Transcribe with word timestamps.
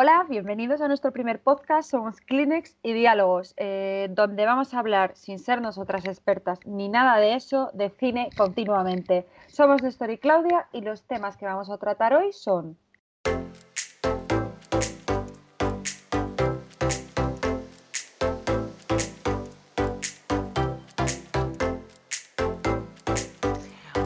Hola, 0.00 0.24
bienvenidos 0.28 0.80
a 0.80 0.86
nuestro 0.86 1.10
primer 1.10 1.40
podcast. 1.40 1.90
Somos 1.90 2.20
Kleenex 2.20 2.76
y 2.84 2.92
Diálogos, 2.92 3.54
eh, 3.56 4.06
donde 4.12 4.46
vamos 4.46 4.72
a 4.72 4.78
hablar, 4.78 5.16
sin 5.16 5.40
ser 5.40 5.60
nosotras 5.60 6.04
expertas 6.04 6.60
ni 6.64 6.88
nada 6.88 7.16
de 7.16 7.34
eso, 7.34 7.72
de 7.74 7.90
cine 7.90 8.30
continuamente. 8.36 9.26
Somos 9.48 9.82
Néstor 9.82 10.10
y 10.10 10.18
Claudia 10.18 10.68
y 10.72 10.82
los 10.82 11.02
temas 11.02 11.36
que 11.36 11.46
vamos 11.46 11.68
a 11.68 11.78
tratar 11.78 12.14
hoy 12.14 12.32
son 12.32 12.78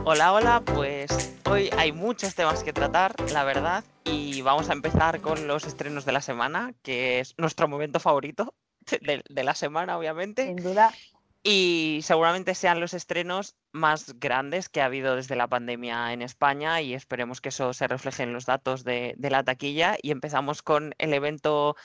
Hola, 0.07 0.33
hola, 0.33 0.63
pues 0.65 1.32
hoy 1.53 1.69
hay 1.77 1.93
muchos 1.93 2.35
temas 2.35 2.65
que 2.65 2.73
tratar, 2.73 3.15
la 3.31 3.45
verdad, 3.45 3.85
y 4.05 4.41
vamos 4.41 4.71
a 4.71 4.73
empezar 4.73 5.21
con 5.21 5.47
los 5.47 5.67
estrenos 5.67 6.07
de 6.07 6.13
la 6.13 6.23
semana, 6.23 6.73
que 6.83 7.21
es 7.21 7.35
nuestro 7.37 7.69
momento 7.69 8.01
favorito 8.01 8.55
de, 9.03 9.23
de 9.29 9.45
la 9.45 9.55
semana, 9.55 9.99
obviamente. 9.99 10.47
Sin 10.47 10.57
duda. 10.57 10.95
Y 11.43 12.01
seguramente 12.05 12.55
sean 12.55 12.81
los 12.81 12.95
estrenos 12.95 13.55
más 13.71 14.19
grandes 14.19 14.71
que 14.71 14.81
ha 14.81 14.87
habido 14.87 15.15
desde 15.15 15.37
la 15.37 15.47
pandemia 15.47 16.15
en 16.15 16.23
España 16.23 16.81
y 16.81 16.95
esperemos 16.95 17.43
que 17.43 17.51
eso 17.51 17.75
se 17.75 17.87
refleje 17.87 18.23
en 18.23 18.33
los 18.33 18.47
datos 18.47 18.83
de, 18.83 19.15
de 19.19 19.31
la 19.31 19.45
taquilla. 19.45 19.99
Y 20.01 20.11
empezamos 20.11 20.63
con 20.63 20.95
el 20.97 21.13
evento 21.13 21.77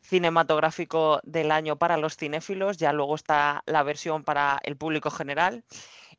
cinematográfico 0.00 1.20
del 1.24 1.50
año 1.50 1.76
para 1.76 1.98
los 1.98 2.16
cinéfilos, 2.16 2.78
ya 2.78 2.92
luego 2.94 3.16
está 3.16 3.62
la 3.66 3.82
versión 3.82 4.24
para 4.24 4.60
el 4.62 4.76
público 4.78 5.10
general 5.10 5.64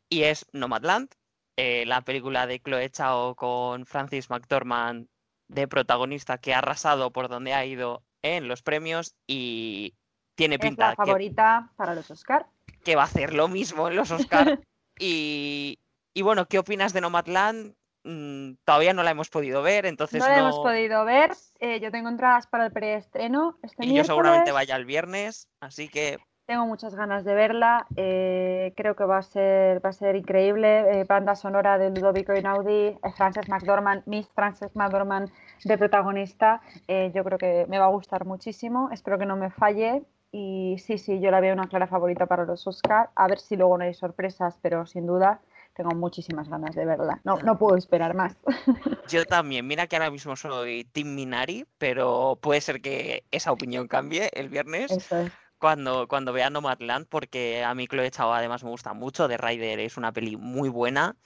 y 0.10 0.24
es 0.24 0.46
Nomadland, 0.52 1.10
eh, 1.58 1.86
la 1.86 2.02
película 2.02 2.48
de 2.48 2.60
Chloe 2.60 2.90
Chao 2.90 3.36
con 3.36 3.86
Francis 3.86 4.30
McDormand 4.30 5.08
de 5.48 5.68
protagonista 5.68 6.38
que 6.38 6.54
ha 6.54 6.60
arrasado 6.60 7.12
por 7.12 7.30
donde 7.30 7.54
ha 7.54 7.66
ido 7.66 8.04
en 8.22 8.48
los 8.48 8.62
premios 8.62 9.16
y 9.28 9.94
tiene 10.36 10.60
pinta 10.60 10.92
es 10.92 10.98
la 10.98 11.06
favorita 11.06 11.72
para 11.76 11.96
los 11.96 12.10
Oscar. 12.12 12.48
Que 12.84 12.96
va 12.96 13.04
a 13.04 13.06
hacer 13.06 13.34
lo 13.34 13.48
mismo 13.48 13.88
en 13.88 13.96
los 13.96 14.12
Oscar. 14.12 14.60
y, 15.00 15.80
y, 16.14 16.22
bueno, 16.22 16.48
¿qué 16.48 16.60
opinas 16.60 16.94
de 16.94 17.02
Nomadland? 17.02 17.76
Mm, 18.04 18.56
todavía 18.66 18.94
no 18.94 19.02
la 19.02 19.12
hemos 19.12 19.30
podido 19.30 19.64
ver, 19.64 19.86
entonces 19.86 20.20
no 20.20 20.28
la 20.28 20.38
hemos 20.38 20.58
podido 20.58 21.06
ver. 21.06 21.32
Eh, 21.60 21.80
yo 21.80 21.90
tengo 21.90 22.10
entradas 22.10 22.46
para 22.48 22.68
el 22.68 22.72
preestreno. 22.72 23.58
Este 23.64 23.86
y 23.86 23.96
yo 23.96 24.04
seguramente 24.04 24.52
vaya 24.52 24.76
el 24.76 24.86
viernes, 24.86 25.48
así 25.60 25.88
que 25.88 26.20
tengo 26.46 26.66
muchas 26.66 26.96
ganas 26.96 27.24
de 27.24 27.34
verla. 27.34 27.88
Eh, 27.96 28.74
creo 28.76 28.96
que 28.96 29.04
va 29.04 29.18
a 29.18 29.24
ser, 29.24 29.84
va 29.84 29.90
a 29.90 29.94
ser 29.94 30.16
increíble. 30.16 31.00
Eh, 31.00 31.04
banda 31.06 31.36
sonora 31.36 31.78
de 31.78 31.90
Ludovico 31.90 32.34
Einaudi, 32.34 32.88
eh, 32.88 33.00
Frances 33.16 33.50
McDormand, 33.50 34.04
Miss 34.06 34.28
Frances 34.34 34.76
McDormand 34.76 35.30
de 35.64 35.78
protagonista. 35.78 36.62
yo 36.88 37.24
creo 37.24 37.38
que 37.38 37.66
me 37.68 37.80
va 37.80 37.86
a 37.86 37.90
gustar 37.90 38.26
muchísimo. 38.26 38.90
Espero 38.92 39.18
que 39.18 39.26
no 39.26 39.36
me 39.36 39.50
falle. 39.50 40.04
Y 40.32 40.78
sí, 40.80 40.98
sí, 40.98 41.20
yo 41.20 41.32
la 41.32 41.40
veo 41.40 41.54
una 41.54 41.68
clara 41.68 41.88
favorita 41.88 42.26
para 42.26 42.46
los 42.46 42.68
Oscars. 42.68 43.10
A 43.16 43.28
ver 43.28 43.40
si 43.40 43.56
luego 43.56 43.78
no 43.78 43.86
hay 43.86 43.94
sorpresas, 43.94 44.60
pero 44.62 44.86
sin 44.86 45.08
duda 45.08 45.40
tengo 45.74 45.96
muchísimas 45.96 46.48
ganas 46.48 46.76
de 46.76 46.86
verla. 46.86 47.20
No, 47.24 47.38
no 47.38 47.58
puedo 47.58 47.76
esperar 47.76 48.16
más. 48.16 48.36
Yo 49.10 49.26
también. 49.26 49.68
Mira 49.68 49.88
que 49.88 49.96
ahora 49.96 50.12
mismo 50.12 50.36
soy 50.36 50.86
Tim 50.86 51.16
Minari, 51.16 51.66
pero 51.78 52.38
puede 52.42 52.62
ser 52.62 52.82
que 52.82 53.24
esa 53.32 53.52
opinión 53.52 53.88
cambie 53.88 54.30
el 54.34 54.50
viernes. 54.50 54.92
Eso 54.92 55.18
es 55.18 55.32
cuando, 55.66 56.08
cuando 56.08 56.32
vea 56.32 56.52
Nomadland, 56.52 57.08
porque 57.08 57.64
a 57.64 57.74
mí 57.74 57.88
Chloe 57.88 58.12
Chao 58.12 58.32
además 58.32 58.64
me 58.64 58.70
gusta 58.70 58.94
mucho. 58.94 59.28
The 59.28 59.36
Rider 59.38 59.80
es 59.80 59.98
una 59.98 60.12
peli 60.12 60.38
muy 60.38 60.70
buena. 60.70 61.18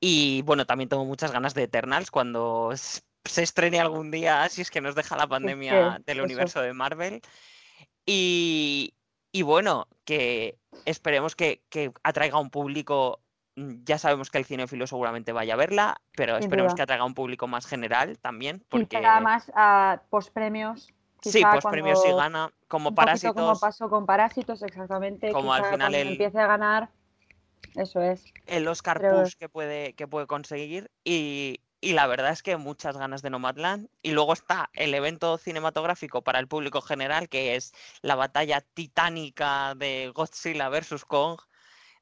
Y 0.00 0.42
bueno, 0.42 0.66
también 0.66 0.88
tengo 0.88 1.04
muchas 1.04 1.30
ganas 1.30 1.54
de 1.54 1.62
Eternals 1.62 2.10
cuando 2.10 2.72
se 2.74 3.42
estrene 3.44 3.78
algún 3.78 4.10
día, 4.10 4.48
si 4.48 4.62
es 4.62 4.72
que 4.72 4.80
nos 4.80 4.96
deja 4.96 5.16
la 5.16 5.28
pandemia 5.28 6.00
del 6.04 6.20
universo 6.20 6.62
de 6.62 6.72
Marvel. 6.72 7.20
Y, 8.04 8.92
y, 9.30 9.42
bueno, 9.42 9.86
que 10.04 10.58
esperemos 10.84 11.36
que, 11.36 11.62
que 11.68 11.92
atraiga 12.02 12.38
a 12.38 12.40
un 12.40 12.50
público 12.50 13.20
mm, 13.54 13.84
ya 13.84 13.98
sabemos 13.98 14.30
que 14.30 14.38
el 14.38 14.46
cinéfilo 14.46 14.88
seguramente 14.88 15.30
vaya 15.30 15.54
a 15.54 15.58
verla, 15.58 16.00
pero 16.16 16.38
esperemos 16.38 16.74
que 16.74 16.82
atraiga 16.82 17.04
a 17.04 17.06
un 17.06 17.14
público 17.14 17.46
más 17.46 17.66
general 17.66 18.18
también. 18.18 18.64
Porque... 18.68 18.98
Y 18.98 19.22
más 19.22 19.52
a 19.54 20.02
premios 20.34 20.92
sí, 21.30 21.42
pues 21.50 21.64
premios 21.64 22.02
sí 22.02 22.12
gana. 22.12 22.52
Como 22.68 22.94
Parásitos. 22.94 23.34
Como 23.34 23.58
pasó 23.58 23.88
con 23.88 24.06
Parásitos, 24.06 24.62
exactamente. 24.62 25.32
Como 25.32 25.52
al 25.52 25.64
final 25.64 25.94
el... 25.94 26.08
empiece 26.08 26.38
a 26.38 26.46
ganar, 26.46 26.90
eso 27.74 28.00
es. 28.00 28.24
El 28.46 28.66
Oscar 28.68 29.00
push 29.00 29.34
que 29.34 29.48
puede, 29.48 29.94
que 29.94 30.06
puede 30.08 30.26
conseguir. 30.26 30.90
Y, 31.04 31.60
y 31.80 31.92
la 31.92 32.06
verdad 32.06 32.30
es 32.30 32.42
que 32.42 32.56
muchas 32.56 32.96
ganas 32.96 33.22
de 33.22 33.30
Nomadland. 33.30 33.88
Y 34.02 34.12
luego 34.12 34.32
está 34.32 34.70
el 34.74 34.94
evento 34.94 35.38
cinematográfico 35.38 36.22
para 36.22 36.38
el 36.38 36.48
público 36.48 36.80
general, 36.80 37.28
que 37.28 37.56
es 37.56 37.72
la 38.02 38.14
batalla 38.14 38.60
titánica 38.60 39.74
de 39.74 40.10
Godzilla 40.14 40.68
vs. 40.68 41.04
Kong, 41.04 41.38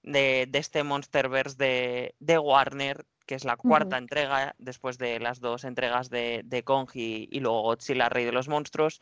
de, 0.02 0.46
de 0.48 0.58
este 0.58 0.84
Monsterverse 0.84 1.56
de, 1.56 2.14
de 2.20 2.38
Warner, 2.38 3.04
que 3.26 3.34
es 3.34 3.44
la 3.44 3.56
cuarta 3.56 3.98
entrega 3.98 4.54
después 4.58 4.98
de 4.98 5.18
las 5.20 5.40
dos 5.40 5.64
entregas 5.64 6.10
de, 6.10 6.42
de 6.44 6.62
Kong 6.62 6.90
y, 6.94 7.40
luego 7.40 7.62
Godzilla, 7.62 8.08
Rey 8.08 8.24
de 8.24 8.32
los 8.32 8.48
Monstruos. 8.48 9.00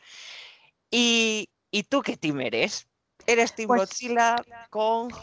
¿Y, 0.89 1.49
y 1.71 1.83
tú 1.83 2.01
qué 2.01 2.17
team 2.17 2.41
eres? 2.41 2.87
¿Eres 3.25 3.55
Team 3.55 3.67
pues 3.67 3.81
Godzilla, 3.81 4.35
Kong? 4.69 5.13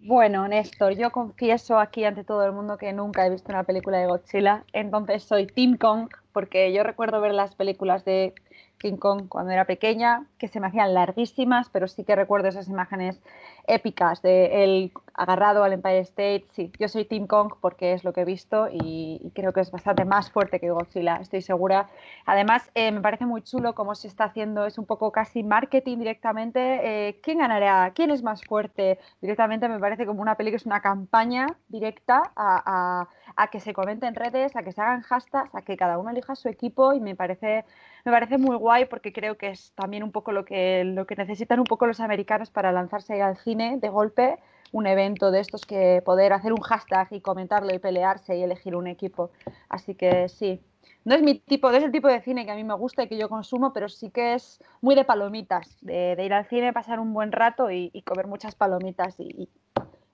Bueno, 0.00 0.46
Néstor, 0.46 0.96
yo 0.96 1.10
confieso 1.10 1.78
aquí 1.78 2.04
ante 2.04 2.22
todo 2.22 2.44
el 2.44 2.52
mundo 2.52 2.78
que 2.78 2.92
nunca 2.92 3.26
he 3.26 3.30
visto 3.30 3.50
una 3.50 3.64
película 3.64 3.98
de 3.98 4.06
Godzilla, 4.06 4.64
entonces 4.72 5.24
soy 5.24 5.48
Team 5.48 5.76
Kong, 5.76 6.08
porque 6.32 6.72
yo 6.72 6.84
recuerdo 6.84 7.20
ver 7.20 7.34
las 7.34 7.56
películas 7.56 8.04
de 8.04 8.32
King 8.78 8.96
Kong 8.96 9.28
cuando 9.28 9.52
era 9.52 9.64
pequeña, 9.64 10.24
que 10.38 10.48
se 10.48 10.60
me 10.60 10.68
hacían 10.68 10.94
larguísimas, 10.94 11.68
pero 11.70 11.88
sí 11.88 12.04
que 12.04 12.16
recuerdo 12.16 12.48
esas 12.48 12.68
imágenes 12.68 13.20
épicas 13.66 14.22
de 14.22 14.64
él 14.64 14.92
agarrado 15.14 15.64
al 15.64 15.72
Empire 15.72 15.98
State. 16.00 16.46
Sí, 16.52 16.72
yo 16.78 16.88
soy 16.88 17.04
Team 17.04 17.26
Kong 17.26 17.54
porque 17.60 17.92
es 17.92 18.04
lo 18.04 18.12
que 18.12 18.22
he 18.22 18.24
visto 18.24 18.68
y, 18.72 19.30
creo 19.34 19.52
que 19.52 19.60
es 19.60 19.70
bastante 19.70 20.04
más 20.04 20.30
fuerte 20.30 20.60
que 20.60 20.70
Godzilla, 20.70 21.16
estoy 21.16 21.42
segura. 21.42 21.88
Además, 22.24 22.70
eh, 22.74 22.90
me 22.92 23.00
parece 23.00 23.26
muy 23.26 23.42
chulo 23.42 23.74
cómo 23.74 23.94
se 23.94 24.08
está 24.08 24.24
haciendo, 24.24 24.64
es 24.66 24.78
un 24.78 24.86
poco 24.86 25.12
casi 25.12 25.42
marketing 25.42 25.98
directamente. 25.98 27.08
Eh, 27.08 27.20
¿Quién 27.22 27.38
ganará? 27.38 27.92
¿Quién 27.94 28.10
es 28.10 28.22
más 28.22 28.42
fuerte? 28.44 28.98
Directamente 29.20 29.68
me 29.68 29.78
parece 29.78 30.06
como 30.06 30.22
una 30.22 30.36
peli 30.36 30.50
que 30.50 30.56
es 30.56 30.66
una 30.66 30.80
campaña 30.80 31.46
directa 31.68 32.22
a, 32.36 33.08
que 33.46 33.60
se 33.60 33.72
comente 33.72 34.06
en 34.06 34.16
redes, 34.16 34.56
a 34.56 34.64
que 34.64 34.72
se 34.72 34.80
hagan 34.80 35.02
hashtags, 35.02 35.54
a 35.54 35.62
que 35.62 35.76
cada 35.76 35.96
uno 35.98 36.10
elija 36.10 36.34
su 36.34 36.48
equipo 36.48 36.92
y 36.92 37.00
me 37.00 37.14
parece, 37.14 37.64
me 38.04 38.12
parece 38.12 38.36
muy 38.36 38.56
guay 38.56 38.86
porque 38.86 39.12
creo 39.12 39.38
que 39.38 39.50
es 39.50 39.72
también 39.76 40.02
un 40.02 40.10
poco 40.10 40.32
lo 40.32 40.44
que, 40.44 40.82
lo 40.84 41.06
que 41.06 41.14
necesitan 41.14 41.60
un 41.60 41.64
poco 41.64 41.86
los 41.86 42.00
americanos 42.00 42.50
para 42.50 42.72
lanzarse 42.72 43.22
al 43.22 43.36
cine 43.36 43.78
de 43.78 43.88
golpe 43.88 44.38
un 44.72 44.86
evento 44.86 45.30
de 45.30 45.40
estos 45.40 45.64
que 45.64 46.02
poder 46.04 46.32
hacer 46.32 46.52
un 46.52 46.60
hashtag 46.60 47.08
y 47.12 47.20
comentarlo 47.20 47.74
y 47.74 47.78
pelearse 47.78 48.36
y 48.36 48.42
elegir 48.42 48.76
un 48.76 48.86
equipo. 48.86 49.30
Así 49.68 49.94
que 49.94 50.28
sí, 50.28 50.60
no 51.04 51.14
es 51.14 51.22
mi 51.22 51.38
tipo, 51.38 51.70
no 51.70 51.76
es 51.76 51.84
el 51.84 51.92
tipo 51.92 52.08
de 52.08 52.20
cine 52.20 52.44
que 52.44 52.50
a 52.50 52.54
mí 52.54 52.64
me 52.64 52.74
gusta 52.74 53.02
y 53.02 53.08
que 53.08 53.16
yo 53.16 53.28
consumo, 53.28 53.72
pero 53.72 53.88
sí 53.88 54.10
que 54.10 54.34
es 54.34 54.62
muy 54.80 54.94
de 54.94 55.04
palomitas, 55.04 55.78
de, 55.80 56.16
ir 56.22 56.32
al 56.34 56.46
cine, 56.46 56.72
pasar 56.72 57.00
un 57.00 57.14
buen 57.14 57.32
rato 57.32 57.70
y, 57.70 58.02
comer 58.02 58.26
muchas 58.26 58.54
palomitas 58.54 59.18
y, 59.18 59.48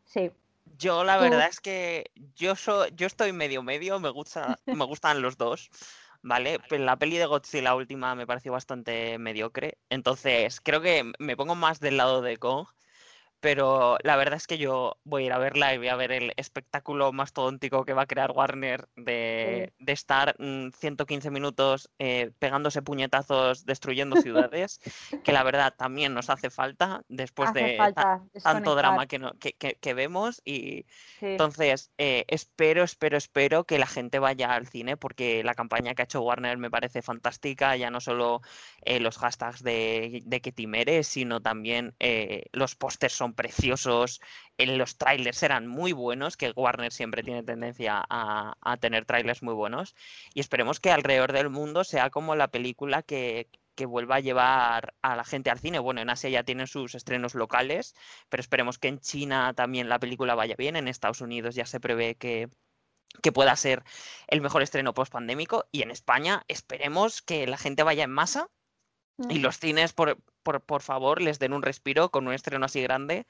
sí. 0.05 0.31
Yo 0.77 1.05
la 1.05 1.19
verdad 1.19 1.49
es 1.49 1.61
que 1.61 2.11
yo 2.35 2.57
soy, 2.57 2.91
yo 2.95 3.07
estoy 3.07 3.33
medio 3.33 3.63
medio, 3.63 4.01
me 4.01 4.11
gusta, 4.11 4.59
me 4.67 4.85
gustan 4.87 5.23
los 5.23 5.37
dos. 5.37 5.71
¿vale? 6.25 6.59
La 6.71 6.97
peli 6.97 7.19
de 7.19 7.27
Godzilla 7.27 7.75
última 7.75 8.15
me 8.15 8.27
pareció 8.27 8.51
bastante 8.51 9.19
mediocre. 9.19 9.79
Entonces, 9.91 10.61
creo 10.61 10.81
que 10.81 11.13
me 11.19 11.37
pongo 11.37 11.55
más 11.55 11.81
del 11.81 11.99
lado 11.99 12.23
de 12.23 12.39
Kong 12.39 12.67
pero 13.45 13.99
la 14.03 14.17
verdad 14.17 14.39
es 14.39 14.47
que 14.47 14.57
yo 14.57 14.97
voy 15.05 15.25
a 15.25 15.27
ir 15.27 15.33
a 15.35 15.39
verla 15.39 15.75
y 15.75 15.77
voy 15.77 15.89
a 15.89 15.97
ver 15.97 16.13
el 16.13 16.33
espectáculo 16.39 17.13
más 17.13 17.35
tontico 17.35 17.85
que 17.85 17.93
va 17.93 18.05
a 18.05 18.07
crear 18.07 18.31
Warner 18.31 18.89
de, 18.97 19.75
de 19.79 19.93
estar 19.93 20.35
115 20.39 21.29
mm, 21.29 21.33
minutos 21.35 21.91
eh, 21.99 22.31
pegándose 22.39 22.81
puñetazos, 22.81 23.67
destruyendo 23.67 24.17
ciudades, 24.17 24.81
que 25.23 25.33
la 25.33 25.43
verdad 25.43 25.75
también 25.77 26.15
nos 26.15 26.31
hace 26.31 26.49
falta 26.49 27.03
después 27.09 27.53
de 27.53 27.77
tanto 28.43 28.75
drama 28.77 29.07
que, 29.07 29.19
no, 29.19 29.35
que, 29.39 29.53
que, 29.53 29.93
vemos. 29.93 30.41
Y 30.47 30.87
entonces 31.21 31.91
eh, 31.99 32.25
espero, 32.29 32.83
espero, 32.83 33.19
espero 33.19 33.65
que 33.65 33.79
la 33.79 33.87
gente 33.87 34.21
vaya 34.21 34.55
al 34.55 34.69
cine 34.69 34.97
porque 34.97 35.45
la 35.45 35.55
campaña 35.55 35.95
que 35.95 36.01
ha 36.01 36.07
hecho 36.07 36.23
Warner 36.23 36.57
me 36.57 36.71
parece 36.71 37.03
fantástica, 37.03 37.77
ya 37.77 37.91
no 37.91 38.01
solo 38.01 38.41
eh, 38.87 39.01
los 39.01 39.19
hashtags 39.19 39.63
de, 39.63 40.23
de 40.25 40.41
que 40.41 40.51
timeres, 40.51 41.09
sino 41.09 41.43
también 41.43 41.95
los 42.53 42.75
pósters 42.75 43.13
son 43.13 43.34
preciosos, 43.35 44.21
en 44.59 44.79
los 44.79 44.97
trailers 44.97 45.43
eran 45.43 45.67
muy 45.67 45.93
buenos, 45.93 46.37
que 46.37 46.53
Warner 46.55 46.93
siempre 46.93 47.23
tiene 47.23 47.43
tendencia 47.43 48.05
a, 48.09 48.77
tener 48.81 49.05
trailers 49.05 49.43
muy 49.43 49.55
buenos, 49.55 49.95
y 50.35 50.41
esperemos 50.41 50.81
que 50.81 50.91
alrededor 50.91 51.33
del 51.33 51.51
mundo 51.51 51.85
sea 51.85 52.11
como 52.11 52.37
la 52.37 52.49
película 52.49 53.03
que, 53.03 53.49
que 53.75 53.87
vuelva 53.87 54.17
a 54.17 54.21
llevar 54.21 54.95
a 55.03 55.17
la 55.17 55.25
gente 55.25 55.51
al 55.51 55.59
cine. 55.59 55.79
Bueno, 55.79 56.01
en 56.01 56.11
Asia 56.11 56.31
ya 56.31 56.45
tienen 56.45 56.67
sus 56.67 56.95
estrenos 56.95 57.35
locales, 57.35 57.95
pero 58.29 58.41
esperemos 58.41 58.79
que 58.79 58.89
en 58.89 59.01
China 59.01 59.53
también 59.55 59.89
la 59.89 59.99
película 59.99 60.35
vaya 60.35 60.57
bien, 60.57 60.77
en 60.77 60.89
Estados 60.89 61.21
Unidos 61.21 61.55
ya 61.55 61.67
se 61.67 61.81
prevé 61.81 62.17
que 62.17 62.49
que 63.23 63.33
pueda 63.33 63.55
ser 63.57 63.85
el 64.27 64.41
mejor 64.41 64.63
estreno 64.63 64.95
post-pandémico 64.95 65.67
y 65.71 65.83
en 65.83 65.91
España 65.91 66.45
esperemos 66.49 67.23
que 67.23 67.47
la 67.47 67.59
gente 67.59 67.83
vaya 67.83 68.05
en 68.05 68.11
masa 68.11 68.49
y 69.29 69.39
los 69.39 69.59
cines, 69.59 69.93
por, 69.93 70.19
por, 70.45 70.83
favor, 70.83 71.21
les 71.21 71.39
den 71.39 71.53
un 71.53 71.63
respiro 71.63 72.11
con 72.11 72.29
un 72.29 72.35
estreno 72.35 72.67
así 72.67 72.81
grande. 72.83 73.27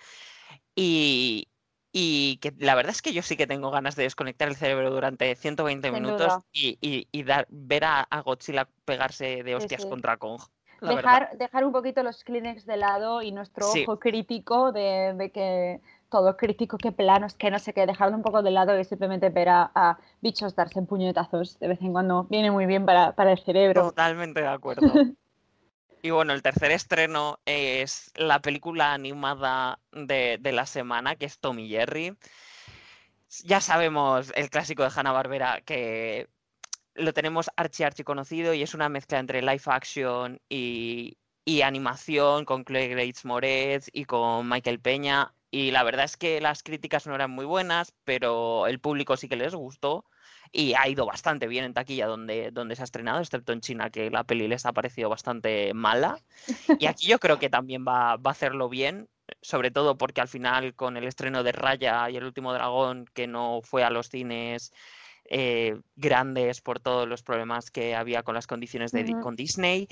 Y, 0.74 1.48
y, 1.92 2.38
que 2.38 2.52
la 2.58 2.74
verdad 2.74 2.90
es 2.90 3.00
que 3.00 3.12
yo 3.12 3.22
sí 3.22 3.36
que 3.36 3.46
tengo 3.46 3.70
ganas 3.70 3.96
de 3.96 4.02
desconectar 4.02 4.48
el 4.48 4.56
cerebro 4.56 4.90
durante 4.90 5.34
120 5.34 5.92
minutos 5.92 6.34
y, 6.52 6.76
y, 6.80 7.22
dar, 7.22 7.46
ver 7.48 7.84
a, 7.84 8.06
Godzilla 8.24 8.68
pegarse 8.84 9.42
de 9.42 9.54
hostias 9.54 9.86
contra 9.86 10.16
Kong. 10.16 10.42
Dejar, 10.82 11.38
dejar, 11.38 11.64
un 11.64 11.72
poquito 11.72 12.02
los 12.02 12.24
Kleenex 12.24 12.66
de 12.66 12.76
lado 12.76 13.22
y 13.22 13.32
nuestro 13.32 13.66
ojo 13.66 13.98
crítico 13.98 14.70
de, 14.70 15.14
de, 15.16 15.30
que 15.30 15.80
todo 16.10 16.36
crítico, 16.36 16.78
que 16.78 16.92
planos, 16.92 17.34
que 17.34 17.50
no 17.50 17.58
sé 17.58 17.72
qué, 17.72 17.86
dejarlo 17.86 18.16
un 18.16 18.22
poco 18.22 18.42
de 18.42 18.50
lado 18.50 18.78
y 18.78 18.84
simplemente 18.84 19.30
ver 19.30 19.48
a, 19.48 19.98
bichos 20.20 20.54
darse 20.54 20.78
en 20.78 20.86
puñetazos 20.86 21.58
de 21.58 21.68
vez 21.68 21.80
en 21.80 21.92
cuando 21.92 22.24
viene 22.24 22.50
muy 22.50 22.66
bien 22.66 22.86
para, 22.86 23.16
para 23.16 23.32
el 23.32 23.38
cerebro. 23.38 23.82
Totalmente 23.82 24.40
de 24.40 24.46
acuerdo. 24.46 24.82
Y 26.04 26.10
bueno, 26.10 26.34
el 26.34 26.42
tercer 26.42 26.70
estreno 26.70 27.40
es 27.46 28.12
la 28.14 28.42
película 28.42 28.92
animada 28.92 29.80
de, 29.90 30.38
la 30.52 30.66
semana, 30.66 31.16
que 31.16 31.24
es 31.24 31.38
Tommy 31.38 31.66
Jerry. 31.66 32.14
Ya 33.42 33.62
sabemos 33.62 34.30
el 34.36 34.50
clásico 34.50 34.82
de 34.82 34.90
Hanna 34.94 35.12
Barbera 35.12 35.62
que 35.62 36.28
lo 36.94 37.14
tenemos 37.14 37.50
archi 37.56 37.84
archi 37.84 38.04
conocido 38.04 38.52
y 38.52 38.62
es 38.62 38.74
una 38.74 38.90
mezcla 38.90 39.18
entre 39.18 39.40
live 39.40 39.62
action 39.64 40.42
y, 40.50 41.16
animación 41.64 42.44
con 42.44 42.66
Chloe 42.66 42.88
Grace 42.88 43.26
Moretz 43.26 43.88
y 43.90 44.04
con 44.04 44.46
Michael 44.46 44.80
Peña. 44.80 45.32
Y 45.50 45.70
la 45.70 45.84
verdad 45.84 46.04
es 46.04 46.18
que 46.18 46.38
las 46.42 46.62
críticas 46.62 47.06
no 47.06 47.14
eran 47.14 47.30
muy 47.30 47.46
buenas, 47.46 47.94
pero 48.04 48.66
el 48.66 48.78
público 48.78 49.16
sí 49.16 49.26
que 49.26 49.36
les 49.36 49.54
gustó 49.54 50.04
y 50.52 50.74
ha 50.74 50.88
ido 50.88 51.06
bastante 51.06 51.46
bien 51.46 51.64
en 51.64 51.74
taquilla 51.74 52.06
donde, 52.06 52.50
donde 52.50 52.76
se 52.76 52.82
ha 52.82 52.84
estrenado, 52.84 53.20
excepto 53.20 53.52
en 53.52 53.60
China, 53.60 53.90
que 53.90 54.10
la 54.10 54.24
peli 54.24 54.48
les 54.48 54.66
ha 54.66 54.72
parecido 54.72 55.08
bastante 55.08 55.74
mala. 55.74 56.18
Y 56.78 56.86
aquí 56.86 57.06
yo 57.06 57.18
creo 57.18 57.38
que 57.38 57.50
también 57.50 57.84
va, 57.86 58.12
a 58.12 58.18
hacerlo 58.24 58.68
bien, 58.68 59.08
sobre 59.40 59.70
todo 59.70 59.96
porque 59.96 60.20
al 60.20 60.28
final 60.28 60.74
con 60.74 60.96
el 60.96 61.04
estreno 61.04 61.42
de 61.42 61.52
Raya 61.52 62.08
y 62.10 62.16
El 62.16 62.24
último 62.24 62.52
dragón, 62.52 63.06
que 63.14 63.26
no 63.26 63.60
fue 63.62 63.82
a 63.82 63.90
los 63.90 64.08
cines 64.08 64.72
eh, 65.26 65.76
grandes 65.96 66.60
por 66.60 66.80
todos 66.80 67.08
los 67.08 67.22
problemas 67.22 67.70
que 67.70 67.94
había 67.94 68.22
con 68.22 68.34
las 68.34 68.46
condiciones 68.46 68.92
de, 68.92 69.10
con 69.22 69.36
Disney, 69.36 69.88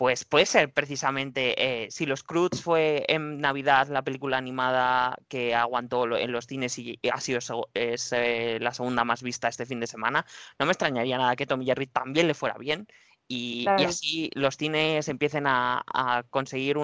pues 0.00 0.24
puede 0.24 0.46
ser 0.46 0.72
precisamente, 0.72 1.84
eh, 1.84 1.90
si 1.90 2.06
Los 2.06 2.22
Cruz 2.22 2.62
fue 2.62 3.04
en 3.06 3.38
Navidad 3.38 3.88
la 3.88 4.00
película 4.00 4.38
animada 4.38 5.18
que 5.28 5.54
aguantó 5.54 6.16
en 6.16 6.32
los 6.32 6.46
cines 6.46 6.78
y 6.78 6.98
ha 7.12 7.20
sido 7.20 7.68
es, 7.74 8.10
eh, 8.14 8.56
la 8.62 8.72
segunda 8.72 9.04
más 9.04 9.22
vista 9.22 9.48
este 9.48 9.66
fin 9.66 9.78
de 9.78 9.86
semana, 9.86 10.24
no 10.58 10.64
me 10.64 10.72
extrañaría 10.72 11.18
nada 11.18 11.36
que 11.36 11.44
Tommy 11.44 11.66
Jerry 11.66 11.86
también 11.86 12.28
le 12.28 12.32
fuera 12.32 12.56
bien 12.56 12.86
y, 13.28 13.66
así 13.68 14.30
los 14.32 14.56
cines 14.56 15.06
empiecen 15.10 15.44
a, 15.46 15.84
conseguir 16.30 16.78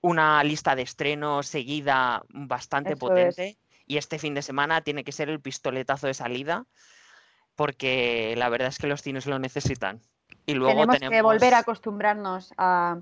una 0.00 0.44
lista 0.44 0.74
de 0.74 0.80
estrenos 0.80 1.46
seguida 1.46 2.22
bastante 2.30 2.96
potente 2.96 3.58
y 3.86 3.98
este 3.98 4.18
fin 4.18 4.32
de 4.32 4.40
semana 4.40 4.80
tiene 4.80 5.04
que 5.04 5.12
ser 5.12 5.28
el 5.28 5.42
pistoletazo 5.42 6.06
de 6.06 6.14
salida 6.14 6.64
porque 7.54 8.34
la 8.38 8.48
verdad 8.48 8.68
es 8.68 8.78
que 8.78 8.86
los 8.86 9.02
cines 9.02 9.26
lo 9.26 9.38
necesitan. 9.38 10.00
Y 10.46 10.54
luego 10.54 10.86
tenemos, 10.86 10.98
que 10.98 11.22
volver 11.22 11.54
a 11.54 11.58
acostumbrarnos 11.58 12.52
a, 12.58 12.98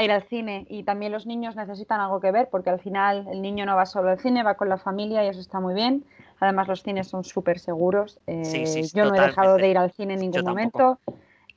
ir 0.00 0.12
al 0.12 0.22
cine 0.22 0.66
y 0.70 0.84
también 0.84 1.12
los 1.12 1.26
niños 1.26 1.56
necesitan 1.56 2.00
algo 2.00 2.20
que 2.20 2.30
ver 2.30 2.48
porque 2.50 2.70
al 2.70 2.80
final 2.80 3.26
el 3.30 3.42
niño 3.42 3.66
no 3.66 3.76
va 3.76 3.86
solo 3.86 4.10
al 4.10 4.20
cine, 4.20 4.42
va 4.42 4.54
con 4.54 4.68
la 4.68 4.78
familia 4.78 5.24
y 5.24 5.28
eso 5.28 5.40
está 5.40 5.60
muy 5.60 5.74
bien. 5.74 6.04
Además 6.38 6.68
los 6.68 6.82
cines 6.82 7.08
son 7.08 7.24
súper 7.24 7.58
seguros. 7.58 8.18
Eh, 8.26 8.88
yo 8.94 9.04
no 9.04 9.14
he 9.14 9.20
dejado 9.20 9.56
de 9.56 9.68
ir 9.68 9.76
al 9.76 9.90
cine 9.92 10.14
en 10.14 10.20
ningún 10.20 10.44
momento. 10.44 10.98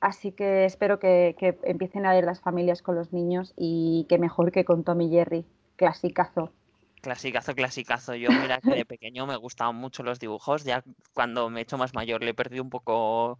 Así 0.04 0.32
que 0.32 0.66
espero 0.66 0.98
que, 0.98 1.34
empiecen 1.62 2.04
a 2.04 2.18
ir 2.18 2.24
las 2.24 2.38
familias 2.38 2.82
con 2.82 2.94
los 2.94 3.14
niños 3.14 3.54
y 3.56 4.04
que 4.10 4.18
mejor 4.18 4.52
que 4.52 4.66
con 4.66 4.84
Tommy 4.84 5.08
Jerry, 5.08 5.46
clasicazo. 5.76 6.52
Clasicazo, 7.00 7.54
clasicazo. 7.54 8.14
Yo, 8.14 8.28
mira 8.30 8.60
que 8.60 8.74
de 8.74 8.84
pequeño 8.84 9.26
me 9.26 9.36
gustaban 9.36 9.76
mucho 9.76 10.02
los 10.02 10.20
dibujos. 10.20 10.64
Ya 10.64 10.84
cuando 11.14 11.48
me 11.48 11.60
he 11.60 11.62
hecho 11.62 11.78
más 11.78 11.94
mayor 11.94 12.22
le 12.22 12.32
he 12.32 12.34
perdido 12.34 12.62
un 12.62 12.68
poco 12.68 13.38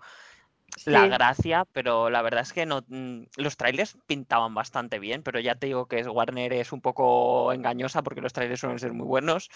la 0.86 1.06
gracia, 1.06 1.64
pero 1.72 2.10
la 2.10 2.22
verdad 2.22 2.42
es 2.42 2.52
que 2.52 2.66
no, 2.66 2.82
mm, 2.88 3.22
los 3.36 3.56
trailers 3.56 3.96
pintaban 4.06 4.54
bastante 4.54 4.98
bien, 4.98 5.22
pero 5.22 5.40
ya 5.40 5.54
te 5.54 5.66
digo 5.66 5.86
que 5.86 6.00
es 6.00 6.08
Warner 6.08 6.52
es 6.52 6.72
un 6.72 6.80
poco 6.80 7.52
engañosa 7.52 8.02
porque 8.02 8.20
los 8.20 8.32
trailers 8.32 8.60
suelen 8.60 8.78
ser 8.78 8.92
muy 8.92 9.06
buenos 9.06 9.50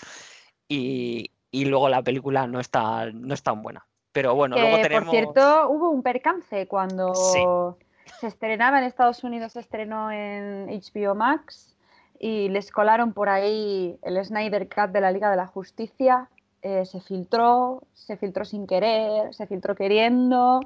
y, 0.69 1.31
luego 1.53 1.89
la 1.89 2.03
película 2.03 2.47
no 2.47 2.61
está, 2.61 3.11
no 3.13 3.35
es 3.35 3.43
tan 3.43 3.63
buena. 3.63 3.87
Pero 4.13 4.35
bueno, 4.35 4.57
luego 4.57 4.77
tenemos... 4.81 5.07
Por 5.07 5.15
cierto, 5.15 5.69
hubo 5.69 5.91
un 5.91 6.03
percance 6.03 6.67
cuando 6.67 7.15
se 7.15 8.27
estrenaba 8.27 8.79
en 8.79 8.85
Estados 8.85 9.23
Unidos, 9.25 9.53
se 9.53 9.61
estrenó 9.61 10.11
en 10.11 10.67
HBO 10.67 11.15
Max 11.15 11.77
y 12.19 12.49
les 12.49 12.71
colaron 12.71 13.13
por 13.13 13.29
ahí 13.29 13.99
el 14.03 14.23
Snyder 14.25 14.69
Cut 14.69 14.91
de 14.91 15.01
la 15.01 15.13
Liga 15.13 15.31
de 15.31 15.37
la 15.37 15.47
Justicia. 15.47 16.29
Eh, 16.63 16.85
se 16.87 17.01
filtró, 17.01 17.85
se 17.93 18.17
filtró 18.17 18.45
sin 18.45 18.67
querer, 18.67 19.33
se 19.33 19.47
filtró 19.47 19.77
queriendo 19.77 20.61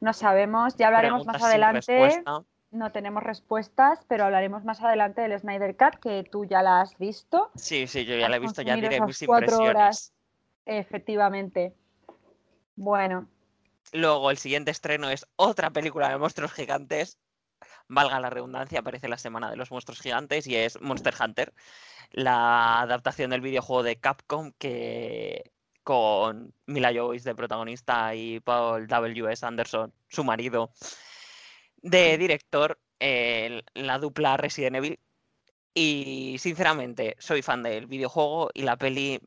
no 0.00 0.12
sabemos, 0.12 0.76
ya 0.76 0.88
hablaremos 0.88 1.26
más 1.26 1.42
adelante. 1.42 2.22
No 2.72 2.92
tenemos 2.92 3.22
respuestas, 3.24 4.04
pero 4.06 4.24
hablaremos 4.24 4.64
más 4.64 4.80
adelante 4.80 5.22
del 5.22 5.38
Snyder 5.38 5.76
Cut, 5.76 5.96
que 6.00 6.22
tú 6.22 6.44
ya 6.44 6.62
la 6.62 6.80
has 6.80 6.96
visto. 6.98 7.50
Sí, 7.56 7.88
sí, 7.88 8.04
yo 8.04 8.16
ya 8.16 8.28
la 8.28 8.36
he 8.36 8.38
visto, 8.38 8.62
ya 8.62 8.76
diré 8.76 9.00
mis 9.00 9.20
impresiones. 9.22 9.68
Horas, 9.68 10.12
efectivamente. 10.66 11.74
Bueno. 12.76 13.28
Luego, 13.92 14.30
el 14.30 14.38
siguiente 14.38 14.70
estreno 14.70 15.10
es 15.10 15.26
otra 15.34 15.70
película 15.70 16.08
de 16.10 16.18
monstruos 16.18 16.52
gigantes. 16.52 17.18
Valga 17.88 18.20
la 18.20 18.30
redundancia, 18.30 18.78
aparece 18.78 19.08
la 19.08 19.18
semana 19.18 19.50
de 19.50 19.56
los 19.56 19.72
monstruos 19.72 20.00
gigantes 20.00 20.46
y 20.46 20.54
es 20.54 20.80
Monster 20.80 21.14
Hunter, 21.20 21.52
la 22.12 22.82
adaptación 22.82 23.30
del 23.30 23.40
videojuego 23.40 23.82
de 23.82 23.96
Capcom 23.96 24.52
que 24.58 25.50
con 25.82 26.54
Mila 26.66 26.92
Jovis 26.94 27.24
de 27.24 27.34
protagonista 27.34 28.14
y 28.14 28.40
Paul 28.40 28.86
W.S. 28.86 29.44
Anderson, 29.44 29.92
su 30.08 30.24
marido, 30.24 30.72
de 31.82 32.18
director, 32.18 32.78
la 33.00 33.98
dupla 33.98 34.36
Resident 34.36 34.76
Evil. 34.76 34.98
Y 35.74 36.36
sinceramente, 36.38 37.16
soy 37.18 37.42
fan 37.42 37.62
del 37.62 37.86
videojuego 37.86 38.50
y 38.54 38.62
la 38.62 38.76
peli 38.76 39.20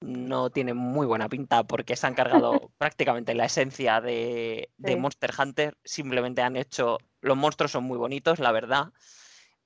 no 0.00 0.50
tiene 0.50 0.74
muy 0.74 1.06
buena 1.06 1.28
pinta 1.28 1.64
porque 1.64 1.96
se 1.96 2.06
han 2.06 2.14
cargado 2.14 2.72
prácticamente 2.78 3.34
la 3.34 3.46
esencia 3.46 4.00
de, 4.00 4.70
de, 4.76 4.96
Monster 4.96 5.32
Hunter. 5.38 5.76
Simplemente 5.84 6.42
han 6.42 6.56
hecho. 6.56 6.98
Los 7.20 7.36
monstruos 7.36 7.72
son 7.72 7.84
muy 7.84 7.98
bonitos, 7.98 8.38
la 8.38 8.52
verdad. 8.52 8.92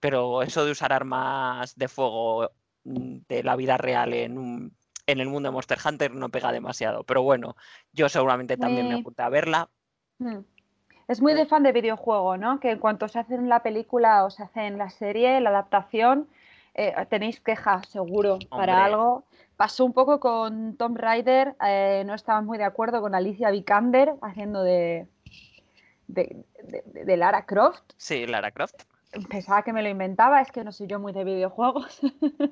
Pero 0.01 0.43
eso 0.43 0.65
de 0.65 0.73
usar 0.73 0.93
armas 0.93 1.77
de 1.77 1.89
fuego 1.89 2.51
mm, 2.85 3.19
de 3.29 3.43
la 3.43 3.57
vida 3.57 3.77
real 3.79 4.13
en 4.15 4.39
un 4.39 4.77
en 5.07 5.21
el 5.21 5.29
mundo 5.29 5.49
de 5.49 5.53
Monster 5.53 5.79
Hunter 5.85 6.15
no 6.15 6.29
pega 6.29 6.53
demasiado. 6.53 7.05
Pero 7.05 7.23
bueno, 7.23 7.57
yo 7.93 8.09
seguramente 8.09 8.57
también 8.57 8.89
me 8.89 8.95
apunté 8.97 9.23
a 9.23 9.29
verla. 9.29 9.69
Hmm. 10.19 10.41
Es 11.09 11.21
muy 11.21 11.35
de 11.35 11.47
fan 11.47 11.63
de 11.63 11.73
videojuego, 11.73 12.37
¿no? 12.37 12.61
Que 12.61 12.71
en 12.71 12.79
cuanto 12.79 13.09
se 13.09 13.19
hace 13.19 13.37
la 13.39 13.63
película 13.63 14.25
o 14.25 14.31
se 14.31 14.45
hace 14.45 14.67
en 14.67 14.79
la 14.79 14.89
serie, 14.89 15.41
la 15.41 15.51
adaptación, 15.51 16.29
eh, 16.75 16.95
tenéis 17.11 17.41
queja 17.41 17.83
seguro 17.83 18.39
para 18.49 18.85
algo. 18.85 19.25
Pasó 19.57 19.85
un 19.85 19.93
poco 19.93 20.21
con 20.21 20.77
Tom 20.77 20.95
Raider, 20.97 21.55
eh, 21.67 22.03
no 22.07 22.15
estaban 22.15 22.47
muy 22.47 22.57
de 22.57 22.65
acuerdo 22.65 23.01
con 23.01 23.15
Alicia 23.15 23.51
Vikander 23.51 24.15
haciendo 24.23 24.63
de, 24.63 25.07
de, 26.07 26.45
de, 26.87 27.17
Lara 27.17 27.45
Croft. 27.45 27.83
Sí, 27.97 28.27
Lara 28.27 28.51
Croft 28.51 28.85
pensaba 29.29 29.63
que 29.63 29.73
me 29.73 29.83
lo 29.83 29.89
inventaba, 29.89 30.41
es 30.41 30.51
que 30.51 30.65
no 30.65 30.73
soy 30.73 30.87
yo 30.87 30.99
muy 30.99 31.13
de 31.13 31.25
videojuegos. 31.25 32.01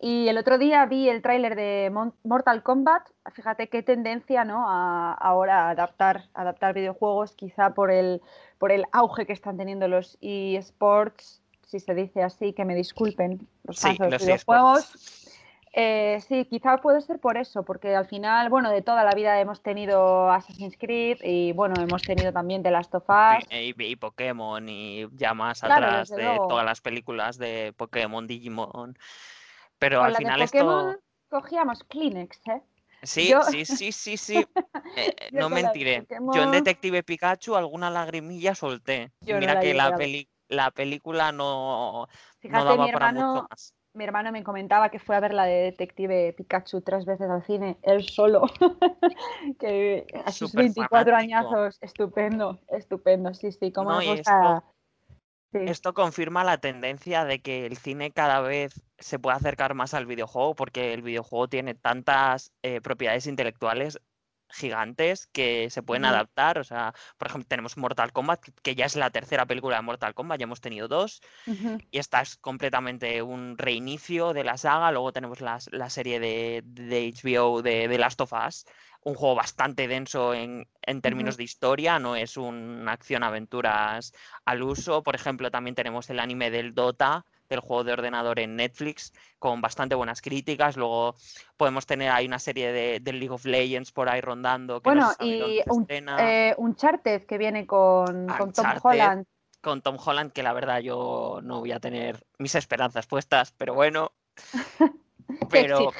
y 0.00 0.28
el 0.28 0.38
otro 0.38 0.58
día 0.58 0.84
vi 0.86 1.08
el 1.08 1.22
tráiler 1.22 1.56
de 1.56 1.92
Mortal 2.22 2.62
Kombat, 2.62 3.08
fíjate 3.32 3.68
qué 3.68 3.82
tendencia, 3.82 4.44
¿no? 4.44 4.68
A, 4.68 5.12
ahora 5.14 5.70
adaptar, 5.70 6.24
adaptar 6.34 6.74
videojuegos, 6.74 7.32
quizá 7.32 7.74
por 7.74 7.90
el, 7.90 8.20
por 8.58 8.72
el 8.72 8.84
auge 8.92 9.26
que 9.26 9.32
están 9.32 9.56
teniendo 9.56 9.88
los 9.88 10.18
eSports, 10.20 11.42
si 11.66 11.80
se 11.80 11.94
dice 11.94 12.22
así, 12.22 12.52
que 12.52 12.64
me 12.64 12.74
disculpen 12.74 13.46
los 13.64 13.80
fans 13.80 13.98
de 13.98 14.10
los, 14.10 14.22
videojuegos. 14.22 15.24
Eh, 15.72 16.18
sí, 16.26 16.46
quizá 16.46 16.78
puede 16.78 17.00
ser 17.02 17.20
por 17.20 17.36
eso, 17.36 17.62
porque 17.62 17.94
al 17.94 18.06
final, 18.06 18.48
bueno, 18.48 18.70
de 18.70 18.82
toda 18.82 19.04
la 19.04 19.12
vida 19.12 19.38
hemos 19.40 19.62
tenido 19.62 20.30
Assassin's 20.30 20.76
Creed 20.78 21.18
y 21.22 21.52
bueno, 21.52 21.74
hemos 21.80 22.02
tenido 22.02 22.32
también 22.32 22.62
The 22.62 22.70
Last 22.70 22.94
of 22.94 23.04
Us. 23.08 23.46
Y, 23.50 23.96
Pokémon 23.96 24.68
y 24.68 25.06
ya 25.12 25.34
más 25.34 25.62
atrás 25.62 26.08
de 26.08 26.24
todas 26.48 26.64
las 26.64 26.80
películas 26.80 27.38
de 27.38 27.74
Pokémon, 27.76 28.26
Digimon. 28.26 28.96
Pero 29.78 30.02
al 30.02 30.16
final 30.16 30.40
Pokémon 30.40 30.96
cogíamos 31.28 31.84
Kleenex, 31.84 32.40
¿eh? 32.48 32.62
Sí, 33.02 33.32
sí, 33.50 33.64
sí, 33.64 33.92
sí, 33.92 34.16
sí. 34.16 34.44
Eh, 34.96 35.28
no 35.32 35.50
mentiré. 35.50 36.06
Yo 36.34 36.42
en 36.42 36.50
Detective 36.50 37.02
Pikachu 37.02 37.54
alguna 37.54 37.90
lagrimilla 37.90 38.54
solté. 38.54 39.12
Mira 39.20 39.60
que 39.60 39.74
la, 39.74 39.94
peli 39.94 40.28
la 40.48 40.70
película 40.70 41.30
no, 41.30 42.08
no 42.42 42.64
daba 42.64 42.88
para 42.88 43.12
mucho 43.12 43.46
más 43.48 43.74
mi 43.98 44.04
hermano 44.04 44.32
me 44.32 44.44
comentaba 44.44 44.90
que 44.90 44.98
fue 44.98 45.16
a 45.16 45.20
ver 45.20 45.34
la 45.34 45.44
de 45.44 45.62
Detective 45.64 46.32
Pikachu 46.34 46.80
tres 46.80 47.04
veces 47.04 47.28
al 47.28 47.44
cine, 47.44 47.78
él 47.82 48.08
solo. 48.08 48.42
que 49.58 50.06
a 50.24 50.30
sus 50.32 50.52
24 50.52 51.16
añazos, 51.16 51.78
estupendo, 51.80 52.58
estupendo, 52.68 53.34
sí, 53.34 53.52
sí, 53.52 53.72
como 53.72 53.90
no, 53.90 54.00
esto, 55.52 55.70
esto 55.70 55.94
confirma 55.94 56.44
la 56.44 56.58
tendencia 56.58 57.24
de 57.24 57.40
que 57.40 57.66
el 57.66 57.76
cine 57.76 58.10
cada 58.10 58.40
vez 58.40 58.82
se 58.98 59.18
puede 59.18 59.36
acercar 59.36 59.74
más 59.74 59.94
al 59.94 60.06
videojuego 60.06 60.54
porque 60.54 60.92
el 60.92 61.02
videojuego 61.02 61.48
tiene 61.48 61.74
tantas 61.74 62.52
eh, 62.62 62.80
propiedades 62.80 63.26
intelectuales 63.26 64.00
gigantes 64.50 65.26
que 65.26 65.70
se 65.70 65.82
pueden 65.82 66.04
adaptar. 66.04 66.58
O 66.58 66.64
sea, 66.64 66.94
por 67.16 67.28
ejemplo, 67.28 67.46
tenemos 67.48 67.76
Mortal 67.76 68.12
Kombat, 68.12 68.40
que 68.62 68.74
ya 68.74 68.86
es 68.86 68.96
la 68.96 69.10
tercera 69.10 69.46
película 69.46 69.76
de 69.76 69.82
Mortal 69.82 70.14
Kombat, 70.14 70.38
ya 70.38 70.44
hemos 70.44 70.60
tenido 70.60 70.88
dos. 70.88 71.20
Y 71.90 71.98
esta 71.98 72.20
es 72.20 72.36
completamente 72.36 73.22
un 73.22 73.58
reinicio 73.58 74.32
de 74.32 74.44
la 74.44 74.56
saga. 74.56 74.90
Luego 74.92 75.12
tenemos 75.12 75.40
la, 75.40 75.60
serie 75.90 76.20
de, 76.20 76.62
HBO 77.22 77.62
de, 77.62 77.88
The 77.88 77.98
Last 77.98 78.20
of 78.20 78.32
Us, 78.32 78.66
un 79.04 79.14
juego 79.14 79.34
bastante 79.34 79.88
denso 79.88 80.34
en, 80.34 80.66
términos 81.02 81.36
de 81.36 81.44
historia, 81.44 81.98
no 81.98 82.16
es 82.16 82.36
una 82.36 82.92
acción-aventuras 82.92 84.12
al 84.44 84.62
uso. 84.62 85.02
Por 85.02 85.14
ejemplo, 85.14 85.50
también 85.50 85.74
tenemos 85.74 86.08
el 86.10 86.18
anime 86.20 86.50
del 86.50 86.74
Dota 86.74 87.24
del 87.48 87.60
juego 87.60 87.84
de 87.84 87.92
ordenador 87.92 88.40
en 88.40 88.56
Netflix 88.56 89.12
con 89.38 89.60
bastante 89.60 89.94
buenas 89.94 90.20
críticas. 90.20 90.76
Luego 90.76 91.14
podemos 91.56 91.86
tener 91.86 92.10
ahí 92.10 92.26
una 92.26 92.38
serie 92.38 92.72
de, 92.72 93.12
League 93.12 93.30
of 93.30 93.44
Legends 93.44 93.92
por 93.92 94.08
ahí 94.08 94.20
rondando. 94.20 94.80
bueno, 94.82 95.10
y 95.20 95.60
un, 95.66 95.86
eh, 96.18 96.54
Uncharted 96.58 97.24
que 97.24 97.38
viene 97.38 97.66
con, 97.66 98.26
con 98.26 98.52
Tom 98.52 98.66
Holland. 98.82 99.26
Con 99.60 99.82
Tom 99.82 99.96
Holland, 100.04 100.32
que 100.32 100.42
la 100.42 100.52
verdad 100.52 100.80
yo 100.80 101.40
no 101.42 101.60
voy 101.60 101.72
a 101.72 101.80
tener 101.80 102.24
mis 102.38 102.54
esperanzas 102.54 103.06
puestas, 103.06 103.52
pero 103.52 103.74
bueno. 103.74 104.12
pero 105.50 105.90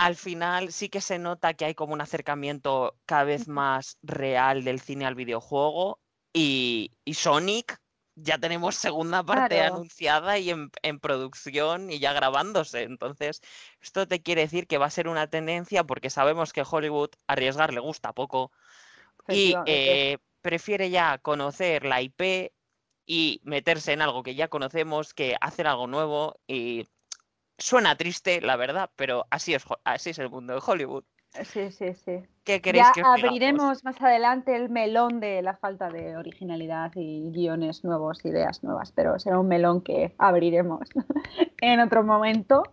al 0.00 0.16
final 0.16 0.72
sí 0.72 0.88
que 0.88 1.02
se 1.02 1.18
nota 1.18 1.52
que 1.52 1.66
hay 1.66 1.74
como 1.74 1.92
un 1.92 2.00
acercamiento 2.00 2.96
cada 3.04 3.24
vez 3.24 3.48
más 3.48 3.98
real 4.02 4.64
del 4.64 4.80
cine 4.80 5.04
al 5.04 5.14
videojuego. 5.14 6.00
Y, 6.32 6.92
y 7.04 7.12
Sonic, 7.12 7.78
ya 8.14 8.38
tenemos 8.38 8.76
segunda 8.76 9.22
parte 9.22 9.60
anunciada 9.60 10.38
y 10.38 10.48
en, 10.48 11.00
producción 11.00 11.90
y 11.90 11.98
ya 11.98 12.14
grabándose. 12.14 12.84
Entonces, 12.84 13.42
esto 13.82 14.08
te 14.08 14.22
quiere 14.22 14.40
decir 14.40 14.66
que 14.66 14.78
va 14.78 14.86
a 14.86 14.90
ser 14.90 15.06
una 15.06 15.26
tendencia 15.26 15.84
porque 15.84 16.08
sabemos 16.08 16.54
que 16.54 16.64
Hollywood 16.68 17.10
arriesgar 17.26 17.74
le 17.74 17.80
gusta 17.80 18.14
poco 18.14 18.52
y 19.28 19.54
eh, 19.66 20.16
prefiere 20.40 20.88
ya 20.88 21.18
conocer 21.18 21.84
la 21.84 22.00
IP 22.00 22.52
y 23.04 23.42
meterse 23.44 23.92
en 23.92 24.00
algo 24.00 24.22
que 24.22 24.34
ya 24.34 24.48
conocemos 24.48 25.12
que 25.12 25.36
hacer 25.42 25.66
algo 25.66 25.86
nuevo 25.86 26.40
y 26.46 26.86
suena 27.60 27.96
triste, 27.96 28.40
la 28.40 28.56
verdad, 28.56 28.90
pero 28.96 29.26
así 29.30 29.54
es, 29.54 29.64
así 29.84 30.10
es 30.10 30.18
el 30.18 30.30
mundo 30.30 30.54
de 30.54 30.62
Hollywood. 30.64 31.04
Sí, 31.44 31.70
sí, 31.70 31.94
sí. 31.94 32.22
¿Qué 32.42 32.60
queréis 32.60 32.86
ya 32.96 33.04
abriremos 33.06 33.84
más 33.84 34.00
adelante 34.00 34.56
el 34.56 34.68
melón 34.68 35.20
de 35.20 35.42
la 35.42 35.56
falta 35.56 35.88
de 35.88 36.16
originalidad 36.16 36.90
y 36.96 37.30
guiones 37.30 37.84
nuevos, 37.84 38.24
ideas 38.24 38.64
nuevas, 38.64 38.90
pero 38.90 39.16
será 39.20 39.38
un 39.38 39.46
melón 39.46 39.80
que 39.80 40.14
abriremos 40.18 40.88
en 41.60 41.80
otro 41.80 42.02
momento. 42.02 42.64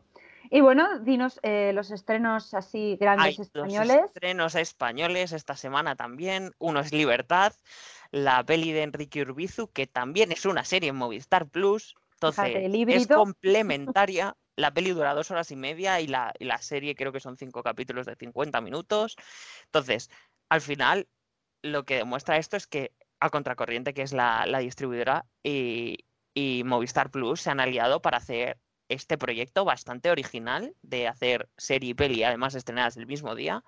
Y 0.49 0.61
bueno, 0.61 0.99
dinos 0.99 1.39
eh, 1.43 1.71
los 1.73 1.91
estrenos 1.91 2.53
así 2.53 2.97
grandes 2.99 3.37
españoles. 3.37 3.95
Los 3.95 4.05
estrenos 4.05 4.55
españoles 4.55 5.33
esta 5.33 5.55
semana 5.55 5.95
también. 5.95 6.53
Uno 6.57 6.79
es 6.79 6.91
Libertad, 6.91 7.53
la 8.11 8.43
peli 8.43 8.71
de 8.71 8.83
Enrique 8.83 9.21
Urbizu, 9.21 9.67
que 9.71 9.85
también 9.85 10.31
es 10.31 10.45
una 10.45 10.63
serie 10.63 10.89
en 10.89 10.95
Movistar 10.95 11.47
Plus. 11.47 11.95
Entonces, 12.13 12.71
es 12.87 13.07
complementaria 13.07 14.35
la 14.57 14.73
peli 14.73 14.91
dura 14.91 15.13
dos 15.13 15.31
horas 15.31 15.51
y 15.51 15.55
media 15.55 16.01
y 16.01 16.07
la, 16.07 16.33
serie 16.59 16.95
creo 16.95 17.13
que 17.13 17.19
son 17.19 17.37
cinco 17.37 17.63
capítulos 17.63 18.07
de 18.07 18.15
50 18.15 18.59
minutos. 18.59 19.15
Entonces, 19.65 20.09
al 20.49 20.61
final, 20.61 21.07
lo 21.61 21.85
que 21.85 21.97
demuestra 21.97 22.37
esto 22.37 22.57
es 22.57 22.67
que 22.67 22.91
a 23.19 23.29
Contracorriente, 23.29 23.93
que 23.93 24.01
es 24.01 24.13
la, 24.13 24.45
distribuidora, 24.59 25.25
y, 25.43 26.03
Movistar 26.65 27.11
Plus 27.11 27.41
se 27.41 27.51
han 27.51 27.59
aliado 27.59 28.01
para 28.01 28.17
hacer 28.17 28.59
este 28.89 29.17
proyecto 29.17 29.65
bastante 29.65 30.11
original 30.11 30.75
de 30.81 31.07
hacer 31.07 31.49
serie 31.57 31.91
y 31.91 31.93
peli, 31.93 32.23
además 32.23 32.55
estrenadas 32.55 32.97
el 32.97 33.07
mismo 33.07 33.35
día. 33.35 33.63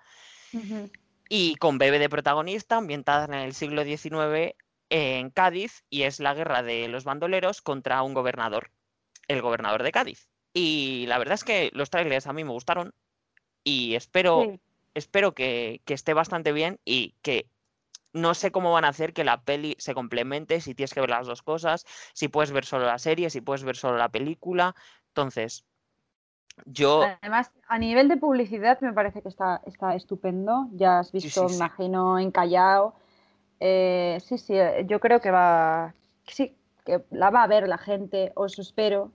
Y 1.28 1.54
con 1.56 1.78
Bebe 1.78 2.00
de 2.00 2.08
protagonista, 2.08 2.76
ambientada 2.76 3.26
en 3.26 3.34
el 3.34 3.54
siglo 3.54 3.84
XIX 3.84 4.56
en 4.88 5.30
Cádiz, 5.30 5.84
y 5.88 6.02
es 6.02 6.18
la 6.18 6.34
guerra 6.34 6.64
de 6.64 6.88
los 6.88 7.04
bandoleros 7.04 7.62
contra 7.62 8.02
un 8.02 8.14
gobernador, 8.14 8.72
el 9.28 9.40
gobernador 9.40 9.84
de 9.84 9.92
Cádiz. 9.92 10.30
Y 10.52 11.06
la 11.06 11.18
verdad 11.18 11.34
es 11.34 11.44
que 11.44 11.70
los 11.74 11.90
trailers 11.90 12.26
a 12.26 12.32
mí 12.32 12.44
me 12.44 12.50
gustaron 12.50 12.92
y 13.62 13.94
espero, 13.94 14.58
espero 14.94 15.32
que, 15.32 15.80
esté 15.86 16.14
bastante 16.14 16.52
bien 16.52 16.80
y 16.84 17.14
que 17.22 17.46
no 18.12 18.34
sé 18.34 18.50
cómo 18.50 18.72
van 18.72 18.84
a 18.84 18.88
hacer 18.88 19.12
que 19.12 19.22
la 19.22 19.42
peli 19.42 19.76
se 19.78 19.94
complemente, 19.94 20.60
si 20.60 20.74
tienes 20.74 20.92
que 20.92 21.00
ver 21.00 21.10
las 21.10 21.26
dos 21.26 21.42
cosas, 21.42 21.84
si 22.12 22.28
puedes 22.28 22.50
ver 22.50 22.64
solo 22.64 22.86
la 22.86 22.98
serie, 22.98 23.30
si 23.30 23.40
puedes 23.40 23.62
ver 23.62 23.76
solo 23.76 23.96
la 23.96 24.08
película. 24.08 24.74
Entonces, 25.08 25.64
yo... 26.66 27.02
Además, 27.22 27.52
a 27.68 27.78
nivel 27.78 28.08
de 28.08 28.16
publicidad 28.16 28.80
me 28.80 28.92
parece 28.92 29.22
que 29.22 29.28
está, 29.28 29.60
está 29.66 29.94
estupendo. 29.94 30.68
Ya 30.72 30.98
has 30.98 31.12
visto, 31.12 31.48
me 31.48 31.54
imagino, 31.54 32.18
en 32.18 32.32
Callao. 32.32 32.94
Eh, 33.60 34.18
sí, 34.24 34.38
sí, 34.38 34.54
eh, 34.54 34.84
yo 34.86 34.98
creo 34.98 35.20
que 35.20 35.30
va... 35.30 35.94
Sí, 36.26 36.56
que 36.84 37.04
la 37.10 37.30
va 37.30 37.44
a 37.44 37.46
ver 37.46 37.68
la 37.68 37.78
gente, 37.78 38.32
os 38.34 38.58
espero. 38.58 39.12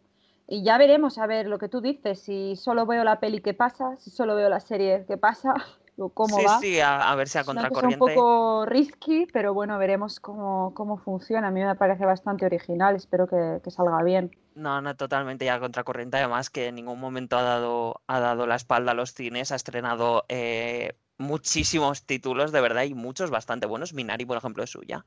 Y 0.48 0.64
ya 0.64 0.78
veremos 0.78 1.18
a 1.18 1.26
ver 1.26 1.48
lo 1.48 1.58
que 1.58 1.70
tú 1.70 1.82
dices, 1.82 2.20
si 2.20 2.56
solo 2.56 2.86
veo 2.86 3.04
la 3.04 3.20
peli 3.20 3.42
que 3.42 3.54
pasa, 3.54 3.96
si 3.98 4.12
solo 4.12 4.36
veo 4.36 4.48
la 4.48 4.60
serie 4.60 5.06
que 5.08 5.18
pasa, 5.18 5.54
o 5.98 6.10
cómo 6.10 6.42
va. 6.44 6.60
Sí, 6.60 6.80
a, 6.80 7.10
a 7.10 7.16
ver 7.16 7.28
si 7.28 7.38
a 7.38 7.44
contracorriente. 7.44 7.96
Es 7.96 8.02
un 8.02 8.16
poco 8.16 8.66
risky, 8.66 9.28
pero 9.34 9.54
bueno, 9.54 9.78
veremos 9.80 10.20
cómo, 10.20 10.74
cómo 10.76 10.98
funciona. 10.98 11.48
A 11.48 11.52
mí 11.52 11.64
me 11.64 11.76
parece 11.76 12.06
bastante 12.06 12.46
original, 12.46 12.96
espero 12.96 13.28
que, 13.28 13.60
que 13.64 13.72
salga 13.72 14.04
bien. 14.04 14.32
No, 14.54 14.82
no, 14.82 14.96
totalmente 14.96 15.46
ya 15.46 15.60
contracorriente. 15.60 16.18
Además, 16.18 16.50
que 16.50 16.68
en 16.68 16.76
ningún 16.76 17.00
momento 17.00 17.38
ha 17.38 17.44
dado, 17.44 18.02
ha 18.08 18.20
dado 18.20 18.46
la 18.46 18.56
espalda 18.56 18.92
a 18.92 18.96
los 18.96 19.14
cines, 19.14 19.52
ha 19.52 19.56
estrenado 19.56 20.26
eh, 20.30 20.94
muchísimos 21.18 22.04
títulos, 22.06 22.52
de 22.52 22.62
verdad, 22.62 22.84
y 22.84 22.94
muchos 22.94 23.32
bastante 23.32 23.66
buenos. 23.66 23.94
Minari, 23.94 24.26
por 24.26 24.38
ejemplo, 24.38 24.64
es 24.64 24.70
suya. 24.70 25.06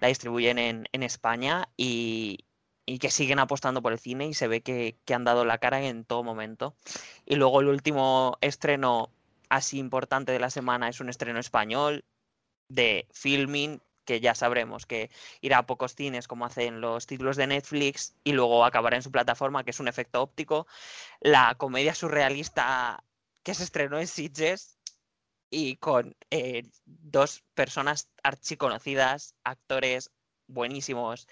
La 0.00 0.08
distribuyen 0.08 0.58
en, 0.58 0.86
en 0.92 1.02
España 1.02 1.68
y, 1.76 2.46
y 2.90 2.98
que 2.98 3.12
siguen 3.12 3.38
apostando 3.38 3.82
por 3.82 3.92
el 3.92 4.00
cine 4.00 4.26
y 4.26 4.34
se 4.34 4.48
ve 4.48 4.62
que, 4.62 4.96
han 5.14 5.22
dado 5.22 5.44
la 5.44 5.58
cara 5.58 5.80
en 5.80 6.04
todo 6.04 6.24
momento. 6.24 6.74
Y 7.24 7.36
luego 7.36 7.60
el 7.60 7.68
último 7.68 8.36
estreno 8.40 9.12
así 9.48 9.78
importante 9.78 10.32
de 10.32 10.40
la 10.40 10.50
semana 10.50 10.88
es 10.88 10.98
un 10.98 11.08
estreno 11.08 11.38
español 11.38 12.04
de 12.68 13.06
filming 13.12 13.80
que 14.04 14.18
ya 14.18 14.34
sabremos 14.34 14.86
que 14.86 15.08
irá 15.40 15.58
a 15.58 15.66
pocos 15.66 15.94
cines 15.94 16.26
como 16.26 16.46
hacen 16.46 16.80
los 16.80 17.06
títulos 17.06 17.36
de 17.36 17.46
Netflix 17.46 18.16
y 18.24 18.32
luego 18.32 18.64
acabará 18.64 18.96
en 18.96 19.02
su 19.02 19.12
plataforma 19.12 19.62
que 19.62 19.70
es 19.70 19.78
un 19.78 19.86
efecto 19.86 20.20
óptico. 20.20 20.66
La 21.20 21.54
comedia 21.54 21.94
surrealista 21.94 23.04
que 23.44 23.54
se 23.54 23.62
estrenó 23.62 24.00
en 24.00 24.08
Sitges 24.08 24.78
y 25.48 25.76
con 25.76 26.16
eh, 26.32 26.64
dos 26.86 27.44
personas 27.54 28.08
archiconocidas, 28.24 29.36
actores 29.44 30.10
buenísimos 30.48 31.28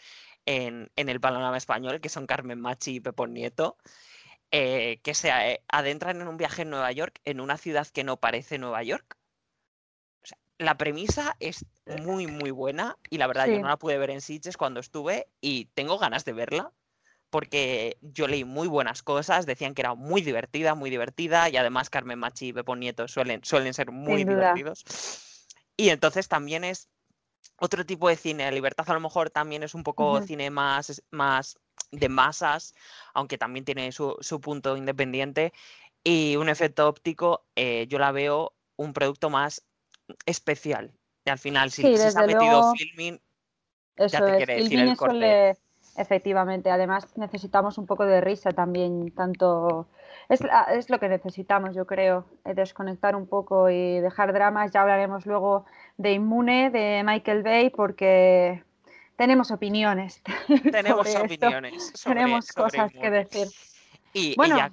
en, 0.49 0.90
el 0.97 1.21
panorama 1.21 1.59
español, 1.59 2.00
que 2.00 2.09
son 2.09 2.26
Carmen 2.26 2.59
Machi 2.59 2.97
y 2.97 3.00
Pepón 3.00 3.35
Nieto, 3.35 3.76
eh, 4.50 4.99
que 5.02 5.12
se 5.12 5.28
eh, 5.28 5.62
adentran 5.69 6.23
en 6.23 6.26
un 6.28 6.38
viaje 6.38 6.62
en 6.62 6.71
Nueva 6.71 6.90
York, 6.90 7.21
en 7.26 7.40
una 7.40 7.59
ciudad 7.59 7.87
que 7.87 8.02
no 8.02 8.17
parece 8.17 8.59
Nueva 8.59 8.83
York. 8.83 9.17
la 10.57 10.76
premisa 10.76 11.37
es 11.38 11.67
muy, 12.02 12.26
muy 12.26 12.50
buena 12.50 12.97
y 13.11 13.19
la 13.19 13.26
verdad 13.26 13.47
yo 13.47 13.61
no 13.61 13.69
la 13.69 13.76
pude 13.76 13.99
ver 13.99 14.11
en 14.11 14.21
Sitges 14.21 14.57
cuando 14.57 14.81
estuve 14.81 15.28
y 15.40 15.67
tengo 15.75 15.99
ganas 15.99 16.25
de 16.25 16.33
verla 16.33 16.73
porque 17.31 17.99
yo 18.00 18.26
leí 18.26 18.45
muy 18.45 18.67
buenas 18.69 19.02
cosas, 19.02 19.45
decían 19.45 19.75
que 19.75 19.83
era 19.83 19.95
muy 19.95 20.23
divertida, 20.23 20.75
muy 20.75 20.88
divertida 20.88 21.49
y 21.50 21.59
además 21.59 21.90
Carmen 21.90 22.19
Machi 22.19 22.49
y 22.49 22.52
Pepón 22.55 22.81
Nieto 22.81 23.07
suelen, 23.07 23.45
suelen 23.45 23.75
ser 23.75 23.93
muy 23.93 24.25
divertidos. 24.25 24.83
Y 25.76 25.90
entonces 25.90 26.26
también 26.26 26.64
es 26.64 26.88
otro 27.57 27.85
tipo 27.85 28.09
de 28.09 28.16
cine. 28.16 28.50
Libertad 28.52 28.88
a 28.88 28.95
lo 28.95 29.00
mejor 29.00 29.30
también 29.30 29.62
es 29.62 29.75
un 29.75 29.83
poco 29.83 30.21
cine 30.23 30.50
más, 30.50 31.02
más 31.11 31.59
de 31.90 32.09
masas, 32.09 32.75
aunque 33.14 33.38
también 33.38 33.64
tiene 33.64 33.92
su, 33.92 34.40
punto 34.40 34.76
independiente. 34.76 35.52
Y 36.04 36.37
un 36.37 36.49
efecto 36.49 36.88
óptico, 36.88 37.47
eh, 37.57 37.87
yo 37.88 37.99
la 37.99 38.12
veo 38.12 38.54
un 38.76 38.92
producto 38.92 39.30
más 39.30 39.66
especial. 40.25 40.92
Y 41.25 41.30
al 41.30 41.38
final, 41.38 41.71
si, 41.71 41.83
se 41.97 42.18
ha 42.18 42.26
metido 42.26 42.73
filming, 42.75 43.21
ya 43.97 44.25
te 44.25 44.37
quiere 44.37 44.62
decir 44.62 44.78
el 44.80 44.97
corte. 44.97 45.59
Efectivamente, 45.99 46.71
además 46.71 47.09
necesitamos 47.17 47.76
un 47.76 47.87
poco 47.87 48.07
de 48.07 48.21
risa 48.21 48.52
también, 48.52 49.11
tanto 49.11 49.88
es, 50.28 50.40
es, 50.73 50.90
lo 50.90 51.00
que 51.00 51.09
necesitamos, 51.09 51.75
yo 51.75 51.87
creo, 51.87 52.25
eh, 52.45 52.55
desconectar 52.55 53.17
un 53.17 53.26
poco 53.26 53.69
y 53.69 53.99
dejar 53.99 54.33
dramas. 54.33 54.71
Ya 54.71 54.83
hablaremos 54.83 55.26
luego 55.26 55.64
de 55.97 56.12
Inmune, 56.12 56.71
de 56.71 57.02
Michael 57.05 57.43
Bay, 57.43 57.71
porque 57.71 58.62
tenemos 59.17 59.50
opiniones. 59.50 60.23
Tenemos 60.71 61.12
opiniones. 61.17 61.93
tenemos 62.05 62.52
cosas 62.52 62.93
que 62.93 63.11
decir. 63.11 63.49
Y, 64.12 64.40
y 64.40 64.49
ya, 64.49 64.73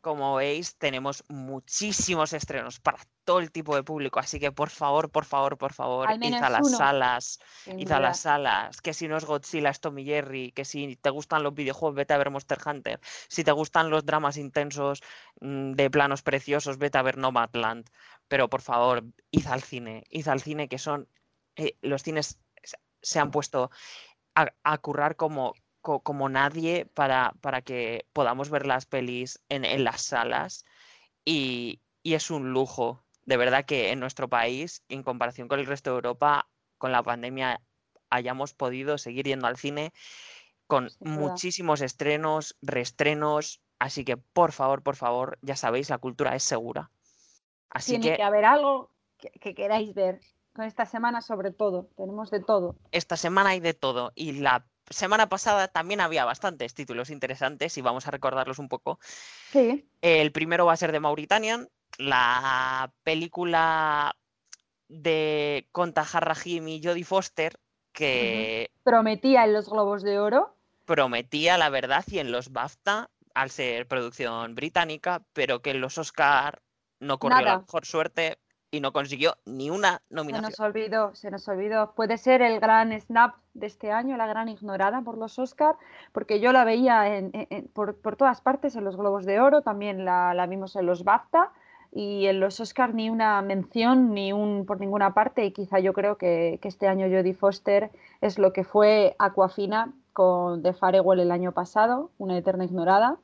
como 0.00 0.36
veis, 0.36 0.76
tenemos 0.76 1.24
muchísimos 1.28 2.32
estrenos 2.32 2.78
para 2.78 2.98
todo 3.30 3.38
el 3.38 3.52
tipo 3.52 3.76
de 3.76 3.84
público, 3.84 4.18
así 4.18 4.40
que 4.40 4.50
por 4.50 4.70
favor, 4.70 5.08
por 5.08 5.24
favor, 5.24 5.56
por 5.56 5.72
favor, 5.72 6.08
id 6.20 6.34
a 6.34 6.50
las 6.50 6.68
salas, 6.68 7.38
id 7.64 7.88
a 7.92 8.00
las 8.00 8.18
salas, 8.18 8.80
que 8.80 8.92
si 8.92 9.06
no 9.06 9.16
es 9.16 9.24
Godzilla 9.24 9.70
es 9.70 9.78
Tommy 9.78 10.04
Jerry, 10.04 10.50
que 10.50 10.64
si 10.64 10.96
te 10.96 11.10
gustan 11.10 11.44
los 11.44 11.54
videojuegos, 11.54 11.94
vete 11.94 12.12
a 12.12 12.18
ver 12.18 12.30
Monster 12.30 12.58
Hunter, 12.66 12.98
si 13.28 13.44
te 13.44 13.52
gustan 13.52 13.88
los 13.88 14.04
dramas 14.04 14.36
intensos 14.36 15.00
mm, 15.40 15.74
de 15.74 15.88
planos 15.90 16.22
preciosos, 16.22 16.76
vete 16.76 16.98
a 16.98 17.02
ver 17.02 17.18
Nomadland, 17.18 17.88
pero 18.26 18.50
por 18.50 18.62
favor, 18.62 19.04
id 19.30 19.46
al 19.46 19.62
cine, 19.62 20.02
id 20.10 20.26
al 20.26 20.40
cine, 20.40 20.66
que 20.66 20.78
son, 20.78 21.06
eh, 21.54 21.76
los 21.82 22.02
cines 22.02 22.40
se 23.00 23.20
han 23.20 23.30
puesto 23.30 23.70
a 24.34 24.78
currar 24.78 25.14
como 25.14 25.54
como 25.82 26.28
nadie 26.28 26.84
para, 26.84 27.32
para, 27.40 27.62
que 27.62 28.06
podamos 28.12 28.50
ver 28.50 28.66
las 28.66 28.86
pelis 28.86 29.40
en, 29.48 29.84
las 29.84 30.02
salas. 30.02 30.64
Y, 31.24 31.80
es 32.02 32.30
un 32.30 32.52
lujo. 32.52 33.04
De 33.24 33.36
verdad 33.36 33.64
que 33.64 33.90
en 33.90 34.00
nuestro 34.00 34.28
país, 34.28 34.82
en 34.88 35.02
comparación 35.02 35.48
con 35.48 35.60
el 35.60 35.66
resto 35.66 35.90
de 35.90 35.96
Europa, 35.96 36.48
con 36.78 36.92
la 36.92 37.02
pandemia 37.02 37.60
hayamos 38.10 38.54
podido 38.54 38.98
seguir 38.98 39.26
yendo 39.26 39.46
al 39.46 39.56
cine 39.56 39.92
con 40.70 40.88
muchísimos 41.00 41.80
estrenos, 41.80 42.56
reestrenos. 42.62 43.60
Así 43.78 44.04
que, 44.04 44.16
por 44.16 44.52
favor, 44.52 44.82
por 44.82 44.94
favor, 44.94 45.38
ya 45.42 45.56
sabéis, 45.56 45.90
la 45.90 45.98
cultura 45.98 46.34
es 46.36 46.44
segura. 46.44 46.90
Así 47.70 47.98
Tiene 47.98 48.16
que, 48.16 48.22
haber 48.22 48.44
algo 48.44 48.90
que, 49.18 49.54
queráis 49.54 49.92
ver. 49.94 50.20
Con 50.54 50.64
esta 50.64 50.86
semana, 50.86 51.22
sobre 51.22 51.50
todo, 51.50 51.88
tenemos 51.96 52.30
de 52.30 52.40
todo. 52.40 52.76
Esta 52.92 53.16
semana 53.16 53.50
hay 53.50 53.60
de 53.60 53.74
todo. 53.74 54.12
Y 54.14 54.32
la 54.32 54.66
semana 54.88 55.28
pasada 55.28 55.68
también 55.68 56.00
había 56.00 56.24
bastantes 56.24 56.74
títulos 56.74 57.10
interesantes 57.10 57.76
y 57.76 57.82
vamos 57.82 58.06
a 58.06 58.10
recordarlos 58.10 58.58
un 58.58 58.68
poco. 58.68 58.98
Sí. 59.50 59.88
El 60.02 60.32
primero 60.32 60.66
va 60.66 60.72
a 60.72 60.76
ser 60.76 60.92
de 60.92 61.00
Mauritanian, 61.00 61.68
la 62.00 62.92
película 63.02 64.16
de 64.88 65.68
Conta 65.70 66.02
Rahim 66.02 66.66
y 66.68 66.82
Jodie 66.82 67.04
Foster 67.04 67.60
que... 67.92 68.70
Prometía 68.82 69.44
en 69.44 69.52
los 69.52 69.68
Globos 69.68 70.02
de 70.02 70.18
Oro. 70.18 70.56
Prometía, 70.86 71.58
la 71.58 71.68
verdad, 71.68 72.04
y 72.08 72.18
en 72.18 72.32
los 72.32 72.52
BAFTA, 72.52 73.10
al 73.34 73.50
ser 73.50 73.86
producción 73.86 74.54
británica, 74.54 75.22
pero 75.32 75.62
que 75.62 75.70
en 75.70 75.80
los 75.80 75.98
Oscar 75.98 76.62
no 76.98 77.18
corrió 77.18 77.40
la 77.42 77.58
mejor 77.60 77.84
suerte 77.84 78.38
y 78.70 78.80
no 78.80 78.92
consiguió 78.92 79.36
ni 79.44 79.68
una 79.70 80.02
nominación. 80.10 80.52
Se 80.52 80.62
nos 80.62 80.68
olvidó, 80.68 81.14
se 81.14 81.30
nos 81.30 81.48
olvidó. 81.48 81.92
Puede 81.94 82.18
ser 82.18 82.40
el 82.42 82.60
gran 82.60 82.98
snap 83.00 83.36
de 83.54 83.66
este 83.66 83.92
año, 83.92 84.16
la 84.16 84.26
gran 84.26 84.48
ignorada 84.48 85.02
por 85.02 85.18
los 85.18 85.38
Oscar, 85.38 85.76
porque 86.12 86.40
yo 86.40 86.52
la 86.52 86.64
veía 86.64 87.04
por, 87.72 88.16
todas 88.16 88.40
partes, 88.40 88.76
en 88.76 88.84
los 88.84 88.96
Globos 88.96 89.26
de 89.26 89.40
Oro, 89.40 89.62
también 89.62 90.04
la, 90.04 90.46
vimos 90.48 90.76
en 90.76 90.86
los 90.86 91.04
BAFTA 91.04 91.52
y 91.92 92.26
en 92.26 92.40
los 92.40 92.60
Oscar 92.60 92.94
ni 92.94 93.10
una 93.10 93.42
mención 93.42 94.14
ni 94.14 94.32
un 94.32 94.64
por 94.66 94.80
ninguna 94.80 95.12
parte 95.12 95.44
y 95.44 95.52
quizá 95.52 95.80
yo 95.80 95.92
creo 95.92 96.16
que, 96.16 96.58
este 96.62 96.86
año 96.86 97.06
Jodie 97.06 97.34
Foster 97.34 97.90
es 98.20 98.38
lo 98.38 98.52
que 98.52 98.64
fue 98.64 99.16
Aquafina 99.18 99.92
con 100.12 100.62
The 100.62 100.72
Farewell 100.72 101.20
el 101.20 101.30
año 101.30 101.52
pasado, 101.52 102.10
una 102.18 102.38
eterna 102.38 102.64
ignorada 102.64 103.18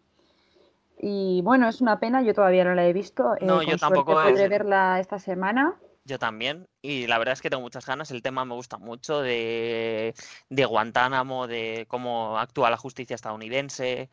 y 0.99 1.43
bueno, 1.43 1.69
es 1.69 1.81
una 1.81 2.01
pena, 2.01 2.23
yo 2.23 2.35
todavía 2.35 2.65
no 2.65 2.75
la 2.75 2.87
he 2.87 2.93
visto. 2.93 3.35
Eh, 3.37 3.45
no, 3.45 3.63
yo 3.63 3.77
tampoco. 3.77 4.15
Podré 4.15 4.49
verla 4.49 4.99
esta 4.99 5.19
semana. 5.19 5.75
Yo 6.05 6.19
también, 6.19 6.69
y 6.83 7.07
la 7.07 7.19
verdad 7.19 7.33
es 7.33 7.43
que 7.43 7.51
tengo 7.51 7.63
muchas 7.63 7.85
ganas. 7.85 8.11
El 8.13 8.23
tema 8.23 8.45
me 8.45 8.55
gusta 8.55 8.79
mucho 8.79 9.21
de, 9.21 10.15
de 10.49 10.65
Guantánamo, 10.65 11.49
de 11.49 11.85
cómo 11.89 12.39
actúa 12.39 12.71
la 12.71 12.77
justicia 12.77 13.15
estadounidense. 13.15 14.09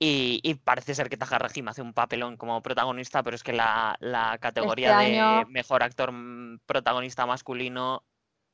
Y, 0.00 0.54
parece 0.62 0.94
ser 0.94 1.08
que 1.08 1.16
Taja 1.16 1.38
hace 1.38 1.82
un 1.82 1.92
papelón 1.92 2.36
como 2.36 2.62
protagonista, 2.62 3.22
pero 3.24 3.34
es 3.34 3.42
que 3.42 3.52
la, 3.52 3.96
la 3.98 4.38
categoría 4.38 5.02
este 5.02 5.14
de 5.14 5.46
mejor 5.46 5.82
actor 5.82 6.12
mm, 6.12 6.60
protagonista 6.66 7.26
masculino 7.26 8.04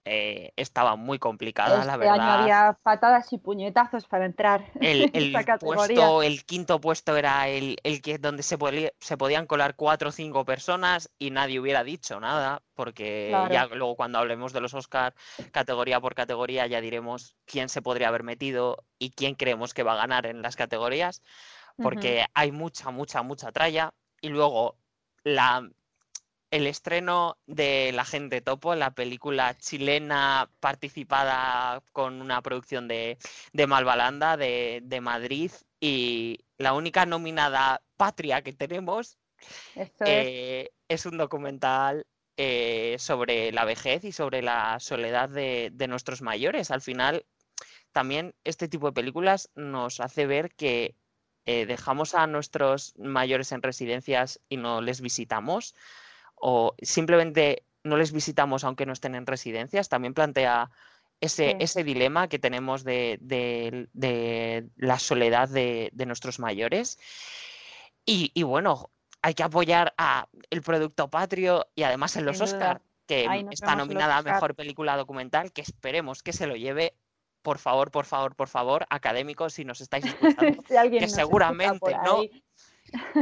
eh, 0.07 0.53
estaba 0.57 0.97
muy 0.97 1.19
complicada, 1.19 1.85
la 1.85 1.97
verdad. 1.97 2.21
Año 2.21 2.43
había 2.43 2.79
patadas 2.83 3.33
y 3.33 3.39
puñetazos 3.39 4.07
para 4.07 4.27
entrar 4.27 4.71
el, 4.81 5.11
el 5.15 5.35
Puesto, 5.59 6.23
el 6.23 6.45
quinto 6.45 6.81
puesto 6.81 7.17
era 7.17 7.49
el, 7.49 7.79
el 7.83 8.03
que 8.03 8.19
donde 8.19 8.43
se, 8.43 8.59
se 9.01 9.17
podían 9.17 9.47
colar 9.47 9.77
cuatro 9.77 10.11
o 10.11 10.13
cinco 10.13 10.45
personas 10.45 11.11
y 11.19 11.31
nadie 11.31 11.59
hubiera 11.59 11.85
dicho 11.85 12.21
nada, 12.21 12.63
porque 12.75 13.31
ya 13.51 13.67
luego 13.67 13.97
cuando 13.97 14.19
hablemos 14.19 14.53
de 14.53 14.61
los 14.61 14.75
Oscar 14.75 15.15
categoría 15.53 16.01
por 16.01 16.15
categoría 16.15 16.67
ya 16.67 16.81
diremos 16.81 17.37
quién 17.47 17.69
se 17.69 17.81
podría 17.81 18.09
haber 18.09 18.25
metido 18.25 18.85
y 18.99 19.11
quién 19.11 19.35
creemos 19.35 19.73
que 19.73 19.83
va 19.83 19.95
a 19.95 19.97
ganar 19.97 20.27
en 20.27 20.43
las 20.43 20.57
categorías, 20.57 21.23
porque 21.77 22.27
hay 22.35 22.53
mucha, 22.53 22.91
mucha, 22.91 23.23
mucha 23.23 23.53
tralla. 23.53 23.95
Y 24.21 24.29
luego 24.29 24.79
la 25.23 25.69
el 26.55 26.69
estreno 26.69 27.37
de 27.47 27.91
La 27.91 28.05
Gente 28.05 28.41
Topo, 28.41 28.77
la 28.77 28.93
película 28.93 29.59
chilena 29.59 30.49
participada 30.61 31.83
con 31.91 32.21
una 32.21 32.41
producción 32.43 32.87
de, 32.87 33.19
Malvalanda, 33.67 34.37
de, 34.37 35.01
Madrid, 35.03 35.51
y 35.81 36.45
la 36.57 36.75
única 36.75 37.07
nominada 37.07 37.83
patria 37.97 38.43
que 38.43 38.53
tenemos 38.53 39.19
eh, 40.07 40.71
es. 40.87 41.07
un 41.07 41.19
documental 41.19 42.07
eh, 42.37 42.95
sobre 43.01 43.51
la 43.51 43.65
vejez 43.65 44.05
y 44.05 44.13
sobre 44.13 44.41
la 44.41 44.79
soledad 44.79 45.29
de, 45.29 45.87
nuestros 45.89 46.23
mayores. 46.23 46.71
Al 46.71 46.83
final, 46.83 47.27
también 47.91 48.33
este 48.45 48.69
tipo 48.69 48.87
de 48.87 48.93
películas 48.93 49.51
nos 49.57 49.99
hace 49.99 50.25
ver 50.25 50.55
que 50.55 50.95
eh, 51.47 51.67
dejamos 51.67 52.15
a 52.15 52.29
nuestros 52.29 52.95
mayores 52.97 53.51
en 53.51 53.61
residencias 53.61 54.41
y 54.49 54.57
no 54.57 54.81
les 54.83 55.01
visitamos 55.01 55.75
o 56.47 56.75
simplemente 56.83 57.65
no 57.85 57.97
les 57.97 58.13
visitamos 58.13 58.65
aunque 58.65 58.85
no 58.85 58.93
estén 58.93 59.15
en 59.15 59.25
residencias, 59.25 59.89
también 59.89 60.13
plantea 60.13 60.71
ese, 61.19 61.57
ese 61.59 61.83
dilema 61.85 62.29
que 62.29 62.39
tenemos 62.39 62.85
de, 62.85 63.89
la 64.77 64.99
soledad 64.99 65.49
de, 65.49 65.91
nuestros 66.07 66.39
mayores. 66.39 66.99
Y, 68.05 68.43
bueno, 68.43 68.91
hay 69.23 69.33
que 69.33 69.43
apoyar 69.43 69.95
a 69.97 70.29
el 70.51 70.61
producto 70.61 71.09
patrio 71.09 71.67
y 71.75 71.85
además 71.85 72.15
en 72.17 72.27
los 72.27 72.43
Oscar, 72.43 72.83
que 73.07 73.27
está 73.51 73.75
nominada 73.75 74.19
a 74.19 74.23
Mejor 74.23 74.55
Película 74.55 74.99
Documental, 74.99 75.51
que 75.51 75.63
esperemos 75.63 76.23
que 76.23 76.35
se 76.35 76.47
lo 76.47 76.57
lleve 76.57 76.95
por 77.41 77.59
favor, 77.59 77.91
por 77.91 78.05
favor, 78.05 78.37
por 78.37 78.49
favor, 78.49 78.87
académicos, 78.91 79.55
si 79.55 79.65
nos 79.65 79.81
estáis 79.81 80.05
escuchando, 80.07 80.63
que 80.99 81.09
seguramente 81.09 81.95
no, 82.05 82.23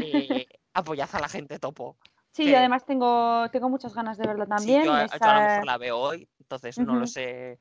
eh, 0.00 0.46
apoyad 0.74 1.08
a 1.12 1.20
la 1.20 1.28
gente 1.28 1.60
topo. 1.60 1.96
Sí, 2.32 2.54
además 2.54 2.84
tengo, 2.84 3.48
tengo 3.50 3.68
muchas 3.68 3.94
ganas 3.94 4.18
de 4.18 4.26
verlo 4.26 4.46
también. 4.46 4.82
Sí, 4.82 4.88
yo, 4.88 4.92
a 4.94 5.34
lo 5.34 5.42
mejor 5.42 5.66
la 5.66 5.78
veo 5.78 5.98
hoy, 5.98 6.28
entonces 6.40 6.78
no 6.78 6.96
lo 6.96 7.06
sé. 7.06 7.58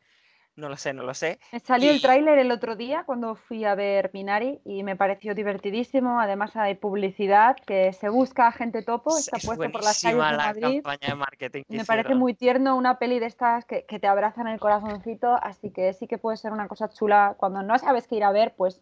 No 0.56 0.68
lo 0.68 0.76
sé, 0.76 0.94
no 0.94 1.04
lo 1.04 1.14
sé. 1.14 1.40
Me 1.52 1.60
salió 1.60 1.92
el 1.92 2.02
tráiler 2.02 2.38
el 2.38 2.52
otro 2.52 2.76
día 2.76 3.04
cuando 3.06 3.36
fui 3.36 3.64
a 3.64 3.74
ver 3.74 4.12
Minari 4.14 4.60
y 4.66 4.84
me 4.84 4.96
pareció 4.96 5.34
divertidísimo. 5.34 6.20
Además 6.20 6.56
hay 6.56 6.76
publicidad 6.76 7.56
que 7.66 7.94
se 7.94 8.10
busca 8.10 8.52
gente 8.52 8.82
topo, 8.82 9.18
está 9.18 9.38
puesto 9.38 9.72
por 9.72 9.84
las 9.84 10.02
calles 10.02 10.30
de 10.30 10.38
Madrid. 10.38 10.82
Campaña 10.84 11.14
de 11.14 11.16
marketing 11.16 11.64
me 11.70 11.86
parece 11.86 12.16
muy 12.16 12.34
tierno 12.34 12.76
una 12.76 13.00
peli 13.00 13.20
de 13.20 13.28
estas 13.28 13.66
que, 13.66 13.86
que 13.86 14.00
te 14.00 14.08
abrazan 14.08 14.48
el 14.48 14.60
corazoncito, 14.60 15.38
así 15.42 15.72
que 15.72 15.94
sí 15.94 16.08
que 16.08 16.18
puede 16.18 16.38
ser 16.38 16.52
una 16.52 16.68
cosa 16.68 16.90
chula. 16.90 17.36
Cuando 17.38 17.64
no 17.64 17.78
sabes 17.80 18.08
qué 18.08 18.16
ir 18.16 18.24
a 18.24 18.32
ver, 18.32 18.54
pues 18.56 18.82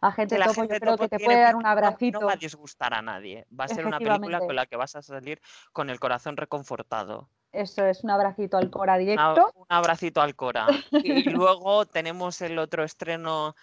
a 0.00 0.12
gente 0.12 0.38
topo, 0.38 0.64
yo 0.64 0.80
creo 0.80 0.96
que 0.96 1.08
te 1.08 1.18
puede 1.18 1.40
dar 1.40 1.56
un 1.56 1.66
abracito. 1.66 2.20
No, 2.20 2.26
va 2.26 2.34
a 2.34 2.36
disgustar 2.36 2.94
a 2.94 3.02
nadie. 3.02 3.46
Va 3.58 3.64
a 3.64 3.68
ser 3.68 3.86
una 3.86 3.98
película 3.98 4.38
con 4.38 4.54
la 4.54 4.66
que 4.66 4.76
vas 4.76 4.94
a 4.96 5.02
salir 5.02 5.40
con 5.72 5.90
el 5.90 5.98
corazón 5.98 6.36
reconfortado. 6.36 7.28
Eso 7.52 7.84
es, 7.84 8.04
un 8.04 8.10
abracito 8.10 8.56
al 8.56 8.70
Cora 8.70 8.98
directo. 8.98 9.52
un 9.54 9.66
abracito 9.68 10.20
al 10.20 10.36
Cora. 10.36 10.66
y 10.90 11.28
luego 11.30 11.86
tenemos 11.86 12.40
el 12.42 12.58
otro 12.58 12.84
estreno 12.84 13.56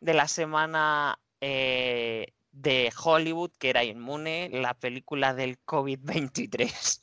de 0.00 0.14
la 0.14 0.28
semana 0.28 1.18
eh, 1.40 2.32
de 2.52 2.92
Hollywood, 3.04 3.50
que 3.58 3.70
era 3.70 3.84
Inmune, 3.84 4.48
la 4.52 4.74
película 4.74 5.34
del 5.34 5.58
COVID-23. 5.64 7.00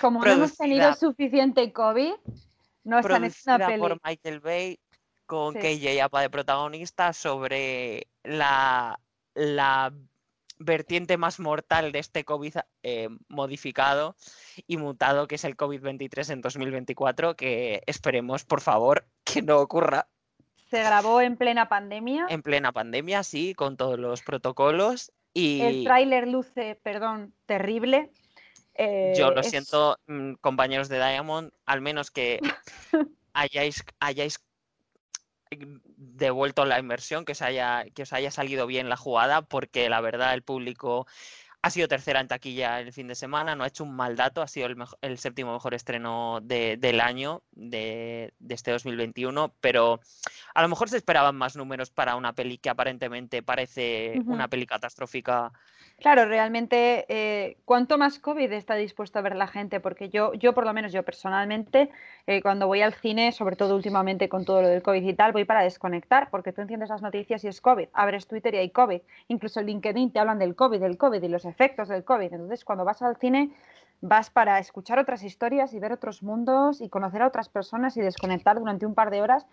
Como 0.00 0.24
no 0.24 0.30
hemos 0.30 0.56
tenido 0.56 0.94
suficiente 0.94 1.72
COVID, 1.72 2.12
no 2.84 2.98
está 2.98 3.16
en 3.16 3.24
esta 3.24 3.58
peli. 3.58 3.80
por 3.80 3.98
Michael 4.04 4.40
Bay, 4.40 4.78
con 5.32 5.54
KJ 5.54 6.02
Apa 6.02 6.20
de 6.20 6.28
protagonista 6.28 7.14
sobre 7.14 8.06
la, 8.22 8.98
vertiente 10.58 11.16
más 11.16 11.40
mortal 11.40 11.90
de 11.90 12.00
este 12.00 12.26
COVID 12.26 12.56
eh, 12.82 13.08
modificado 13.28 14.14
y 14.66 14.76
mutado 14.76 15.26
que 15.26 15.36
es 15.36 15.44
el 15.44 15.56
COVID-23 15.56 16.34
en 16.34 16.42
2024, 16.42 17.34
que 17.34 17.82
esperemos, 17.86 18.44
por 18.44 18.60
favor, 18.60 19.06
que 19.24 19.40
no 19.40 19.58
ocurra. 19.58 20.06
Se 20.68 20.82
grabó 20.82 21.22
en 21.22 21.38
plena 21.38 21.66
pandemia. 21.66 22.26
En 22.28 22.42
plena 22.42 22.70
pandemia, 22.70 23.22
sí, 23.22 23.54
con 23.54 23.78
todos 23.78 23.98
los 23.98 24.20
protocolos. 24.20 25.12
Y... 25.32 25.62
El 25.62 25.84
tráiler 25.84 26.28
luce, 26.28 26.78
perdón, 26.82 27.32
terrible. 27.46 28.10
Yo 29.16 29.30
lo 29.30 29.40
eh, 29.40 29.44
siento, 29.44 29.98
mm, 30.08 30.34
compañeros 30.42 30.90
de 30.90 30.98
Diamond, 30.98 31.52
al 31.64 31.80
menos 31.80 32.10
que 32.10 32.38
hayáis, 33.32 33.82
hayáis 33.98 34.38
devuelto 35.96 36.64
la 36.64 36.78
inversión, 36.78 37.24
que 37.24 37.32
os, 37.32 37.42
haya, 37.42 37.84
que 37.94 38.02
os 38.02 38.12
haya 38.12 38.30
salido 38.30 38.66
bien 38.66 38.88
la 38.88 38.96
jugada, 38.96 39.42
porque 39.42 39.88
la 39.88 40.00
verdad 40.00 40.34
el 40.34 40.42
público 40.42 41.06
ha 41.62 41.70
sido 41.70 41.86
tercera 41.86 42.20
en 42.20 42.26
taquilla 42.26 42.80
el 42.80 42.92
fin 42.92 43.06
de 43.06 43.14
semana, 43.14 43.54
no 43.54 43.62
ha 43.62 43.68
hecho 43.68 43.84
un 43.84 43.94
mal 43.94 44.16
dato, 44.16 44.42
ha 44.42 44.48
sido 44.48 44.66
el, 45.00 45.18
séptimo 45.18 45.52
mejor 45.52 45.74
estreno 45.74 46.40
del 46.42 47.00
año 47.00 47.44
de, 47.52 48.34
este 48.48 48.72
2021, 48.72 49.54
pero 49.60 50.00
a 50.54 50.62
lo 50.62 50.68
mejor 50.68 50.88
se 50.90 50.96
esperaban 50.96 51.36
más 51.36 51.54
números 51.54 51.90
para 51.90 52.16
una 52.16 52.32
peli 52.32 52.58
que 52.58 52.68
aparentemente 52.68 53.44
parece 53.44 54.20
una 54.26 54.48
peli 54.48 54.66
catastrófica 54.66 55.52
Claro, 56.02 56.24
realmente, 56.24 57.06
eh, 57.08 57.58
¿cuánto 57.64 57.96
más 57.96 58.18
COVID 58.18 58.50
está 58.50 58.74
dispuesto 58.74 59.20
a 59.20 59.22
ver 59.22 59.36
la 59.36 59.46
gente? 59.46 59.78
Porque 59.78 60.08
yo, 60.08 60.34
yo 60.34 60.52
por 60.52 60.64
lo 60.64 60.72
menos 60.72 60.92
yo 60.92 61.04
personalmente, 61.04 61.92
eh, 62.26 62.42
cuando 62.42 62.66
voy 62.66 62.82
al 62.82 62.92
cine, 62.92 63.30
sobre 63.30 63.54
todo 63.54 63.76
últimamente 63.76 64.28
con 64.28 64.44
todo 64.44 64.62
lo 64.62 64.68
del 64.68 64.82
COVID 64.82 65.00
y 65.00 65.14
tal, 65.14 65.30
voy 65.30 65.44
para 65.44 65.62
desconectar, 65.62 66.28
porque 66.30 66.52
tú 66.52 66.60
enciendes 66.60 66.88
las 66.88 67.02
noticias 67.02 67.44
y 67.44 67.48
es 67.48 67.60
COVID, 67.60 67.86
abres 67.92 68.26
Twitter 68.26 68.52
y 68.54 68.58
hay 68.58 68.70
COVID, 68.70 69.00
incluso 69.28 69.60
en 69.60 69.66
LinkedIn 69.66 70.10
te 70.10 70.18
hablan 70.18 70.40
del 70.40 70.56
COVID, 70.56 70.80
del 70.80 70.98
COVID 70.98 71.22
y 71.22 71.28
los 71.28 71.44
efectos 71.44 71.86
del 71.86 72.02
COVID. 72.02 72.32
Entonces, 72.32 72.64
cuando 72.64 72.84
vas 72.84 73.00
al 73.02 73.16
cine, 73.16 73.52
vas 74.00 74.28
para 74.28 74.58
escuchar 74.58 74.98
otras 74.98 75.22
historias 75.22 75.72
y 75.72 75.78
ver 75.78 75.92
otros 75.92 76.24
mundos 76.24 76.80
y 76.80 76.88
conocer 76.88 77.22
a 77.22 77.28
otras 77.28 77.48
personas 77.48 77.96
y 77.96 78.00
desconectar 78.00 78.58
durante 78.58 78.86
un 78.86 78.96
par 78.96 79.12
de 79.12 79.22
horas. 79.22 79.46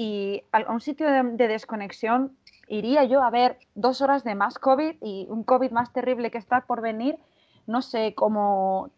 Y 0.00 0.44
a 0.52 0.72
un 0.72 0.80
sitio 0.80 1.06
de 1.10 1.46
desconexión 1.46 2.34
iría 2.68 3.04
yo 3.04 3.22
a 3.22 3.28
ver 3.28 3.58
dos 3.74 4.00
horas 4.00 4.24
de 4.24 4.34
más 4.34 4.58
COVID 4.58 4.94
y 5.02 5.26
un 5.28 5.44
COVID 5.44 5.72
más 5.72 5.92
terrible 5.92 6.30
que 6.30 6.38
está 6.38 6.62
por 6.62 6.80
venir. 6.80 7.18
No 7.66 7.82
sé 7.82 8.14
cómo, 8.14 8.92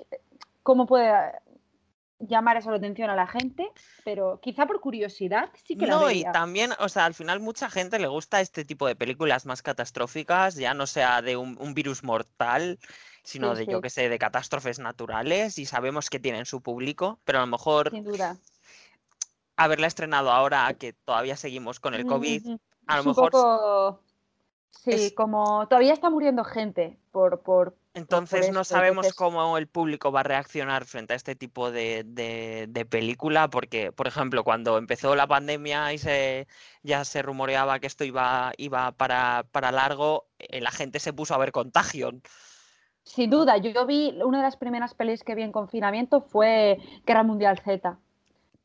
cómo 0.63 0.87
puede 0.87 1.13
llamar 2.21 2.57
esa 2.57 2.73
atención 2.73 3.11
a 3.11 3.17
la 3.17 3.27
gente, 3.27 3.69
pero 4.05 4.39
quizá 4.41 4.65
por 4.65 4.81
curiosidad 4.81 5.51
sí 5.65 5.77
que 5.77 5.89
no, 5.89 6.09
y 6.09 6.23
también, 6.23 6.71
o 6.79 6.89
sea, 6.89 7.05
al 7.05 7.15
final 7.15 7.41
mucha 7.41 7.69
gente 7.69 7.99
le 7.99 8.07
gusta 8.07 8.41
este 8.41 8.65
tipo 8.65 8.87
de 8.87 8.95
películas 8.95 9.45
más 9.45 9.61
catastróficas, 9.61 10.55
ya 10.55 10.73
no 10.73 10.87
sea 10.87 11.21
de 11.21 11.37
un, 11.37 11.75
virus 11.75 12.05
mortal, 12.05 12.79
sino 13.25 13.57
de, 13.57 13.67
yo 13.67 13.81
que 13.81 13.91
sé, 13.91 14.09
de 14.09 14.21
catástrofes 14.21 14.79
naturales, 14.79 15.59
y 15.59 15.67
sabemos 15.67 16.11
que 16.11 16.21
tienen 16.21 16.47
su 16.47 16.61
público, 16.61 17.19
pero 17.25 17.39
a 17.39 17.41
lo 17.41 17.49
mejor... 17.49 17.91
Sin 17.91 18.05
duda. 18.05 18.37
Haberla 19.65 19.87
estrenado 19.87 20.31
ahora, 20.31 20.73
que 20.75 20.93
todavía 20.93 21.37
seguimos 21.37 21.81
con 21.81 21.95
el 21.95 22.07
COVID, 22.07 22.57
a 22.87 22.97
lo 22.99 23.05
mejor. 23.05 24.01
Sí, 24.73 25.13
como 25.15 25.69
todavía 25.69 25.93
está 25.93 26.11
muriendo 26.11 26.45
gente 26.45 26.99
por. 27.11 27.43
por 27.43 27.77
entonces 27.95 28.51
no 28.53 28.65
sabemos 28.65 29.13
cómo 29.13 29.59
el 29.59 29.67
público 29.67 30.11
va 30.11 30.21
a 30.21 30.23
reaccionar 30.23 30.87
frente 30.87 31.13
a 31.13 31.17
este 31.17 31.37
tipo 31.37 31.71
de, 31.71 32.05
de, 32.05 32.87
película, 32.87 33.49
porque, 33.51 33.93
por 33.93 34.07
ejemplo, 34.07 34.45
cuando 34.45 34.79
empezó 34.79 35.15
la 35.15 35.27
pandemia 35.27 35.93
y 35.93 35.99
se, 35.99 36.49
ya 36.83 37.05
se 37.05 37.21
rumoreaba 37.21 37.81
que 37.81 37.87
esto 37.87 38.05
iba, 38.05 38.53
iba 38.57 38.93
para, 38.93 39.45
para 39.53 39.73
largo, 39.73 40.27
eh, 40.39 40.63
la 40.63 40.71
gente 40.71 41.01
se 41.01 41.13
puso 41.13 41.35
a 41.35 41.39
ver 41.39 41.53
Contagion. 41.53 42.23
Sin 43.05 43.29
duda, 43.29 43.59
yo 43.59 43.85
vi, 43.85 44.19
una 44.25 44.39
de 44.39 44.45
las 44.45 44.57
primeras 44.57 44.95
pelis 44.95 45.23
que 45.23 45.35
vi 45.35 45.43
en 45.43 45.53
confinamiento 45.53 46.23
fue 46.23 46.79
Guerra 47.05 47.25
Mundial 47.25 47.59
Z. 47.59 47.99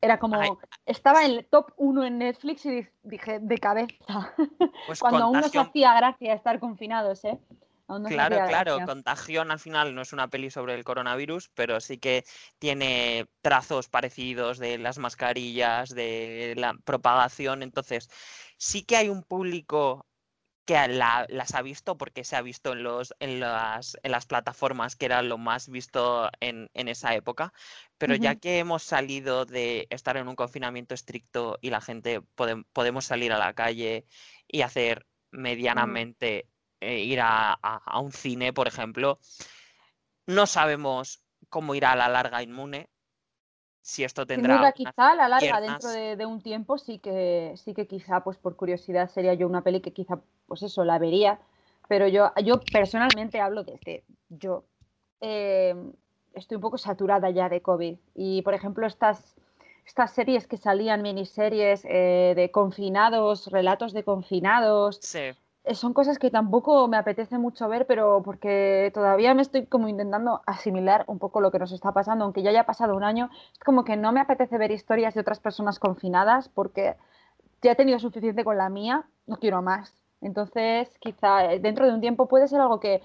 Era 0.00 0.18
como, 0.18 0.60
estaba 0.86 1.24
en 1.24 1.32
el 1.32 1.46
top 1.46 1.72
1 1.76 2.04
en 2.04 2.18
Netflix 2.18 2.66
y 2.66 2.86
dije, 3.02 3.38
de 3.40 3.58
cabeza. 3.58 4.34
Pues 4.86 5.00
Cuando 5.00 5.24
aún 5.24 5.40
no 5.40 5.48
se 5.48 5.58
hacía 5.58 5.94
gracia 5.94 6.34
estar 6.34 6.60
confinados, 6.60 7.24
¿eh? 7.24 7.38
claro, 8.06 8.36
claro, 8.46 8.78
Contagión 8.84 9.50
al 9.50 9.58
final 9.58 9.94
no 9.94 10.02
es 10.02 10.12
una 10.12 10.28
peli 10.28 10.50
sobre 10.50 10.74
el 10.74 10.84
coronavirus, 10.84 11.50
pero 11.54 11.80
sí 11.80 11.98
que 11.98 12.24
tiene 12.58 13.26
trazos 13.40 13.88
parecidos 13.88 14.58
de 14.58 14.78
las 14.78 14.98
mascarillas, 14.98 15.90
de 15.90 16.54
la 16.56 16.74
propagación. 16.84 17.62
Entonces, 17.62 18.10
sí 18.58 18.82
que 18.82 18.96
hay 18.96 19.08
un 19.08 19.22
público 19.22 20.06
que 20.68 20.86
las 20.86 21.54
ha 21.54 21.62
visto 21.62 21.96
porque 21.96 22.24
se 22.24 22.36
ha 22.36 22.42
visto 22.42 22.74
en, 22.74 22.82
los, 22.82 23.14
en, 23.20 23.40
las, 23.40 23.96
en 24.02 24.10
las 24.12 24.26
plataformas 24.26 24.96
que 24.96 25.06
era 25.06 25.22
lo 25.22 25.38
más 25.38 25.70
visto 25.70 26.28
en, 26.40 26.68
esa 26.74 27.14
época, 27.14 27.54
pero 27.96 28.14
ya 28.14 28.34
que 28.34 28.58
hemos 28.58 28.82
salido 28.82 29.46
de 29.46 29.86
estar 29.88 30.18
en 30.18 30.28
un 30.28 30.36
confinamiento 30.36 30.94
estricto 30.94 31.58
y 31.62 31.70
la 31.70 31.80
gente 31.80 32.20
podemos 32.74 33.06
salir 33.06 33.32
a 33.32 33.38
la 33.38 33.54
calle 33.54 34.04
y 34.46 34.60
hacer 34.60 35.06
medianamente 35.30 36.50
eh, 36.80 36.98
ir 36.98 37.20
a, 37.22 37.58
un 37.98 38.12
cine, 38.12 38.52
por 38.52 38.68
ejemplo, 38.68 39.20
no 40.26 40.46
sabemos 40.46 41.24
cómo 41.48 41.74
irá 41.76 41.92
a 41.92 41.96
la 41.96 42.10
larga 42.10 42.42
inmune, 42.42 42.90
si 43.88 44.04
esto 44.04 44.26
tendrá. 44.26 44.70
quizá 44.72 45.12
a 45.12 45.14
la 45.14 45.28
larga, 45.28 45.62
dentro 45.62 45.88
de, 45.88 46.26
un 46.26 46.42
tiempo, 46.42 46.76
sí 46.76 46.98
que, 46.98 47.54
sí 47.56 47.72
que 47.72 47.86
quizá, 47.86 48.22
pues 48.22 48.36
por 48.36 48.54
curiosidad, 48.54 49.08
sería 49.08 49.32
yo 49.32 49.46
una 49.46 49.62
peli 49.62 49.80
que 49.80 49.94
quizá, 49.94 50.20
pues 50.46 50.62
eso, 50.62 50.84
la 50.84 50.98
vería. 50.98 51.38
Pero 51.88 52.06
yo, 52.06 52.30
yo 52.44 52.60
personalmente 52.70 53.40
hablo 53.40 53.64
desde 53.64 54.04
yo. 54.28 54.64
Eh, 55.22 55.74
estoy 56.34 56.56
un 56.56 56.60
poco 56.60 56.76
saturada 56.76 57.30
ya 57.30 57.48
de 57.48 57.62
COVID. 57.62 57.96
Y, 58.14 58.42
por 58.42 58.52
ejemplo, 58.52 58.86
estas, 58.86 59.36
estas 59.86 60.12
series 60.12 60.46
que 60.46 60.58
salían, 60.58 61.00
miniseries 61.00 61.82
eh, 61.86 62.34
de 62.36 62.50
confinados, 62.50 63.46
relatos 63.46 63.94
de 63.94 64.04
confinados. 64.04 64.98
Sí 65.00 65.32
son 65.74 65.92
cosas 65.92 66.18
que 66.18 66.30
tampoco 66.30 66.88
me 66.88 66.96
apetece 66.96 67.38
mucho 67.38 67.68
ver, 67.68 67.86
pero 67.86 68.22
porque 68.24 68.90
todavía 68.94 69.34
me 69.34 69.42
estoy 69.42 69.66
como 69.66 69.88
intentando 69.88 70.42
asimilar 70.46 71.04
un 71.06 71.18
poco 71.18 71.40
lo 71.40 71.50
que 71.50 71.58
nos 71.58 71.72
está 71.72 71.92
pasando, 71.92 72.24
aunque 72.24 72.42
ya 72.42 72.50
haya 72.50 72.64
pasado 72.66 72.96
un 72.96 73.04
año, 73.04 73.30
es 73.52 73.58
como 73.60 73.84
que 73.84 73.96
no 73.96 74.12
me 74.12 74.20
apetece 74.20 74.58
ver 74.58 74.70
historias 74.70 75.14
de 75.14 75.20
otras 75.20 75.40
personas 75.40 75.78
confinadas 75.78 76.48
porque 76.48 76.96
ya 77.62 77.72
he 77.72 77.76
tenido 77.76 77.98
suficiente 77.98 78.44
con 78.44 78.56
la 78.56 78.68
mía, 78.68 79.04
no 79.26 79.36
quiero 79.38 79.62
más. 79.62 79.94
Entonces, 80.20 80.88
quizá 81.00 81.52
eh, 81.52 81.60
dentro 81.60 81.86
de 81.86 81.94
un 81.94 82.00
tiempo 82.00 82.26
puede 82.28 82.48
ser 82.48 82.60
algo 82.60 82.80
que, 82.80 83.02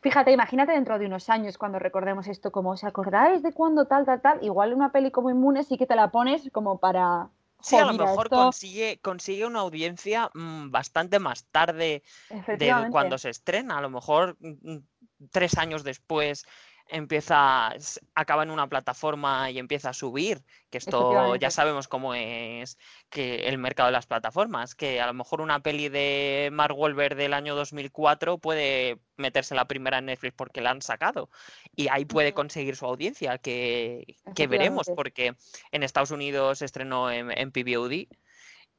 fíjate, 0.00 0.32
imagínate 0.32 0.72
dentro 0.72 0.98
de 0.98 1.06
unos 1.06 1.28
años 1.30 1.58
cuando 1.58 1.78
recordemos 1.78 2.26
esto, 2.28 2.50
como, 2.52 2.70
¿os 2.70 2.84
acordáis 2.84 3.42
de 3.42 3.52
cuándo 3.52 3.86
tal, 3.86 4.06
tal, 4.06 4.20
tal? 4.20 4.44
Igual 4.44 4.74
una 4.74 4.92
peli 4.92 5.10
como 5.10 5.30
Inmune 5.30 5.62
sí 5.64 5.78
que 5.78 5.86
te 5.86 5.96
la 5.96 6.10
pones 6.10 6.48
como 6.52 6.78
para 6.78 7.28
Sí, 7.60 7.76
a 7.76 7.84
lo 7.84 7.92
mejor 7.92 8.28
consigue, 8.28 9.00
consigue 9.00 9.44
una 9.44 9.60
audiencia 9.60 10.30
mm, 10.32 10.70
bastante 10.70 11.18
más 11.18 11.44
tarde 11.46 12.02
de 12.30 12.88
cuando 12.90 13.18
se 13.18 13.30
estrena. 13.30 13.78
A 13.78 13.80
lo 13.80 13.90
mejor 13.90 14.36
mm, 14.40 14.72
mm, 14.72 14.86
tres 15.30 15.58
años 15.58 15.82
después 15.82 16.46
empieza, 16.88 17.72
acaba 18.14 18.42
en 18.42 18.50
una 18.50 18.66
plataforma 18.66 19.50
y 19.50 19.58
empieza 19.58 19.90
a 19.90 19.94
subir, 19.94 20.42
que 20.70 20.78
esto 20.78 21.36
ya 21.36 21.50
sabemos 21.50 21.88
cómo 21.88 22.14
es 22.14 22.78
que 23.10 23.48
el 23.48 23.58
mercado 23.58 23.88
de 23.88 23.92
las 23.92 24.06
plataformas, 24.06 24.74
que 24.74 25.00
a 25.00 25.06
lo 25.06 25.14
mejor 25.14 25.40
una 25.40 25.60
peli 25.60 25.88
de 25.88 26.48
Mark 26.52 26.76
Wahlberg 26.76 27.16
del 27.16 27.34
año 27.34 27.54
2004 27.54 28.38
puede 28.38 28.98
meterse 29.16 29.54
la 29.54 29.66
primera 29.66 29.98
en 29.98 30.06
Netflix 30.06 30.34
porque 30.34 30.60
la 30.60 30.70
han 30.70 30.82
sacado 30.82 31.30
y 31.76 31.88
ahí 31.88 32.04
puede 32.04 32.32
conseguir 32.32 32.76
su 32.76 32.86
audiencia, 32.86 33.38
que, 33.38 34.16
veremos, 34.48 34.88
porque 34.94 35.34
en 35.72 35.82
Estados 35.82 36.10
Unidos 36.10 36.62
estrenó 36.62 37.10
en, 37.10 37.30
en 37.30 37.52
PVOD 37.52 38.06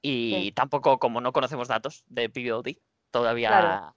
y 0.02 0.52
tampoco, 0.54 0.98
como 0.98 1.22
no 1.22 1.34
conocemos 1.34 1.68
datos 1.68 2.04
de 2.08 2.30
PVOD, 2.30 2.78
todavía 3.12 3.94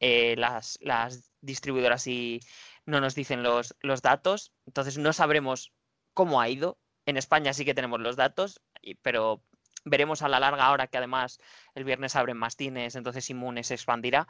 eh, 0.00 0.36
las, 0.36 0.78
las 0.80 1.30
distribuidoras 1.40 2.06
y 2.06 2.40
no 2.88 3.02
nos 3.02 3.14
dicen 3.14 3.42
los, 3.42 3.76
los 3.80 4.00
datos, 4.00 4.54
entonces 4.66 4.96
no 4.96 5.12
sabremos 5.12 5.74
cómo 6.14 6.40
ha 6.40 6.48
ido. 6.48 6.78
En 7.04 7.18
España 7.18 7.52
sí 7.52 7.66
que 7.66 7.74
tenemos 7.74 8.00
los 8.00 8.16
datos, 8.16 8.62
pero 9.02 9.42
veremos 9.84 10.22
a 10.22 10.28
la 10.28 10.40
larga 10.40 10.64
ahora 10.64 10.86
que 10.86 10.96
además 10.96 11.38
el 11.74 11.84
viernes 11.84 12.16
abren 12.16 12.38
más 12.38 12.56
cines, 12.56 12.94
entonces 12.94 13.28
Inmune 13.28 13.62
se 13.62 13.74
expandirá 13.74 14.26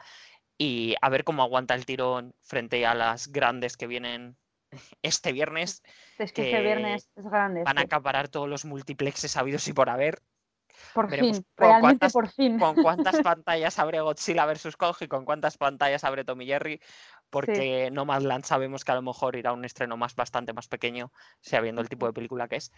y 0.57 0.95
a 1.01 1.07
ver 1.07 1.23
cómo 1.23 1.41
aguanta 1.41 1.73
el 1.73 1.85
tirón 1.85 2.35
frente 2.41 2.85
a 2.85 2.93
las 2.93 3.29
grandes 3.29 3.77
que 3.77 3.87
vienen 3.87 4.37
este 5.03 5.31
viernes. 5.31 5.81
Es 6.17 6.33
que, 6.33 6.51
este 6.51 6.61
viernes 6.61 7.09
es 7.15 7.25
grande. 7.25 7.63
Van 7.63 7.77
a 7.77 7.83
acaparar 7.83 8.27
todos 8.27 8.49
los 8.49 8.65
multiplexes 8.65 9.31
sabidos 9.31 9.65
y 9.69 9.73
por 9.73 9.89
haber. 9.89 10.21
Por 10.93 11.09
fin, 11.09 11.45
realmente 11.57 12.09
por 12.09 12.29
fin. 12.29 12.59
Con 12.59 12.75
cuántas 12.75 13.21
pantallas 13.23 13.79
abre 13.79 14.01
Godzilla 14.01 14.45
vs. 14.45 14.75
Kong 14.77 14.95
y 15.01 15.07
con 15.07 15.25
cuántas 15.25 15.57
pantallas 15.57 16.03
abre 16.03 16.23
Tommy 16.23 16.45
Jerry, 16.45 16.79
porque 17.29 17.89
no 17.91 18.01
Nomadland 18.01 18.45
sabemos 18.45 18.83
que 18.83 18.91
a 18.91 18.95
lo 18.95 19.01
mejor 19.01 19.35
irá 19.35 19.51
a 19.51 19.53
un 19.53 19.65
estreno 19.65 19.97
más 19.97 20.15
bastante 20.15 20.53
más 20.53 20.67
pequeño, 20.67 21.11
sabiendo 21.41 21.81
el 21.81 21.89
tipo 21.89 22.05
de 22.05 22.13
película 22.13 22.47
que 22.47 22.57
es. 22.57 22.71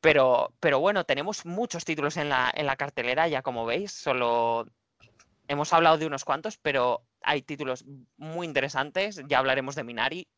Pero, 0.00 0.52
pero 0.58 0.80
bueno, 0.80 1.04
tenemos 1.04 1.46
muchos 1.46 1.84
títulos 1.84 2.16
en 2.16 2.28
la, 2.28 2.50
en 2.54 2.66
la 2.66 2.76
cartelera, 2.76 3.28
ya 3.28 3.42
como 3.42 3.64
veis, 3.64 3.92
solo 3.92 4.66
hemos 5.46 5.72
hablado 5.72 5.98
de 5.98 6.06
unos 6.06 6.24
cuantos, 6.24 6.58
pero 6.58 7.04
hay 7.20 7.42
títulos 7.42 7.84
muy 8.16 8.46
interesantes. 8.46 9.22
Ya 9.28 9.38
hablaremos 9.38 9.76
de 9.76 9.84
Minari. 9.84 10.28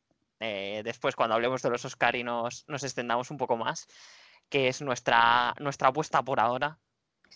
Eh, 0.41 0.83
después, 0.85 1.17
cuando 1.17 1.35
hablemos 1.35 1.63
de 1.63 1.71
los 1.71 1.85
Oscar 1.85 2.17
y 2.17 2.25
nos, 2.25 2.65
nos 2.69 2.83
extendamos 2.83 3.31
un 3.31 3.39
poco 3.39 3.57
más 3.57 3.87
que 4.49 4.69
es 4.69 4.83
nuestra, 4.83 5.55
nuestra 5.59 5.89
apuesta 5.89 6.23
por 6.23 6.41
ahora. 6.41 6.79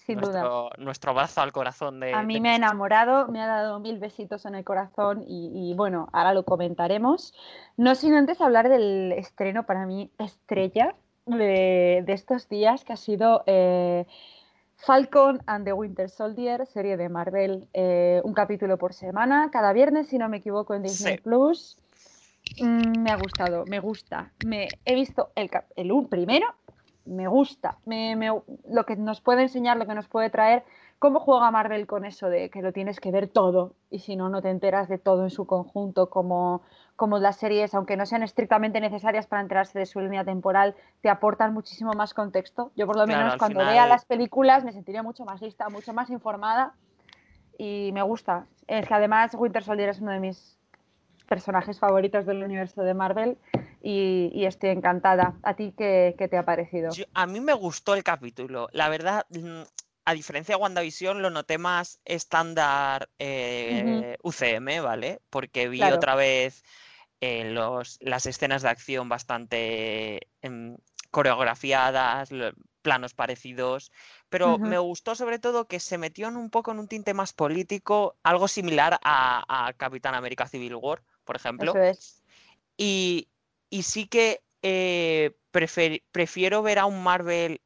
Sin 0.04 0.18
nuestro, 0.18 0.62
duda. 0.64 0.70
Nuestro 0.78 1.14
brazo 1.14 1.40
al 1.40 1.52
corazón 1.52 2.00
de. 2.00 2.14
A 2.14 2.22
mí 2.22 2.40
me 2.40 2.50
ha 2.50 2.56
enamorado, 2.56 3.28
me 3.28 3.42
ha 3.42 3.46
dado 3.46 3.78
mil 3.80 3.98
besitos 3.98 4.46
en 4.46 4.54
el 4.54 4.64
corazón 4.64 5.24
y, 5.26 5.74
bueno, 5.74 6.08
ahora 6.12 6.34
lo 6.34 6.44
comentaremos. 6.44 7.34
No 7.76 7.94
sin 7.94 8.14
antes 8.14 8.40
hablar 8.40 8.68
del 8.68 9.12
estreno 9.12 9.64
para 9.64 9.87
mí 9.87 10.11
estrella 10.18 10.94
de, 11.26 12.04
estos 12.08 12.48
días, 12.48 12.84
que 12.84 12.94
ha 12.94 12.96
sido 12.96 13.42
eh, 13.46 14.06
Falcon 14.76 15.42
and 15.46 15.64
the 15.64 15.72
Winter 15.72 16.08
Soldier, 16.08 16.66
serie 16.66 16.96
de 16.96 17.08
Marvel, 17.08 17.68
eh, 17.74 18.20
un 18.24 18.32
capítulo 18.32 18.78
por 18.78 18.94
semana, 18.94 19.50
cada 19.52 19.72
viernes, 19.72 20.08
si 20.08 20.18
no 20.18 20.28
me 20.28 20.38
equivoco, 20.38 20.74
en 20.74 20.82
Disney 20.84 21.18
Plus. 21.18 21.76
Mm, 22.61 23.02
me 23.02 23.11
ha 23.11 23.16
gustado, 23.16 23.64
me 23.66 23.80
gusta. 23.80 24.32
Me, 24.46 24.68
he 24.84 24.94
visto 24.94 25.30
el, 25.34 25.50
el 25.76 25.92
primero, 26.08 26.46
me 27.09 27.29
gusta. 27.29 27.79
Me, 27.85 28.16
lo 28.71 28.85
que 28.87 28.97
nos 28.97 29.21
puede 29.21 29.42
enseñar, 29.42 29.77
lo 29.77 29.87
que 29.87 29.94
nos 29.94 30.09
puede 30.09 30.31
traer, 30.31 30.64
cómo 30.99 31.21
juega 31.21 31.51
Marvel 31.51 31.87
con 31.87 32.05
eso 32.05 32.29
de 32.29 32.51
que 32.51 32.62
lo 32.62 32.73
tienes 32.73 33.01
que 33.01 33.11
ver 33.11 33.29
todo 33.29 33.75
y 33.90 34.01
si 34.01 34.16
no, 34.16 34.29
no 34.29 34.42
te 34.42 34.51
enteras 34.51 34.88
de 34.88 34.99
todo 34.99 35.23
en 35.23 35.31
su 35.31 35.47
conjunto, 35.47 36.11
como, 36.11 36.62
como 36.97 37.18
las 37.18 37.37
series, 37.37 37.75
aunque 37.75 37.97
no 37.97 38.05
sean 38.07 38.23
estrictamente 38.23 38.81
necesarias 38.81 39.27
para 39.27 39.42
enterarse 39.42 39.79
de 39.79 39.87
su 39.87 40.01
línea 40.01 40.25
temporal, 40.25 40.75
te 41.01 41.09
aportan 41.09 41.55
muchísimo 41.55 41.92
más 41.92 42.14
contexto. 42.14 42.73
Yo 42.77 42.87
por 42.87 42.97
lo 42.97 43.07
menos 43.07 43.37
cuando 43.37 43.61
vea 43.61 43.87
las 43.87 44.05
películas 44.05 44.64
me 44.64 44.73
sentiría 44.73 45.03
mucho 45.03 45.25
más 45.25 45.40
lista, 45.40 45.68
mucho 45.68 45.92
más 45.92 46.11
informada 46.11 46.75
y 47.57 47.90
me 47.92 48.03
gusta. 48.03 48.47
Es 48.66 48.87
que 48.87 48.94
además 48.94 49.35
Winter 49.35 49.62
Soldier 49.62 49.88
es 49.90 50.01
uno 50.01 50.12
de 50.12 50.21
mis 50.21 50.59
personajes 51.29 51.79
favoritos 51.79 52.27
del 52.27 52.42
universo 52.42 52.83
de 52.83 52.94
Marvel 52.94 53.38
y, 53.83 54.45
estoy 54.45 54.71
encantada. 54.71 55.38
¿A 55.43 55.55
ti 55.55 55.75
qué, 55.77 56.14
te 56.19 56.37
ha 56.37 56.45
parecido? 56.45 56.91
a 57.14 57.27
mí 57.27 57.41
me 57.41 57.53
gustó 57.53 57.95
el 57.95 58.03
capítulo. 58.03 58.69
La 58.73 58.88
verdad, 58.88 59.27
mm, 59.31 59.62
a 60.05 60.14
diferencia 60.14 60.57
de 60.57 60.62
WandaVision, 60.62 61.23
lo 61.23 61.31
noté 61.31 61.59
más 61.59 62.01
estándar 62.05 63.09
eh, 63.19 64.17
UCM, 64.23 64.81
¿vale? 64.81 65.21
Porque 65.31 65.69
vi 65.69 65.83
otra 65.83 66.14
vez 66.14 66.64
eh, 67.21 67.51
los, 67.51 67.99
las 68.01 68.27
escenas 68.27 68.62
de 68.62 68.69
acción 68.69 69.09
bastante 69.09 70.29
em, 70.41 70.77
coreografiadas, 71.11 72.31
planos 72.83 73.12
parecidos, 73.12 73.93
pero 74.29 74.59
me 74.59 74.79
gustó 74.79 75.14
sobre 75.14 75.38
todo 75.38 75.67
que 75.67 75.81
se 75.81 75.99
metió 75.99 76.29
en 76.29 76.37
un 76.37 76.49
poco 76.49 76.71
en 76.71 76.79
un 76.79 76.88
tinte 76.88 77.12
más 77.12 77.33
político, 77.33 78.17
algo 78.23 78.49
similar 78.49 78.99
a, 79.03 79.73
Capitán 79.77 80.14
América 80.14 80.47
Civil 80.47 80.75
War, 80.77 81.03
por 81.25 81.37
ejemplo. 81.37 81.75
Y, 82.77 83.29
sí 83.83 84.07
que 84.07 84.42
eh, 84.62 85.37
prefiero 86.12 86.62
ver 86.62 86.78
a 86.78 86.87
un 86.87 87.02
Marvel 87.02 87.62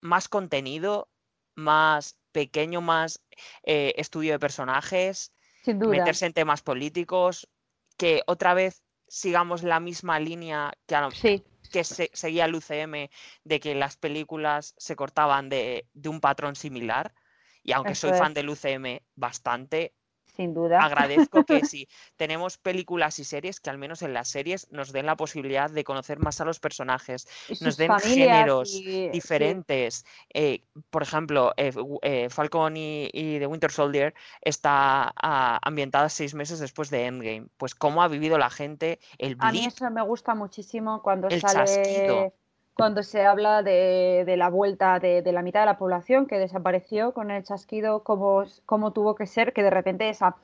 más 0.00 0.28
contenido, 0.28 1.10
más 1.54 2.18
pequeño, 2.32 2.80
más 2.80 3.22
eh, 3.62 3.94
estudio 3.96 4.32
de 4.32 4.38
personajes, 4.38 5.32
meterse 5.66 6.26
en 6.26 6.32
temas 6.32 6.62
políticos, 6.62 7.48
que 7.96 8.22
otra 8.26 8.54
vez 8.54 8.82
sigamos 9.06 9.62
la 9.62 9.78
misma 9.78 10.18
línea 10.18 10.72
que, 10.86 11.44
que 11.70 11.84
seguía 11.84 12.46
el 12.46 12.54
UCM 12.54 13.10
de 13.44 13.60
que 13.60 13.74
las 13.74 13.96
películas 13.96 14.74
se 14.78 14.96
cortaban 14.96 15.48
de, 15.48 15.86
un 16.06 16.20
patrón 16.20 16.56
similar. 16.56 17.14
Y 17.62 17.72
aunque 17.72 17.94
soy 17.94 18.10
fan 18.10 18.34
del 18.34 18.48
UCM 18.48 19.00
bastante, 19.14 19.94
sin 20.34 20.54
duda. 20.54 20.82
Agradezco 20.82 21.44
que 21.44 21.64
si 21.64 21.88
tenemos 22.16 22.58
películas 22.58 23.18
y 23.18 23.24
series, 23.24 23.60
que 23.60 23.70
al 23.70 23.78
menos 23.78 24.02
en 24.02 24.14
las 24.14 24.28
series 24.28 24.70
nos 24.70 24.92
den 24.92 25.06
la 25.06 25.16
posibilidad 25.16 25.70
de 25.70 25.84
conocer 25.84 26.18
más 26.18 26.40
a 26.40 26.44
los 26.44 26.60
personajes, 26.60 27.26
nos 27.60 27.76
den 27.76 27.92
géneros 28.00 28.72
diferentes. 29.12 30.04
Eh, 30.32 30.62
por 30.90 31.02
ejemplo, 31.02 31.52
eh, 31.56 31.72
eh, 32.02 32.28
Falcon 32.30 32.76
y, 32.76 33.10
The 33.12 33.46
Winter 33.46 33.70
Soldier 33.70 34.14
está 34.40 35.12
ah, 35.16 35.58
ambientada 35.62 36.08
seis 36.08 36.34
meses 36.34 36.58
después 36.58 36.90
de 36.90 37.06
Endgame. 37.06 37.46
Pues 37.56 37.74
cómo 37.74 38.02
ha 38.02 38.08
vivido 38.08 38.38
la 38.38 38.50
gente 38.50 39.00
el 39.18 39.36
A 39.38 39.52
mí 39.52 39.66
eso 39.66 39.90
me 39.90 40.02
gusta 40.02 40.34
muchísimo 40.34 41.02
cuando 41.02 41.28
sale 41.30 42.32
cuando 42.74 43.02
se 43.02 43.24
habla 43.24 43.62
de, 43.62 44.34
la 44.36 44.48
vuelta 44.48 44.98
de, 44.98 45.22
la 45.32 45.42
mitad 45.42 45.60
de 45.60 45.66
la 45.66 45.78
población 45.78 46.26
que 46.26 46.38
desapareció 46.38 47.12
con 47.12 47.30
el 47.30 47.44
chasquido, 47.44 48.02
cómo, 48.02 48.44
cómo 48.66 48.92
tuvo 48.92 49.14
que 49.14 49.26
ser 49.26 49.52
que 49.52 49.62
de 49.62 49.70
repente 49.70 50.08
esa, 50.08 50.36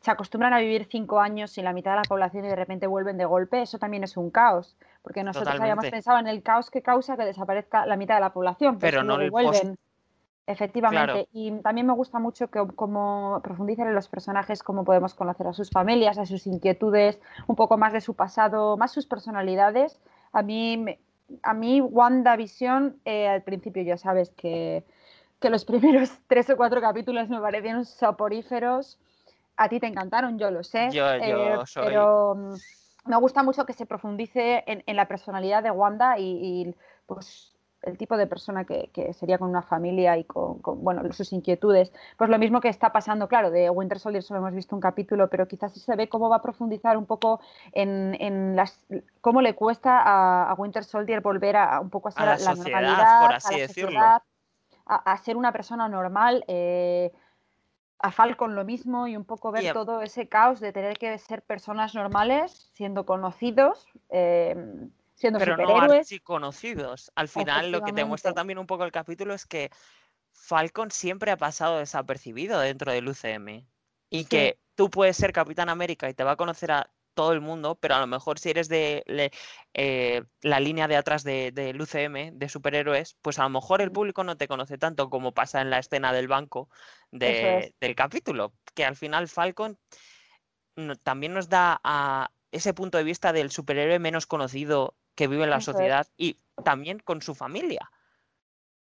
se 0.00 0.10
acostumbran 0.10 0.52
a 0.52 0.58
vivir 0.58 0.86
cinco 0.90 1.20
años 1.20 1.52
sin 1.52 1.64
la 1.64 1.72
mitad 1.72 1.92
de 1.92 1.98
la 1.98 2.02
población 2.02 2.44
y 2.44 2.48
de 2.48 2.56
repente 2.56 2.86
vuelven 2.86 3.18
de 3.18 3.24
golpe, 3.24 3.62
eso 3.62 3.78
también 3.78 4.04
es 4.04 4.16
un 4.16 4.30
caos, 4.30 4.76
porque 5.02 5.22
nosotros 5.22 5.58
habíamos 5.60 5.86
pensado 5.88 6.18
en 6.18 6.26
el 6.26 6.42
caos 6.42 6.70
que 6.70 6.82
causa 6.82 7.16
que 7.16 7.24
desaparezca 7.24 7.86
la 7.86 7.96
mitad 7.96 8.16
de 8.16 8.20
la 8.20 8.32
población, 8.32 8.78
pero, 8.78 9.02
no 9.02 9.18
vuelven. 9.30 9.76
Efectivamente, 10.48 11.28
y 11.32 11.50
también 11.58 11.88
me 11.88 11.92
gusta 11.92 12.20
mucho 12.20 12.48
que 12.50 12.64
como 12.76 13.40
profundizan 13.42 13.88
en 13.88 13.96
los 13.96 14.06
personajes, 14.06 14.62
cómo 14.62 14.84
podemos 14.84 15.12
conocer 15.14 15.48
a 15.48 15.52
sus 15.52 15.70
familias, 15.70 16.18
a 16.18 16.26
sus 16.26 16.46
inquietudes, 16.46 17.20
un 17.48 17.56
poco 17.56 17.76
más 17.78 17.92
de 17.92 18.00
su 18.00 18.14
pasado, 18.14 18.76
más 18.76 18.92
sus 18.92 19.06
personalidades. 19.06 19.98
A 20.32 20.42
mí 20.42 20.76
me, 20.76 21.00
a 21.42 21.54
mí 21.54 21.80
WandaVision, 21.80 23.00
eh, 23.04 23.28
al 23.28 23.42
principio 23.42 23.82
ya 23.82 23.96
sabes 23.96 24.30
que, 24.30 24.84
los 25.42 25.64
primeros 25.64 26.10
tres 26.26 26.50
o 26.50 26.56
cuatro 26.56 26.80
capítulos 26.80 27.28
me 27.28 27.40
parecieron 27.40 27.84
soporíferos. 27.84 28.98
A 29.56 29.68
ti 29.68 29.80
te 29.80 29.86
encantaron, 29.86 30.38
yo 30.38 30.50
lo 30.50 30.62
sé. 30.64 30.90
Yo, 30.90 31.08
eh, 31.08 31.58
Pero 31.74 32.34
mm, 32.34 32.54
me 33.06 33.16
gusta 33.16 33.42
mucho 33.42 33.64
que 33.64 33.72
se 33.72 33.86
profundice 33.86 34.64
en, 34.66 34.96
la 34.96 35.08
personalidad 35.08 35.62
de 35.62 35.70
Wanda 35.70 36.18
y, 36.18 36.74
pues 37.06 37.55
el 37.86 37.96
tipo 37.96 38.16
de 38.16 38.26
persona 38.26 38.64
que, 38.64 38.90
sería 39.14 39.38
con 39.38 39.48
una 39.48 39.62
familia 39.62 40.18
y 40.18 40.24
con, 40.24 40.60
bueno, 40.62 41.02
sus 41.12 41.32
inquietudes. 41.32 41.92
Pues 42.18 42.28
lo 42.28 42.38
mismo 42.38 42.60
que 42.60 42.68
está 42.68 42.92
pasando, 42.92 43.28
claro, 43.28 43.50
de 43.50 43.70
Winter 43.70 43.98
Soldier 43.98 44.22
solo 44.22 44.40
hemos 44.40 44.54
visto 44.54 44.74
un 44.74 44.80
capítulo, 44.80 45.28
pero 45.28 45.46
quizás 45.46 45.72
sí 45.72 45.80
se 45.80 45.94
ve 45.96 46.08
cómo 46.08 46.28
va 46.28 46.36
a 46.36 46.42
profundizar 46.42 46.96
un 46.96 47.06
poco 47.06 47.40
en, 47.72 48.56
las, 48.56 48.84
cómo 49.20 49.40
le 49.40 49.54
cuesta 49.54 50.02
a, 50.04 50.54
Winter 50.54 50.84
Soldier 50.84 51.20
volver 51.20 51.56
a, 51.56 51.80
un 51.80 51.90
poco 51.90 52.08
a 52.08 52.12
ser 52.12 52.26
la, 52.26 52.54
normalidad, 52.54 53.20
por 53.20 53.34
así 53.34 53.60
decirlo. 53.60 54.00
a, 54.86 55.16
ser 55.18 55.36
una 55.36 55.52
persona 55.52 55.88
normal. 55.88 56.44
Eh, 56.48 57.12
a 57.98 58.10
Falcon 58.10 58.54
lo 58.54 58.64
mismo 58.64 59.06
y 59.06 59.16
un 59.16 59.24
poco 59.24 59.50
ver 59.50 59.72
todo 59.72 60.02
ese 60.02 60.28
caos 60.28 60.60
de 60.60 60.70
tener 60.70 60.98
que 60.98 61.16
ser 61.16 61.40
personas 61.40 61.94
normales, 61.94 62.70
siendo 62.74 63.06
conocidos. 63.06 63.86
Eh, 64.10 64.54
siendo 65.16 65.38
pero 65.38 65.56
superhéroes. 65.56 66.12
no 66.12 66.18
conocidos. 66.22 67.10
Al 67.16 67.28
final 67.28 67.72
lo 67.72 67.82
que 67.82 67.92
te 67.92 68.04
muestra 68.04 68.32
también 68.32 68.58
un 68.58 68.66
poco 68.66 68.84
el 68.84 68.92
capítulo 68.92 69.34
es 69.34 69.46
que 69.46 69.70
Falcon 70.32 70.90
siempre 70.90 71.30
ha 71.30 71.36
pasado 71.36 71.78
desapercibido 71.78 72.60
dentro 72.60 72.92
del 72.92 73.08
UCM 73.08 73.66
y 74.10 74.24
que 74.26 74.60
tú 74.74 74.90
puedes 74.90 75.16
ser 75.16 75.32
Capitán 75.32 75.68
América 75.68 76.08
y 76.08 76.14
te 76.14 76.22
va 76.22 76.32
a 76.32 76.36
conocer 76.36 76.70
a 76.70 76.90
todo 77.14 77.32
el 77.32 77.40
mundo, 77.40 77.76
pero 77.80 77.94
a 77.94 78.00
lo 78.00 78.06
mejor 78.06 78.38
si 78.38 78.50
eres 78.50 78.68
de 78.68 79.02
eh, 79.72 80.22
la 80.42 80.60
línea 80.60 80.86
de 80.86 80.96
atrás 80.96 81.24
del 81.24 81.80
UCM, 81.80 82.38
de 82.38 82.48
superhéroes, 82.50 83.16
pues 83.22 83.38
a 83.38 83.44
lo 83.44 83.48
mejor 83.48 83.80
el 83.80 83.90
público 83.90 84.22
no 84.22 84.36
te 84.36 84.46
conoce 84.46 84.76
tanto 84.76 85.08
como 85.08 85.32
pasa 85.32 85.62
en 85.62 85.70
la 85.70 85.78
escena 85.78 86.12
del 86.12 86.28
banco 86.28 86.68
del 87.10 87.94
capítulo, 87.96 88.52
que 88.74 88.84
al 88.84 88.96
final 88.96 89.28
Falcon 89.28 89.78
también 91.02 91.32
nos 91.32 91.48
da 91.48 91.80
a 91.82 92.30
ese 92.52 92.74
punto 92.74 92.98
de 92.98 93.04
vista 93.04 93.32
del 93.32 93.50
superhéroe 93.50 93.98
menos 93.98 94.26
conocido 94.26 94.94
que 95.16 95.26
vive 95.26 95.44
en 95.44 95.50
la 95.50 95.60
sociedad 95.60 96.06
y 96.16 96.38
también 96.62 97.00
con 97.00 97.22
su 97.22 97.34
familia. 97.34 97.90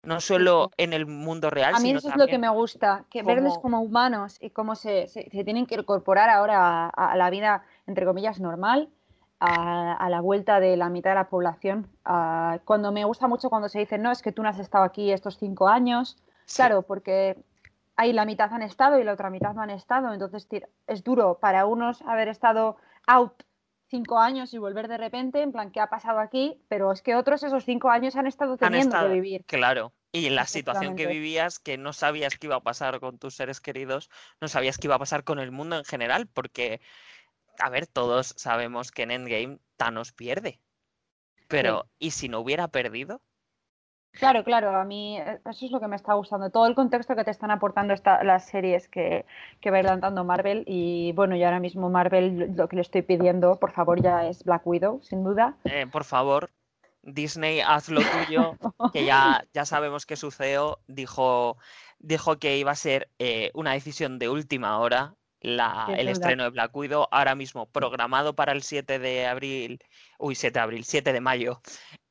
No 0.05 0.21
solo 0.21 0.71
en 0.79 0.93
el 0.93 1.07
mundo 1.07 1.51
real. 1.51 1.75
A 1.77 1.79
mí 1.79 1.91
eso 1.91 2.09
es 2.09 2.17
lo 2.17 2.27
que 2.27 2.39
me 2.39 2.49
gusta, 2.49 3.05
que 3.11 3.23
verles 3.23 3.57
como 3.59 3.81
humanos 3.81 4.37
y 4.41 4.51
cómo 4.51 4.75
se, 4.75 5.07
se, 5.09 5.25
tienen 5.45 5.67
que 5.67 5.77
incorporar 5.77 6.29
ahora 6.29 6.89
a, 6.89 7.17
la 7.17 7.31
vida, 7.31 7.65
entre 7.87 8.05
comillas, 8.05 8.41
normal, 8.41 8.89
a, 9.39 10.09
la 10.11 10.21
vuelta 10.21 10.59
de 10.59 10.77
la 10.77 10.89
mitad 10.89 11.11
de 11.11 11.17
la 11.17 11.29
población. 11.29 11.89
cuando 12.65 12.91
me 12.91 13.05
gusta 13.05 13.29
mucho 13.29 13.51
cuando 13.51 13.69
se 13.69 13.81
dice, 13.81 13.99
no, 13.99 14.11
es 14.11 14.23
que 14.23 14.33
tú 14.33 14.43
no 14.43 14.49
has 14.49 14.59
estado 14.59 14.85
aquí 14.85 15.13
estos 15.13 15.39
cinco 15.39 15.69
años. 15.69 16.17
Claro, 16.53 16.83
porque 16.83 17.37
ahí 17.97 18.13
la 18.13 18.25
mitad 18.25 18.53
han 18.53 18.63
estado 18.63 18.99
y 18.99 19.05
la 19.05 19.13
otra 19.13 19.31
mitad 19.31 19.55
no 19.55 19.63
han 19.63 19.71
estado, 19.71 20.13
entonces 20.13 20.49
es 20.89 21.05
duro 21.05 21.39
para 21.41 21.67
unos 21.67 22.03
haber 22.03 22.27
estado 22.27 22.77
out 23.07 23.45
cinco 23.92 24.18
años 24.18 24.55
y 24.55 24.59
volver 24.59 24.88
de 24.88 24.96
repente, 24.96 25.42
en 25.42 25.52
plan, 25.52 25.70
¿qué 25.70 25.78
ha 25.78 25.88
pasado 25.88 26.18
aquí? 26.18 26.59
Pero 26.68 26.90
es 26.92 27.02
que 27.02 27.14
otros 27.14 27.42
esos 27.42 27.64
cinco 27.66 27.90
años 27.90 28.16
han 28.16 28.26
estado 28.26 28.57
teniendo 28.57 28.98
que 28.98 29.09
vivir. 29.09 29.44
Claro. 29.44 29.92
Y 30.12 30.31
la 30.31 30.46
situación 30.46 30.96
que 30.96 31.07
vivías, 31.07 31.59
que 31.59 31.76
no 31.76 31.92
sabías 31.92 32.38
qué 32.38 32.46
iba 32.46 32.57
a 32.57 32.62
pasar 32.62 33.00
con 33.00 33.18
tus 33.18 33.35
seres 33.35 33.61
queridos, 33.61 34.09
no 34.40 34.48
sabías 34.48 34.78
qué 34.78 34.87
iba 34.87 34.94
a 34.94 34.98
pasar 34.98 35.24
con 35.24 35.38
el 35.38 35.52
mundo 35.52 35.76
en 35.76 35.85
general, 35.85 36.26
porque, 36.26 36.81
a 37.59 37.68
ver, 37.68 37.87
todos 37.87 38.35
sabemos 38.37 38.92
que 38.92 39.02
en 39.02 39.11
Endgame 39.11 39.59
Thanos 39.76 40.12
pierde. 40.12 40.59
Pero, 41.48 41.87
¿y 41.98 42.12
si 42.12 42.31
no 42.31 42.40
hubiera 42.40 42.68
perdido? 42.68 43.20
Claro, 44.12 44.44
claro, 44.44 44.77
a 44.77 44.85
mí 44.85 45.18
eh, 45.18 45.40
eso 45.51 45.66
es 45.66 45.72
lo 45.72 45.81
que 45.81 45.88
me 45.88 45.96
está 45.96 46.14
gustando, 46.14 46.51
todo 46.51 46.66
el 46.66 46.75
contexto 46.75 47.16
que 47.16 47.25
te 47.25 47.31
están 47.31 47.51
aportando 47.51 47.94
las 48.22 48.46
series 48.46 48.88
que, 48.88 49.25
que 49.61 49.70
va 49.70 49.79
adelantando 49.79 50.25
Marvel 50.25 50.64
y 50.66 51.12
bueno, 51.12 51.35
y 51.35 51.42
ahora 51.42 51.61
mismo 51.61 51.88
Marvel 51.88 52.55
lo 52.55 52.68
que 52.68 52.77
le 52.77 52.83
estoy 52.83 53.03
pidiendo, 53.03 53.59
por 53.59 53.72
favor, 53.72 54.03
ya 54.03 54.29
es 54.29 54.44
Black 54.44 54.66
Widow, 54.66 55.01
sin 55.03 55.25
duda. 55.25 55.57
Eh, 55.64 55.87
por 55.90 56.05
favor, 56.05 56.51
Disney, 57.03 57.61
haz 57.61 57.88
lo 57.88 58.01
tuyo, 58.03 58.57
que 58.92 59.05
ya, 59.05 59.44
ya 59.55 59.64
sabemos 59.64 60.05
que 60.07 60.16
su 60.16 60.31
CEO 60.31 60.79
dijo, 60.87 61.57
dijo 61.98 62.38
que 62.38 62.59
iba 62.59 62.70
a 62.70 62.77
ser 62.77 63.09
eh, 63.18 63.51
una 63.55 63.72
decisión 63.72 64.18
de 64.18 64.29
última 64.29 64.79
hora 64.79 65.14
el 65.42 66.09
estreno 66.09 66.44
de 66.44 66.50
Black 66.50 66.74
Widow, 66.74 67.09
ahora 67.11 67.35
mismo 67.35 67.66
programado 67.66 68.35
para 68.35 68.52
el 68.52 68.62
7 68.62 68.98
de 68.98 69.26
abril, 69.26 69.83
uy, 70.18 70.35
7 70.35 70.59
de 70.59 70.62
abril, 70.62 70.85
7 70.85 71.12
de 71.12 71.20
mayo 71.20 71.61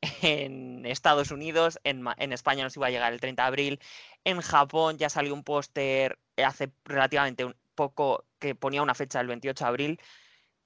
en 0.21 0.85
Estados 0.85 1.31
Unidos, 1.31 1.79
en, 1.83 2.03
en 2.17 2.33
España 2.33 2.63
nos 2.63 2.75
iba 2.75 2.87
a 2.87 2.89
llegar 2.89 3.13
el 3.13 3.21
30 3.21 3.41
de 3.41 3.47
abril, 3.47 3.79
en 4.23 4.41
Japón 4.41 4.97
ya 4.97 5.09
salió 5.09 5.33
un 5.33 5.43
póster 5.43 6.19
hace 6.37 6.71
relativamente 6.85 7.45
un 7.45 7.55
poco 7.75 8.25
que 8.39 8.55
ponía 8.55 8.81
una 8.81 8.95
fecha 8.95 9.19
del 9.19 9.27
28 9.27 9.63
de 9.63 9.69
abril. 9.69 10.01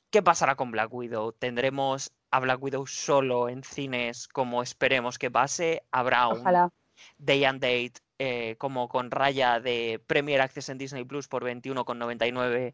¿Qué 0.09 0.21
pasará 0.21 0.55
con 0.55 0.71
Black 0.71 0.93
Widow? 0.93 1.33
¿Tendremos 1.33 2.13
a 2.31 2.39
Black 2.39 2.61
Widow 2.61 2.87
solo 2.87 3.49
en 3.49 3.63
cines 3.63 4.27
como 4.27 4.63
esperemos 4.63 5.17
que 5.17 5.29
pase? 5.29 5.83
¿Habrá 5.91 6.29
un 6.29 6.71
day 7.17 7.43
and 7.43 7.61
date 7.61 8.04
eh, 8.19 8.55
como 8.57 8.87
con 8.87 9.11
raya 9.11 9.59
de 9.59 10.01
Premier 10.07 10.41
Access 10.41 10.69
en 10.69 10.77
Disney 10.77 11.03
Plus 11.03 11.27
por 11.27 11.43
21,99 11.43 12.73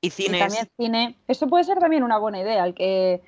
y 0.00 0.10
cines. 0.10 0.40
también 0.40 0.68
cine. 0.76 1.18
Eso 1.26 1.48
puede 1.48 1.64
ser 1.64 1.78
también 1.78 2.02
una 2.02 2.18
buena 2.18 2.40
idea, 2.40 2.64
el 2.64 2.74
que 2.74 3.22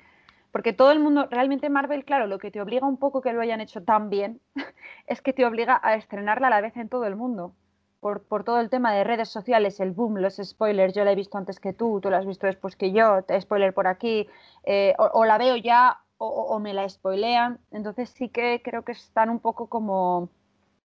porque 0.51 0.73
todo 0.73 0.91
el 0.91 0.99
mundo, 0.99 1.27
realmente 1.29 1.69
Marvel, 1.69 2.05
claro, 2.05 2.25
lo 2.25 2.39
que 2.39 2.51
te 2.51 2.61
obliga 2.61 2.87
un 2.87 2.97
poco 2.97 3.21
que 3.21 3.33
lo 3.33 3.41
hayan 3.41 3.61
hecho 3.61 3.83
tan 3.83 4.09
bien 4.09 4.41
es 5.07 5.21
que 5.21 5.33
te 5.33 5.45
obliga 5.45 5.79
a 5.83 5.95
estrenarla 5.95 6.47
a 6.47 6.49
la 6.49 6.61
vez 6.61 6.75
en 6.77 6.89
todo 6.89 7.05
el 7.05 7.15
mundo. 7.15 7.53
Por, 7.99 8.43
todo 8.43 8.61
el 8.61 8.69
tema 8.69 8.93
de 8.93 9.03
redes 9.03 9.27
sociales, 9.27 9.79
el 9.79 9.91
boom, 9.91 10.17
los 10.17 10.37
spoilers, 10.37 10.93
yo 10.93 11.03
la 11.03 11.11
he 11.11 11.15
visto 11.15 11.37
antes 11.37 11.59
que 11.59 11.73
tú, 11.73 11.99
tú 12.01 12.09
la 12.09 12.19
has 12.19 12.25
visto 12.25 12.47
después 12.47 12.75
que 12.75 12.91
yo, 12.91 13.21
te 13.23 13.39
spoiler 13.41 13.73
por 13.73 13.85
aquí, 13.85 14.27
eh, 14.63 14.93
o, 14.97 15.25
la 15.25 15.37
veo 15.37 15.57
ya 15.57 15.99
o, 16.17 16.27
o, 16.27 16.59
me 16.59 16.73
la 16.73 16.87
spoilean. 16.87 17.59
Entonces 17.71 18.09
sí 18.11 18.29
que 18.29 18.61
creo 18.63 18.83
que 18.83 18.93
están 18.93 19.29
un 19.29 19.39
poco 19.39 19.67
como 19.67 20.29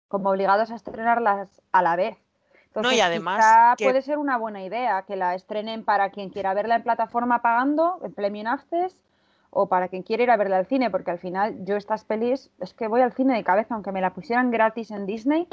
como 0.10 0.30
obligados 0.32 0.72
a 0.72 0.76
estrenarlas 0.76 1.62
a 1.72 1.82
la 1.82 1.96
vez. 1.96 2.18
no, 2.76 2.92
y 2.92 3.00
además 3.00 3.78
puede 3.82 4.02
ser 4.02 4.18
una 4.18 4.38
buena 4.38 4.62
idea 4.64 5.04
que 5.04 5.16
la 5.16 5.36
estrenen 5.36 5.86
para 5.86 6.10
quien 6.10 6.30
quiera 6.30 6.54
verla 6.54 6.76
en 6.76 6.84
plataforma 6.84 7.42
pagando, 7.42 8.00
en 8.04 8.14
Premium 8.14 8.48
Access, 8.48 8.94
o 9.52 9.70
para 9.70 9.88
quien 9.88 10.04
quiera 10.04 10.24
ir 10.24 10.32
a 10.32 10.38
verla 10.38 10.58
al 10.58 10.66
cine, 10.66 10.90
porque 10.90 11.12
al 11.12 11.20
final 11.20 11.64
yo 11.64 11.78
estas 11.78 12.04
pelis 12.04 12.52
es 12.60 12.74
que 12.74 12.88
voy 12.88 13.02
al 13.02 13.14
cine 13.14 13.36
de 13.36 13.44
cabeza, 13.44 13.76
aunque 13.76 13.92
me 13.92 14.02
la 14.02 14.14
pusieran 14.14 14.52
gratis 14.52 14.92
en 14.92 15.06
Disney, 15.06 15.48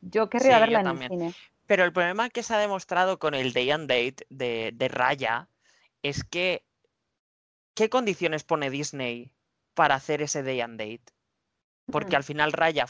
yo 0.00 0.30
querría 0.30 0.60
verla 0.60 0.80
en 0.80 0.86
el 0.86 1.08
cine. 1.08 1.34
Pero 1.66 1.84
el 1.84 1.92
problema 1.92 2.28
que 2.28 2.42
se 2.42 2.54
ha 2.54 2.58
demostrado 2.58 3.18
con 3.18 3.34
el 3.34 3.52
Day 3.52 3.70
and 3.70 3.88
Date 3.88 4.26
de, 4.28 4.70
de 4.74 4.88
Raya 4.88 5.48
es 6.02 6.22
que 6.22 6.62
¿qué 7.74 7.88
condiciones 7.88 8.44
pone 8.44 8.70
Disney 8.70 9.32
para 9.74 9.94
hacer 9.94 10.22
ese 10.22 10.42
Day 10.42 10.60
and 10.60 10.78
Date? 10.78 11.12
Porque 11.90 12.16
al 12.16 12.24
final 12.24 12.52
Raya 12.52 12.86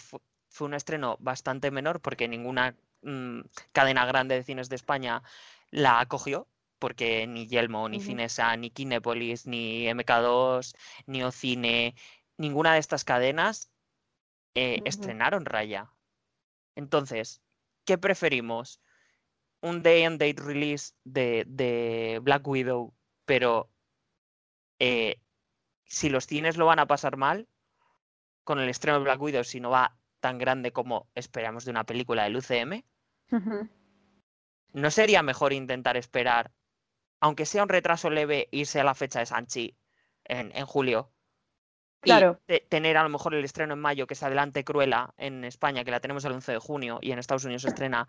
fue 0.55 0.69
un 0.69 0.75
estreno 0.75 1.17
bastante 1.19 1.73
menor 1.73 2.01
porque 2.01 2.29
ninguna 2.29 2.77
mm, 3.03 3.41
cadena 3.73 4.07
grande 4.07 4.37
de 4.37 4.45
cines 4.45 4.69
de 4.69 4.77
España 4.77 5.25
la 5.71 5.99
acogió, 5.99 6.47
porque 6.79 7.27
ni 7.27 7.49
Yelmo, 7.49 7.89
ni 7.89 8.01
Cinesa, 8.01 8.57
ni 8.57 8.71
Kinepolis, 8.71 9.49
ni 9.49 9.87
MK2, 9.87 10.77
ni 11.07 11.25
Ocine, 11.25 11.97
ninguna 12.37 12.75
de 12.75 12.79
estas 12.79 13.03
cadenas 13.03 13.73
eh, 14.55 14.81
estrenaron 14.85 15.45
Raya. 15.45 15.91
Entonces, 16.77 17.43
¿qué 17.85 17.99
preferimos? 17.99 18.81
Un 19.61 19.83
day 19.83 20.05
and 20.05 20.21
date 20.21 20.41
release 20.41 20.95
de, 21.03 22.21
Black 22.23 22.47
Widow, 22.47 22.95
pero 23.25 23.73
eh, 24.79 25.21
si 25.85 26.11
los 26.11 26.29
cines 26.29 26.57
lo 26.57 26.67
van 26.67 26.79
a 26.79 26.87
pasar 26.87 27.17
mal 27.17 27.49
con 28.45 28.61
el 28.61 28.69
estreno 28.69 28.99
de 28.99 29.05
Black 29.05 29.21
Widow, 29.21 29.43
si 29.43 29.59
no 29.59 29.71
va 29.71 29.99
tan 30.25 30.39
grande 30.39 30.73
como 30.73 31.11
esperamos 31.15 31.67
de 31.67 31.71
una 31.71 31.85
película 31.85 32.25
del 32.25 32.39
UCM, 32.39 32.83
¿no 34.73 34.91
sería 34.91 35.23
mejor 35.23 35.53
intentar 35.53 35.99
esperar, 35.99 36.51
aunque 37.21 37.45
sea 37.45 37.63
un 37.63 37.69
retraso 37.69 38.09
leve, 38.09 38.49
irse 38.51 38.81
a 38.81 38.85
la 38.85 38.95
fecha 38.95 39.19
de 39.19 39.27
Sanchi 39.27 39.77
en, 40.25 40.51
en 40.57 40.65
julio? 40.65 41.13
Claro. 42.01 42.41
Y 42.49 42.59
tener 42.71 42.97
a 42.97 43.03
lo 43.03 43.11
mejor 43.11 43.35
el 43.35 43.45
estreno 43.45 43.75
en 43.75 43.81
mayo, 43.81 44.07
que 44.07 44.15
se 44.15 44.25
adelante 44.25 44.65
Cruella 44.65 45.13
en 45.19 45.45
España, 45.45 45.85
que 45.85 45.91
la 45.91 46.01
tenemos 46.01 46.25
el 46.25 46.33
11 46.33 46.53
de 46.53 46.59
junio, 46.59 46.99
y 47.03 47.13
en 47.13 47.19
Estados 47.19 47.45
Unidos 47.45 47.61
se 47.61 47.69
estrena 47.69 48.09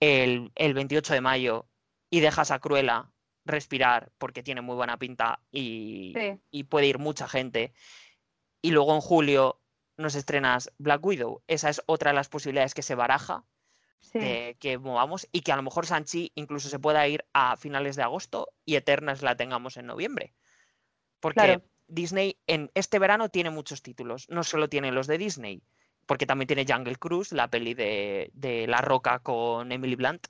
el, 0.00 0.50
28 0.56 1.14
de 1.14 1.20
mayo, 1.20 1.68
y 2.10 2.18
dejas 2.18 2.50
a 2.50 2.58
Cruella 2.58 3.12
respirar 3.44 4.10
porque 4.18 4.42
tiene 4.42 4.62
muy 4.62 4.74
buena 4.74 4.98
pinta 4.98 5.38
y, 5.52 6.12
y 6.50 6.64
puede 6.64 6.88
ir 6.88 6.98
mucha 6.98 7.28
gente. 7.28 7.72
Y 8.62 8.72
luego 8.72 8.96
en 8.96 9.00
julio 9.00 9.60
nos 9.96 10.14
estrenas 10.14 10.72
Black 10.78 11.04
Widow. 11.04 11.42
Esa 11.46 11.70
es 11.70 11.82
otra 11.86 12.10
de 12.10 12.16
las 12.16 12.28
posibilidades 12.28 12.74
que 12.74 12.82
se 12.82 12.94
baraja 12.94 13.44
que 14.12 14.78
movamos 14.78 15.28
y 15.32 15.40
que 15.40 15.52
a 15.52 15.56
lo 15.56 15.62
mejor 15.62 15.86
Sanchi 15.86 16.32
incluso 16.34 16.68
se 16.68 16.78
pueda 16.78 17.06
ir 17.08 17.24
a 17.32 17.56
finales 17.56 17.96
de 17.96 18.02
agosto 18.02 18.48
y 18.64 18.76
Eternas 18.76 19.22
la 19.22 19.36
tengamos 19.36 19.76
en 19.76 19.86
noviembre. 19.86 20.34
Porque 21.20 21.62
Disney 21.88 22.38
en 22.46 22.70
este 22.74 22.98
verano 22.98 23.28
tiene 23.28 23.50
muchos 23.50 23.82
títulos, 23.82 24.28
no 24.28 24.44
solo 24.44 24.68
tiene 24.68 24.92
los 24.92 25.06
de 25.06 25.18
Disney, 25.18 25.62
porque 26.06 26.26
también 26.26 26.46
tiene 26.46 26.66
Jungle 26.68 26.96
Cruise, 26.96 27.32
la 27.32 27.48
peli 27.48 27.74
de, 27.74 28.66
La 28.68 28.80
Roca 28.80 29.18
con 29.20 29.72
Emily 29.72 29.96
Blunt. 29.96 30.26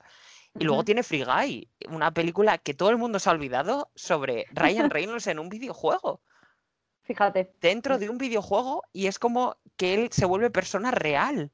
Y 0.59 0.63
luego 0.63 0.83
tiene 0.83 1.03
Free 1.03 1.23
Guy, 1.23 1.69
una 1.89 2.11
película 2.11 2.57
que 2.57 2.73
todo 2.73 2.89
el 2.89 2.97
mundo 2.97 3.19
se 3.19 3.29
ha 3.29 3.33
olvidado 3.33 3.91
sobre 3.95 4.45
Ryan 4.51 4.89
Reynolds 4.89 5.27
en 5.27 5.37
un 5.37 5.49
videojuego. 5.49 6.21
Fíjate. 7.07 7.53
Dentro 7.61 7.97
de 7.97 8.09
un 8.09 8.17
videojuego 8.17 8.83
y 8.91 9.07
es 9.07 9.17
como 9.17 9.55
que 9.77 9.93
él 9.93 10.09
se 10.11 10.25
vuelve 10.25 10.49
persona 10.49 10.91
real. 10.91 11.49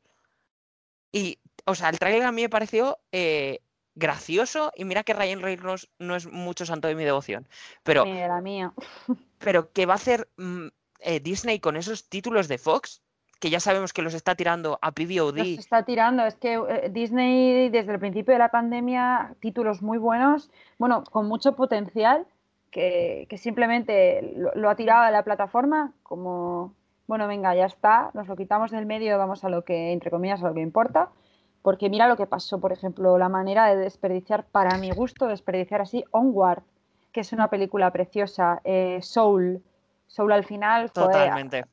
Y, 1.11 1.37
o 1.65 1.75
sea, 1.75 1.89
el 1.89 1.99
trailer 1.99 2.23
a 2.23 2.31
mí 2.31 2.41
me 2.41 2.49
pareció 2.49 2.97
eh, 3.11 3.59
gracioso 3.93 4.71
y 4.75 4.83
mira 4.83 5.03
que 5.03 5.13
Ryan 5.13 5.43
Reynolds 5.43 5.89
no 5.99 6.15
es 6.15 6.25
mucho 6.25 6.65
santo 6.65 6.87
de 6.87 6.95
mi 6.95 7.03
devoción. 7.03 7.47
Pero, 7.83 8.03
la 8.03 8.41
mía. 8.41 8.73
pero 9.37 9.71
¿qué 9.71 9.85
va 9.85 9.93
a 9.93 9.97
hacer 9.97 10.27
mm, 10.37 10.67
eh, 11.01 11.19
Disney 11.19 11.59
con 11.59 11.77
esos 11.77 12.09
títulos 12.09 12.47
de 12.47 12.57
Fox? 12.57 13.03
Que 13.39 13.51
ya 13.51 13.59
sabemos 13.59 13.93
que 13.93 14.01
los 14.01 14.15
está 14.15 14.33
tirando 14.33 14.79
a 14.81 14.91
PVOD. 14.91 15.37
Los 15.37 15.47
está 15.59 15.83
tirando. 15.83 16.25
Es 16.25 16.35
que 16.35 16.53
eh, 16.53 16.89
Disney, 16.89 17.69
desde 17.69 17.91
el 17.91 17.99
principio 17.99 18.33
de 18.33 18.39
la 18.39 18.49
pandemia, 18.49 19.35
títulos 19.39 19.83
muy 19.83 19.99
buenos, 19.99 20.49
bueno, 20.79 21.03
con 21.03 21.27
mucho 21.27 21.55
potencial 21.55 22.25
que, 22.73 23.37
simplemente 23.37 24.33
lo, 24.55 24.69
ha 24.69 24.75
tirado 24.75 25.03
a 25.03 25.11
la 25.11 25.23
plataforma 25.23 25.93
como, 26.01 26.73
bueno, 27.07 27.27
venga, 27.27 27.53
ya 27.55 27.65
está, 27.65 28.09
nos 28.13 28.27
lo 28.27 28.35
quitamos 28.35 28.71
del 28.71 28.87
medio, 28.87 29.17
vamos 29.17 29.43
a 29.43 29.49
lo 29.49 29.63
que, 29.63 29.93
entre 29.93 30.09
comillas, 30.09 30.43
a 30.43 30.47
lo 30.47 30.53
que 30.53 30.61
importa. 30.61 31.09
Porque 31.61 31.89
mira 31.89 32.09
lo 32.09 32.17
que 32.17 32.25
pasó, 32.25 32.59
por 32.59 32.73
ejemplo, 32.73 33.17
la 33.17 33.29
manera 33.29 33.67
de 33.67 33.77
desperdiciar, 33.77 34.43
para 34.43 34.77
mi 34.77 34.91
gusto, 34.91 35.27
desperdiciar 35.27 35.79
así 35.79 36.03
Onward, 36.11 36.63
que 37.13 37.21
es 37.21 37.31
una 37.31 37.49
película 37.49 37.91
preciosa, 37.91 38.59
eh, 38.65 38.99
Soul. 39.01 39.63
Soul 40.07 40.33
al 40.33 40.43
final. 40.43 40.91
Totalmente. 40.91 41.65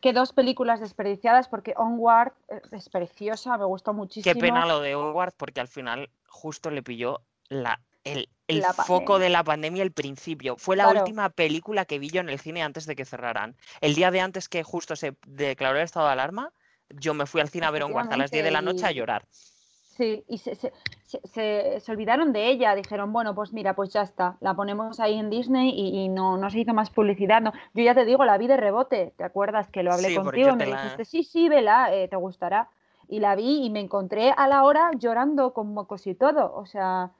Que 0.00 0.12
dos 0.12 0.32
películas 0.32 0.80
desperdiciadas 0.80 1.48
porque 1.48 1.74
Onward 1.76 2.32
es 2.72 2.88
preciosa, 2.88 3.56
me 3.58 3.64
gustó 3.64 3.92
muchísimo. 3.92 4.34
Qué 4.34 4.40
pena 4.40 4.66
lo 4.66 4.80
de 4.80 4.96
Onward 4.96 5.34
porque 5.36 5.60
al 5.60 5.68
final 5.68 6.10
justo 6.26 6.70
le 6.70 6.82
pilló 6.82 7.20
la 7.48 7.80
el, 8.12 8.64
foco 8.86 9.18
de 9.18 9.28
la 9.28 9.44
pandemia 9.44 9.82
el 9.82 9.92
principio. 9.92 10.56
Fue 10.56 10.76
la 10.76 10.88
última 10.88 11.28
película 11.30 11.84
que 11.84 11.98
vi 11.98 12.08
yo 12.08 12.20
en 12.20 12.28
el 12.28 12.38
cine 12.38 12.62
antes 12.62 12.86
de 12.86 12.96
que 12.96 13.04
cerraran. 13.04 13.56
El 13.80 13.94
día 13.94 14.10
de 14.10 14.20
antes 14.20 14.48
que 14.48 14.62
justo 14.62 14.96
se 14.96 15.14
declaró 15.26 15.78
el 15.78 15.84
estado 15.84 16.06
de 16.06 16.12
alarma, 16.12 16.52
yo 16.90 17.14
me 17.14 17.26
fui 17.26 17.40
al 17.40 17.48
cine 17.48 17.66
a 17.66 17.70
ver 17.70 17.84
un 17.84 17.96
a 17.98 18.16
las 18.16 18.30
10 18.30 18.44
de 18.44 18.50
la 18.50 18.62
noche 18.62 18.86
a 18.86 18.92
llorar. 18.92 19.26
Sí, 19.98 20.22
y 20.28 20.38
se, 20.38 20.54
se, 20.54 21.92
olvidaron 21.92 22.32
de 22.32 22.48
ella, 22.50 22.76
dijeron, 22.76 23.12
bueno, 23.12 23.34
pues 23.34 23.52
mira, 23.52 23.74
pues 23.74 23.92
ya 23.92 24.02
está, 24.02 24.36
la 24.38 24.54
ponemos 24.54 25.00
ahí 25.00 25.18
en 25.18 25.28
Disney 25.28 25.72
y, 25.74 26.08
no, 26.08 26.38
no 26.38 26.50
se 26.50 26.60
hizo 26.60 26.72
más 26.72 26.90
publicidad. 26.90 27.42
No. 27.42 27.52
Yo 27.74 27.82
ya 27.82 27.96
te 27.96 28.04
digo, 28.04 28.24
la 28.24 28.38
vi 28.38 28.46
de 28.46 28.56
rebote, 28.56 29.12
¿te 29.16 29.24
acuerdas 29.24 29.68
que 29.70 29.82
lo 29.82 29.92
hablé 29.92 30.14
contigo? 30.14 30.54
Me 30.54 30.66
dijiste, 30.66 31.04
sí, 31.04 31.24
sí, 31.24 31.48
vela, 31.48 31.92
eh, 31.92 32.06
te 32.06 32.14
gustará. 32.14 32.68
Y 33.08 33.18
la 33.18 33.34
vi 33.34 33.64
y 33.64 33.70
me 33.70 33.80
encontré 33.80 34.30
a 34.30 34.46
la 34.46 34.62
hora 34.62 34.92
llorando 34.96 35.52
con 35.52 35.74
mocos 35.74 36.06
y 36.06 36.14
todo, 36.14 36.54
o 36.54 36.66
sea, 36.66 37.10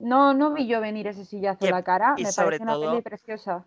no, 0.00 0.34
no 0.34 0.52
vi 0.52 0.66
yo 0.66 0.80
venir 0.80 1.06
ese 1.06 1.24
sillazo 1.24 1.64
en 1.66 1.72
la 1.72 1.82
cara, 1.82 2.14
me 2.16 2.32
parece 2.32 2.62
una 2.62 2.78
peli 2.78 3.02
preciosa. 3.02 3.66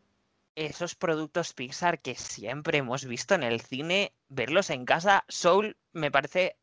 Esos 0.55 0.95
productos 0.95 1.53
Pixar 1.53 1.99
que 1.99 2.15
siempre 2.15 2.79
hemos 2.79 3.05
visto 3.05 3.33
en 3.35 3.43
el 3.43 3.61
cine, 3.61 4.13
verlos 4.29 4.69
en 4.69 4.85
casa, 4.85 5.23
Soul 5.27 5.77
me 5.93 6.11
parece 6.11 6.57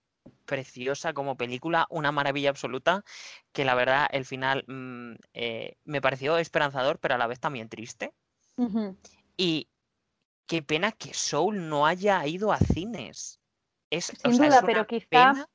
preciosa 0.45 1.13
como 1.13 1.37
película, 1.37 1.87
una 1.91 2.13
maravilla 2.13 2.51
absoluta, 2.51 3.05
que 3.53 3.65
la 3.65 3.75
verdad 3.75 4.09
el 4.11 4.25
final 4.25 4.65
mm, 4.67 5.15
eh, 5.35 5.77
me 5.85 6.01
pareció 6.01 6.37
esperanzador, 6.37 6.99
pero 6.99 7.15
a 7.15 7.19
la 7.19 7.27
vez 7.27 7.41
también 7.41 7.69
triste. 7.69 8.13
Y 9.37 9.69
qué 10.47 10.63
pena 10.63 10.93
que 10.93 11.15
Soul 11.15 11.69
no 11.69 11.87
haya 11.87 12.27
ido 12.27 12.53
a 12.53 12.59
cines. 12.59 13.41
Es, 13.89 14.13
Sin 14.23 14.37
duda, 14.37 14.63
pero 14.67 14.87
quizá 14.87 15.49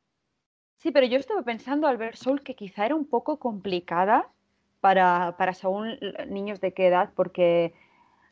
Sí, 0.86 0.92
pero 0.92 1.08
yo 1.08 1.18
estaba 1.18 1.42
pensando 1.42 1.88
al 1.88 1.98
ver 1.98 2.16
Soul 2.16 2.44
que 2.44 2.54
quizá 2.54 2.86
era 2.86 2.94
un 2.94 3.08
poco 3.08 3.40
complicada 3.40 4.30
para, 4.82 5.36
para 5.36 5.56
según 5.56 5.98
niños 6.28 6.62
de 6.62 6.76
qué 6.76 6.86
edad, 6.90 7.10
porque 7.16 7.74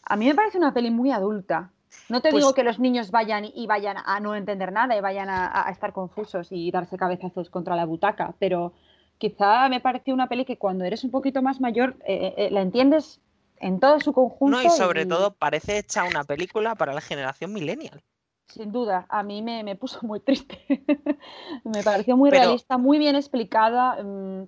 a 0.04 0.16
mí 0.18 0.28
me 0.28 0.36
parece 0.36 0.60
una 0.60 0.72
peli 0.72 0.92
muy 0.92 1.12
adulta. 1.12 1.72
No 2.10 2.22
te 2.22 2.28
digo 2.28 2.42
pues 2.42 2.54
que 2.54 2.64
los 2.64 2.78
niños 2.78 3.10
vayan 3.10 3.44
y 3.44 3.66
vayan 3.66 3.98
a 4.06 4.20
no 4.20 4.36
entender 4.36 4.72
nada 4.72 4.96
y 4.96 5.02
vayan 5.02 5.30
a, 5.32 5.66
estar 5.72 5.94
confusos 5.94 6.50
y 6.52 6.70
darse 6.70 6.96
cabezazos 6.96 7.50
contra 7.50 7.76
la 7.76 7.86
butaca, 7.86 8.36
pero 8.38 8.74
quizá 9.18 9.68
me 9.68 9.80
pareció 9.80 10.14
una 10.14 10.30
peli 10.30 10.46
que 10.46 10.60
cuando 10.60 10.86
eres 10.86 11.04
un 11.04 11.10
poquito 11.10 11.42
más 11.42 11.60
mayor 11.60 11.96
eh, 12.06 12.36
eh, 12.38 12.50
la 12.52 12.62
entiendes 12.62 13.20
en 13.58 13.80
todo 13.80 14.00
su 14.00 14.14
conjunto. 14.14 14.58
No, 14.58 14.62
y 14.62 14.70
sobre 14.70 15.08
todo 15.08 15.34
parece 15.34 15.80
hecha 15.80 16.04
una 16.04 16.24
película 16.24 16.76
para 16.76 16.94
la 16.94 17.02
generación 17.02 17.52
millennial. 17.52 18.04
Sin 18.48 18.72
duda, 18.72 19.06
a 19.10 19.24
mí 19.24 19.42
me, 19.42 19.76
puso 19.76 20.00
muy 20.04 20.20
triste. 20.20 20.60
me 21.64 21.84
pareció 21.84 22.18
muy 22.18 22.30
realista, 22.30 22.78
muy 22.78 23.00
bien 23.00 23.16
explicada. 23.16 24.02
Mm, 24.04 24.48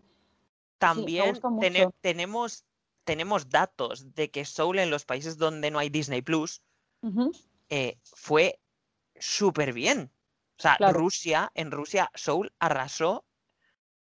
también 0.78 1.40
tenemos, 2.02 2.66
tenemos 3.04 3.50
datos 3.50 4.14
de 4.14 4.30
que 4.30 4.46
Soul 4.46 4.80
en 4.80 4.90
los 4.90 5.06
países 5.06 5.38
donde 5.38 5.72
no 5.72 5.80
hay 5.80 5.90
Disney 5.90 6.22
Plus 6.22 6.62
eh, 7.70 7.98
fue 8.04 8.60
súper 9.18 9.74
bien. 9.74 10.12
O 10.58 10.62
sea, 10.62 10.78
Rusia, 10.92 11.52
en 11.56 11.72
Rusia, 11.72 12.10
Soul 12.14 12.54
arrasó. 12.60 13.26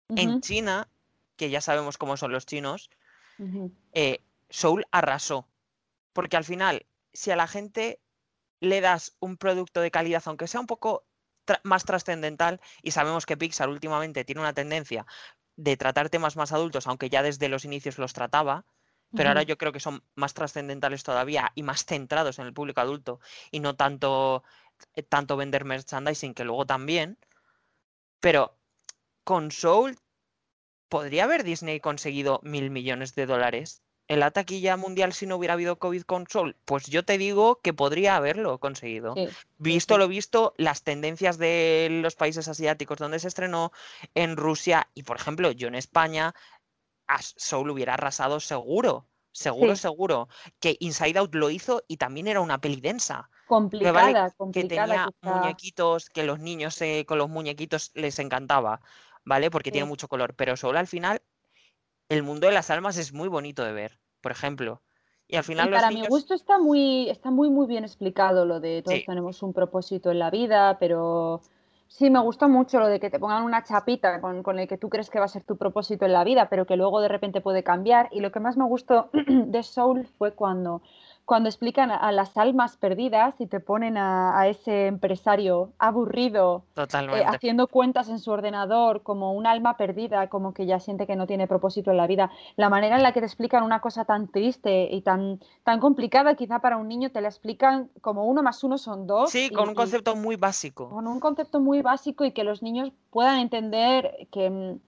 En 0.09 0.41
China, 0.41 0.89
que 1.37 1.51
ya 1.51 1.61
sabemos 1.61 1.97
cómo 1.97 2.17
son 2.17 2.33
los 2.33 2.45
chinos, 2.45 2.91
eh, 3.93 4.21
Soul 4.49 4.85
arrasó. 4.91 5.47
Porque 6.13 6.37
al 6.37 6.45
final, 6.45 6.85
si 7.13 7.31
a 7.31 7.37
la 7.37 7.47
gente 7.47 8.01
le 8.61 8.81
das 8.81 9.17
un 9.21 9.37
producto 9.37 9.81
de 9.81 9.91
calidad, 9.91 10.23
aunque 10.27 10.47
sea 10.47 10.61
un 10.61 10.67
poco 10.67 11.07
más 11.65 11.85
trascendental, 11.85 12.61
y 12.83 12.93
sabemos 12.93 13.27
que 13.27 13.37
Pixar 13.37 13.69
últimamente 13.69 14.25
tiene 14.25 14.41
una 14.41 14.53
tendencia 14.53 15.07
de 15.57 15.77
tratar 15.77 16.09
temas 16.09 16.37
más 16.37 16.53
adultos, 16.53 16.87
aunque 16.87 17.11
ya 17.11 17.23
desde 17.23 17.49
los 17.49 17.65
inicios 17.65 17.99
los 17.99 18.13
trataba, 18.13 18.65
pero 19.13 19.31
ahora 19.31 19.43
yo 19.43 19.59
creo 19.59 19.73
que 19.73 19.81
son 19.81 20.05
más 20.15 20.35
trascendentales 20.35 21.03
todavía 21.03 21.51
y 21.57 21.65
más 21.65 21.85
centrados 21.85 22.39
en 22.39 22.47
el 22.47 22.55
público 22.55 22.81
adulto 22.81 23.19
y 23.51 23.59
no 23.59 23.75
tanto, 23.75 24.45
eh, 24.95 25.03
tanto 25.03 25.37
vender 25.37 25.65
merchandising, 25.65 26.33
que 26.33 26.45
luego 26.45 26.65
también. 26.65 27.19
Pero 28.21 28.57
con 29.25 29.51
Soul, 29.51 29.99
¿podría 30.89 31.25
haber 31.25 31.43
Disney 31.43 31.81
conseguido 31.81 32.41
mil 32.45 32.71
millones 32.71 33.17
de 33.17 33.27
dólares 33.27 33.83
en 34.11 34.19
la 34.19 34.33
taquilla 34.33 34.77
mundial 34.77 35.13
si 35.13 35.25
no 35.25 35.37
hubiera 35.37 35.55
habido 35.55 35.79
COVID 35.79 36.03
Console? 36.03 36.57
Pues 36.65 36.87
yo 36.87 37.05
te 37.05 37.17
digo 37.17 37.61
que 37.63 37.73
podría 37.73 38.17
haberlo 38.17 38.59
conseguido. 38.59 39.15
visto 39.59 39.99
lo 39.99 40.09
visto, 40.09 40.53
las 40.57 40.83
tendencias 40.83 41.39
de 41.39 42.01
los 42.03 42.17
países 42.17 42.49
asiáticos 42.49 42.99
donde 42.99 43.21
se 43.21 43.29
estrenó, 43.29 43.71
en 44.17 44.37
Rusia 44.37 44.89
y, 44.95 45.05
por 45.05 45.17
ejemplo, 45.17 45.53
yo 45.53 45.69
en 45.69 45.77
España, 45.77 46.35
Soul 47.37 47.71
hubiera 47.71 47.95
arrasado 47.95 48.41
seguro. 48.41 49.07
Seguro, 49.31 49.77
seguro. 49.77 50.29
Que 50.59 50.77
Inside 50.81 51.21
Out 51.21 51.37
lo 51.37 51.49
hizo 51.49 51.85
y 51.87 51.97
también 51.99 52.27
era 52.27 52.41
una 52.41 52.61
peli 52.61 52.81
densa. 52.81 53.31
Complicada, 53.47 54.35
Que 54.53 54.65
tenía 54.65 55.09
muñequitos, 55.23 56.11
que 56.11 56.25
los 56.25 56.41
niños 56.41 56.81
con 57.07 57.19
los 57.19 57.29
muñequitos 57.29 57.93
les 57.95 58.19
encantaba, 58.19 58.81
¿vale? 59.25 59.53
Porque 59.53 59.71
tiene 59.71 59.87
mucho 59.87 60.09
color. 60.09 60.35
Pero 60.35 60.57
Soul 60.57 60.77
al 60.77 60.89
final 60.89 61.23
el 62.11 62.25
mundo 62.25 62.49
de 62.49 62.53
las 62.53 62.71
almas 62.71 62.97
es 62.97 63.13
muy 63.13 63.29
bonito 63.29 63.65
de 63.65 63.73
ver, 63.73 64.00
por 64.21 64.33
ejemplo. 64.33 64.81
Y 65.29 65.37
al 65.37 65.45
final 65.45 65.71
para 65.71 65.91
mi 65.91 66.05
gusto 66.07 66.35
está 66.35 66.59
muy, 66.59 67.09
está 67.09 67.31
muy, 67.31 67.51
muy 67.51 67.67
bien 67.69 67.85
explicado 67.85 68.45
lo 68.45 68.59
de 68.59 68.83
todos 68.83 69.05
tenemos 69.07 69.43
un 69.43 69.53
propósito 69.53 70.11
en 70.11 70.19
la 70.19 70.29
vida, 70.31 70.77
pero 70.81 71.41
sí 71.87 72.11
me 72.11 72.19
gusta 72.21 72.49
mucho 72.49 72.81
lo 72.81 72.89
de 72.89 72.99
que 72.99 73.11
te 73.11 73.21
pongan 73.21 73.45
una 73.45 73.63
chapita 73.63 74.21
con, 74.21 74.43
con, 74.43 74.59
el 74.59 74.67
que 74.67 74.77
tú 74.77 74.89
crees 74.89 75.09
que 75.09 75.21
va 75.21 75.27
a 75.27 75.29
ser 75.29 75.45
tu 75.45 75.57
propósito 75.57 76.05
en 76.05 76.13
la 76.13 76.25
vida, 76.25 76.49
pero 76.49 76.67
que 76.67 76.77
luego 76.77 77.01
de 77.01 77.09
repente 77.09 77.41
puede 77.41 77.63
cambiar. 77.63 78.09
Y 78.11 78.21
lo 78.21 78.33
que 78.33 78.41
más 78.41 78.57
me 78.57 78.65
gustó 78.65 79.11
de 79.13 79.63
Soul 79.63 80.09
fue 80.19 80.33
cuando 80.33 80.83
cuando 81.31 81.49
explican 81.49 81.93
a, 81.93 82.11
las 82.11 82.37
almas 82.37 82.77
perdidas 82.77 83.41
y 83.41 83.47
te 83.47 83.61
ponen 83.61 83.97
a, 83.97 84.49
ese 84.49 84.89
empresario 84.89 85.71
aburrido 85.79 86.65
eh, 86.77 87.25
haciendo 87.25 87.69
cuentas 87.69 88.09
en 88.09 88.19
su 88.19 88.33
ordenador 88.33 89.05
como 89.05 89.33
un 89.33 89.47
alma 89.47 89.77
perdida, 89.77 90.27
como 90.27 90.53
que 90.53 90.67
ya 90.67 90.81
siente 90.81 91.07
que 91.07 91.15
no 91.15 91.29
tiene 91.29 91.47
propósito 91.47 91.93
en 91.93 91.99
la 91.99 92.09
vida. 92.09 92.33
La 92.57 92.69
manera 92.69 92.97
en 92.97 93.05
la 93.05 93.13
que 93.13 93.21
te 93.21 93.27
explican 93.27 93.63
una 93.63 93.81
cosa 93.81 94.05
tan 94.05 94.27
triste 94.27 94.89
y 94.91 95.03
tan, 95.03 95.39
tan 95.63 95.79
complicada, 95.79 96.35
quizá 96.35 96.59
para 96.59 96.79
un 96.79 96.89
niño 96.89 97.13
te 97.13 97.21
la 97.21 97.29
explican 97.29 97.91
como 98.01 98.25
uno 98.25 98.43
más 98.43 98.65
uno 98.65 98.77
son 98.77 99.07
dos. 99.07 99.31
Sí, 99.31 99.51
con 99.51 99.69
un 99.69 99.77
concepto 99.77 100.17
muy 100.17 100.35
básico. 100.35 100.89
Con 100.89 101.07
un 101.07 101.21
concepto 101.21 101.61
muy 101.61 101.81
básico 101.81 102.25
y 102.25 102.33
que 102.33 102.43
los 102.43 102.61
niños 102.61 102.91
puedan 103.11 103.39
entender 103.39 104.27
que 104.33 104.81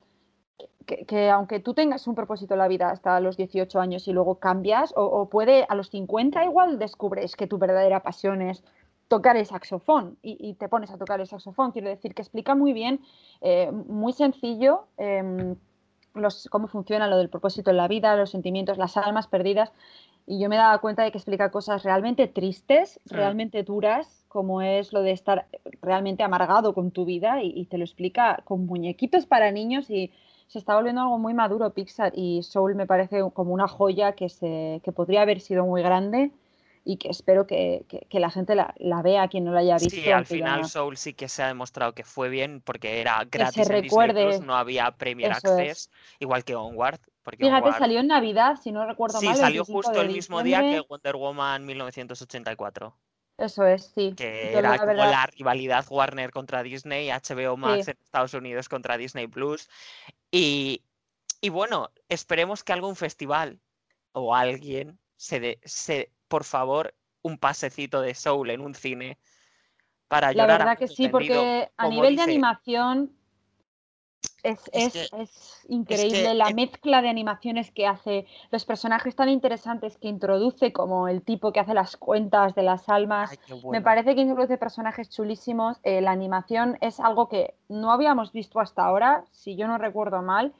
mm, 0.63 1.05
que, 1.07 1.31
aunque 1.31 1.61
tú 1.61 1.75
tengas 1.75 2.07
un 2.07 2.15
propósito 2.15 2.55
en 2.55 2.59
la 2.59 2.69
vida 2.69 2.91
hasta 2.91 3.21
los 3.21 3.37
18 3.37 3.81
años 3.81 4.09
y 4.09 4.13
luego 4.13 4.37
cambias, 4.37 4.93
o, 4.97 5.29
puede 5.29 5.67
a 5.69 5.75
los 5.75 5.91
50 5.91 6.45
igual 6.45 6.79
descubres 6.79 7.37
que 7.37 7.47
tu 7.47 7.59
verdadera 7.59 8.03
pasión 8.03 8.43
es 8.43 8.65
tocar 9.09 9.37
el 9.37 9.47
saxofón 9.47 10.17
y, 10.23 10.55
te 10.55 10.69
pones 10.69 10.91
a 10.91 10.99
tocar 10.99 11.21
el 11.21 11.27
saxofón. 11.27 11.73
Quiero 11.73 11.89
decir 11.89 12.15
que 12.15 12.23
explica 12.23 12.55
muy 12.55 12.73
bien, 12.73 13.01
eh, 13.43 13.71
muy 13.71 14.13
sencillo, 14.13 14.87
em, 14.97 15.57
los, 16.15 16.49
cómo 16.51 16.67
funciona 16.67 17.07
lo 17.09 17.19
del 17.19 17.29
propósito 17.29 17.71
en 17.71 17.77
la 17.77 17.89
vida, 17.89 18.17
los 18.17 18.31
sentimientos, 18.31 18.79
las 18.79 18.97
almas 18.97 19.27
perdidas. 19.29 19.73
Y 20.27 20.41
yo 20.41 20.49
me 20.49 20.57
daba 20.57 20.79
cuenta 20.79 21.03
de 21.03 21.11
que 21.11 21.19
explica 21.19 21.51
cosas 21.51 21.83
realmente 21.83 22.27
tristes, 22.29 23.01
realmente 23.07 23.63
duras, 23.65 24.25
como 24.29 24.63
es 24.63 24.93
lo 24.93 25.03
de 25.03 25.11
estar 25.11 25.47
realmente 25.83 26.23
amargado 26.23 26.75
con 26.75 26.91
tu 26.91 27.05
vida 27.05 27.43
y 27.43 27.67
te 27.67 27.77
lo 27.77 27.85
explica 27.85 28.41
con 28.45 28.65
muñequitos 28.67 29.27
para 29.27 29.51
niños 29.51 29.91
y 29.91 30.13
se 30.53 30.59
está 30.59 30.75
volviendo 30.75 31.01
algo 31.01 31.19
muy 31.19 31.33
maduro 31.33 31.71
Pixar 31.71 32.13
y 32.15 32.43
Soul 32.43 32.75
me 32.75 32.87
parece 32.87 33.23
como 33.33 33.55
una 33.55 33.67
joya 33.67 34.13
que, 34.13 34.29
se, 34.29 34.83
que 34.85 34.93
podría 34.93 35.23
haber 35.23 35.41
sido 35.41 35.65
muy 35.65 35.81
grande 35.81 36.31
y 36.85 36.99
que 36.99 37.09
espero 37.09 37.47
que, 37.47 37.87
la 38.11 38.29
gente 38.29 38.55
la, 38.55 39.03
vea 39.03 39.29
quien 39.29 39.45
no 39.45 39.53
la 39.53 39.61
haya 39.61 39.77
visto. 39.77 39.89
Sí, 39.89 40.11
al 40.11 40.27
final 40.27 40.67
Soul 40.67 40.99
sí 40.99 41.15
que 41.15 41.31
se 41.31 41.43
ha 41.43 41.47
demostrado 41.47 41.95
que 41.95 42.05
fue 42.05 42.29
bien 42.29 42.61
porque 42.61 43.01
era 43.01 43.25
gratis 43.31 43.71
en 43.71 43.81
Disney 43.81 44.41
no 44.41 44.55
había 44.55 44.91
Premier 44.91 45.33
Access, 45.33 45.89
igual 46.19 46.45
que 46.45 46.55
Onward. 46.55 47.01
Porque 47.23 47.45
Fíjate, 47.45 47.73
salió 47.79 48.01
en 48.01 48.09
Navidad, 48.09 48.57
si 48.63 48.73
no 48.73 48.85
recuerdo 48.85 49.23
mal. 49.23 49.35
Sí, 49.35 49.41
salió 49.41 49.65
justo 49.65 50.03
el 50.03 50.09
mismo 50.09 50.43
día 50.43 50.61
que 50.61 50.83
Wonder 50.87 51.17
Woman 51.17 51.65
1984. 51.65 52.95
Eso 53.43 53.67
es, 53.67 53.91
sí. 53.93 54.15
Que 54.17 54.57
era 54.57 54.79
como 54.79 54.93
la 54.93 55.27
rivalidad 55.27 55.85
Warner 55.91 56.31
contra 56.31 56.63
Disney, 56.63 57.11
HBO 57.11 57.57
Max 57.57 57.89
en 57.89 57.99
Estados 58.01 58.35
Unidos 58.35 58.69
contra 58.69 58.97
Disney 58.97 59.27
Plus. 59.27 59.69
Y, 60.31 60.83
bueno, 61.51 61.91
esperemos 62.09 62.63
que 62.63 62.73
algún 62.73 62.95
festival 62.95 63.59
o 64.13 64.35
alguien 64.35 64.97
se 65.17 65.41
dé, 65.41 65.61
se, 65.65 66.13
por 66.29 66.45
favor, 66.45 66.95
un 67.23 67.37
pasecito 67.37 68.01
de 68.01 68.15
Soul 68.15 68.51
en 68.51 68.61
un 68.61 68.77
cine 68.77 69.19
para 70.07 70.31
llorar. 70.31 70.49
La 70.49 70.59
verdad 70.59 70.79
que 70.79 70.87
sí, 70.87 71.09
porque 71.09 71.69
a 71.77 71.89
nivel 71.89 72.15
de 72.15 72.23
animación 72.23 73.17
es, 74.43 74.61
es, 74.73 75.65
increíble 75.69 76.35
la 76.35 76.51
mezcla 76.51 77.01
de 77.01 77.09
animaciones 77.09 77.71
que 77.71 77.87
hace, 77.87 78.27
los 78.51 78.65
personajes 78.65 79.15
tan 79.15 79.29
interesantes 79.29 79.97
que 79.97 80.09
introduce, 80.09 80.73
como 80.73 81.09
el 81.09 81.23
tipo 81.23 81.53
que 81.53 81.61
hace 81.61 81.75
las 81.75 81.97
cuentas 81.97 82.55
de 82.55 82.63
las 82.63 82.89
almas. 82.89 83.39
Me 83.71 83.81
parece 83.81 84.15
que 84.15 84.23
introduce 84.23 84.59
personajes 84.59 85.11
chulísimos. 85.11 85.79
Eh, 85.85 86.01
la 86.01 86.11
animación 86.11 86.77
es 86.81 86.99
algo 86.99 87.29
que 87.29 87.55
no 87.69 87.93
habíamos 87.93 88.33
visto 88.33 88.61
hasta 88.61 88.85
ahora, 88.85 89.25
si 89.31 89.57
yo 89.57 89.69
no 89.69 89.79
recuerdo 89.79 90.23
mal. 90.23 90.53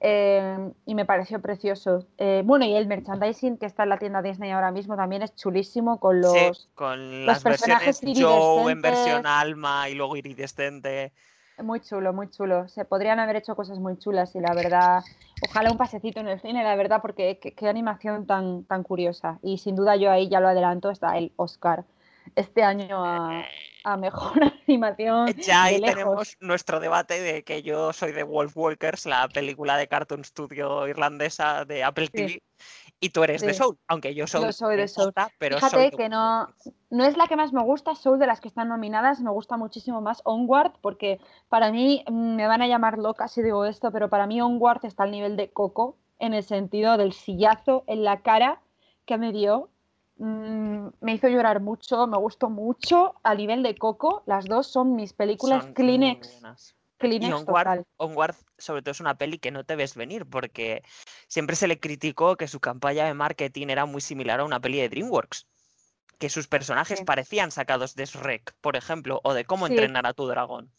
Eh, 0.00 0.72
y 0.84 0.94
me 0.94 1.04
pareció 1.04 1.40
precioso. 1.40 2.06
Eh, 2.18 2.42
bueno, 2.44 2.64
y 2.64 2.74
el 2.74 2.86
merchandising 2.86 3.56
que 3.56 3.66
está 3.66 3.84
en 3.84 3.88
la 3.88 3.98
tienda 3.98 4.20
Disney 4.20 4.50
ahora 4.50 4.70
mismo 4.70 4.96
también 4.96 5.22
es 5.22 5.34
chulísimo 5.34 5.98
con 6.00 6.20
los, 6.20 6.68
con 6.74 7.24
las 7.24 7.42
personajes 7.42 8.00
Joe 8.02 8.72
en 8.72 8.82
versión 8.82 9.26
alma 9.26 9.88
y 9.88 9.94
luego 9.94 10.16
iridescente. 10.16 11.12
Muy 11.58 11.80
chulo, 11.80 12.12
muy 12.12 12.28
chulo. 12.30 12.68
Se 12.68 12.84
podrían 12.84 13.18
haber 13.18 13.36
hecho 13.36 13.56
cosas 13.56 13.78
muy 13.78 13.98
chulas 13.98 14.34
y 14.34 14.40
la 14.40 14.54
verdad, 14.54 15.02
ojalá 15.48 15.70
un 15.70 15.78
pasecito 15.78 16.20
en 16.20 16.28
el 16.28 16.40
cine, 16.40 16.62
la 16.62 16.76
verdad, 16.76 17.00
porque 17.00 17.38
qué, 17.38 17.68
animación 17.68 18.26
tan, 18.26 18.64
tan 18.64 18.82
curiosa. 18.82 19.38
Y 19.42 19.58
sin 19.58 19.74
duda 19.74 19.96
yo 19.96 20.10
ahí 20.10 20.28
ya 20.28 20.40
lo 20.40 20.48
adelanto, 20.48 20.90
está 20.90 21.16
el 21.16 21.32
Oscar 21.36 21.84
este 22.34 22.62
año 22.62 23.04
a, 23.04 23.96
mejor 23.96 24.32
animación. 24.68 25.32
Ya 25.34 25.64
ahí 25.64 25.80
tenemos 25.80 26.36
nuestro 26.40 26.80
debate 26.80 27.20
de 27.20 27.44
que 27.44 27.62
yo 27.62 27.92
soy 27.92 28.12
de 28.12 28.24
Wolf 28.24 28.56
Walkers, 28.56 29.06
la 29.06 29.28
película 29.28 29.76
de 29.76 29.86
Cartoon 29.86 30.24
Studio 30.24 30.88
irlandesa 30.88 31.64
de 31.64 31.84
Apple 31.84 32.08
TV, 32.08 32.42
y 33.00 33.10
tú 33.10 33.22
eres 33.24 33.42
de 33.42 33.52
Soul, 33.52 33.78
aunque 33.88 34.14
yo, 34.14 34.26
soy 34.26 34.44
de 34.76 34.88
Soul. 34.88 35.12
pero 35.38 35.56
Fíjate 35.56 35.90
que 35.90 36.08
no, 36.08 36.48
no 36.90 37.04
es 37.04 37.16
la 37.16 37.26
que 37.26 37.36
más 37.36 37.52
me 37.52 37.62
gusta, 37.62 37.94
Soul 37.94 38.18
de 38.18 38.26
las 38.26 38.40
que 38.40 38.48
están 38.48 38.68
nominadas, 38.68 39.20
me 39.20 39.30
gusta 39.30 39.56
muchísimo 39.56 40.00
más 40.00 40.22
Onward, 40.24 40.72
porque 40.80 41.20
para 41.48 41.70
mí, 41.70 42.04
mm, 42.08 42.36
me 42.36 42.46
van 42.46 42.62
a 42.62 42.66
llamar 42.66 42.98
loca 42.98 43.28
si 43.28 43.42
digo 43.42 43.64
esto, 43.64 43.92
pero 43.92 44.08
para 44.08 44.26
mí 44.26 44.40
Onward 44.40 44.84
está 44.84 45.02
al 45.02 45.10
nivel 45.10 45.36
de 45.36 45.50
Coco, 45.50 45.96
en 46.18 46.32
el 46.32 46.42
sentido 46.42 46.96
del 46.96 47.12
sillazo 47.12 47.84
en 47.86 48.04
la 48.04 48.22
cara 48.22 48.60
que 49.04 49.18
me 49.18 49.32
dio. 49.32 49.68
Mm, 50.18 50.88
me 51.00 51.12
hizo 51.12 51.28
llorar 51.28 51.60
mucho, 51.60 52.06
me 52.06 52.16
gustó 52.16 52.48
mucho 52.48 53.16
a 53.22 53.34
nivel 53.34 53.62
de 53.62 53.76
Coco. 53.76 54.22
Las 54.24 54.46
dos 54.46 54.66
son 54.66 54.96
mis 54.96 55.12
películas 55.12 55.66
Kleenex 55.74 56.42
y 57.00 57.32
Onward, 57.96 58.36
sobre 58.58 58.82
todo, 58.82 58.92
es 58.92 59.00
una 59.00 59.18
peli 59.18 59.38
que 59.38 59.50
no 59.50 59.64
te 59.64 59.76
ves 59.76 59.94
venir, 59.94 60.26
porque 60.26 60.82
siempre 61.28 61.56
se 61.56 61.68
le 61.68 61.78
criticó 61.78 62.36
que 62.36 62.48
su 62.48 62.60
campaña 62.60 63.04
de 63.04 63.14
marketing 63.14 63.68
era 63.68 63.84
muy 63.84 64.00
similar 64.00 64.40
a 64.40 64.44
una 64.44 64.60
peli 64.60 64.80
de 64.80 64.88
DreamWorks. 64.88 65.46
Que 66.18 66.30
sus 66.30 66.48
personajes 66.48 67.02
parecían 67.02 67.50
sacados 67.50 67.94
de 67.94 68.06
Shrek, 68.06 68.54
por 68.62 68.76
ejemplo, 68.76 69.20
o 69.22 69.34
de 69.34 69.44
cómo 69.44 69.66
entrenar 69.66 70.06
a 70.06 70.14
tu 70.14 70.26
dragón. 70.26 70.72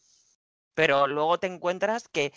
Pero 0.73 1.05
luego 1.05 1.37
te 1.37 1.45
encuentras 1.47 2.07
que 2.07 2.33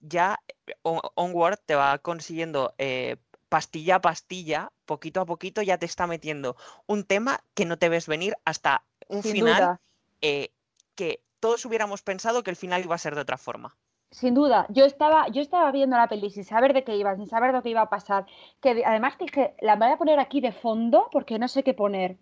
ya 0.00 0.38
eh, 0.66 0.74
Onward 0.82 1.58
te 1.64 1.74
va 1.74 1.96
consiguiendo 1.98 2.74
eh, 2.76 3.16
pastilla 3.48 3.96
a 3.96 4.00
pastilla, 4.00 4.72
poquito 4.84 5.22
a 5.22 5.26
poquito 5.26 5.62
ya 5.62 5.78
te 5.78 5.86
está 5.86 6.06
metiendo 6.06 6.56
un 6.86 7.04
tema 7.04 7.42
que 7.54 7.64
no 7.64 7.78
te 7.78 7.88
ves 7.88 8.06
venir 8.06 8.36
hasta 8.44 8.84
un 9.08 9.22
final 9.22 9.78
eh, 10.20 10.50
que 10.94 11.23
todos 11.44 11.66
hubiéramos 11.66 12.00
pensado 12.00 12.42
que 12.42 12.48
el 12.48 12.56
final 12.56 12.82
iba 12.82 12.94
a 12.94 12.98
ser 13.04 13.14
de 13.14 13.20
otra 13.20 13.36
forma. 13.36 13.76
Sin 14.10 14.32
duda, 14.32 14.64
yo 14.70 14.86
estaba, 14.86 15.28
yo 15.28 15.42
estaba 15.42 15.70
viendo 15.72 15.94
la 15.94 16.08
peli 16.08 16.30
sin 16.30 16.42
saber 16.42 16.72
de 16.72 16.84
qué 16.84 16.96
iba, 16.96 17.14
sin 17.16 17.26
saber 17.26 17.52
lo 17.52 17.62
que 17.62 17.68
iba 17.68 17.82
a 17.82 17.90
pasar. 17.90 18.24
Que 18.62 18.82
además 18.82 19.18
dije, 19.18 19.54
la 19.60 19.76
voy 19.76 19.90
a 19.90 19.98
poner 19.98 20.18
aquí 20.20 20.40
de 20.40 20.52
fondo 20.52 21.10
porque 21.12 21.38
no 21.38 21.46
sé 21.48 21.62
qué 21.62 21.74
poner. 21.74 22.16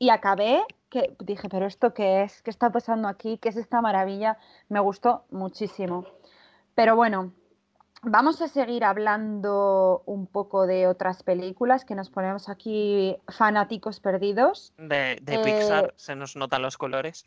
Y 0.00 0.10
acabé 0.10 0.64
que 0.90 1.14
dije, 1.20 1.48
pero 1.48 1.66
esto 1.66 1.94
qué 1.94 2.24
es, 2.24 2.42
qué 2.42 2.50
está 2.50 2.70
pasando 2.70 3.06
aquí, 3.06 3.38
qué 3.38 3.50
es 3.50 3.56
esta 3.56 3.80
maravilla. 3.80 4.38
Me 4.68 4.80
gustó 4.80 5.22
muchísimo. 5.30 6.04
Pero 6.74 6.96
bueno, 6.96 7.30
vamos 8.02 8.40
a 8.42 8.48
seguir 8.48 8.84
hablando 8.84 10.02
un 10.06 10.26
poco 10.26 10.66
de 10.66 10.86
otras 10.86 11.22
películas 11.22 11.84
que 11.84 11.94
nos 11.94 12.10
ponemos 12.10 12.48
aquí 12.48 13.16
fanáticos 13.28 14.00
perdidos. 14.00 14.72
De, 14.76 15.20
Pixar, 15.44 15.86
eh, 15.86 15.92
se 15.96 16.14
nos 16.14 16.36
notan 16.36 16.62
los 16.62 16.76
colores. 16.76 17.24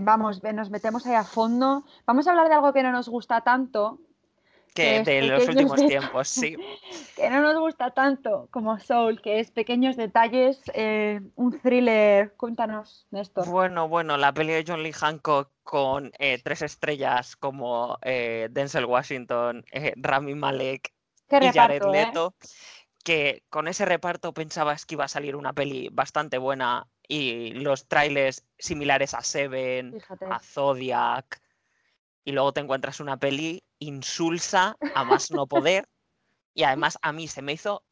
vamos, 0.00 0.42
nos 0.42 0.70
metemos 0.70 1.06
ahí 1.06 1.14
a 1.14 1.24
fondo. 1.24 1.84
Vamos 2.06 2.26
a 2.26 2.30
hablar 2.30 2.48
de 2.48 2.54
algo 2.54 2.72
que 2.72 2.82
no 2.82 2.92
nos 2.92 3.08
gusta 3.08 3.42
tanto, 3.42 3.98
que 4.74 5.02
de 5.02 5.22
los 5.22 5.48
últimos 5.48 5.76
tiempos, 5.86 6.28
sí. 6.28 6.56
Que 7.16 7.30
no 7.30 7.40
nos 7.40 7.58
gusta 7.58 7.90
tanto 7.90 8.48
como 8.50 8.78
Soul, 8.78 9.20
que 9.20 9.40
es 9.40 9.50
pequeños 9.50 9.96
detalles, 9.96 10.60
eh, 10.74 11.20
un 11.36 11.60
thriller. 11.60 12.34
Cuéntanos, 12.36 13.06
Néstor. 13.10 13.48
Bueno, 13.48 13.88
bueno, 13.88 14.16
la 14.16 14.32
peli 14.32 14.52
de 14.52 14.64
John 14.66 14.82
Lee 14.82 14.92
Hancock 14.92 15.50
con 15.62 16.12
eh, 16.18 16.40
tres 16.42 16.62
estrellas 16.62 17.36
como 17.36 17.98
eh, 18.02 18.48
Denzel 18.50 18.86
Washington, 18.86 19.64
Rami 19.96 20.34
Malek 20.34 20.92
y 21.30 21.48
Jared 21.52 21.84
Leto. 21.90 22.34
Que 23.04 23.42
con 23.50 23.66
ese 23.66 23.84
reparto 23.84 24.32
pensabas 24.32 24.86
que 24.86 24.94
iba 24.94 25.04
a 25.04 25.08
salir 25.08 25.34
una 25.34 25.52
peli 25.52 25.88
bastante 25.90 26.38
buena 26.38 26.86
y 27.08 27.50
los 27.50 27.88
trailers 27.88 28.44
similares 28.58 29.12
a 29.12 29.22
Seven, 29.22 29.98
a 30.30 30.38
Zodiac, 30.38 31.42
y 32.24 32.32
luego 32.32 32.52
te 32.52 32.60
encuentras 32.60 33.00
una 33.00 33.16
peli 33.16 33.64
insulsa 33.82 34.76
a 34.94 35.04
más 35.04 35.30
no 35.30 35.46
poder 35.46 35.88
y 36.54 36.64
además 36.64 36.98
a 37.02 37.12
mí 37.12 37.28
se 37.28 37.42
me 37.42 37.52
hizo 37.52 37.82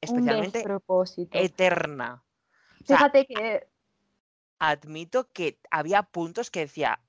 especialmente 0.00 0.64
eterna. 1.32 2.24
Fíjate 2.84 3.26
que... 3.26 3.68
Admito 4.60 5.28
que 5.32 5.60
había 5.70 6.02
puntos 6.02 6.50
que 6.50 6.60
decía, 6.60 7.00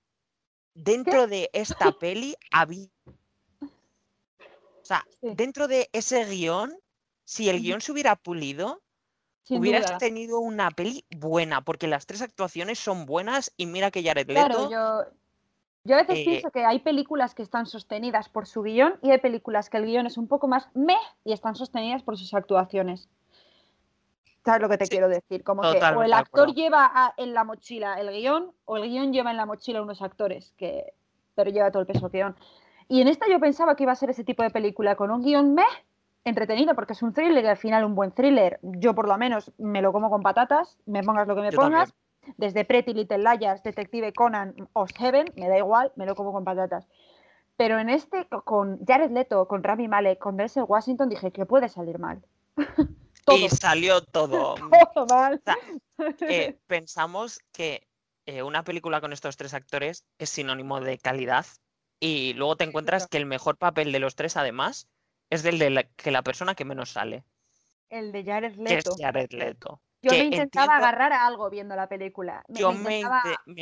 dentro 0.76 1.26
de 1.28 1.50
esta 1.54 1.92
peli 2.00 2.36
había... 2.52 2.88
O 3.62 4.86
sea, 4.90 5.06
dentro 5.22 5.68
de 5.68 5.90
ese 5.94 6.26
guion, 6.26 6.78
si 7.26 7.50
el 7.50 7.62
guion 7.62 7.82
se 7.82 7.92
hubiera 7.92 8.16
pulido, 8.16 8.82
hubieras 9.50 9.98
tenido 9.98 10.40
una 10.40 10.72
peli 10.72 11.06
buena, 11.10 11.62
porque 11.62 11.88
las 11.88 12.06
tres 12.06 12.22
actuaciones 12.22 12.80
son 12.80 13.06
buenas 13.06 13.52
y 13.58 13.66
mira 13.66 13.92
que 13.92 14.04
Jared 14.04 14.30
Leto... 14.30 14.70
yo, 14.70 15.06
yo 15.90 15.96
a 15.96 16.04
veces 16.04 16.20
eh, 16.20 16.24
pienso 16.24 16.52
que 16.52 16.64
hay 16.64 16.78
películas 16.80 17.34
que 17.34 17.42
están 17.42 17.66
sostenidas 17.66 18.30
por 18.30 18.46
su 18.46 18.62
guion 18.62 19.00
y 19.02 19.10
hay 19.10 19.18
películas 19.18 19.72
que 19.72 19.78
el 19.78 19.86
guion 19.86 20.06
es 20.06 20.20
un 20.20 20.28
poco 20.28 20.48
más 20.48 20.70
meh 20.76 20.94
y 21.26 21.34
están 21.34 21.56
sostenidas 21.56 22.04
por 22.04 22.16
sus 22.16 22.36
actuaciones. 22.36 23.10
¿Sabes 24.46 24.62
lo 24.62 24.70
que 24.70 24.78
te 24.78 24.88
quiero 24.88 25.10
decir? 25.10 25.44
Como 25.44 25.64
que 25.64 25.80
o 25.80 26.04
el 26.04 26.14
actor 26.14 26.54
lleva 26.54 27.16
en 27.18 27.34
la 27.34 27.44
mochila 27.44 28.00
el 28.00 28.12
guion 28.12 28.52
o 28.66 28.78
el 28.78 28.84
guion 28.84 29.12
lleva 29.12 29.32
en 29.32 29.38
la 29.38 29.48
mochila 29.48 29.82
unos 29.82 30.04
actores, 30.04 30.54
que, 30.58 30.94
pero 31.34 31.50
lleva 31.50 31.72
todo 31.72 31.82
el 31.82 31.88
peso 31.88 32.08
guion. 32.08 32.36
Y 32.88 33.02
en 33.02 33.08
esta 33.08 33.28
yo 33.28 33.40
pensaba 33.40 33.76
que 33.76 33.82
iba 33.82 33.92
a 33.92 33.96
ser 33.96 34.12
ese 34.12 34.24
tipo 34.24 34.44
de 34.44 34.52
película 34.52 34.96
con 34.96 35.10
un 35.10 35.24
guion 35.24 35.56
meh, 35.56 35.64
entretenido, 36.24 36.76
porque 36.76 36.94
es 36.94 37.02
un 37.02 37.14
thriller 37.14 37.44
y 37.44 37.48
al 37.48 37.58
final 37.58 37.84
un 37.84 37.96
buen 37.96 38.12
thriller. 38.12 38.60
Yo 38.62 38.94
por 38.94 39.08
lo 39.08 39.18
menos 39.18 39.52
me 39.58 39.82
lo 39.82 39.92
como 39.92 40.12
con 40.12 40.22
patatas, 40.22 40.78
me 40.86 41.02
pongas 41.02 41.28
lo 41.28 41.36
que 41.36 41.42
me 41.42 41.52
pongas 41.52 41.96
desde 42.38 42.66
Pretty 42.66 42.94
Little 42.94 43.20
Liars, 43.20 43.64
Detective 43.64 44.14
Conan 44.14 44.56
o 44.74 44.88
Seven, 44.88 45.32
me 45.36 45.48
da 45.48 45.58
igual, 45.58 45.92
me 45.96 46.06
lo 46.06 46.16
como 46.16 46.32
con 46.32 46.44
patatas. 46.44 46.88
Pero 47.58 47.78
en 47.78 47.90
este, 47.90 48.28
con 48.46 48.80
Jared 48.86 49.12
Leto, 49.12 49.48
con 49.48 49.64
Rami 49.64 49.88
Malek, 49.88 50.20
con 50.20 50.38
Denzel 50.38 50.64
Washington, 50.68 51.10
dije 51.10 51.32
que 51.32 51.46
puede 51.46 51.68
salir 51.68 52.00
mal. 52.00 52.24
y 53.28 53.50
salió 53.50 54.02
todo. 54.02 54.56
todo 54.94 55.06
mal. 55.08 55.42
Eh, 56.22 56.58
pensamos 56.68 57.40
que 57.52 57.88
eh, 58.26 58.44
una 58.44 58.64
película 58.64 59.02
con 59.02 59.14
estos 59.14 59.38
tres 59.38 59.54
actores 59.54 60.06
es 60.18 60.30
sinónimo 60.30 60.80
de 60.80 60.98
calidad 60.98 61.46
y 62.00 62.34
luego 62.36 62.56
te 62.56 62.64
encuentras 62.64 63.08
que 63.08 63.18
el 63.18 63.26
mejor 63.26 63.58
papel 63.58 63.92
de 63.92 64.00
los 64.00 64.16
tres, 64.16 64.38
además, 64.38 64.88
es 65.30 65.44
del 65.44 65.60
de 65.60 65.70
la, 65.70 65.84
que 65.84 66.12
la 66.12 66.24
persona 66.24 66.56
que 66.56 66.66
menos 66.66 66.92
sale. 66.92 67.24
El 67.90 68.12
de 68.12 68.24
Jared 68.24 68.56
Leto. 68.56 68.70
Que 68.70 68.78
es 68.78 69.02
Jared 69.02 69.32
Leto. 69.32 69.82
Yo 70.02 70.12
me 70.12 70.26
intentaba 70.26 70.78
agarrar 70.78 71.14
a 71.14 71.26
algo 71.26 71.50
viendo 71.50 71.76
la 71.76 71.88
película. 71.88 72.44
yo 72.48 72.72
me, 72.72 73.04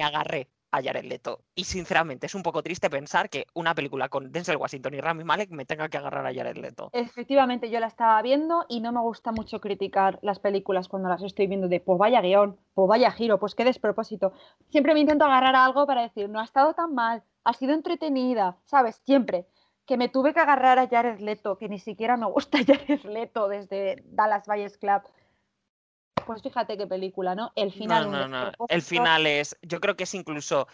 agarré 0.01 0.49
a 0.71 0.81
Jared 0.81 1.05
Leto. 1.05 1.41
Y 1.55 1.63
sinceramente 1.63 2.27
es 2.27 2.35
un 2.35 2.43
poco 2.43 2.61
triste 2.61 2.89
pensar 2.89 3.29
que 3.29 3.45
una 3.53 3.73
película 3.73 4.09
con 4.09 4.31
Denzel 4.31 4.57
Washington 4.57 4.93
y 4.93 5.01
Rami 5.01 5.23
Malek 5.23 5.49
me 5.49 5.65
tenga 5.65 5.89
que 5.89 5.97
agarrar 5.97 6.25
a 6.25 6.33
Jared 6.33 6.57
Leto. 6.57 6.89
Efectivamente, 6.93 7.69
yo 7.69 7.79
la 7.79 7.87
estaba 7.87 8.21
viendo 8.21 8.65
y 8.67 8.81
no 8.81 8.91
me 8.91 8.99
gusta 8.99 9.31
mucho 9.31 9.59
criticar 9.61 10.19
las 10.21 10.39
películas 10.39 10.87
cuando 10.87 11.09
las 11.09 11.23
estoy 11.23 11.47
viendo 11.47 11.67
de 11.67 11.79
pues 11.79 11.97
vaya 11.97 12.21
guion, 12.21 12.59
pues 12.73 12.87
vaya 12.87 13.11
giro, 13.11 13.39
pues 13.39 13.55
qué 13.55 13.63
despropósito. 13.63 14.33
Siempre 14.69 14.93
me 14.93 14.99
intento 14.99 15.25
agarrar 15.25 15.55
a 15.55 15.65
algo 15.65 15.87
para 15.87 16.01
decir, 16.01 16.29
no 16.29 16.39
ha 16.39 16.43
estado 16.43 16.73
tan 16.73 16.93
mal, 16.93 17.23
ha 17.43 17.53
sido 17.53 17.73
entretenida, 17.73 18.57
¿sabes? 18.65 18.97
Siempre. 19.05 19.47
Que 19.85 19.95
me 19.95 20.09
tuve 20.09 20.33
que 20.33 20.41
agarrar 20.41 20.79
a 20.79 20.87
Jared 20.89 21.21
Leto, 21.21 21.57
que 21.57 21.69
ni 21.69 21.79
siquiera 21.79 22.17
me 22.17 22.25
gusta 22.25 22.57
Jared 22.67 23.03
Leto 23.05 23.47
desde 23.47 24.03
Dallas 24.05 24.45
Valles 24.45 24.77
Club 24.77 25.01
pues 26.27 26.43
fíjate 26.43 26.77
qué 26.77 26.85
película, 26.85 27.33
¿no? 27.33 27.53
El 27.55 27.71
final. 27.71 28.11
No, 28.11 28.27
no, 28.27 28.51
no. 28.51 28.51
El 28.67 28.81
final 28.81 29.25
es. 29.25 29.57
Yo 29.61 29.79
creo 29.79 29.95
que 29.95 30.03
es 30.03 30.13
incluso. 30.13 30.67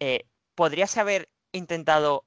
Eh, 0.00 0.26
podrías 0.54 0.96
haber 0.96 1.28
intentado 1.52 2.24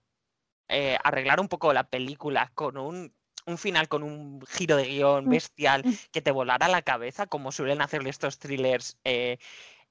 eh, 0.67 0.97
arreglar 1.03 1.39
un 1.39 1.47
poco 1.47 1.73
la 1.73 1.85
película 1.85 2.51
con 2.53 2.77
un, 2.77 3.13
final, 3.57 3.87
con 3.87 4.03
un 4.03 4.45
giro 4.45 4.75
de 4.75 4.85
guion 4.85 5.25
mm, 5.25 5.29
bestial 5.29 5.83
mm. 5.85 5.93
que 6.11 6.21
te 6.21 6.31
volara 6.31 6.67
la 6.67 6.81
cabeza, 6.81 7.25
como 7.25 7.51
suelen 7.51 7.81
hacerle 7.81 8.09
estos 8.09 8.37
thrillers 8.37 8.97
eh, 9.03 9.39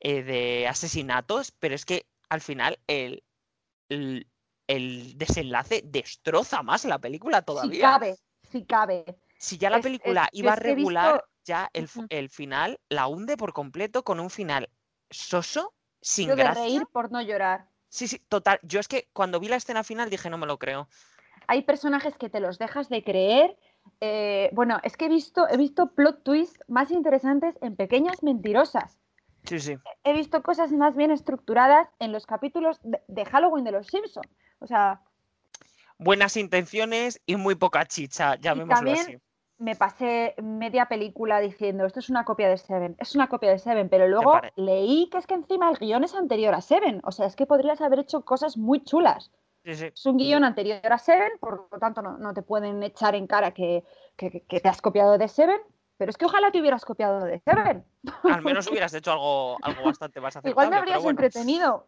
de 0.00 0.66
asesinatos, 0.68 1.50
pero 1.50 1.74
es 1.74 1.84
que 1.84 2.06
al 2.28 2.40
final 2.40 2.78
el, 2.86 3.24
el, 3.88 5.16
desenlace 5.16 5.82
destroza 5.84 6.62
más 6.62 6.84
la 6.84 6.98
película 6.98 7.42
todavía. 7.42 7.74
Si 7.74 7.80
cabe, 7.80 8.16
si 8.52 8.64
cabe. 8.64 9.04
Si 9.38 9.58
ya 9.58 9.70
la 9.70 9.80
película 9.80 10.28
iba 10.32 10.52
a 10.52 10.56
regular 10.56 11.24
ya 11.48 11.70
el, 11.72 12.28
final 12.28 12.78
la 12.88 13.08
hunde 13.08 13.36
por 13.36 13.52
completo 13.52 14.04
con 14.04 14.20
un 14.20 14.30
final 14.30 14.68
soso, 15.10 15.74
sin 16.00 16.28
gracia. 16.28 16.62
de 16.62 16.68
reír 16.68 16.86
por 16.92 17.10
no 17.10 17.20
llorar. 17.22 17.66
Sí, 17.88 18.06
sí, 18.06 18.20
total. 18.28 18.60
Yo 18.62 18.78
es 18.78 18.86
que 18.86 19.08
cuando 19.14 19.40
vi 19.40 19.48
la 19.48 19.56
escena 19.56 19.82
final 19.82 20.10
dije, 20.10 20.28
no 20.28 20.36
me 20.38 20.46
lo 20.46 20.58
creo. 20.58 20.88
Hay 21.46 21.62
personajes 21.62 22.16
que 22.16 22.28
te 22.28 22.40
los 22.40 22.58
dejas 22.58 22.90
de 22.90 23.02
creer. 23.02 23.56
Eh, 24.02 24.50
bueno, 24.52 24.78
es 24.82 24.98
que 24.98 25.06
he 25.06 25.08
visto, 25.08 25.48
he 25.48 25.56
visto 25.56 25.94
plot 25.94 26.22
twists 26.22 26.60
más 26.68 26.90
interesantes 26.90 27.56
en 27.62 27.74
pequeñas 27.74 28.22
mentirosas. 28.22 28.98
Sí, 29.44 29.58
sí. 29.58 29.78
He 30.04 30.12
visto 30.12 30.42
cosas 30.42 30.70
más 30.72 30.94
bien 30.94 31.10
estructuradas 31.10 31.88
en 31.98 32.12
los 32.12 32.26
capítulos 32.26 32.78
de, 32.82 33.24
Halloween 33.24 33.64
de 33.64 33.72
los 33.72 33.86
Simpsons. 33.86 34.28
O 34.58 34.66
sea. 34.66 35.00
Buenas 35.96 36.36
intenciones 36.36 37.22
y 37.24 37.36
muy 37.36 37.54
poca 37.54 37.86
chicha, 37.86 38.36
llamémoslo 38.36 38.92
así 38.92 39.18
me 39.58 39.74
pasé 39.74 40.34
media 40.40 40.86
película 40.86 41.40
diciendo, 41.40 41.84
esto 41.84 41.98
es 41.98 42.08
una 42.08 42.24
copia 42.24 42.48
de 42.48 42.58
Seven, 42.58 42.96
es 42.98 43.14
una 43.14 43.28
copia 43.28 43.50
de 43.50 43.58
Seven, 43.58 43.88
pero 43.88 44.06
luego 44.06 44.40
leí 44.56 45.08
que 45.10 45.18
es 45.18 45.26
que 45.26 45.34
encima 45.34 45.68
el 45.70 45.78
guion 45.78 46.04
es 46.04 46.14
anterior 46.14 46.54
a 46.54 46.60
Seven, 46.60 47.00
o 47.04 47.12
sea, 47.12 47.26
es 47.26 47.34
que 47.34 47.46
podrías 47.46 47.80
haber 47.80 47.98
hecho 47.98 48.24
cosas 48.24 48.56
muy 48.56 48.82
chulas. 48.84 49.30
Es 49.64 50.06
un 50.06 50.16
guion 50.16 50.44
anterior 50.44 50.80
a 50.92 50.98
Seven, 50.98 51.32
por 51.40 51.68
lo 51.70 51.78
tanto 51.78 52.00
no, 52.00 52.32
te 52.32 52.42
pueden 52.42 52.82
echar 52.82 53.14
en 53.14 53.26
cara 53.26 53.52
que, 53.52 53.84
te 54.16 54.68
has 54.68 54.80
copiado 54.80 55.18
de 55.18 55.28
Seven, 55.28 55.60
pero 55.96 56.10
es 56.10 56.16
que 56.16 56.24
ojalá 56.24 56.50
te 56.52 56.60
hubieras 56.60 56.84
copiado 56.84 57.24
de 57.24 57.40
Seven. 57.40 57.84
Al 58.32 58.42
menos 58.42 58.68
hubieras 58.68 58.94
hecho 58.94 59.12
algo, 59.12 59.56
algo 59.62 59.82
bastante 59.84 60.20
más. 60.20 60.38
Igual 60.44 60.70
me 60.70 60.76
habrías 60.76 61.04
entretenido, 61.04 61.86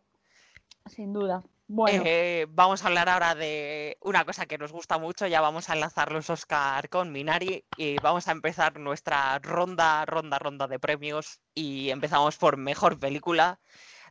sin 0.87 1.13
duda. 1.13 1.43
Bueno. 1.73 2.03
Eh, 2.05 2.47
vamos 2.51 2.83
a 2.83 2.89
hablar 2.89 3.09
ahora 3.09 3.37
de 3.37 3.97
una 4.01 4.25
cosa 4.25 4.47
que 4.47 4.59
nos 4.59 4.73
gusta 4.73 4.99
mucho. 4.99 5.29
Ya 5.29 5.41
vamos 5.41 5.71
a 5.71 5.75
enlazar 5.75 6.11
los 6.11 6.29
Oscar 6.29 6.89
con 6.89 7.13
Minari 7.13 7.65
y 7.77 7.97
vamos 8.01 8.27
a 8.27 8.33
empezar 8.33 8.81
nuestra 8.81 9.39
ronda, 9.39 10.05
ronda, 10.05 10.41
ronda 10.41 10.67
de 10.67 10.81
premios. 10.81 11.41
Y 11.55 11.91
empezamos 11.91 12.37
por 12.39 12.57
mejor 12.57 12.99
película, 12.99 13.61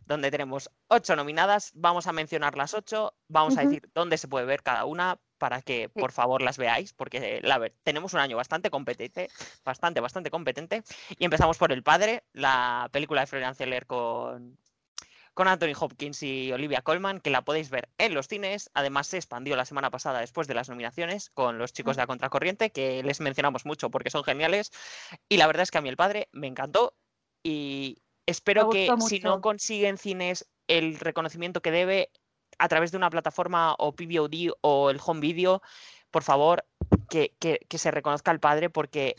donde 0.05 0.31
tenemos 0.31 0.71
ocho 0.87 1.17
nominadas. 1.17 1.71
Vamos 1.75 2.07
a 2.07 2.13
mencionar 2.13 2.55
las 2.55 2.73
ocho. 2.73 3.13
Vamos 3.27 3.57
a 3.57 3.65
decir 3.65 3.91
dónde 3.93 4.17
se 4.17 4.29
puede 4.29 4.45
ver 4.45 4.63
cada 4.63 4.85
una 4.85 5.19
para 5.37 5.61
que 5.61 5.89
por 5.89 6.13
favor 6.13 6.41
las 6.41 6.57
veáis, 6.57 6.93
porque 6.93 7.41
la, 7.43 7.69
tenemos 7.83 8.13
un 8.13 8.21
año 8.21 8.37
bastante 8.37 8.69
competente, 8.69 9.29
bastante, 9.65 9.99
bastante 9.99 10.31
competente. 10.31 10.83
Y 11.17 11.25
empezamos 11.25 11.57
por 11.57 11.73
El 11.73 11.83
Padre, 11.83 12.23
la 12.31 12.87
película 12.93 13.19
de 13.19 13.27
Florian 13.27 13.55
Zeller 13.55 13.85
con 13.85 14.57
con 15.39 15.47
Anthony 15.47 15.71
Hopkins 15.79 16.21
y 16.21 16.51
Olivia 16.51 16.81
Colman, 16.81 17.21
que 17.21 17.29
la 17.29 17.43
podéis 17.43 17.69
ver 17.69 17.87
en 17.97 18.13
los 18.13 18.27
cines. 18.27 18.69
Además, 18.73 19.07
se 19.07 19.15
expandió 19.15 19.55
la 19.55 19.63
semana 19.63 19.89
pasada 19.89 20.19
después 20.19 20.49
de 20.49 20.53
las 20.53 20.67
nominaciones 20.67 21.29
con 21.29 21.57
los 21.57 21.71
chicos 21.71 21.95
de 21.95 22.01
la 22.01 22.07
Contracorriente, 22.07 22.71
que 22.71 23.01
les 23.03 23.21
mencionamos 23.21 23.65
mucho 23.65 23.89
porque 23.89 24.09
son 24.09 24.25
geniales. 24.25 24.69
Y 25.29 25.37
la 25.37 25.47
verdad 25.47 25.63
es 25.63 25.71
que 25.71 25.77
a 25.77 25.81
mí 25.81 25.87
el 25.87 25.95
padre 25.95 26.27
me 26.33 26.47
encantó 26.47 26.93
y 27.41 28.01
espero 28.25 28.69
que 28.69 28.89
si 29.07 29.21
no 29.21 29.39
consigue 29.39 29.87
en 29.87 29.97
cines 29.97 30.45
el 30.67 30.99
reconocimiento 30.99 31.61
que 31.61 31.71
debe 31.71 32.11
a 32.57 32.67
través 32.67 32.91
de 32.91 32.97
una 32.97 33.09
plataforma 33.09 33.75
o 33.79 33.95
PVOD 33.95 34.55
o 34.59 34.89
el 34.89 34.99
home 35.01 35.21
video, 35.21 35.61
por 36.11 36.23
favor, 36.23 36.65
que, 37.09 37.31
se 37.69 37.91
reconozca 37.91 38.31
al 38.31 38.41
padre 38.41 38.69
porque 38.69 39.15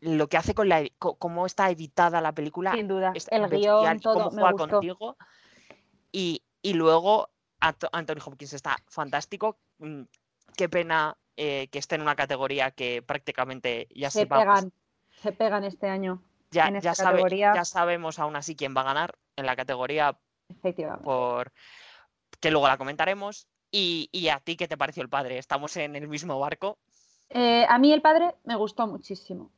lo 0.00 0.28
que 0.28 0.36
hace 0.36 0.52
con 0.52 0.68
la 0.68 0.82
cómo 0.98 1.46
está 1.46 1.70
editada 1.70 2.20
la 2.20 2.32
película 2.32 2.72
sin 2.72 2.88
duda 2.88 3.12
el 3.30 3.48
guion 3.50 4.00
todo 4.00 4.30
me 4.30 4.42
gustó. 4.50 4.68
contigo 4.68 5.16
y, 6.12 6.42
luego 6.74 7.30
Anthony 7.60 8.20
Hopkins 8.24 8.52
está 8.52 8.76
fantástico 8.88 9.58
mm, 9.78 10.02
qué 10.56 10.68
pena 10.68 11.16
eh, 11.36 11.68
que 11.68 11.78
esté 11.78 11.94
en 11.94 12.02
una 12.02 12.16
categoría 12.16 12.70
que 12.70 13.02
prácticamente 13.02 13.88
ya 13.94 14.10
se 14.10 14.26
pegan 14.26 14.72
se 15.22 15.32
pegan 15.32 15.64
este 15.64 15.88
año 15.88 16.22
ya, 16.50 16.68
en 16.68 16.80
ya, 16.80 16.94
ya 17.54 17.64
sabemos 17.64 18.18
aún 18.18 18.36
así 18.36 18.56
quién 18.56 18.74
va 18.76 18.80
a 18.80 18.84
ganar 18.84 19.14
en 19.36 19.46
la 19.46 19.56
categoría 19.56 20.18
por 21.04 21.52
que 22.40 22.50
luego 22.50 22.66
la 22.66 22.76
comentaremos. 22.76 23.46
Y, 23.70 24.08
y 24.10 24.30
a 24.30 24.40
ti 24.40 24.56
qué 24.56 24.66
te 24.66 24.76
pareció 24.76 25.00
el 25.00 25.08
padre 25.08 25.38
estamos 25.38 25.76
en 25.76 25.94
el 25.94 26.08
mismo 26.08 26.40
barco 26.40 26.78
eh, 27.30 27.64
a 27.68 27.78
mí 27.78 27.92
el 27.92 28.02
padre 28.02 28.34
me 28.44 28.56
gustó 28.56 28.86
muchísimo. 28.88 29.52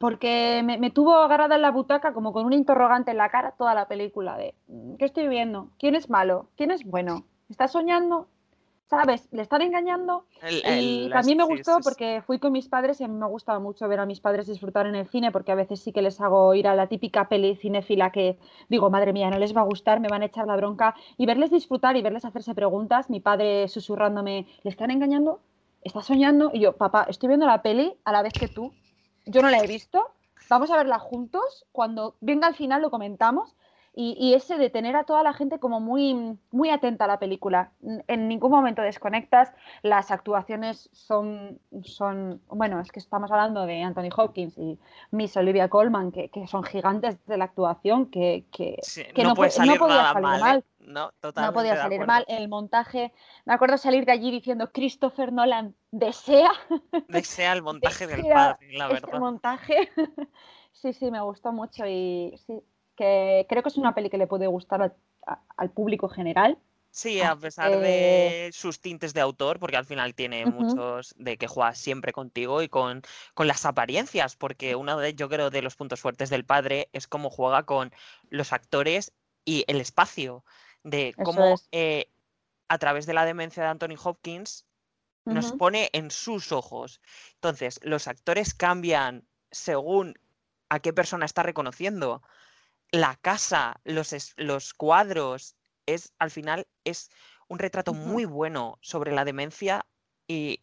Porque 0.00 0.62
me, 0.64 0.90
tuvo 0.90 1.14
agarrada 1.14 1.56
en 1.56 1.62
la 1.62 1.70
butaca 1.70 2.14
como 2.14 2.32
con 2.32 2.46
un 2.46 2.54
interrogante 2.54 3.10
en 3.10 3.18
la 3.18 3.28
cara 3.28 3.52
toda 3.52 3.74
la 3.74 3.86
película 3.86 4.34
de 4.38 4.54
mm, 4.66 4.94
¿qué 4.94 5.04
estoy 5.04 5.28
viendo? 5.28 5.68
¿Quién 5.78 5.94
es 5.94 6.08
malo? 6.08 6.48
¿Quién 6.56 6.70
es 6.70 6.86
bueno? 6.86 7.26
¿Estás 7.50 7.72
soñando? 7.72 8.26
¿Sabes? 8.88 9.28
¿Le 9.30 9.42
están 9.42 9.60
engañando? 9.60 10.24
y 10.42 11.10
también 11.10 11.36
me 11.36 11.44
gustó 11.44 11.80
porque 11.84 12.22
fui 12.26 12.38
con 12.38 12.50
mis 12.52 12.66
padres 12.66 12.98
y 13.00 13.04
a 13.04 13.08
mí 13.08 13.14
me 13.14 13.26
gustaba 13.26 13.60
mucho 13.60 13.86
ver 13.88 14.00
a 14.00 14.06
mis 14.06 14.20
padres 14.20 14.46
disfrutar 14.46 14.86
en 14.86 14.94
el 14.94 15.06
cine 15.06 15.30
porque 15.32 15.52
a 15.52 15.54
veces 15.54 15.80
sí 15.80 15.92
que 15.92 16.00
les 16.00 16.18
hago 16.18 16.54
ir 16.54 16.66
a 16.66 16.74
la 16.74 16.86
típica 16.86 17.28
peli 17.28 17.54
cinéfila 17.56 18.10
que 18.10 18.38
digo, 18.70 18.88
madre 18.88 19.12
mía, 19.12 19.28
no 19.28 19.38
les 19.38 19.54
va 19.54 19.60
a 19.60 19.64
gustar, 19.64 20.00
me 20.00 20.08
van 20.08 20.22
a 20.22 20.26
echar 20.26 20.46
la 20.46 20.56
bronca 20.56 20.94
y 21.18 21.26
verles 21.26 21.50
disfrutar 21.50 21.96
y 21.98 22.02
verles 22.02 22.24
hacerse 22.24 22.54
preguntas, 22.54 23.10
mi 23.10 23.20
padre 23.20 23.68
susurrándome, 23.68 24.46
¿le 24.62 24.70
están 24.70 24.90
engañando? 24.90 25.40
¿estás 25.82 26.06
soñando? 26.06 26.50
Y 26.52 26.60
yo, 26.60 26.72
papá, 26.76 27.06
estoy 27.08 27.28
viendo 27.28 27.46
la 27.46 27.62
peli 27.62 27.94
a 28.04 28.12
la 28.12 28.22
vez 28.22 28.32
que 28.32 28.48
tú. 28.48 28.72
Yo 29.26 29.42
no 29.42 29.50
la 29.50 29.58
he 29.58 29.66
visto. 29.66 30.10
Vamos 30.48 30.70
a 30.70 30.76
verla 30.76 30.98
juntos. 30.98 31.66
Cuando 31.72 32.16
venga 32.20 32.46
al 32.46 32.54
final 32.54 32.82
lo 32.82 32.90
comentamos. 32.90 33.54
Y, 33.92 34.34
ese 34.34 34.56
de 34.56 34.70
tener 34.70 34.94
a 34.94 35.04
toda 35.04 35.22
la 35.22 35.32
gente 35.32 35.58
como 35.58 35.80
muy, 35.80 36.38
muy 36.52 36.70
atenta 36.70 37.04
a 37.06 37.08
la 37.08 37.18
película. 37.18 37.72
En 38.06 38.28
ningún 38.28 38.50
momento 38.50 38.82
desconectas. 38.82 39.52
Las 39.82 40.10
actuaciones 40.10 40.88
son, 40.92 41.58
son, 41.82 42.40
bueno, 42.48 42.80
es 42.80 42.92
que 42.92 43.00
estamos 43.00 43.30
hablando 43.32 43.66
de 43.66 43.82
Anthony 43.82 44.10
Hopkins 44.16 44.56
y 44.58 44.78
Miss 45.10 45.36
Olivia 45.36 45.68
Colman, 45.68 46.12
que, 46.12 46.30
son 46.46 46.62
gigantes 46.62 47.18
de 47.26 47.36
la 47.36 47.44
actuación, 47.44 48.06
que, 48.06 48.44
que, 48.52 48.78
no, 49.22 49.34
puede 49.34 49.50
salir 49.50 49.78
podía 49.78 50.12
salir 50.12 50.22
mal. 50.22 50.58
¿eh? 50.58 50.64
No, 50.80 51.12
no 51.22 51.52
podía 51.52 51.76
salir 51.76 52.06
mal. 52.06 52.24
El 52.28 52.48
montaje, 52.48 53.12
me 53.44 53.54
acuerdo 53.54 53.76
salir 53.76 54.04
de 54.06 54.12
allí 54.12 54.30
diciendo 54.30 54.70
Christopher 54.72 55.32
Nolan 55.32 55.74
desea. 55.90 56.52
Desea 57.08 57.52
el 57.52 57.62
montaje 57.62 58.06
del 58.06 58.22
padre, 58.26 58.72
la 58.72 58.88
este 58.88 59.06
verdad. 59.06 59.18
montaje. 59.20 59.90
sí, 60.72 60.92
sí, 60.92 61.10
me 61.10 61.20
gustó 61.20 61.52
mucho 61.52 61.86
y 61.86 62.34
sí, 62.46 62.62
que 63.00 63.46
creo 63.48 63.62
que 63.62 63.70
es 63.70 63.78
una 63.78 63.94
peli 63.94 64.10
que 64.10 64.18
le 64.18 64.26
puede 64.26 64.46
gustar 64.46 64.94
al, 65.56 65.70
público 65.70 66.10
general. 66.10 66.58
Sí, 66.90 67.22
a 67.22 67.34
pesar 67.34 67.78
de 67.78 68.50
sus 68.52 68.82
tintes 68.82 69.14
de 69.14 69.22
autor, 69.22 69.58
porque 69.58 69.78
al 69.78 69.86
final 69.86 70.14
tiene 70.14 70.44
muchos 70.44 71.14
de 71.16 71.38
que 71.38 71.46
juega 71.46 71.72
siempre 71.74 72.12
contigo 72.12 72.60
y 72.60 72.68
con, 72.68 73.00
con 73.32 73.46
las 73.46 73.64
apariencias, 73.64 74.36
porque 74.36 74.74
uno 74.74 74.98
de 74.98 75.14
yo 75.14 75.30
creo 75.30 75.48
de 75.48 75.62
los 75.62 75.76
puntos 75.76 76.00
fuertes 76.00 76.28
del 76.28 76.44
padre 76.44 76.90
es 76.92 77.06
cómo 77.06 77.30
juega 77.30 77.62
con 77.62 77.90
los 78.28 78.52
actores 78.52 79.14
y 79.46 79.64
el 79.66 79.80
espacio 79.80 80.44
de 80.82 81.14
cómo 81.24 81.54
eh, 81.72 82.10
a 82.68 82.76
través 82.76 83.06
de 83.06 83.14
la 83.14 83.24
demencia 83.24 83.62
de 83.62 83.70
Anthony 83.70 83.96
Hopkins 84.02 84.66
nos 85.24 85.52
pone 85.52 85.88
en 85.94 86.10
sus 86.10 86.52
ojos. 86.52 87.00
Entonces, 87.36 87.80
los 87.82 88.08
actores 88.08 88.52
cambian 88.52 89.24
según 89.50 90.18
a 90.68 90.80
qué 90.80 90.92
persona 90.92 91.24
está 91.24 91.42
reconociendo. 91.42 92.22
La 92.92 93.16
casa, 93.16 93.80
los, 93.84 94.14
los 94.36 94.74
cuadros, 94.74 95.56
es 95.86 96.12
al 96.18 96.30
final 96.30 96.66
es 96.84 97.10
un 97.48 97.58
retrato 97.58 97.94
muy 97.94 98.24
bueno 98.24 98.78
sobre 98.80 99.12
la 99.12 99.24
demencia 99.24 99.86
y 100.28 100.60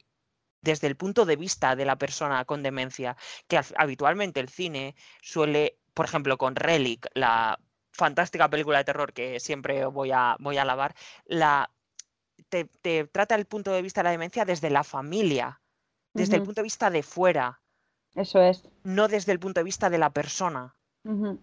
desde 0.61 0.87
el 0.87 0.95
punto 0.95 1.25
de 1.25 1.35
vista 1.35 1.75
de 1.75 1.85
la 1.85 1.97
persona 1.97 2.43
con 2.45 2.63
demencia, 2.63 3.15
que 3.47 3.59
habitualmente 3.77 4.39
el 4.39 4.49
cine 4.49 4.95
suele, 5.21 5.79
por 5.93 6.05
ejemplo, 6.05 6.37
con 6.37 6.55
Relic, 6.55 7.07
la 7.13 7.59
fantástica 7.91 8.49
película 8.49 8.77
de 8.77 8.83
terror 8.85 9.13
que 9.13 9.39
siempre 9.39 9.85
voy 9.85 10.11
a, 10.11 10.35
voy 10.39 10.57
a 10.57 10.61
alabar, 10.61 10.95
la, 11.25 11.71
te, 12.49 12.65
trata 13.11 13.35
el 13.35 13.45
punto 13.45 13.71
de 13.71 13.81
vista 13.81 14.01
de 14.01 14.05
la 14.05 14.11
demencia 14.11 14.45
desde 14.45 14.69
la 14.69 14.83
familia, 14.83 15.61
desde 16.13 16.35
el 16.35 16.43
punto 16.43 16.61
de 16.61 16.63
vista 16.63 16.89
de 16.89 17.03
fuera. 17.03 17.61
Eso 18.15 18.41
es. 18.41 18.63
No 18.83 19.07
desde 19.07 19.31
el 19.31 19.39
punto 19.39 19.59
de 19.59 19.65
vista 19.65 19.89
de 19.89 19.97
la 19.97 20.11
persona. 20.11 20.76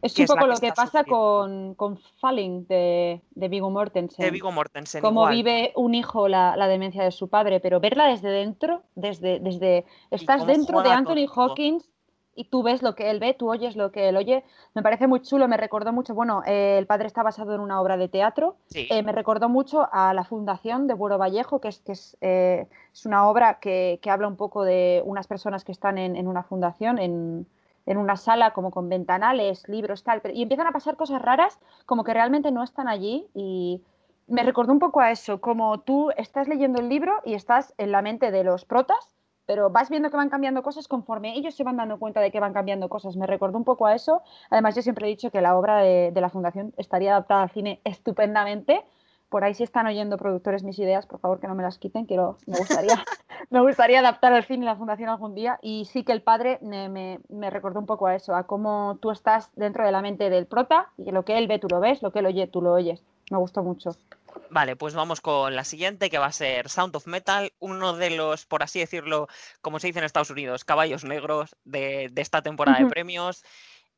Es 0.02 0.18
un 0.18 0.26
poco 0.26 0.46
lo 0.46 0.56
que 0.56 0.72
pasa 0.72 1.04
con, 1.04 1.74
con, 1.74 1.98
Falling 2.20 2.66
de, 2.66 3.22
de 3.30 3.48
Viggo 3.48 3.70
Mortensen. 3.70 4.24
De 4.24 4.30
Viggo 4.30 4.52
Mortensen. 4.52 5.00
Cómo 5.00 5.26
vive 5.28 5.72
un 5.76 5.94
hijo 5.94 6.28
la, 6.28 6.56
la, 6.56 6.68
demencia 6.68 7.02
de 7.02 7.10
su 7.10 7.28
padre, 7.28 7.60
pero 7.60 7.80
verla 7.80 8.06
desde 8.06 8.28
dentro, 8.28 8.82
desde, 8.94 9.40
desde 9.40 9.86
estás 10.10 10.46
dentro 10.46 10.82
de 10.82 10.90
Anthony 10.90 11.26
Hawkins 11.34 11.88
y 12.36 12.44
tú 12.44 12.62
ves 12.62 12.82
lo 12.82 12.94
que 12.94 13.10
él 13.10 13.20
ve, 13.20 13.34
tú 13.34 13.50
oyes 13.50 13.76
lo 13.76 13.92
que 13.92 14.08
él 14.08 14.16
oye. 14.16 14.44
Me 14.74 14.82
parece 14.82 15.06
muy 15.06 15.22
chulo, 15.22 15.48
me 15.48 15.56
recordó 15.56 15.92
mucho, 15.92 16.14
bueno, 16.14 16.42
eh, 16.46 16.76
el 16.78 16.86
padre 16.86 17.06
está 17.06 17.22
basado 17.22 17.54
en 17.54 17.60
una 17.60 17.80
obra 17.80 17.96
de 17.96 18.08
teatro, 18.08 18.56
eh, 18.74 19.02
me 19.02 19.12
recordó 19.12 19.48
mucho 19.48 19.88
a 19.92 20.12
la 20.14 20.24
fundación 20.24 20.86
de 20.86 20.94
Buero 20.94 21.16
Vallejo, 21.16 21.60
que 21.60 21.68
es, 21.68 21.78
que 21.80 21.92
es, 21.92 22.16
eh, 22.20 22.66
es 22.92 23.06
una 23.06 23.28
obra 23.28 23.60
que, 23.60 23.98
que, 24.02 24.10
habla 24.10 24.28
un 24.28 24.36
poco 24.36 24.64
de 24.64 25.02
unas 25.04 25.26
personas 25.26 25.64
que 25.64 25.72
están 25.72 25.96
en, 25.96 26.16
en 26.16 26.28
una 26.28 26.42
fundación, 26.42 26.98
en, 26.98 27.46
en, 27.86 27.98
una 27.98 28.16
sala 28.16 28.52
como 28.52 28.70
con 28.70 28.88
ventanales, 28.88 29.68
libros, 29.68 30.04
tal, 30.04 30.22
y 30.32 30.42
empiezan 30.42 30.66
a 30.66 30.72
pasar 30.72 30.96
cosas 30.96 31.22
raras 31.22 31.58
como 31.86 32.04
que 32.04 32.14
realmente 32.14 32.50
no 32.50 32.62
están 32.62 32.88
allí 32.88 33.26
y 33.34 33.82
me 34.26 34.42
recordó 34.42 34.72
un 34.72 34.78
poco 34.78 35.00
a 35.00 35.10
eso, 35.10 35.40
como 35.40 35.80
tú 35.80 36.10
estás 36.16 36.48
leyendo 36.48 36.80
el 36.80 36.88
libro 36.88 37.20
y 37.24 37.34
estás 37.34 37.74
en 37.78 37.92
la 37.92 38.02
mente 38.02 38.30
de 38.30 38.44
los 38.44 38.64
protas 38.64 39.14
pero 39.46 39.70
vas 39.70 39.90
viendo 39.90 40.10
que 40.10 40.16
van 40.16 40.30
cambiando 40.30 40.62
cosas 40.62 40.88
conforme 40.88 41.36
ellos 41.36 41.54
se 41.54 41.64
van 41.64 41.76
dando 41.76 41.98
cuenta 41.98 42.20
de 42.20 42.30
que 42.30 42.40
van 42.40 42.52
cambiando 42.52 42.88
cosas. 42.88 43.16
Me 43.16 43.26
recordó 43.26 43.58
un 43.58 43.64
poco 43.64 43.86
a 43.86 43.94
eso. 43.94 44.22
Además, 44.50 44.74
yo 44.74 44.82
siempre 44.82 45.06
he 45.06 45.10
dicho 45.10 45.30
que 45.30 45.40
la 45.40 45.56
obra 45.56 45.78
de, 45.78 46.12
la 46.14 46.30
Fundación 46.30 46.72
estaría 46.76 47.12
adaptada 47.12 47.42
al 47.42 47.50
cine 47.50 47.80
estupendamente. 47.84 48.84
Por 49.34 49.42
ahí 49.42 49.52
si 49.52 49.64
están 49.64 49.88
oyendo 49.88 50.16
productores 50.16 50.62
mis 50.62 50.78
ideas, 50.78 51.06
por 51.06 51.18
favor 51.18 51.40
que 51.40 51.48
no 51.48 51.56
me 51.56 51.64
las 51.64 51.76
quiten, 51.76 52.06
quiero, 52.06 52.38
me 52.46 52.56
gustaría, 52.56 53.04
me 53.50 53.60
gustaría 53.62 53.98
adaptar 53.98 54.32
al 54.32 54.44
cine 54.44 54.64
la 54.64 54.76
Fundación 54.76 55.08
algún 55.08 55.34
día. 55.34 55.58
Y 55.60 55.86
sí 55.86 56.04
que 56.04 56.12
el 56.12 56.22
padre 56.22 56.60
me, 56.62 56.88
me, 56.88 57.18
me, 57.28 57.50
recordó 57.50 57.80
un 57.80 57.86
poco 57.86 58.06
a 58.06 58.14
eso, 58.14 58.36
a 58.36 58.46
cómo 58.46 58.96
tú 59.02 59.10
estás 59.10 59.50
dentro 59.56 59.84
de 59.84 59.90
la 59.90 60.02
mente 60.02 60.30
del 60.30 60.46
prota 60.46 60.92
y 60.96 61.10
lo 61.10 61.24
que 61.24 61.36
él 61.36 61.48
ve 61.48 61.58
tú 61.58 61.66
lo 61.68 61.80
ves, 61.80 62.00
lo 62.00 62.12
que 62.12 62.20
él 62.20 62.26
oye 62.26 62.46
tú 62.46 62.62
lo 62.62 62.74
oyes. 62.74 63.02
Me 63.28 63.36
gustó 63.36 63.64
mucho. 63.64 63.96
Vale, 64.50 64.76
pues 64.76 64.94
vamos 64.94 65.20
con 65.20 65.56
la 65.56 65.64
siguiente, 65.64 66.10
que 66.10 66.18
va 66.18 66.26
a 66.26 66.32
ser 66.32 66.68
Sound 66.68 66.94
of 66.94 67.08
Metal, 67.08 67.52
uno 67.58 67.94
de 67.94 68.10
los, 68.10 68.46
por 68.46 68.62
así 68.62 68.78
decirlo, 68.78 69.26
como 69.60 69.80
se 69.80 69.88
dice 69.88 69.98
en 69.98 70.04
Estados 70.04 70.30
Unidos, 70.30 70.64
caballos 70.64 71.02
negros 71.02 71.56
de, 71.64 72.08
esta 72.14 72.40
temporada 72.40 72.78
de 72.78 72.86
premios. 72.86 73.42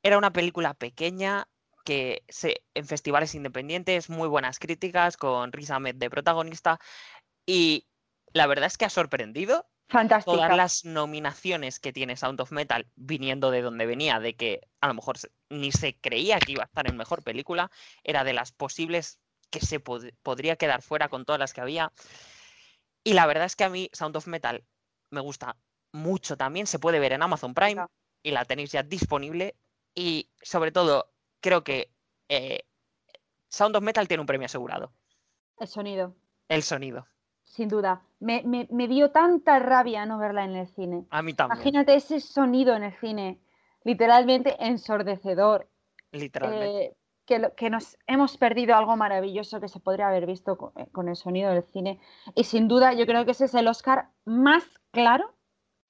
Era 0.03 0.17
una 0.17 0.33
película 0.33 0.73
pequeña 0.73 1.47
que 1.87 2.25
se, 2.29 2.65
en 2.75 2.85
festivales 2.85 3.35
independientes, 3.37 4.11
muy 4.11 4.29
buenas 4.29 4.59
críticas, 4.59 5.17
con 5.17 5.53
Riz 5.53 5.71
Ahmed 5.71 5.95
de 5.95 6.11
protagonista, 6.11 6.81
y 7.47 7.87
la 8.33 8.49
verdad 8.49 8.67
es 8.67 8.77
que 8.77 8.85
ha 8.85 8.91
sorprendido. 8.91 9.67
Fantástica. 9.89 10.37
Todas 10.37 10.57
las 10.57 10.85
nominaciones 10.85 11.79
que 11.79 11.93
tiene 11.93 12.17
Sound 12.17 12.41
of 12.41 12.51
Metal 12.51 12.91
viniendo 12.97 13.53
de 13.53 13.63
donde 13.63 13.87
venía, 13.87 14.19
de 14.19 14.35
que 14.35 14.61
a 14.81 14.89
lo 14.89 14.95
mejor 14.95 15.17
ni 15.49 15.71
se 15.71 15.97
creía 15.97 16.41
que 16.41 16.53
iba 16.53 16.65
a 16.65 16.67
estar 16.67 16.91
en 16.91 16.97
mejor 16.97 17.23
película, 17.23 17.71
era 18.03 18.25
de 18.25 18.33
las 18.33 18.51
posibles 18.51 19.21
que 19.49 19.61
se 19.61 19.79
podría 19.79 20.57
quedar 20.57 20.83
fuera 20.83 21.09
con 21.09 21.25
todas 21.25 21.39
las 21.39 21.53
que 21.55 21.61
había. 21.61 21.93
Y 23.05 23.13
la 23.13 23.27
verdad 23.27 23.45
es 23.45 23.55
que 23.55 23.63
a 23.63 23.71
mí 23.71 23.89
Sound 23.93 24.17
of 24.17 24.27
Metal 24.27 24.65
me 25.11 25.21
gusta 25.21 25.57
mucho 25.93 26.37
también. 26.37 26.67
Se 26.67 26.81
puede 26.81 26.99
ver 26.99 27.13
en 27.13 27.23
Amazon 27.23 27.55
Prime 27.55 27.87
y 28.25 28.33
la 28.33 28.45
tenéis 28.45 28.73
ya 28.73 28.83
disponible. 28.83 29.55
Y 29.95 30.29
sobre 30.43 30.73
todo, 30.73 31.13
creo 31.47 31.63
que 31.63 31.93
eh, 32.29 32.65
Sound 33.49 33.77
of 33.77 33.83
Metal 33.83 34.09
tiene 34.09 34.21
un 34.21 34.27
premio 34.27 34.47
asegurado. 34.47 34.91
El 35.61 35.69
sonido. 35.69 36.15
El 36.49 36.63
sonido. 36.65 37.07
Sin 37.45 37.69
duda. 37.69 38.03
Me, 38.19 38.67
dio 38.89 39.13
tanta 39.13 39.61
rabia 39.61 40.05
no 40.07 40.19
verla 40.19 40.45
en 40.45 40.57
el 40.57 40.67
cine. 40.67 41.07
A 41.11 41.23
mí 41.23 41.35
también. 41.35 41.57
Imagínate 41.57 41.95
ese 41.95 42.21
sonido 42.21 42.75
en 42.75 42.83
el 42.83 42.93
cine. 42.99 43.41
Literalmente 43.85 44.57
ensordecedor. 44.59 45.69
Literalmente. 46.11 46.85
Eh, 46.85 46.97
que, 47.25 47.53
que, 47.57 47.71
nos 47.71 47.97
hemos 48.09 48.37
perdido 48.39 48.75
algo 48.75 48.97
maravilloso 48.97 49.61
que 49.61 49.69
se 49.69 49.79
podría 49.79 50.09
haber 50.09 50.27
visto 50.27 50.73
eh, 50.77 50.87
con, 50.91 51.09
el 51.09 51.15
sonido 51.15 51.53
del 51.53 51.63
cine. 51.73 52.01
Y 52.35 52.43
sin 52.43 52.67
duda, 52.67 52.93
yo 52.93 53.07
creo 53.07 53.25
que 53.25 53.31
ese 53.31 53.45
es 53.45 53.55
el 53.55 53.69
Oscar 53.69 54.11
más 54.25 54.65
claro 54.91 55.33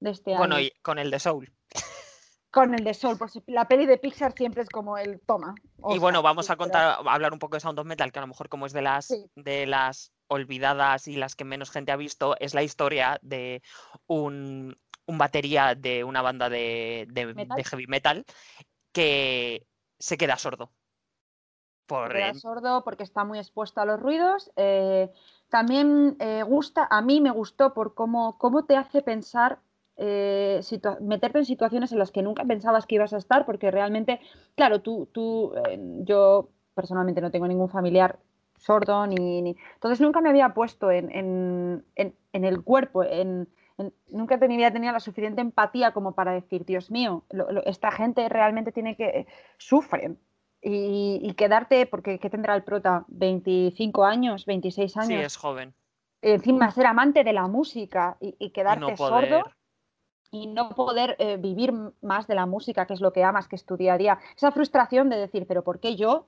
de 0.01 0.11
este 0.11 0.33
año. 0.33 0.41
Bueno, 0.41 0.61
y 0.61 0.71
con 0.83 0.99
el 0.99 1.11
de 1.11 1.19
Soul. 1.19 1.56
Con 2.57 2.73
el 2.73 2.85
de 2.85 2.95
Soul, 2.95 3.19
pues 3.19 3.39
la 3.49 3.69
peli 3.69 3.85
de 3.85 3.99
Pixar 3.99 4.33
siempre 4.33 4.63
es 4.63 4.71
como 4.71 4.97
el 4.97 5.21
toma. 5.21 5.55
y 5.91 5.99
bueno, 5.99 6.23
vamos 6.23 6.49
a 6.49 6.57
contar, 6.57 7.01
hablar 7.07 7.35
un 7.35 7.39
poco 7.39 7.57
de 7.57 7.61
Sound 7.61 7.79
of 7.79 7.87
Metal, 7.87 8.11
que 8.11 8.19
a 8.19 8.23
lo 8.23 8.29
mejor 8.29 8.49
como 8.49 8.65
es 8.65 8.73
de 8.73 8.81
las, 8.81 9.15
de 9.35 9.67
las 9.67 10.11
olvidadas 10.29 11.07
y 11.07 11.17
las 11.17 11.37
que 11.37 11.45
menos 11.45 11.71
gente 11.71 11.93
ha 11.93 11.97
visto, 11.97 12.35
es 12.41 12.55
la 12.55 12.63
historia 12.63 13.19
de 13.21 13.61
un, 14.07 14.75
un 15.05 15.19
batería 15.19 15.75
de 15.75 16.03
una 16.03 16.23
banda 16.23 16.49
de, 16.49 17.07
de 17.11 17.65
heavy 17.65 17.87
metal 17.89 18.25
que 18.91 19.67
se 19.99 20.17
queda 20.17 20.39
sordo 20.39 20.73
por... 21.87 22.15
sordo 22.37 22.85
porque 22.85 23.03
está 23.03 23.25
muy 23.25 23.39
expuesto 23.39 23.83
a 23.83 23.85
los 23.85 24.01
ruidos. 24.01 24.51
Eh, 24.57 25.13
también 25.51 26.17
eh, 26.21 26.43
gusta, 26.43 26.89
a 26.91 27.01
mí 27.03 27.21
me 27.21 27.31
gustó 27.31 27.73
por 27.75 27.95
cómo, 27.95 28.39
cómo 28.39 28.65
te 28.65 28.77
hace 28.77 29.03
pensar, 29.03 29.61
eh, 29.97 30.61
meterte 31.01 31.39
en 31.39 31.45
situaciones 31.45 31.93
en 31.93 31.99
las 31.99 32.11
que 32.11 32.23
nunca 32.23 32.45
pensabas 32.45 32.87
que 32.87 32.97
ibas 32.97 33.13
a 33.13 33.19
estar, 33.19 33.47
porque 33.47 33.71
realmente, 33.71 34.21
claro, 34.55 34.81
tú, 34.81 35.09
tú 35.13 35.53
yo 36.05 36.51
personalmente 36.75 37.21
no 37.21 37.31
tengo 37.31 37.49
ningún 37.49 37.69
familiar 37.69 38.19
sordo, 38.59 39.07
ni, 39.07 39.57
entonces 39.75 40.01
nunca 40.01 40.21
me 40.21 40.31
había 40.31 40.51
puesto 40.51 40.91
en, 40.91 41.11
en, 41.11 41.85
en, 42.33 42.45
el 42.45 42.63
cuerpo, 42.63 43.05
en, 43.05 43.49
nunca 44.11 44.39
tenía, 44.39 44.73
tenía 44.73 44.93
la 44.93 45.01
suficiente 45.01 45.41
empatía 45.41 45.93
como 45.93 46.13
para 46.13 46.33
decir, 46.33 46.65
Dios 46.65 46.91
mío, 46.91 47.25
esta 47.65 47.91
gente 47.91 48.29
realmente 48.29 48.73
tiene 48.73 48.97
que, 48.97 49.27
sufren, 49.59 50.19
y, 50.63 51.33
quedarte, 51.35 51.87
porque 51.87 52.19
¿qué 52.19 52.29
tendrá 52.29 52.57
el 52.57 52.65
prota? 52.65 53.05
¿25 53.09 54.05
años? 54.05 54.47
¿26 54.47 54.97
años? 54.97 55.07
Sí, 55.07 55.15
es 55.15 55.37
joven. 55.37 55.75
Encima 56.23 56.73
ser 56.73 56.87
amante 56.87 57.23
de 57.23 57.33
la 57.33 57.47
música 57.47 58.17
y, 58.21 58.51
quedarte 58.51 58.97
sordo 58.97 59.45
y 60.31 60.47
no 60.47 60.71
poder 60.71 61.17
eh, 61.19 61.37
vivir 61.37 61.73
más 62.03 62.27
de 62.27 62.35
la 62.35 62.47
música, 62.47 62.87
que 62.87 62.95
es 62.95 63.01
lo 63.01 63.13
que 63.13 63.25
amas, 63.25 63.49
que 63.49 63.57
es 63.57 63.65
tu 63.65 63.77
día 63.77 63.95
a 63.95 63.99
día. 63.99 64.19
Esa 64.37 64.53
frustración 64.53 65.09
de 65.09 65.17
decir, 65.17 65.47
pero 65.47 65.63
¿por 65.63 65.81
qué 65.81 65.97
yo? 65.97 66.27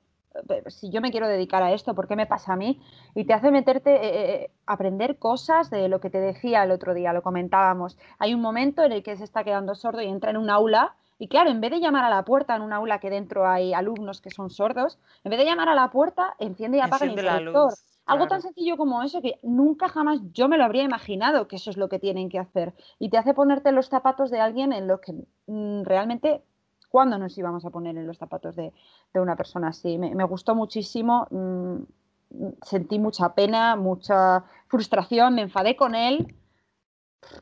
Eh, 0.48 0.62
si 0.68 0.90
yo 0.90 1.00
me 1.00 1.10
quiero 1.10 1.28
dedicar 1.28 1.62
a 1.62 1.72
esto, 1.72 1.94
¿por 1.94 2.06
qué 2.08 2.16
me 2.16 2.26
pasa 2.26 2.52
a 2.52 2.56
mí? 2.56 2.80
Y 3.14 3.24
te 3.24 3.32
hace 3.32 3.50
meterte, 3.50 3.98
eh, 4.42 4.50
aprender 4.66 5.18
cosas 5.18 5.70
de 5.70 5.88
lo 5.88 6.00
que 6.00 6.10
te 6.10 6.20
decía 6.20 6.62
el 6.64 6.70
otro 6.70 6.94
día, 6.94 7.12
lo 7.12 7.22
comentábamos. 7.22 7.98
Hay 8.18 8.34
un 8.34 8.40
momento 8.40 8.82
en 8.82 8.92
el 8.92 9.02
que 9.02 9.16
se 9.16 9.24
está 9.24 9.44
quedando 9.44 9.74
sordo 9.74 10.02
y 10.02 10.06
entra 10.06 10.30
en 10.30 10.36
un 10.36 10.50
aula 10.50 10.94
y 11.18 11.28
claro, 11.28 11.50
en 11.50 11.60
vez 11.60 11.72
de 11.72 11.80
llamar 11.80 12.04
a 12.04 12.10
la 12.10 12.24
puerta 12.24 12.54
en 12.54 12.62
un 12.62 12.72
aula 12.72 13.00
que 13.00 13.10
dentro 13.10 13.48
hay 13.48 13.74
alumnos 13.74 14.20
que 14.20 14.30
son 14.30 14.50
sordos, 14.50 14.98
en 15.24 15.30
vez 15.30 15.40
de 15.40 15.46
llamar 15.46 15.68
a 15.68 15.74
la 15.74 15.90
puerta, 15.90 16.34
enciende 16.38 16.78
y 16.78 16.80
apaga 16.80 17.04
el 17.04 17.10
interruptor. 17.10 17.74
Algo 18.08 18.26
tan 18.26 18.40
sencillo 18.40 18.78
como 18.78 19.02
eso 19.02 19.20
que 19.20 19.38
nunca 19.42 19.88
jamás 19.90 20.20
yo 20.32 20.48
me 20.48 20.56
lo 20.56 20.64
habría 20.64 20.82
imaginado 20.82 21.46
que 21.46 21.56
eso 21.56 21.68
es 21.68 21.76
lo 21.76 21.90
que 21.90 21.98
tienen 21.98 22.30
que 22.30 22.38
hacer. 22.38 22.74
Y 22.98 23.10
te 23.10 23.18
hace 23.18 23.34
ponerte 23.34 23.70
los 23.70 23.90
zapatos 23.90 24.30
de 24.30 24.40
alguien 24.40 24.72
en 24.72 24.88
lo 24.88 25.00
que 25.02 25.12
mm, 25.46 25.82
realmente, 25.84 26.42
¿cuándo 26.88 27.18
nos 27.18 27.36
íbamos 27.36 27.66
a 27.66 27.70
poner 27.70 27.98
en 27.98 28.06
los 28.06 28.16
zapatos 28.16 28.56
de, 28.56 28.72
una 29.14 29.36
persona 29.36 29.68
así? 29.68 29.98
Me, 29.98 30.24
gustó 30.24 30.54
muchísimo, 30.54 31.26
mm, 31.30 32.54
sentí 32.62 32.98
mucha 32.98 33.34
pena, 33.34 33.76
mucha 33.76 34.42
frustración, 34.68 35.34
me 35.34 35.42
enfadé 35.42 35.76
con 35.76 35.94
él, 35.94 36.34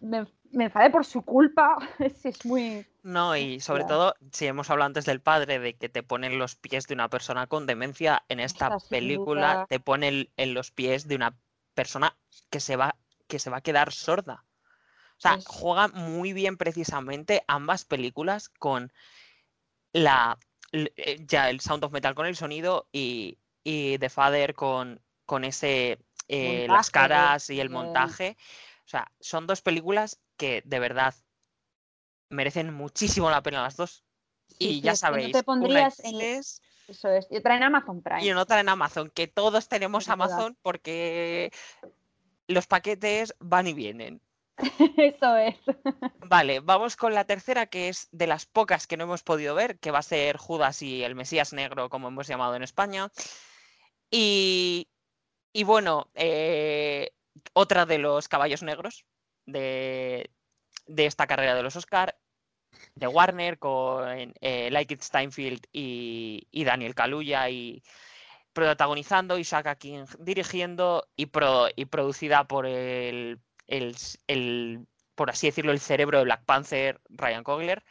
me, 0.00 0.26
me 0.50 0.64
enfadé 0.64 0.90
por 0.90 1.04
su 1.04 1.22
culpa. 1.22 1.78
es 2.00 2.44
muy. 2.44 2.84
No, 3.06 3.36
y 3.36 3.60
sobre 3.60 3.84
todo, 3.84 4.16
si 4.32 4.48
hemos 4.48 4.68
hablado 4.68 4.88
antes 4.88 5.04
del 5.04 5.20
padre, 5.20 5.60
de 5.60 5.76
que 5.76 5.88
te 5.88 6.02
ponen 6.02 6.40
los 6.40 6.56
pies 6.56 6.88
de 6.88 6.94
una 6.94 7.08
persona 7.08 7.46
con 7.46 7.64
demencia, 7.64 8.24
en 8.28 8.40
esta 8.40 8.78
película 8.90 9.64
te 9.68 9.78
ponen 9.78 10.28
en 10.36 10.54
los 10.54 10.72
pies 10.72 11.06
de 11.06 11.14
una 11.14 11.38
persona 11.74 12.16
que 12.50 12.58
se 12.58 12.74
va, 12.74 12.96
que 13.28 13.38
se 13.38 13.48
va 13.48 13.58
a 13.58 13.60
quedar 13.60 13.92
sorda. 13.92 14.44
O 15.18 15.20
sea, 15.20 15.38
juega 15.46 15.86
muy 15.86 16.32
bien 16.32 16.56
precisamente 16.56 17.44
ambas 17.46 17.84
películas 17.84 18.48
con 18.48 18.92
la 19.92 20.36
eh, 20.72 21.24
ya 21.28 21.48
el 21.48 21.60
Sound 21.60 21.84
of 21.84 21.92
Metal 21.92 22.16
con 22.16 22.26
el 22.26 22.34
sonido 22.34 22.88
y, 22.90 23.38
y 23.62 23.98
The 23.98 24.10
Father 24.10 24.56
con, 24.56 25.00
con 25.26 25.44
ese 25.44 26.00
eh, 26.26 26.66
las 26.68 26.90
caras 26.90 27.50
y 27.50 27.60
el 27.60 27.70
montaje. 27.70 28.36
O 28.84 28.88
sea, 28.88 29.12
son 29.20 29.46
dos 29.46 29.62
películas 29.62 30.18
que 30.36 30.62
de 30.64 30.80
verdad 30.80 31.14
merecen 32.28 32.72
muchísimo 32.72 33.30
la 33.30 33.42
pena 33.42 33.62
las 33.62 33.76
dos. 33.76 34.04
y 34.58 34.80
ya 34.80 34.96
sabéis, 34.96 35.32
te 35.32 35.42
pondrías 35.42 36.00
en... 36.00 36.42
Eso 36.88 37.08
es, 37.08 37.26
y 37.30 37.38
otra 37.38 37.56
en 37.56 37.64
Amazon 37.64 38.00
Prime. 38.00 38.24
Y 38.24 38.32
otra 38.32 38.60
en 38.60 38.68
Amazon, 38.68 39.10
que 39.10 39.26
todos 39.26 39.68
tenemos 39.68 40.08
Amazon 40.08 40.56
porque 40.62 41.50
los 42.46 42.66
paquetes 42.68 43.34
van 43.40 43.66
y 43.66 43.72
vienen. 43.72 44.20
Eso 44.96 45.36
es. 45.36 45.56
Vale, 46.26 46.60
vamos 46.60 46.96
con 46.96 47.12
la 47.12 47.24
tercera, 47.24 47.66
que 47.66 47.88
es 47.88 48.08
de 48.12 48.26
las 48.26 48.46
pocas 48.46 48.86
que 48.86 48.96
no 48.96 49.04
hemos 49.04 49.22
podido 49.22 49.54
ver, 49.54 49.78
que 49.78 49.90
va 49.90 49.98
a 49.98 50.02
ser 50.02 50.36
Judas 50.36 50.80
y 50.80 51.02
el 51.02 51.14
Mesías 51.14 51.52
Negro, 51.52 51.90
como 51.90 52.08
hemos 52.08 52.26
llamado 52.26 52.54
en 52.54 52.62
España. 52.62 53.10
Y, 54.10 54.88
y 55.52 55.64
bueno, 55.64 56.08
eh, 56.14 57.10
otra 57.52 57.84
de 57.84 57.98
los 57.98 58.28
caballos 58.28 58.62
negros, 58.62 59.04
de, 59.44 60.30
esta 60.86 61.26
carrera 61.26 61.54
de 61.54 61.62
los 61.62 61.76
Oscar, 61.76 62.16
de 62.94 63.06
Warner, 63.06 63.58
con 63.58 64.34
eh, 64.40 64.70
Like 64.70 64.96
Steinfeld 65.00 65.66
y, 65.72 66.64
Daniel 66.64 66.94
Kaluuya 66.94 67.48
y 67.50 67.82
protagonizando, 68.52 69.38
Isaac 69.38 69.78
King 69.78 70.06
dirigiendo 70.18 71.08
y, 71.16 71.30
y 71.76 71.84
producida 71.86 72.44
por 72.48 72.66
el, 72.66 73.40
el, 73.66 74.86
por 75.14 75.30
así 75.30 75.48
decirlo, 75.48 75.72
el 75.72 75.80
cerebro 75.80 76.18
de 76.18 76.24
Black 76.24 76.44
Panther, 76.44 77.00
Ryan 77.10 77.44
Coogler. 77.44 77.84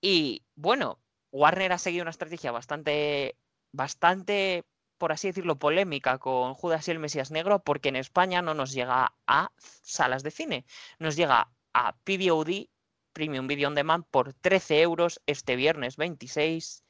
Y 0.00 0.44
bueno, 0.54 1.00
Warner 1.32 1.72
ha 1.72 1.78
seguido 1.78 2.02
una 2.02 2.10
estrategia 2.10 2.52
bastante, 2.52 3.36
bastante 3.72 4.64
por 4.98 5.12
así 5.12 5.28
decirlo, 5.28 5.58
polémica 5.58 6.18
con 6.18 6.54
Judas 6.54 6.88
y 6.88 6.90
el 6.90 6.98
Mesías 6.98 7.30
Negro, 7.30 7.62
porque 7.62 7.90
en 7.90 7.96
España 7.96 8.42
no 8.42 8.54
nos 8.54 8.72
llega 8.72 9.14
a 9.26 9.52
salas 9.58 10.22
de 10.22 10.30
cine, 10.30 10.64
nos 10.98 11.16
llega 11.16 11.50
a 11.76 11.94
PVOD, 12.04 12.70
Premium 13.12 13.46
Video 13.46 13.68
on 13.68 13.74
Demand, 13.74 14.04
por 14.10 14.32
13 14.32 14.80
euros 14.80 15.20
este 15.26 15.56
viernes 15.56 15.98
26. 15.98 16.82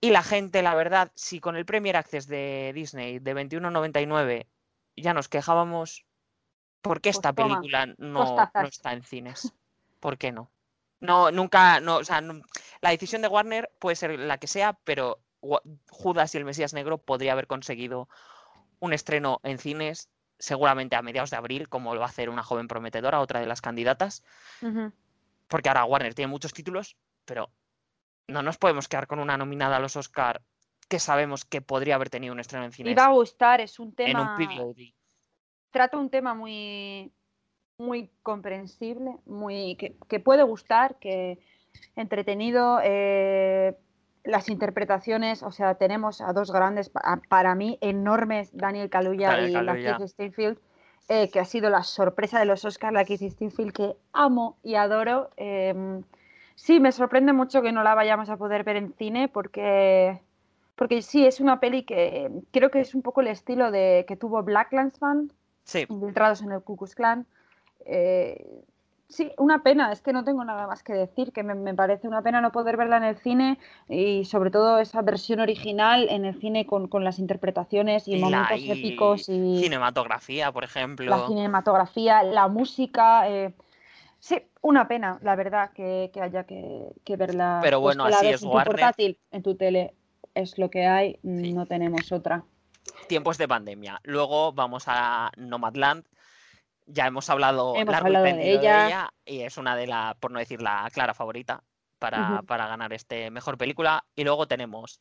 Y 0.00 0.10
la 0.10 0.22
gente, 0.22 0.62
la 0.62 0.76
verdad, 0.76 1.10
si 1.16 1.40
con 1.40 1.56
el 1.56 1.66
Premier 1.66 1.96
Access 1.96 2.28
de 2.28 2.70
Disney 2.74 3.18
de 3.18 3.34
21.99 3.34 4.46
ya 4.96 5.14
nos 5.14 5.28
quejábamos, 5.28 6.04
¿por 6.80 7.00
qué 7.00 7.08
pues 7.08 7.16
esta 7.16 7.32
película 7.32 7.86
no, 7.98 8.36
no, 8.54 8.66
está 8.68 8.92
en 8.92 9.02
cines? 9.02 9.52
¿Por 9.98 10.16
qué 10.16 10.30
no? 10.30 10.48
No, 11.00 11.32
nunca, 11.32 11.80
no, 11.80 11.96
o 11.96 12.04
sea, 12.04 12.22
la 12.80 12.90
decisión 12.90 13.20
de 13.20 13.28
Warner 13.28 13.72
puede 13.80 13.96
ser 13.96 14.16
la 14.16 14.38
que 14.38 14.46
sea, 14.46 14.78
pero 14.84 15.18
Judas 15.90 16.34
y 16.34 16.38
el 16.38 16.44
Mesías 16.44 16.72
Negro 16.72 16.98
podría 16.98 17.32
haber 17.32 17.48
conseguido 17.48 18.08
un 18.78 18.92
estreno 18.92 19.40
en 19.42 19.58
cines 19.58 20.08
seguramente 20.38 20.96
a 20.96 21.02
mediados 21.02 21.30
de 21.30 21.36
abril, 21.36 21.68
como 21.68 21.94
lo 21.94 22.00
va 22.00 22.06
a 22.06 22.10
hacer 22.10 22.28
una 22.28 22.42
joven 22.42 22.68
prometedora, 22.68 23.20
otra 23.20 23.40
de 23.40 23.46
las 23.46 23.60
candidatas. 23.60 24.24
Porque 25.48 25.68
ahora 25.68 25.84
Warner 25.84 26.14
tiene 26.14 26.30
muchos 26.30 26.52
títulos, 26.52 26.96
pero 27.24 27.50
no 28.28 28.42
nos 28.42 28.58
podemos 28.58 28.88
quedar 28.88 29.06
con 29.06 29.18
una 29.18 29.36
nominada 29.36 29.76
a 29.76 29.80
los 29.80 29.96
Oscar 29.96 30.42
que 30.88 30.98
sabemos 30.98 31.44
que 31.44 31.60
podría 31.60 31.94
haber 31.94 32.10
tenido 32.10 32.32
un 32.32 32.40
estreno 32.40 32.64
en 32.64 32.72
cines. 32.72 32.92
Y 32.92 32.94
va 32.94 33.06
a 33.06 33.12
gustar, 33.12 33.60
es 33.60 33.78
un 33.78 33.94
tema. 33.94 34.36
Trata 35.70 35.98
un 35.98 36.10
tema 36.10 36.34
muy, 36.34 37.12
muy 37.78 38.10
comprensible, 38.22 39.16
muy 39.26 39.76
que, 39.76 40.20
puede 40.20 40.42
gustar, 40.42 40.98
que 40.98 41.38
entretenido. 41.96 42.80
Eh, 42.82 43.76
las 44.24 44.48
interpretaciones, 44.48 45.42
o 45.42 45.52
sea, 45.52 45.74
tenemos 45.74 46.22
a 46.22 46.32
dos 46.32 46.50
grandes, 46.50 46.90
para 47.28 47.54
mí, 47.54 47.78
enormes, 47.82 48.50
Daniel 48.56 48.88
Kaluuya 48.88 49.40
y 49.40 49.52
la 49.52 49.74
Keith 49.74 50.08
Steinfield, 50.08 50.58
eh, 51.08 51.30
que 51.30 51.40
ha 51.40 51.44
sido 51.44 51.68
la 51.68 51.82
sorpresa 51.82 52.38
de 52.38 52.46
los 52.46 52.64
Oscars, 52.64 52.94
la 52.94 53.04
Keith 53.04 53.30
Steinfield, 53.30 53.72
que 53.72 53.96
amo 54.14 54.56
y 54.62 54.76
adoro. 54.76 55.30
Em, 55.36 56.02
sí, 56.54 56.80
me 56.80 56.90
sorprende 56.90 57.34
mucho 57.34 57.60
que 57.60 57.72
no 57.72 57.82
la 57.82 57.94
vayamos 57.94 58.30
a 58.30 58.38
poder 58.38 58.64
ver 58.64 58.76
en 58.76 58.94
cine, 58.94 59.28
porque, 59.28 60.18
porque 60.74 61.02
sí, 61.02 61.26
es 61.26 61.40
una 61.40 61.60
peli 61.60 61.84
que 61.84 62.30
creo 62.50 62.70
que 62.70 62.80
es 62.80 62.94
un 62.94 63.02
poco 63.02 63.20
el 63.20 63.26
estilo 63.26 63.70
de 63.70 64.06
que 64.08 64.16
tuvo 64.16 64.42
Black 64.42 64.72
Landsman, 64.72 65.30
sí. 65.64 65.84
infiltrados 65.86 66.40
en 66.40 66.52
el 66.52 66.62
Ku 66.62 66.78
Klux 66.78 66.94
Klan. 66.94 67.26
Eh, 67.84 68.64
Sí, 69.08 69.30
una 69.36 69.62
pena, 69.62 69.92
es 69.92 70.00
que 70.00 70.12
no 70.12 70.24
tengo 70.24 70.44
nada 70.44 70.66
más 70.66 70.82
que 70.82 70.94
decir, 70.94 71.32
que 71.32 71.42
me, 71.42 71.74
parece 71.74 72.08
una 72.08 72.22
pena 72.22 72.40
no 72.40 72.52
poder 72.52 72.76
verla 72.76 72.96
en 72.96 73.04
el 73.04 73.16
cine 73.16 73.58
y 73.88 74.24
sobre 74.24 74.50
todo 74.50 74.78
esa 74.78 75.02
versión 75.02 75.40
original 75.40 76.08
en 76.08 76.24
el 76.24 76.40
cine 76.40 76.66
con, 76.66 76.88
las 77.04 77.18
interpretaciones 77.18 78.08
y, 78.08 78.16
momentos 78.16 78.60
épicos 78.60 79.28
y 79.28 79.60
cinematografía, 79.60 80.50
por 80.52 80.64
ejemplo. 80.64 81.10
La 81.10 81.26
cinematografía, 81.26 82.22
la 82.22 82.48
música. 82.48 83.28
Eh, 83.28 83.54
sí, 84.20 84.42
una 84.62 84.88
pena, 84.88 85.18
la 85.22 85.36
verdad, 85.36 85.70
que, 85.72 86.10
haya 86.20 86.44
que, 86.44 87.16
verla. 87.16 87.60
Pero 87.62 87.80
bueno, 87.80 88.06
así 88.06 88.28
es 88.28 88.42
en 88.42 88.48
tu 88.48 88.52
portátil, 88.52 89.18
en 89.30 89.42
tu 89.42 89.54
tele. 89.54 89.94
es 90.34 90.58
lo 90.58 90.70
que 90.70 90.86
hay, 90.86 91.18
no 91.22 91.66
tenemos 91.66 92.10
otra. 92.10 92.42
Tiempos 93.06 93.36
de 93.38 93.46
pandemia. 93.46 94.00
Luego 94.02 94.52
vamos 94.52 94.84
a 94.86 95.30
Nomadland. 95.36 96.04
Ya 96.86 97.06
hemos 97.06 97.30
hablado, 97.30 97.76
hemos 97.76 97.94
hablado 97.94 98.24
de, 98.24 98.52
ella. 98.52 99.10
y 99.24 99.40
es 99.40 99.56
una 99.56 99.74
de 99.74 99.86
las, 99.86 100.14
por 100.16 100.30
no 100.30 100.38
decir 100.38 100.60
la 100.60 100.88
clara 100.92 101.14
favorita, 101.14 101.62
para, 101.98 102.42
para, 102.42 102.66
ganar 102.66 102.92
este 102.92 103.30
mejor 103.30 103.56
película. 103.56 104.04
Y 104.14 104.24
luego 104.24 104.46
tenemos 104.46 105.00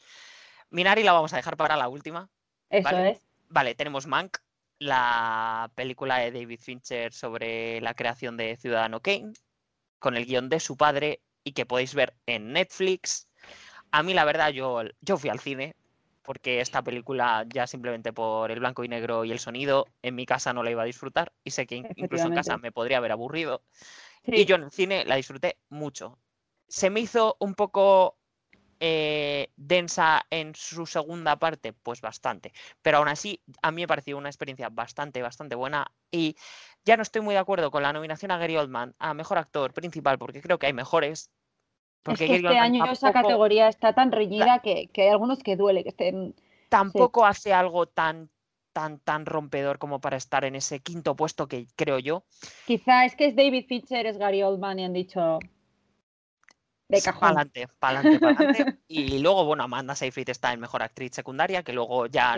Minari, 0.70 1.04
la 1.04 1.12
vamos 1.12 1.34
a 1.34 1.38
dejar 1.38 1.58
para 1.58 1.76
la 1.76 1.88
última. 1.88 2.30
Eso 2.70 2.98
es. 2.98 3.20
Vale, 3.50 3.76
tenemos 3.76 4.08
Mank, 4.08 4.38
la 4.80 5.70
película 5.76 6.18
de 6.18 6.32
David 6.32 6.60
Fincher 6.60 7.14
sobre 7.14 7.80
la 7.82 7.94
creación 7.94 8.38
de 8.38 8.58
Ciudadano 8.58 9.02
Kane, 9.02 9.34
con 10.00 10.16
el 10.16 10.26
guion 10.26 10.50
de 10.50 10.60
su 10.60 10.76
padre 10.76 11.22
y 11.44 11.52
que 11.52 11.66
podéis 11.66 11.94
ver 11.94 12.16
en 12.26 12.54
Netflix. 12.54 13.28
A 13.92 14.02
mí, 14.02 14.14
la 14.14 14.26
verdad, 14.26 14.50
yo, 14.50 14.82
yo 15.02 15.18
fui 15.18 15.30
al 15.30 15.40
cine 15.40 15.76
porque 16.24 16.62
esta 16.62 16.82
película, 16.82 17.46
ya 17.48 17.68
simplemente 17.68 18.14
por 18.14 18.50
el 18.52 18.60
blanco 18.60 18.84
y 18.84 18.88
negro 18.88 19.26
y 19.26 19.32
el 19.32 19.40
sonido, 19.40 19.88
en 20.02 20.16
mi 20.16 20.26
casa 20.26 20.54
no 20.54 20.64
la 20.64 20.72
iba 20.72 20.84
a 20.84 20.86
disfrutar 20.86 21.34
y 21.44 21.52
sé 21.52 21.68
que 21.68 21.76
incluso 21.96 22.28
en 22.28 22.34
casa 22.34 22.58
me 22.58 22.72
podría 22.72 22.98
haber 22.98 23.12
aburrido. 23.12 23.62
Y 24.26 24.46
yo 24.46 24.56
en 24.56 24.64
el 24.64 24.72
cine 24.72 25.06
la 25.06 25.16
disfruté 25.16 25.60
mucho. 25.70 26.18
Se 26.68 26.90
me 26.90 27.02
hizo 27.02 27.36
un 27.40 27.56
poco 27.56 28.18
eh, 28.80 29.52
densa 29.56 30.26
en 30.30 30.56
su 30.56 30.86
segunda 30.86 31.38
parte, 31.38 31.72
pues 31.72 32.02
bastante. 32.02 32.52
Pero 32.82 32.98
aún 32.98 33.08
así, 33.08 33.42
a 33.62 33.72
mí 33.72 33.82
me 33.82 33.88
pareció 33.88 34.18
una 34.18 34.30
experiencia 34.30 34.70
bastante, 34.70 35.22
bastante 35.22 35.56
buena. 35.56 35.92
Y 36.12 36.36
ya 36.84 36.98
no 36.98 37.04
estoy 37.04 37.22
muy 37.22 37.34
de 37.34 37.40
acuerdo 37.40 37.72
con 37.72 37.84
la 37.84 37.94
nominación 37.94 38.32
a 38.32 38.38
Gary 38.38 38.58
Oldman 38.58 38.96
a 39.00 39.14
mejor 39.14 39.38
actor 39.38 39.74
principal, 39.74 40.18
porque 40.18 40.42
creo 40.42 40.60
que 40.60 40.68
hay 40.68 40.74
mejores. 40.74 41.32
Porque 42.04 42.36
este 42.36 42.58
año 42.58 42.86
esa 42.92 43.14
categoría 43.14 43.70
está 43.70 43.94
tan 43.94 44.12
reñida 44.12 44.60
que, 44.60 44.90
hay 44.96 45.08
algunos 45.08 45.40
que 45.40 45.56
duele 45.56 45.84
que 45.84 45.90
estén. 45.90 46.36
Tampoco 46.70 47.26
hace 47.26 47.54
algo 47.54 47.86
tan 47.86 48.30
tan, 48.74 49.00
tan 49.00 49.26
rompedor 49.26 49.78
como 49.78 50.02
para 50.02 50.18
estar 50.18 50.44
en 50.46 50.56
ese 50.56 50.80
quinto 50.80 51.16
puesto 51.16 51.48
que 51.48 51.68
creo 51.76 52.00
yo. 52.00 52.24
Quizá 52.66 53.06
es 53.06 53.16
que 53.16 53.28
es 53.28 53.36
David 53.36 53.66
Fincher, 53.68 54.08
es 54.08 54.18
Gary 54.18 54.42
Oldman 54.42 54.80
y 54.80 54.86
han 54.86 54.94
dicho, 54.94 55.40
de 56.90 57.02
cajón. 57.02 57.30
Pa'lante, 57.30 57.68
pa'lante, 57.80 58.20
pa'lante. 58.20 58.80
y 58.88 59.20
luego, 59.20 59.46
bueno, 59.46 59.64
Amanda 59.64 59.96
Seyfried 59.96 60.30
está 60.30 60.52
en 60.54 60.60
Mejor 60.60 60.84
Actriz 60.84 61.12
Secundaria, 61.14 61.64
que 61.64 61.74
luego 61.74 62.08
ya 62.08 62.36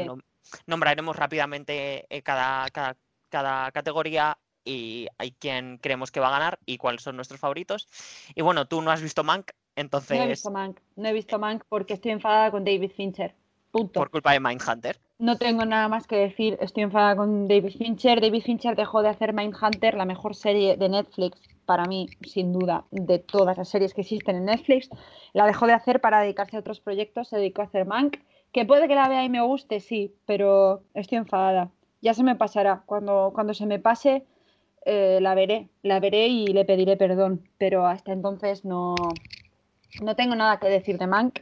nombraremos 0.68 1.16
rápidamente 1.16 2.06
eh, 2.10 2.22
cada, 2.22 2.70
cada, 2.70 2.98
cada 3.30 3.72
categoría 3.72 4.38
y 4.66 5.08
hay 5.18 5.32
quien 5.32 5.78
creemos 5.78 6.12
que 6.12 6.20
va 6.20 6.28
a 6.28 6.32
ganar 6.32 6.60
y 6.66 6.78
cuáles 6.78 7.04
son 7.04 7.16
nuestros 7.16 7.40
favoritos. 7.40 7.88
Y 8.34 8.42
bueno, 8.42 8.68
tú 8.68 8.82
no 8.82 8.92
has 8.92 9.02
visto 9.02 9.24
Mank, 9.24 9.52
entonces... 9.76 10.18
No 10.18 10.24
he 10.24 10.28
visto 10.28 10.52
Mank, 10.52 10.80
no 10.96 11.08
he 11.08 11.14
visto 11.14 11.40
Mank 11.40 11.64
porque 11.70 11.94
estoy 11.94 12.12
enfadada 12.12 12.52
con 12.52 12.66
David 12.66 12.92
Fincher. 12.96 13.36
Punto. 13.72 14.00
Por 14.00 14.10
culpa 14.10 14.32
de 14.32 14.40
Mindhunter. 14.40 14.98
No 15.20 15.38
tengo 15.38 15.66
nada 15.66 15.88
más 15.88 16.08
que 16.08 16.16
decir, 16.16 16.58
estoy 16.62 16.84
enfadada 16.84 17.16
con 17.16 17.48
David 17.48 17.76
Fincher. 17.78 18.22
David 18.22 18.42
Fincher 18.42 18.76
dejó 18.76 19.02
de 19.02 19.10
hacer 19.10 19.34
Mindhunter, 19.34 19.96
la 19.96 20.06
mejor 20.06 20.34
serie 20.34 20.78
de 20.78 20.90
Netflix, 20.90 21.40
para 21.66 21.86
mí, 21.86 22.08
sin 22.22 22.54
duda, 22.54 22.86
de 22.92 23.20
todas 23.20 23.58
las 23.58 23.70
series 23.70 23.94
que 23.94 24.02
existen 24.02 24.38
en 24.38 24.46
Netflix. 24.46 24.90
La 25.34 25.46
dejó 25.46 25.68
de 25.68 25.74
hacer 25.74 26.00
para 26.00 26.22
dedicarse 26.22 26.56
a 26.56 26.62
otros 26.62 26.80
proyectos, 26.80 27.28
se 27.28 27.38
dedicó 27.38 27.62
a 27.62 27.66
hacer 27.66 27.86
Mank, 27.86 28.18
que 28.54 28.66
puede 28.66 28.88
que 28.88 28.96
la 28.96 29.10
vea 29.10 29.26
y 29.26 29.30
me 29.30 29.42
guste, 29.42 29.82
sí, 29.82 30.16
pero 30.26 30.84
estoy 30.94 31.18
enfadada. 31.18 31.70
Ya 32.02 32.14
se 32.14 32.24
me 32.24 32.36
pasará. 32.36 32.84
Cuando, 32.86 33.32
cuando 33.34 33.54
se 33.54 33.66
me 33.66 33.80
pase, 33.80 34.26
eh, 34.86 35.20
la 35.20 35.34
veré, 35.34 35.70
la 35.82 36.00
veré 36.00 36.28
y 36.28 36.48
le 36.48 36.64
pediré 36.64 36.96
perdón, 36.96 37.42
pero 37.58 37.86
hasta 37.88 38.14
entonces 38.14 38.64
no, 38.64 38.96
no 40.02 40.16
tengo 40.16 40.36
nada 40.36 40.60
que 40.60 40.68
decir 40.68 40.98
de 40.98 41.08
Mank. 41.08 41.40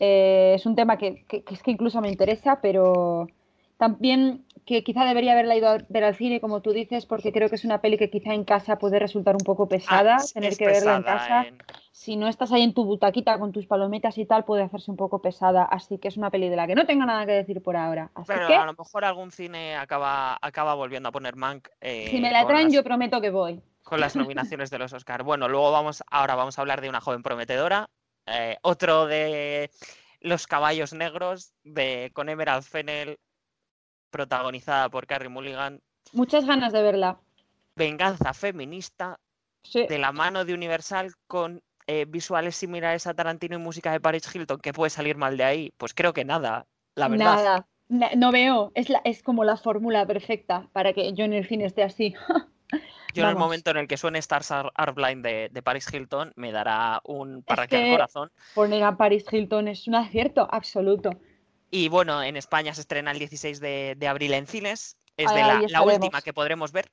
Eh, 0.00 0.52
es 0.54 0.64
un 0.64 0.74
tema 0.74 0.96
que, 0.96 1.24
que, 1.26 1.44
es 1.50 1.62
que 1.62 1.70
incluso 1.70 2.00
me 2.00 2.08
interesa, 2.08 2.60
pero 2.62 3.28
también 3.76 4.44
que 4.68 4.84
quizá 4.84 5.06
debería 5.06 5.32
haberla 5.32 5.56
ido 5.56 5.66
a 5.66 5.78
ver 5.88 6.04
al 6.04 6.14
cine, 6.14 6.42
como 6.42 6.60
tú 6.60 6.72
dices, 6.72 7.06
porque 7.06 7.32
creo 7.32 7.48
que 7.48 7.54
es 7.54 7.64
una 7.64 7.80
peli 7.80 7.96
que 7.96 8.10
quizá 8.10 8.34
en 8.34 8.44
casa 8.44 8.76
puede 8.76 8.98
resultar 8.98 9.34
un 9.34 9.42
poco 9.42 9.66
pesada, 9.66 10.16
ah, 10.20 10.24
tener 10.34 10.58
que 10.58 10.66
verla 10.66 10.96
en 10.96 11.02
casa. 11.04 11.46
Si 11.90 12.16
no 12.16 12.28
estás 12.28 12.52
ahí 12.52 12.62
en 12.62 12.74
tu 12.74 12.84
butaquita 12.84 13.38
con 13.38 13.50
tus 13.50 13.66
palomitas 13.66 14.18
y 14.18 14.26
tal, 14.26 14.44
puede 14.44 14.62
hacerse 14.62 14.90
un 14.90 14.98
poco 14.98 15.22
pesada. 15.22 15.64
Así 15.64 15.96
que 15.96 16.08
es 16.08 16.18
una 16.18 16.30
peli 16.30 16.50
de 16.50 16.56
la 16.56 16.66
que 16.66 16.74
no 16.74 16.84
tengo 16.84 17.06
nada 17.06 17.24
que 17.24 17.32
decir 17.32 17.62
por 17.62 17.78
ahora. 17.78 18.10
Pero 18.26 18.46
a 18.46 18.66
lo 18.66 18.74
mejor 18.74 19.06
algún 19.06 19.30
cine 19.30 19.74
acaba, 19.74 20.38
acaba 20.42 20.74
volviendo 20.74 21.08
a 21.08 21.12
poner 21.12 21.34
Mank. 21.34 21.68
Eh, 21.80 22.08
si 22.10 22.20
me 22.20 22.30
la 22.30 22.46
traen, 22.46 22.70
yo 22.70 22.84
prometo 22.84 23.22
que 23.22 23.30
voy. 23.30 23.62
Con 23.84 24.00
las 24.00 24.16
nominaciones 24.16 24.68
de 24.68 24.78
los 24.78 24.92
Oscars. 24.92 25.24
Bueno, 25.24 25.48
luego 25.48 25.72
vamos, 25.72 26.04
ahora 26.10 26.34
vamos 26.34 26.58
a 26.58 26.60
hablar 26.60 26.82
de 26.82 26.90
una 26.90 27.00
joven 27.00 27.22
prometedora. 27.22 27.88
Eh, 28.26 28.58
otro 28.60 29.06
de 29.06 29.70
los 30.20 30.46
caballos 30.46 30.92
negros 30.92 31.54
de, 31.64 32.10
con 32.12 32.28
Emerald 32.28 32.64
Fennel 32.64 33.18
protagonizada 34.10 34.88
por 34.88 35.06
Carrie 35.06 35.28
Mulligan. 35.28 35.80
Muchas 36.12 36.46
ganas 36.46 36.72
de 36.72 36.82
verla. 36.82 37.20
Venganza 37.76 38.34
feminista 38.34 39.18
de 39.72 39.98
la 39.98 40.12
mano 40.12 40.44
de 40.44 40.54
Universal 40.54 41.12
con 41.26 41.62
eh, 41.86 42.04
visuales 42.06 42.56
similares 42.56 43.06
a 43.06 43.14
Tarantino 43.14 43.56
y 43.56 43.58
música 43.58 43.92
de 43.92 44.00
Paris 44.00 44.34
Hilton. 44.34 44.60
¿Qué 44.60 44.72
puede 44.72 44.90
salir 44.90 45.16
mal 45.16 45.36
de 45.36 45.44
ahí? 45.44 45.72
Pues 45.76 45.94
creo 45.94 46.12
que 46.12 46.24
nada, 46.24 46.66
la 46.94 47.08
verdad. 47.08 47.66
Nada. 47.88 48.14
No 48.16 48.32
veo, 48.32 48.70
es, 48.74 48.90
la, 48.90 49.00
es 49.04 49.22
como 49.22 49.44
la 49.44 49.56
fórmula 49.56 50.06
perfecta 50.06 50.68
para 50.72 50.92
que 50.92 51.14
yo 51.14 51.24
en 51.24 51.32
el 51.32 51.48
cine 51.48 51.64
esté 51.64 51.82
así. 51.82 52.14
Yo 53.14 53.24
en 53.24 53.30
el 53.30 53.36
momento 53.36 53.70
en 53.70 53.78
el 53.78 53.88
que 53.88 53.96
suene 53.96 54.18
Stars 54.18 54.52
Are 54.52 54.92
Blind 54.92 55.24
de, 55.24 55.62
Paris 55.62 55.92
Hilton 55.92 56.32
me 56.36 56.52
dará 56.52 57.00
un 57.04 57.42
parraque 57.42 57.76
al 57.76 57.90
corazón. 57.92 58.30
Poner 58.54 58.84
a 58.84 58.96
Paris 58.96 59.24
Hilton 59.30 59.68
es 59.68 59.88
un 59.88 59.94
acierto 59.94 60.46
absoluto. 60.50 61.10
Y 61.70 61.88
bueno, 61.88 62.22
en 62.22 62.36
España 62.36 62.74
se 62.74 62.80
estrena 62.80 63.10
el 63.10 63.18
16 63.18 63.60
de, 63.60 64.08
abril 64.08 64.32
en 64.34 64.46
cines. 64.46 64.96
Es 65.16 65.32
de 65.34 65.42
la, 65.68 65.82
última 65.82 66.22
que 66.22 66.32
podremos 66.32 66.72
ver. 66.72 66.90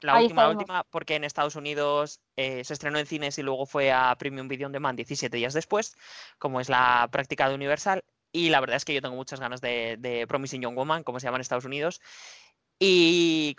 La 0.00 0.20
última, 0.20 0.48
última, 0.48 0.84
porque 0.84 1.16
en 1.16 1.24
Estados 1.24 1.56
Unidos 1.56 2.20
eh, 2.36 2.62
se 2.62 2.72
estrenó 2.72 3.00
en 3.00 3.06
cines 3.06 3.36
y 3.38 3.42
luego 3.42 3.66
fue 3.66 3.90
a 3.90 4.14
Premium 4.16 4.46
Video 4.46 4.66
On 4.66 4.72
Demand 4.72 4.96
17 4.96 5.36
días 5.36 5.54
después, 5.54 5.96
como 6.38 6.60
es 6.60 6.68
la 6.68 7.08
práctica 7.10 7.48
de 7.48 7.56
Universal. 7.56 8.04
Y 8.30 8.50
la 8.50 8.60
verdad 8.60 8.76
es 8.76 8.84
que 8.84 8.94
yo 8.94 9.02
tengo 9.02 9.16
muchas 9.16 9.40
ganas 9.40 9.60
de, 9.60 9.96
de 9.98 10.26
Promising 10.28 10.62
Young 10.62 10.76
Woman, 10.76 11.02
como 11.02 11.18
se 11.18 11.26
llama 11.26 11.38
en 11.38 11.40
Estados 11.40 11.64
Unidos. 11.64 12.00
Y, 12.78 13.56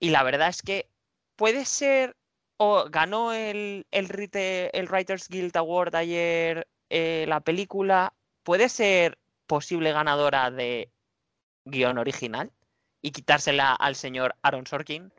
y 0.00 0.10
la 0.10 0.24
verdad 0.24 0.48
es 0.48 0.62
que 0.62 0.88
puede 1.36 1.64
ser, 1.64 2.16
o 2.56 2.86
ganó 2.90 3.32
el, 3.32 3.86
el, 3.92 4.30
el 4.32 4.88
Writers 4.88 5.28
Guild 5.28 5.56
Award 5.56 5.94
ayer 5.94 6.66
eh, 6.90 7.26
la 7.28 7.40
película, 7.40 8.14
puede 8.42 8.68
ser 8.68 9.18
posible 9.48 9.90
ganadora 9.90 10.52
de 10.52 10.92
guion 11.64 11.98
original 11.98 12.52
y 13.02 13.10
quitársela 13.10 13.74
al 13.74 13.96
señor 13.96 14.36
Aaron 14.42 14.66
Sorkin 14.66 15.12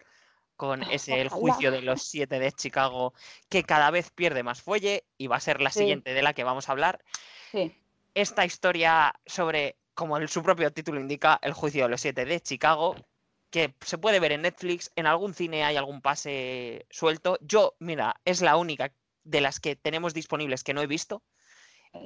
con 0.56 0.84
ese 0.84 1.22
El 1.22 1.30
juicio 1.30 1.72
de 1.72 1.82
los 1.82 2.04
siete 2.04 2.38
de 2.38 2.52
Chicago 2.52 3.14
que 3.48 3.64
cada 3.64 3.92
vez 3.92 4.12
pierde 4.12 4.44
más 4.44 4.62
fuelle 4.62 5.06
y 5.18 5.28
va 5.28 5.38
a 5.38 5.42
ser 5.42 5.62
la 5.62 5.72
siguiente 5.72 6.14
de 6.14 6.22
la 6.22 6.34
que 6.34 6.44
vamos 6.44 6.68
a 6.68 6.74
hablar. 6.74 7.04
Esta 8.14 8.46
historia 8.46 9.14
sobre, 9.26 9.78
como 9.94 10.26
su 10.28 10.44
propio 10.44 10.72
título 10.72 11.00
indica, 11.00 11.40
El 11.42 11.54
juicio 11.54 11.84
de 11.84 11.90
los 11.90 12.02
siete 12.02 12.26
de 12.26 12.42
Chicago, 12.42 12.98
que 13.50 13.74
se 13.82 13.98
puede 13.98 14.20
ver 14.20 14.34
en 14.34 14.42
Netflix, 14.42 14.92
en 14.98 15.08
algún 15.08 15.34
cine 15.34 15.64
hay 15.64 15.78
algún 15.78 16.02
pase 16.02 16.86
suelto. 16.90 17.40
Yo, 17.42 17.76
mira, 17.80 18.20
es 18.26 18.42
la 18.42 18.58
única 18.58 18.92
de 19.24 19.40
las 19.40 19.62
que 19.62 19.78
tenemos 19.78 20.14
disponibles 20.14 20.66
que 20.66 20.74
no 20.74 20.82
he 20.82 20.88
visto. 20.88 21.24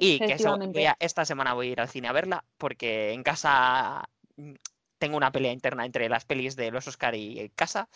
Y 0.00 0.18
que 0.18 0.32
eso, 0.32 0.58
esta 0.98 1.24
semana 1.24 1.54
voy 1.54 1.68
a 1.68 1.72
ir 1.72 1.80
al 1.80 1.88
cine 1.88 2.08
a 2.08 2.12
verla, 2.12 2.44
porque 2.58 3.12
en 3.12 3.22
casa 3.22 4.08
mm, 4.36 4.54
tengo 4.98 5.16
una 5.16 5.32
pelea 5.32 5.52
interna 5.52 5.84
entre 5.84 6.08
las 6.08 6.24
pelis 6.24 6.56
de 6.56 6.70
los 6.70 6.88
Oscar 6.88 7.14
y 7.14 7.50
casa. 7.54 7.88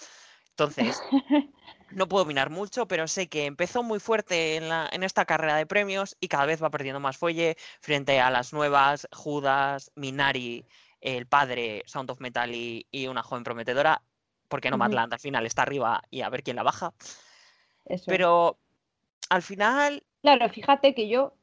Entonces, 0.59 1.01
no 1.93 2.09
puedo 2.09 2.25
opinar 2.25 2.51
mucho, 2.51 2.89
pero 2.89 3.07
sé 3.07 3.29
que 3.29 3.47
empezó 3.47 3.85
muy 3.85 4.01
fuerte 4.01 4.57
en, 4.57 4.69
la, 4.69 4.89
en, 4.91 5.05
esta 5.05 5.25
carrera 5.25 5.57
de 5.57 5.67
premios 5.67 6.17
y 6.21 6.27
cada 6.27 6.47
vez 6.47 6.61
va 6.61 6.71
perdiendo 6.71 6.99
más 6.99 7.17
fuelle 7.17 7.57
frente 7.81 8.21
a 8.21 8.31
las 8.31 8.53
nuevas, 8.53 9.07
Judas, 9.13 9.93
Minari, 9.95 10.67
El 11.01 11.27
Padre, 11.27 11.85
Sound 11.87 12.11
of 12.11 12.21
Metal 12.21 12.53
y, 12.53 12.87
una 13.09 13.23
joven 13.23 13.45
prometedora. 13.45 14.03
porque 14.49 14.71
no 14.71 14.79
uh 14.79 14.83
al 14.83 15.21
final 15.21 15.47
está 15.47 15.63
arriba 15.63 16.03
y 16.11 16.23
a 16.23 16.29
ver 16.29 16.43
quién 16.43 16.57
la 16.57 16.65
baja? 16.65 16.93
Pero 18.07 18.59
al 19.31 19.43
final... 19.43 20.03
Claro, 20.23 20.49
fíjate 20.49 20.93
que 20.95 21.09
yo 21.09 21.38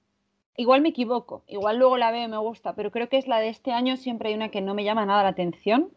Igual 0.58 0.82
me 0.82 0.90
equivoco, 0.90 1.44
igual 1.48 1.78
luego 1.78 1.98
la 1.98 2.12
veo 2.12 2.24
y 2.24 2.28
me 2.30 2.38
gusta, 2.38 2.74
pero 2.76 2.92
creo 2.92 3.10
que 3.10 3.18
es 3.18 3.28
la 3.28 3.40
de 3.40 3.50
este 3.50 3.72
año, 3.72 3.98
siempre 3.98 4.30
hay 4.30 4.36
una 4.36 4.50
que 4.50 4.62
no 4.62 4.74
me 4.74 4.86
llama 4.86 5.06
nada 5.06 5.24
la 5.24 5.30
atención. 5.30 5.90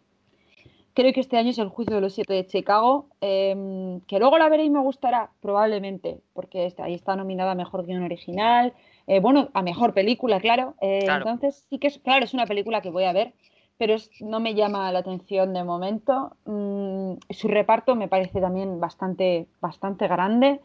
Creo 0.95 1.13
que 1.13 1.21
este 1.21 1.37
año 1.37 1.51
es 1.51 1.59
el 1.59 1.69
juicio 1.69 1.95
de 1.95 2.01
los 2.01 2.13
siete 2.13 2.33
de 2.35 2.45
Chicago, 2.45 3.07
em, 3.21 4.01
que 4.01 4.19
luego 4.19 4.37
la 4.37 4.49
veré 4.49 4.65
y 4.65 4.71
me 4.71 4.81
gustará, 4.81 5.31
probablemente, 5.41 6.21
porque 6.33 6.73
ahí 6.79 6.95
está 6.95 7.15
nominada 7.15 7.53
a 7.53 7.55
Mejor 7.55 7.87
Guión 7.87 8.03
Original, 8.03 8.73
eh, 9.07 9.21
bueno, 9.21 9.49
a 9.55 9.63
Mejor 9.63 9.95
Película, 9.95 10.41
claro. 10.41 10.75
Eh, 10.81 11.07
entonces, 11.09 11.65
sí 11.71 11.79
que 11.79 11.87
es, 11.87 11.99
claro, 11.99 12.25
es 12.25 12.35
una 12.35 12.47
película 12.47 12.81
que 12.81 12.91
voy 12.91 13.05
a 13.05 13.13
ver, 13.13 13.33
pero 13.77 13.95
no 14.21 14.41
me 14.41 14.55
llama 14.55 14.91
la 14.91 14.99
atención 14.99 15.55
de 15.55 15.63
momento. 15.63 16.37
Mm, 16.47 17.13
su 17.31 17.47
reparto 17.47 17.95
me 17.95 18.09
parece 18.09 18.41
también 18.41 18.81
bastante, 18.81 19.47
bastante 19.61 20.09
grande. 20.09 20.61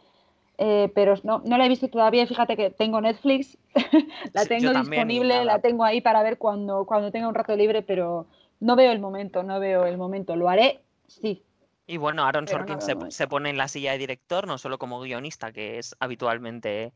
Eh, 0.58 0.92
pero 0.94 1.16
no, 1.24 1.42
no 1.46 1.58
la 1.58 1.66
he 1.66 1.70
visto 1.70 1.88
todavía. 1.88 2.28
Fíjate 2.28 2.56
que 2.56 2.70
tengo 2.70 3.02
Netflix, 3.02 3.58
la 4.34 4.46
tengo 4.46 4.72
disponible, 4.74 5.46
la 5.46 5.60
tengo 5.60 5.84
ahí 5.84 6.02
para 6.02 6.24
ver 6.24 6.38
cuando, 6.38 6.86
cuando 6.86 7.12
tenga 7.12 7.28
un 7.28 7.36
rato 7.36 7.56
libre, 7.56 7.82
pero 7.82 8.28
no 8.60 8.76
veo 8.76 8.92
el 8.92 9.00
momento, 9.00 9.44
no 9.44 9.60
veo 9.60 9.86
el 9.86 9.98
momento. 9.98 10.36
Lo 10.36 10.50
haré, 10.50 10.82
sí. 11.08 11.44
Y 11.86 11.98
bueno, 11.98 12.24
Aaron 12.24 12.48
Sorkin 12.48 12.80
se, 12.82 13.28
pone 13.28 13.50
en 13.50 13.58
la 13.58 13.68
silla 13.68 13.92
de 13.92 13.98
director, 13.98 14.48
no 14.48 14.58
solo 14.58 14.78
como 14.78 15.02
guionista, 15.02 15.52
que 15.52 15.80
es 15.80 15.96
habitualmente 16.00 16.94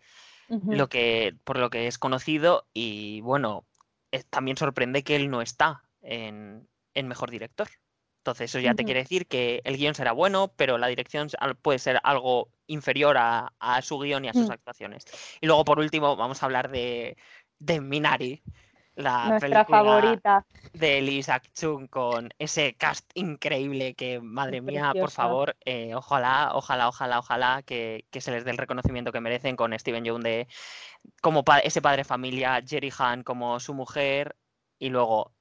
lo 0.48 0.88
que, 0.88 1.36
por 1.44 1.58
lo 1.58 1.70
que 1.70 1.88
es 1.88 1.98
conocido, 1.98 2.66
y 2.74 3.20
bueno, 3.20 3.66
también 4.30 4.56
sorprende 4.56 5.04
que 5.04 5.18
él 5.18 5.30
no 5.30 5.42
está 5.42 5.84
en, 6.02 6.70
en 6.94 7.08
mejor 7.10 7.32
director. 7.32 7.68
Entonces, 8.20 8.50
eso 8.50 8.60
ya 8.60 8.76
te 8.76 8.86
quiere 8.86 9.02
decir 9.02 9.28
que 9.28 9.62
el 9.66 9.78
guion 9.78 9.94
será 9.94 10.12
bueno, 10.14 10.54
pero 10.56 10.78
la 10.78 10.88
dirección 10.88 11.30
puede 11.62 11.80
ser 11.80 12.00
algo 12.04 12.50
inferior 12.68 13.18
a, 13.18 13.52
su 13.82 14.00
guion 14.00 14.26
y 14.26 14.30
a 14.30 14.34
sus 14.34 14.48
mm. 14.48 14.52
actuaciones. 14.52 15.06
Y 15.42 15.48
luego, 15.48 15.66
por 15.66 15.80
último, 15.80 16.16
vamos 16.16 16.42
a 16.42 16.46
hablar 16.46 16.70
de, 16.70 17.18
Minari, 17.82 18.42
la 18.96 19.30
Nuestra 19.30 19.66
favorita 19.66 20.46
de 20.74 21.02
Lisa 21.02 21.42
Chung 21.54 21.88
con 21.88 22.30
ese 22.40 22.74
cast 22.76 23.10
increíble 23.14 23.94
que, 23.94 24.20
madre 24.20 24.62
mía, 24.62 24.92
por 25.00 25.12
favor, 25.12 25.56
eh, 25.66 25.94
ojalá, 25.94 26.52
ojalá, 26.54 26.88
ojalá, 26.88 27.20
ojalá 27.20 27.62
que, 27.64 28.06
se 28.12 28.32
les 28.32 28.44
dé 28.44 28.52
el 28.52 28.58
reconocimiento 28.58 29.12
que 29.12 29.22
merecen 29.22 29.56
con 29.56 29.78
Steven 29.78 30.04
Yeun 30.04 30.22
de 30.22 30.48
como 31.22 31.44
ese 31.64 31.82
padre 31.82 32.04
familia, 32.04 32.62
Jerry 32.66 32.92
Han 32.98 33.24
como 33.24 33.60
su 33.60 33.74
mujer 33.74 34.36
y 34.80 34.90
luego 34.90 35.34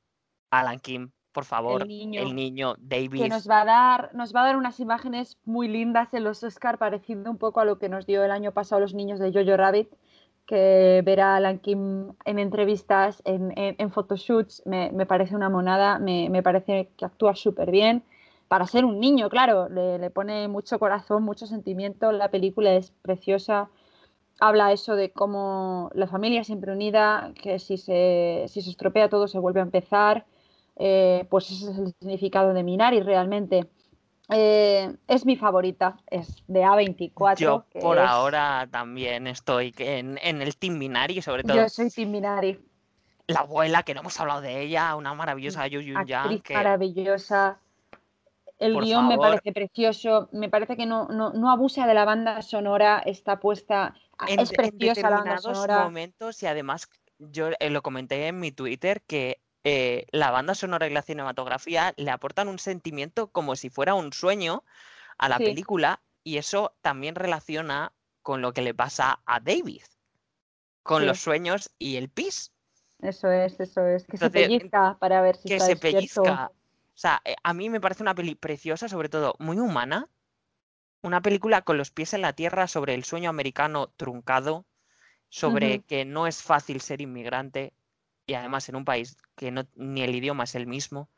Alan 0.51 0.79
Kim 0.79 1.13
por 1.37 1.45
favor, 1.45 1.83
el 1.83 2.35
niño, 2.35 2.77
David. 2.79 3.21
Que 3.21 3.29
nos 3.29 3.47
va 3.47 3.61
a 3.61 3.65
dar, 3.67 4.15
nos 4.15 4.35
va 4.35 4.41
a 4.41 4.47
dar 4.47 4.57
unas 4.57 4.81
imágenes 4.81 5.37
muy 5.45 5.69
lindas 5.69 6.15
en 6.15 6.25
los 6.25 6.43
Oscar, 6.43 6.79
pareciendo 6.79 7.31
un 7.31 7.37
poco 7.37 7.61
a 7.61 7.67
lo 7.67 7.79
que 7.79 7.91
nos 7.91 8.07
dio 8.07 8.25
el 8.25 8.31
año 8.31 8.53
pasado 8.53 8.81
los 8.81 8.95
niños 8.95 9.21
de 9.21 9.35
Jojo 9.35 9.55
Rabbit, 9.55 9.91
que 10.47 11.03
ver 11.05 11.21
a 11.21 11.37
Alan 11.37 11.59
Kim 11.59 12.15
en 12.25 12.39
entrevistas, 12.39 13.21
en, 13.27 13.53
en, 13.55 13.91
photoshoots, 13.91 14.63
me, 14.65 15.05
parece 15.05 15.37
una 15.37 15.51
monada, 15.51 15.99
me, 15.99 16.43
parece 16.43 16.89
que 16.97 17.05
actúa 17.05 17.35
súper 17.35 17.71
bien. 17.71 18.03
Para 18.49 18.67
ser 18.67 18.87
un 18.87 18.99
niño, 18.99 19.29
claro, 19.29 19.69
le, 19.69 20.09
pone 20.09 20.49
mucho 20.49 20.79
corazón, 20.79 21.23
mucho 21.23 21.47
sentimiento, 21.47 22.13
la 22.13 22.31
película 22.31 22.73
es 22.73 22.93
preciosa 23.03 23.69
habla 24.39 24.73
eso 24.73 24.97
de 24.97 25.13
cómo 25.13 25.91
la 25.95 26.07
familia 26.07 26.45
siempre 26.45 26.73
unida, 26.73 27.33
que 27.43 27.59
si 27.59 27.77
se, 27.77 28.45
si 28.49 28.61
se 28.61 28.71
estropea 28.71 29.09
todo 29.09 29.29
se 29.29 29.39
vuelve 29.39 29.61
a 29.61 29.63
empezar, 29.63 30.27
eh, 30.77 31.27
pues 31.31 31.51
ese 31.51 31.71
es 31.71 31.79
el 31.79 31.95
significado 31.99 32.53
de 32.53 32.63
Minari 32.63 33.01
realmente. 33.01 33.69
Eh, 34.29 34.97
es 35.07 35.25
mi 35.25 35.37
favorita, 35.37 35.99
es 36.09 36.43
de 36.49 36.63
A24. 36.63 37.37
Yo 37.39 37.65
por 37.81 37.99
ahora 37.99 38.69
también 38.71 39.27
estoy 39.27 39.73
en, 39.79 40.19
el 40.19 40.57
Team 40.57 40.79
Minari, 40.79 41.23
sobre 41.23 41.45
todo. 41.45 41.57
Yo 41.57 41.69
soy 41.69 41.91
Team 41.91 42.11
Minari. 42.11 42.59
La 43.29 43.41
abuela, 43.41 43.83
que 43.83 43.95
no 43.95 44.01
hemos 44.01 44.19
hablado 44.21 44.41
de 44.41 44.63
ella, 44.63 44.95
una 44.97 45.15
maravillosa 45.15 45.67
Yu 45.67 45.81
Yang. 45.81 46.43
maravillosa. 46.53 47.59
El 48.59 48.81
guion 48.81 49.09
me 49.09 49.19
parece 49.19 49.53
precioso, 49.53 50.31
me 50.33 50.49
parece 50.49 50.77
que 50.77 50.87
no, 50.87 51.09
no, 51.09 51.51
abusa 51.51 51.87
de 51.87 51.93
la 51.93 52.07
banda 52.07 52.41
sonora, 52.41 53.03
está 53.05 53.39
puesta. 53.39 53.95
es 54.27 54.51
preciosa 54.51 55.11
la 55.11 55.17
banda 55.17 55.39
sonora. 55.39 55.85
momentos 55.85 56.43
y 56.43 56.47
además 56.47 56.89
yo 57.19 57.51
eh, 57.61 57.71
lo 57.71 57.83
comenté 57.83 58.29
en 58.29 58.41
mi 58.41 58.53
Twitter 58.53 59.03
que 59.07 59.41
eh, 59.69 60.07
la 60.13 60.31
banda 60.31 60.55
sonora 60.55 60.87
y 60.87 60.91
la 60.91 61.03
cinematografía 61.03 61.93
le 61.97 62.13
aportan 62.13 62.47
un 62.47 62.61
sentimiento 62.61 63.33
como 63.33 63.57
si 63.57 63.69
fuera 63.69 63.95
un 63.95 64.13
sueño 64.13 64.63
a 65.19 65.29
la 65.29 65.39
película 65.39 66.01
y 66.23 66.37
eso 66.37 66.77
también 66.83 67.17
relaciona 67.17 67.93
con 68.23 68.43
lo 68.43 68.53
que 68.53 68.63
le 68.63 68.75
pasa 68.75 69.23
a 69.27 69.41
David, 69.41 69.83
con 70.85 71.05
los 71.05 71.19
sueños 71.19 71.73
y 71.81 71.97
el 71.97 72.09
pis. 72.09 72.53
Eso 73.01 73.29
es, 73.29 73.59
eso 73.59 73.85
es, 73.85 74.07
que 74.07 74.17
se 74.19 74.31
pellizca 74.31 74.99
para 75.01 75.21
ver 75.21 75.35
si 75.35 75.49
que 75.49 75.59
se 75.59 75.75
pellizca. 75.75 76.53
O 76.53 76.99
sea, 76.99 77.21
eh, 77.25 77.35
a 77.43 77.53
mí 77.53 77.69
me 77.69 77.81
parece 77.81 78.05
una 78.05 78.15
peli 78.15 78.37
preciosa, 78.37 78.89
sobre 78.89 79.09
todo 79.09 79.35
muy 79.41 79.59
humana, 79.59 80.09
una 81.03 81.23
película 81.23 81.63
con 81.63 81.77
los 81.77 81.91
pies 81.91 82.15
en 82.15 82.23
la 82.23 82.35
tierra 82.35 82.69
sobre 82.69 82.95
el 82.95 83.03
sueño 83.03 83.31
americano 83.31 83.89
truncado, 83.97 84.65
sobre 85.29 85.81
que 85.83 86.05
no 86.05 86.29
es 86.29 86.41
fácil 86.41 86.81
ser 86.81 87.01
inmigrante, 87.01 87.75
y 88.27 88.35
además 88.35 88.69
en 88.69 88.77
un 88.77 88.85
país 88.85 89.17
que 89.37 89.51
no, 89.51 89.67
ni 89.75 90.03
el 90.03 90.15
idioma 90.15 90.45
es 90.45 90.55
el 90.55 90.67
mismo, 90.67 91.09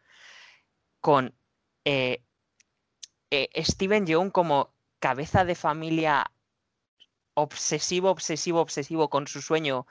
con 1.00 1.34
eh, 1.84 2.22
eh, 3.30 3.48
Steven 3.64 4.06
Yeun 4.06 4.30
como 4.30 4.74
cabeza 4.98 5.44
de 5.44 5.54
familia 5.54 6.30
obsesivo, 7.34 8.10
obsesivo, 8.10 8.60
obsesivo 8.60 9.08
con 9.08 9.26
su 9.26 9.40
sueño 9.40 9.86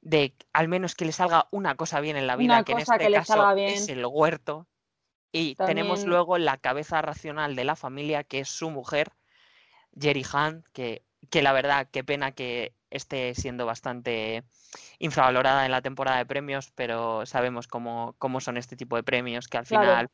de 0.00 0.34
al 0.52 0.68
menos 0.68 0.94
que 0.94 1.04
le 1.04 1.12
salga 1.12 1.48
una 1.50 1.76
cosa 1.76 2.00
bien 2.00 2.16
en 2.16 2.26
la 2.26 2.36
vida, 2.36 2.64
que 2.64 2.72
en 2.72 2.78
este 2.78 3.12
caso 3.12 3.56
es 3.56 3.88
el 3.88 4.04
huerto. 4.06 4.66
Y 5.30 5.56
tenemos 5.56 6.04
luego 6.04 6.38
la 6.38 6.56
cabeza 6.56 7.02
racional 7.02 7.54
de 7.54 7.64
la 7.64 7.76
familia, 7.76 8.24
que 8.24 8.40
es 8.40 8.48
su 8.48 8.70
mujer, 8.70 9.12
Jerry 9.98 10.24
Han, 10.32 10.64
que, 10.72 11.04
que 11.30 11.42
la 11.42 11.52
verdad, 11.52 11.88
qué 11.90 12.04
pena 12.04 12.32
que 12.32 12.72
esté 12.90 13.34
siendo 13.34 13.66
bastante 13.66 14.44
infravalorada 14.98 15.64
en 15.64 15.72
la 15.72 15.82
temporada 15.82 16.18
de 16.18 16.26
premios, 16.26 16.72
pero 16.74 17.26
sabemos 17.26 17.68
cómo, 17.68 18.14
cómo 18.18 18.40
son 18.40 18.56
este 18.56 18.76
tipo 18.76 18.96
de 18.96 19.02
premios, 19.02 19.48
que 19.48 19.58
al 19.58 19.66
final 19.66 20.08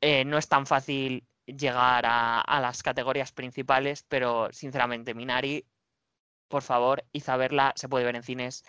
eh, 0.00 0.24
no 0.24 0.38
es 0.38 0.48
tan 0.48 0.66
fácil 0.66 1.24
llegar 1.46 2.04
a, 2.06 2.60
las 2.60 2.82
categorías 2.82 3.32
principales, 3.32 4.04
pero 4.08 4.48
sinceramente 4.52 5.14
Minari, 5.14 5.64
por 6.48 6.62
favor, 6.62 7.04
y 7.12 7.20
saberla, 7.20 7.72
se 7.74 7.88
puede 7.88 8.04
ver 8.04 8.16
en 8.16 8.22
cines. 8.22 8.64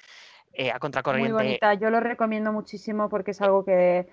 Eh, 0.51 0.71
a 0.71 0.79
contracorriente. 0.79 1.31
Muy 1.31 1.43
bonita, 1.43 1.75
yo 1.75 1.91
lo 1.91 1.99
recomiendo 1.99 2.51
muchísimo 2.51 3.07
porque 3.07 3.31
es 3.31 3.41
algo 3.41 3.63
que 3.63 4.07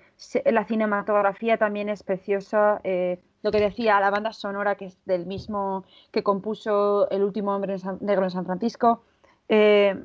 la 0.45 0.65
cinematografía 0.65 1.57
también 1.57 1.89
es 1.89 2.03
preciosa. 2.03 2.79
Eh, 2.83 3.19
lo 3.41 3.51
que 3.51 3.59
decía, 3.59 3.99
la 3.99 4.09
banda 4.09 4.33
sonora 4.33 4.75
que 4.75 4.85
es 4.85 4.97
del 5.05 5.25
mismo 5.25 5.85
que 6.11 6.23
compuso 6.23 7.09
El 7.09 7.23
último 7.23 7.55
hombre 7.55 7.77
negro 8.01 8.25
en 8.25 8.31
San 8.31 8.45
Francisco. 8.45 9.03
Eh, 9.49 9.95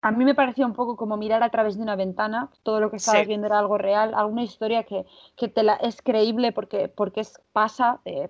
a 0.00 0.10
mí 0.10 0.24
me 0.24 0.34
parecía 0.34 0.66
un 0.66 0.72
poco 0.72 0.96
como 0.96 1.16
mirar 1.16 1.42
a 1.44 1.50
través 1.50 1.76
de 1.76 1.82
una 1.82 1.94
ventana, 1.94 2.50
todo 2.64 2.80
lo 2.80 2.90
que 2.90 2.96
estabas 2.96 3.26
viendo 3.26 3.46
era 3.46 3.60
algo 3.60 3.78
real, 3.78 4.14
alguna 4.14 4.42
historia 4.42 4.82
que, 4.82 5.06
te 5.48 5.62
la, 5.62 5.74
es 5.74 6.02
creíble 6.02 6.50
porque, 6.50 6.88
porque 6.88 7.20
es, 7.20 7.40
pasa, 7.52 8.00
eh, 8.04 8.26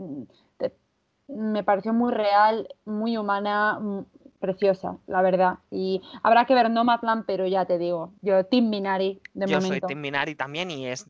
me 1.28 1.64
pareció 1.64 1.94
muy 1.94 2.12
real, 2.12 2.68
muy 2.84 3.16
humana, 3.16 3.78
mm, 3.80 4.04
preciosa, 4.38 4.98
la 5.06 5.22
verdad. 5.22 5.58
Y 5.70 6.02
habrá 6.22 6.44
que 6.44 6.54
ver 6.54 6.70
Nomadland, 6.70 7.24
pero 7.26 7.46
ya 7.46 7.64
te 7.64 7.78
digo, 7.78 8.12
yo 8.22 8.44
Tim 8.44 8.68
Minari 8.68 9.20
de 9.34 9.46
yo 9.46 9.56
momento. 9.56 9.74
Yo 9.74 9.80
soy 9.80 9.88
Tim 9.88 10.00
Minari 10.00 10.34
también 10.34 10.70
y 10.70 10.86
es 10.86 11.06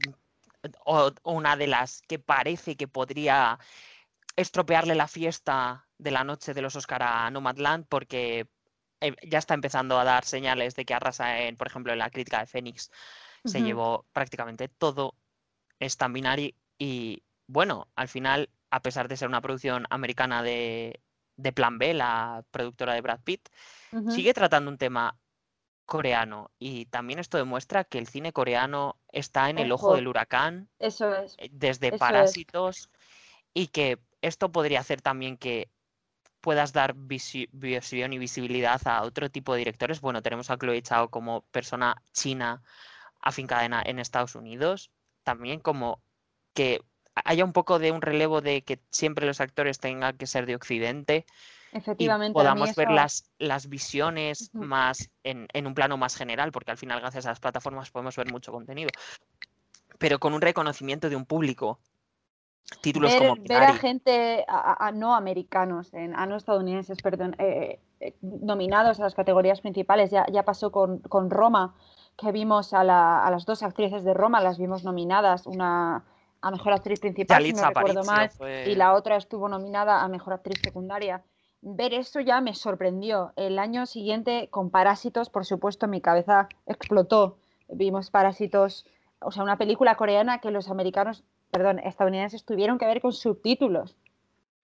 o, 0.84 1.12
una 1.24 1.56
de 1.56 1.66
las 1.66 2.02
que 2.02 2.18
parece 2.18 2.76
que 2.76 2.88
podría 2.88 3.58
estropearle 4.36 4.94
la 4.94 5.08
fiesta 5.08 5.88
de 5.98 6.10
la 6.10 6.24
noche 6.24 6.54
de 6.54 6.62
los 6.62 6.76
Oscar 6.76 7.02
a 7.02 7.30
Nomadland 7.30 7.86
porque 7.88 8.48
eh, 9.00 9.14
ya 9.28 9.38
está 9.38 9.54
empezando 9.54 9.98
a 9.98 10.04
dar 10.04 10.24
señales 10.24 10.74
de 10.74 10.84
que 10.84 10.94
arrasa 10.94 11.40
en, 11.40 11.56
por 11.56 11.66
ejemplo, 11.66 11.92
en 11.92 11.98
la 11.98 12.10
crítica 12.10 12.40
de 12.40 12.46
Fénix. 12.46 12.90
Se 13.44 13.60
llevó 13.60 14.06
prácticamente 14.12 14.68
todo 14.68 15.16
esta 15.80 16.08
Minari 16.08 16.54
y 16.78 17.24
bueno, 17.48 17.88
al 17.96 18.06
final, 18.06 18.50
a 18.70 18.80
pesar 18.80 19.08
de 19.08 19.16
ser 19.16 19.26
una 19.26 19.40
producción 19.40 19.84
americana 19.90 20.44
de, 20.44 21.00
de 21.36 21.52
Plan 21.52 21.78
B, 21.78 21.92
la 21.94 22.44
productora 22.52 22.94
de 22.94 23.00
Brad 23.00 23.20
Pitt, 23.24 23.48
sigue 24.08 24.32
tratando 24.32 24.70
un 24.70 24.78
tema 24.78 25.18
coreano. 25.92 26.50
Y 26.58 26.86
también 26.86 27.18
esto 27.18 27.36
demuestra 27.36 27.84
que 27.84 27.98
el 27.98 28.06
cine 28.06 28.32
coreano 28.32 28.96
está 29.12 29.50
en 29.50 29.58
el 29.58 29.70
ojo 29.72 29.94
del 29.94 30.08
huracán. 30.08 30.70
Eso 30.78 31.14
es. 31.14 31.34
Eh, 31.36 31.50
desde 31.52 31.98
Parásitos. 31.98 32.88
Y 33.52 33.66
que 33.66 33.98
esto 34.22 34.50
podría 34.50 34.80
hacer 34.80 35.02
también 35.02 35.36
que 35.36 35.68
puedas 36.40 36.72
dar 36.72 36.94
visión 36.94 38.12
y 38.14 38.18
visibilidad 38.18 38.80
a 38.86 39.02
otro 39.02 39.30
tipo 39.30 39.52
de 39.52 39.58
directores. 39.58 40.00
Bueno, 40.00 40.22
tenemos 40.22 40.48
a 40.48 40.56
Chloe 40.56 40.80
Chao 40.80 41.10
como 41.10 41.42
persona 41.50 42.02
china 42.14 42.62
afincada 43.20 43.66
en, 43.66 43.74
en 43.74 43.98
Estados 43.98 44.34
Unidos. 44.34 44.90
También 45.24 45.60
como 45.60 46.00
que 46.54 46.80
haya 47.14 47.44
un 47.44 47.52
poco 47.52 47.78
de 47.78 47.92
un 47.92 48.00
relevo 48.00 48.40
de 48.40 48.62
que 48.62 48.80
siempre 48.90 49.26
los 49.26 49.42
actores 49.42 49.78
tengan 49.78 50.16
que 50.16 50.26
ser 50.26 50.46
de 50.46 50.54
Occidente 50.54 51.26
Efectivamente. 51.72 52.34
podamos 52.34 52.74
ver 52.74 52.90
las, 52.90 53.30
las 53.38 53.68
visiones 53.68 54.50
más 54.52 55.10
en, 55.24 55.66
un 55.66 55.74
plano 55.74 55.96
más 55.96 56.16
general, 56.16 56.52
porque 56.52 56.70
al 56.70 56.76
final, 56.76 57.00
gracias 57.00 57.26
a 57.26 57.30
las 57.30 57.40
plataformas, 57.40 57.90
podemos 57.90 58.14
ver 58.14 58.30
mucho 58.30 58.52
contenido. 58.52 58.90
Pero 59.98 60.18
con 60.18 60.34
un 60.34 60.40
reconocimiento 60.40 61.08
de 61.08 61.16
un 61.16 61.24
público. 61.24 61.80
Títulos 62.80 63.14
como 63.14 63.36
ver 63.36 63.62
a 63.62 63.74
gente, 63.74 64.44
a, 64.48 64.92
no 64.92 65.14
americanos, 65.14 65.92
a 65.94 66.26
no 66.26 66.36
estadounidenses, 66.36 67.02
perdón, 67.02 67.34
eh, 67.38 67.80
eh, 68.00 68.14
nominados 68.20 69.00
a 69.00 69.04
las 69.04 69.14
categorías 69.14 69.60
principales. 69.60 70.10
Ya, 70.10 70.26
ya 70.30 70.44
pasó 70.44 70.70
con, 70.70 70.98
con 71.00 71.30
Roma, 71.30 71.74
que 72.16 72.32
vimos 72.32 72.72
a, 72.72 72.80
a, 72.80 73.30
las 73.30 73.44
dos 73.46 73.62
actrices 73.62 74.04
de 74.04 74.14
Roma, 74.14 74.40
las 74.40 74.58
vimos 74.58 74.84
nominadas, 74.84 75.46
una 75.46 76.04
a 76.42 76.50
mejor 76.50 76.72
actriz 76.72 77.00
principal, 77.00 77.44
si 77.44 77.52
no 77.52 77.68
recuerdo 77.68 78.04
mal, 78.04 78.30
y 78.66 78.74
la 78.74 78.94
otra 78.94 79.16
estuvo 79.16 79.48
nominada 79.48 80.02
a 80.02 80.08
mejor 80.08 80.34
actriz 80.34 80.60
secundaria. 80.62 81.22
Ver 81.62 81.94
eso 81.94 82.20
ya 82.20 82.40
me 82.40 82.54
sorprendió. 82.54 83.32
El 83.36 83.58
año 83.58 83.86
siguiente, 83.86 84.48
con 84.50 84.70
Parásitos, 84.70 85.30
por 85.30 85.46
supuesto, 85.46 85.88
mi 85.88 86.00
cabeza 86.00 86.48
explotó. 86.66 87.38
Vimos 87.68 88.10
Parásitos, 88.10 88.84
o 89.20 89.30
sea, 89.30 89.44
una 89.44 89.56
película 89.56 89.94
coreana 89.94 90.40
que 90.40 90.50
los 90.50 90.68
americanos, 90.68 91.24
perdón, 91.50 91.78
estadounidenses 91.78 92.44
tuvieron 92.44 92.78
que 92.78 92.86
ver 92.86 93.00
con 93.00 93.12
subtítulos. 93.12 93.96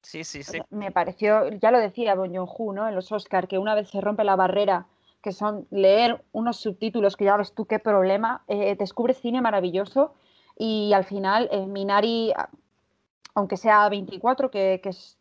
Sí, 0.03 0.24
sí, 0.24 0.42
sí. 0.42 0.61
Me 0.70 0.90
pareció, 0.90 1.49
ya 1.49 1.70
lo 1.70 1.78
decía 1.78 2.14
Bon 2.14 2.34
Joon-ho, 2.34 2.72
¿no? 2.72 2.88
En 2.88 2.94
los 2.94 3.11
Oscar, 3.12 3.49
que 3.49 3.59
una 3.59 3.74
vez 3.74 3.88
se 3.88 4.01
rompe 4.01 4.24
la 4.24 4.36
barrera, 4.36 4.86
que 5.22 5.32
son 5.32 5.66
leer 5.70 6.22
unos 6.32 6.59
subtítulos, 6.59 7.16
que 7.16 7.24
ya 7.24 7.36
ves 7.36 7.53
tú 7.53 7.66
qué 7.66 7.78
problema, 7.78 8.42
eh, 8.49 8.76
descubres 8.76 9.18
cine 9.18 9.40
maravilloso 9.40 10.14
y 10.57 10.92
al 10.92 11.05
final 11.05 11.49
eh, 11.53 11.66
Minari 11.66 12.32
aunque 13.39 13.57
sea 13.57 13.89
24, 13.89 14.51
que, 14.51 14.80
es, 14.82 15.16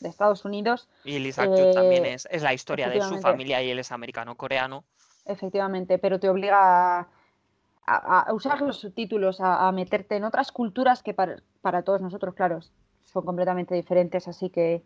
de 0.00 0.08
Estados 0.08 0.44
Unidos. 0.44 0.88
Y 1.04 1.20
Lisa 1.20 1.44
eh, 1.44 1.70
también 1.72 2.04
es, 2.04 2.26
es, 2.28 2.42
la 2.42 2.52
historia 2.52 2.88
de 2.88 3.00
su 3.00 3.18
familia 3.20 3.62
y 3.62 3.70
él 3.70 3.78
es 3.78 3.92
americano-coreano. 3.92 4.82
Efectivamente, 5.24 5.98
pero 5.98 6.18
te 6.18 6.28
obliga 6.28 7.06
a, 7.86 8.32
usar 8.32 8.60
los 8.60 8.80
subtítulos, 8.80 9.40
a, 9.40 9.70
meterte 9.70 10.16
en 10.16 10.24
otras 10.24 10.50
culturas 10.50 11.04
que 11.04 11.14
para, 11.14 11.36
para, 11.60 11.82
todos 11.82 12.00
nosotros, 12.00 12.34
claro, 12.34 12.58
son 13.04 13.24
completamente 13.24 13.76
diferentes, 13.76 14.26
así 14.26 14.50
que 14.50 14.82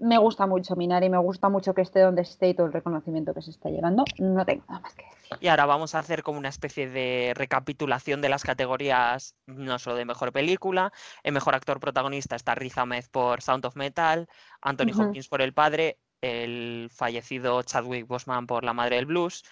me 0.00 0.18
gusta 0.18 0.46
mucho 0.46 0.76
Minari, 0.76 1.08
me 1.08 1.18
gusta 1.18 1.48
mucho 1.48 1.74
que 1.74 1.82
esté 1.82 2.00
donde 2.00 2.22
esté 2.22 2.48
y 2.48 2.54
todo 2.54 2.66
el 2.66 2.72
reconocimiento 2.72 3.34
que 3.34 3.42
se 3.42 3.50
está 3.50 3.68
llevando. 3.68 4.04
No 4.18 4.44
tengo 4.44 4.64
nada 4.68 4.80
más 4.80 4.94
que 4.94 5.04
decir. 5.04 5.38
Y 5.40 5.48
ahora 5.48 5.66
vamos 5.66 5.94
a 5.94 5.98
hacer 5.98 6.22
como 6.22 6.38
una 6.38 6.48
especie 6.48 6.88
de 6.88 7.32
recapitulación 7.36 8.20
de 8.20 8.30
las 8.30 8.42
categorías, 8.42 9.36
no 9.46 9.78
solo 9.78 9.96
de 9.96 10.06
mejor 10.06 10.32
película. 10.32 10.92
El 11.22 11.34
mejor 11.34 11.54
actor 11.54 11.80
protagonista 11.80 12.34
está 12.34 12.54
Riz 12.54 12.78
Ahmed 12.78 13.04
por 13.10 13.42
Sound 13.42 13.66
of 13.66 13.76
Metal, 13.76 14.26
Anthony 14.62 14.92
Hopkins 14.98 15.28
por 15.28 15.42
El 15.42 15.52
Padre, 15.52 15.98
el 16.22 16.88
fallecido 16.90 17.62
Chadwick 17.62 18.06
Boseman 18.06 18.46
por 18.46 18.64
La 18.64 18.72
Madre 18.72 18.96
del 18.96 19.06
Blues, 19.06 19.44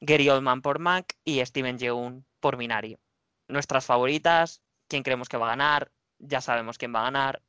Gary 0.00 0.28
Oldman 0.28 0.62
por 0.62 0.78
Mac 0.78 1.16
y 1.24 1.44
Steven 1.44 1.76
Yeun 1.76 2.24
por 2.40 2.56
Minari. 2.56 2.96
Nuestras 3.48 3.84
favoritas, 3.84 4.62
quién 4.86 5.02
creemos 5.02 5.28
que 5.28 5.36
va 5.36 5.46
a 5.46 5.50
ganar, 5.50 5.90
ya 6.18 6.40
sabemos 6.40 6.78
quién 6.78 6.94
va 6.94 7.00
a 7.00 7.04
ganar, 7.04 7.42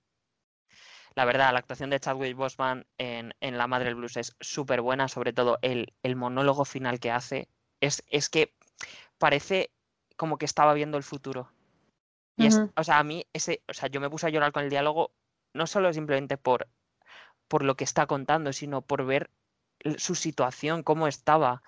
la 1.19 1.25
verdad, 1.25 1.51
la 1.51 1.59
actuación 1.59 1.89
de 1.89 1.99
Chadwick 1.99 2.37
Boseman 2.37 2.85
en, 2.97 3.33
La 3.41 3.67
Madre 3.67 3.87
del 3.87 3.95
Blues 3.95 4.15
es 4.15 4.37
súper 4.39 4.79
buena, 4.79 5.09
sobre 5.09 5.33
todo 5.33 5.59
el, 5.61 5.91
monólogo 6.15 6.63
final 6.63 7.01
que 7.01 7.11
hace. 7.11 7.49
Es, 7.81 8.05
es, 8.07 8.29
que 8.29 8.53
parece 9.17 9.69
como 10.15 10.37
que 10.37 10.45
estaba 10.45 10.73
viendo 10.73 10.95
el 10.95 11.03
futuro. 11.03 11.51
Y 12.37 12.45
es, 12.45 12.61
o 12.73 12.83
sea, 12.85 12.99
a 12.99 13.03
mí, 13.03 13.25
ese, 13.33 13.61
o 13.67 13.73
sea, 13.73 13.89
yo 13.89 13.99
me 13.99 14.09
puse 14.09 14.27
a 14.27 14.29
llorar 14.29 14.53
con 14.53 14.63
el 14.63 14.69
diálogo, 14.69 15.11
no 15.53 15.67
solo 15.67 15.91
simplemente 15.91 16.37
por, 16.37 16.69
por 17.49 17.65
lo 17.65 17.75
que 17.75 17.83
está 17.83 18.07
contando, 18.07 18.53
sino 18.53 18.81
por 18.81 19.05
ver 19.05 19.29
su 19.97 20.15
situación, 20.15 20.83
cómo 20.83 21.05
estaba. 21.05 21.63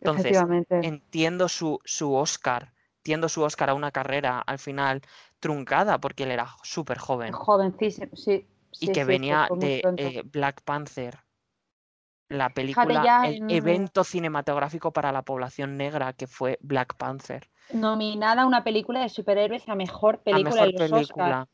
Entonces, 0.00 0.38
entiendo 0.70 1.50
su, 1.50 1.80
su 1.84 2.14
Oscar, 2.14 2.72
entiendo 3.00 3.28
su 3.28 3.42
Oscar 3.42 3.68
a 3.68 3.74
una 3.74 3.90
carrera 3.90 4.40
al 4.40 4.58
final 4.58 5.02
truncada, 5.38 6.00
porque 6.00 6.22
él 6.22 6.30
era 6.30 6.48
súper 6.62 6.96
joven. 6.96 7.32
Jovencísimo, 7.32 8.16
sí 8.16 8.46
y 8.80 8.92
que 8.92 9.04
venía 9.04 9.48
de 9.56 9.82
eh, 9.96 10.22
Black 10.24 10.62
Panther, 10.62 11.18
la 12.28 12.50
película, 12.50 13.28
el 13.28 13.50
evento 13.50 14.02
cinematográfico 14.04 14.92
para 14.92 15.12
la 15.12 15.22
población 15.22 15.76
negra 15.76 16.12
que 16.12 16.26
fue 16.26 16.58
Black 16.60 16.96
Panther. 16.96 17.48
Nominada 17.72 18.42
a 18.42 18.46
una 18.46 18.64
película 18.64 19.00
de 19.00 19.08
superhéroes 19.08 19.68
a 19.68 19.74
mejor 19.74 20.20
película 20.20 20.66
de 20.66 20.88
los 20.88 20.90
película. 20.90 21.48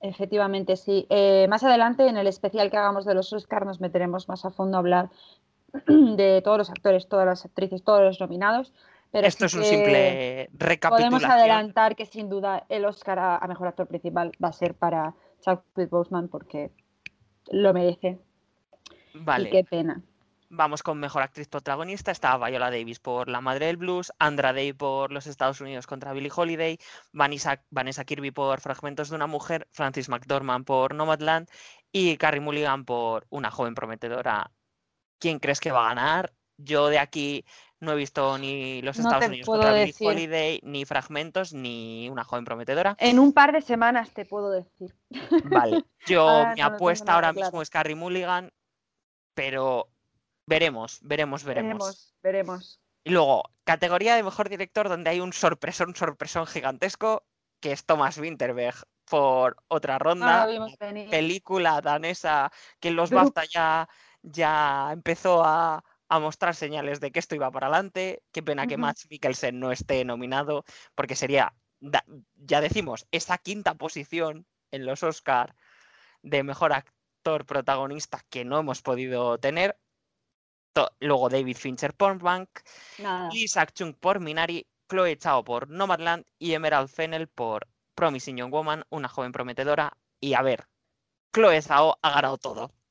Efectivamente, 0.00 0.76
sí. 0.76 1.06
Eh, 1.10 1.46
más 1.48 1.62
adelante, 1.62 2.08
en 2.08 2.16
el 2.16 2.26
especial 2.26 2.70
que 2.70 2.76
hagamos 2.76 3.04
de 3.04 3.14
los 3.14 3.32
Oscars, 3.32 3.64
nos 3.64 3.80
meteremos 3.80 4.28
más 4.28 4.44
a 4.44 4.50
fondo 4.50 4.76
a 4.76 4.80
hablar 4.80 5.10
de 5.86 6.42
todos 6.42 6.58
los 6.58 6.70
actores, 6.70 7.08
todas 7.08 7.26
las 7.26 7.44
actrices, 7.44 7.82
todos 7.84 8.02
los 8.02 8.20
nominados. 8.20 8.72
Pero 9.12 9.26
Esto 9.26 9.46
es 9.46 9.54
un 9.54 9.64
simple 9.64 10.48
recapitulación. 10.54 11.20
Podemos 11.20 11.24
adelantar 11.24 11.94
que 11.94 12.06
sin 12.06 12.30
duda 12.30 12.64
el 12.68 12.84
Oscar 12.86 13.18
a 13.18 13.46
mejor 13.46 13.68
actor 13.68 13.86
principal 13.86 14.32
va 14.42 14.48
a 14.48 14.52
ser 14.52 14.74
para 14.74 15.14
Chadwick 15.42 15.90
Boseman 15.90 16.28
porque 16.28 16.72
lo 17.50 17.74
merece. 17.74 18.18
Vale. 19.14 19.48
Y 19.48 19.52
qué 19.52 19.64
pena. 19.64 20.02
Vamos 20.54 20.82
con 20.82 21.00
mejor 21.00 21.22
actriz 21.22 21.48
protagonista. 21.48 22.10
Está 22.10 22.36
Viola 22.36 22.70
Davis 22.70 23.00
por 23.00 23.28
La 23.28 23.40
Madre 23.40 23.66
del 23.66 23.78
Blues, 23.78 24.12
Andra 24.18 24.52
Day 24.52 24.74
por 24.74 25.10
Los 25.10 25.26
Estados 25.26 25.62
Unidos 25.62 25.86
contra 25.86 26.12
Billie 26.12 26.30
Holiday, 26.34 26.78
Vanessa, 27.12 27.64
Vanessa 27.70 28.04
Kirby 28.04 28.32
por 28.32 28.60
Fragmentos 28.60 29.08
de 29.08 29.16
una 29.16 29.26
Mujer, 29.26 29.66
Francis 29.70 30.10
McDormand 30.10 30.66
por 30.66 30.94
Nomadland 30.94 31.48
y 31.90 32.18
Carrie 32.18 32.40
Mulligan 32.40 32.84
por 32.84 33.26
Una 33.30 33.50
joven 33.50 33.74
prometedora. 33.74 34.50
¿Quién 35.18 35.38
crees 35.38 35.58
que 35.58 35.72
va 35.72 35.86
a 35.86 35.94
ganar? 35.94 36.32
Yo 36.62 36.88
de 36.88 36.98
aquí 36.98 37.44
no 37.80 37.92
he 37.92 37.96
visto 37.96 38.38
ni 38.38 38.80
los 38.82 38.98
Estados 38.98 39.26
Unidos 39.26 39.46
contra 39.46 39.72
Billie 39.72 39.94
Holiday, 39.98 40.60
ni 40.62 40.84
fragmentos, 40.84 41.52
ni 41.52 42.08
una 42.08 42.22
joven 42.22 42.44
prometedora. 42.44 42.96
En 42.98 43.18
un 43.18 43.32
par 43.32 43.52
de 43.52 43.60
semanas 43.60 44.12
te 44.12 44.24
puedo 44.24 44.50
decir. 44.50 44.94
Vale, 45.44 45.84
yo 46.06 46.46
mi 46.54 46.60
apuesta 46.60 47.14
ahora 47.14 47.32
mismo 47.32 47.60
es 47.60 47.70
Carrie 47.70 47.96
Mulligan, 47.96 48.52
pero 49.34 49.88
veremos, 50.46 51.00
veremos, 51.02 51.42
veremos. 51.42 51.72
Veremos, 51.72 52.14
veremos. 52.22 52.80
Y 53.04 53.10
luego, 53.10 53.42
categoría 53.64 54.14
de 54.14 54.22
mejor 54.22 54.48
director 54.48 54.88
donde 54.88 55.10
hay 55.10 55.20
un 55.20 55.32
sorpresón, 55.32 55.88
un 55.88 55.96
sorpresón 55.96 56.46
gigantesco, 56.46 57.24
que 57.60 57.72
es 57.72 57.84
Thomas 57.84 58.16
Winterberg 58.18 58.76
por 59.04 59.56
otra 59.68 59.98
ronda. 59.98 60.46
película 61.10 61.80
danesa 61.80 62.52
que 62.78 62.88
en 62.88 62.96
los 62.96 63.10
BAFTA 63.10 63.44
ya, 63.44 63.88
ya 64.22 64.90
empezó 64.92 65.42
a, 65.44 65.82
a 66.12 66.18
mostrar 66.18 66.54
señales 66.54 67.00
de 67.00 67.10
que 67.10 67.20
esto 67.20 67.34
iba 67.34 67.50
para 67.50 67.68
adelante. 67.68 68.22
Qué 68.32 68.42
pena 68.42 68.66
que 68.66 68.76
Max 68.76 69.06
Mikkelsen 69.08 69.58
no 69.58 69.72
esté 69.72 70.04
nominado, 70.04 70.62
porque 70.94 71.16
sería, 71.16 71.54
ya 72.34 72.60
decimos, 72.60 73.06
esa 73.12 73.38
quinta 73.38 73.76
posición 73.76 74.46
en 74.72 74.84
los 74.84 75.02
Oscar 75.02 75.56
de 76.20 76.42
mejor 76.42 76.74
actor 76.74 77.46
protagonista 77.46 78.20
que 78.28 78.44
no 78.44 78.58
hemos 78.58 78.82
podido 78.82 79.38
tener. 79.38 79.80
Luego 81.00 81.30
David 81.30 81.56
Fincher 81.56 81.94
por 81.94 82.18
Bank, 82.18 82.60
Lisa 83.32 83.64
Chung 83.64 83.94
por 83.94 84.20
Minari, 84.20 84.66
Chloe 84.90 85.16
Chao 85.16 85.42
por 85.42 85.70
Nomadland 85.70 86.26
y 86.38 86.52
Emerald 86.52 86.90
Fennel 86.90 87.26
por 87.28 87.68
Promising 87.94 88.36
Young 88.36 88.52
Woman, 88.52 88.84
una 88.90 89.08
joven 89.08 89.32
prometedora. 89.32 89.96
Y 90.20 90.34
a 90.34 90.42
ver, 90.42 90.66
Chloe 91.32 91.62
Chao 91.62 91.98
ha 92.02 92.10
ganado 92.10 92.36
todo 92.36 92.81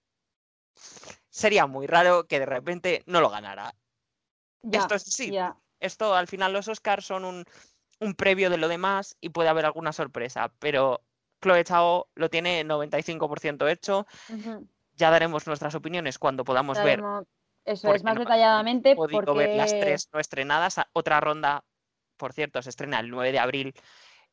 sería 1.42 1.68
muy 1.68 1.88
raro 1.88 2.28
que 2.28 2.40
de 2.40 2.46
repente 2.46 3.04
no 3.08 3.20
lo 3.20 3.30
ganara. 3.30 3.74
esto 4.72 4.96
es 4.96 5.04
sí. 5.04 5.36
Esto 5.80 6.14
al 6.14 6.28
final 6.28 6.54
los 6.54 6.68
Oscars 6.68 7.06
son 7.06 7.26
un, 7.26 8.14
previo 8.16 8.50
de 8.50 8.58
lo 8.58 8.68
demás 8.68 9.18
y 9.20 9.30
puede 9.30 9.50
haber 9.50 9.66
alguna 9.66 9.92
sorpresa, 9.94 10.54
pero 10.60 11.02
Chloe 11.42 11.64
Chao 11.64 12.08
lo 12.16 12.30
tiene 12.30 12.64
95% 12.64 13.70
hecho. 13.70 14.06
Ya 14.96 15.10
daremos 15.10 15.48
nuestras 15.48 15.74
opiniones 15.76 16.20
cuando 16.20 16.46
podamos 16.46 16.82
ver. 16.84 17.02
Eso 17.66 17.94
es 17.94 18.04
más 18.04 18.18
detalladamente. 18.18 18.96
Podido 18.96 19.34
ver 19.34 19.56
las 19.56 19.72
tres 19.72 20.10
no 20.14 20.20
estrenadas. 20.20 20.80
Otra 20.94 21.20
ronda, 21.20 21.64
por 22.18 22.34
cierto, 22.34 22.62
se 22.62 22.70
estrena 22.70 23.00
el 23.00 23.10
9 23.10 23.32
de 23.32 23.40
abril 23.40 23.74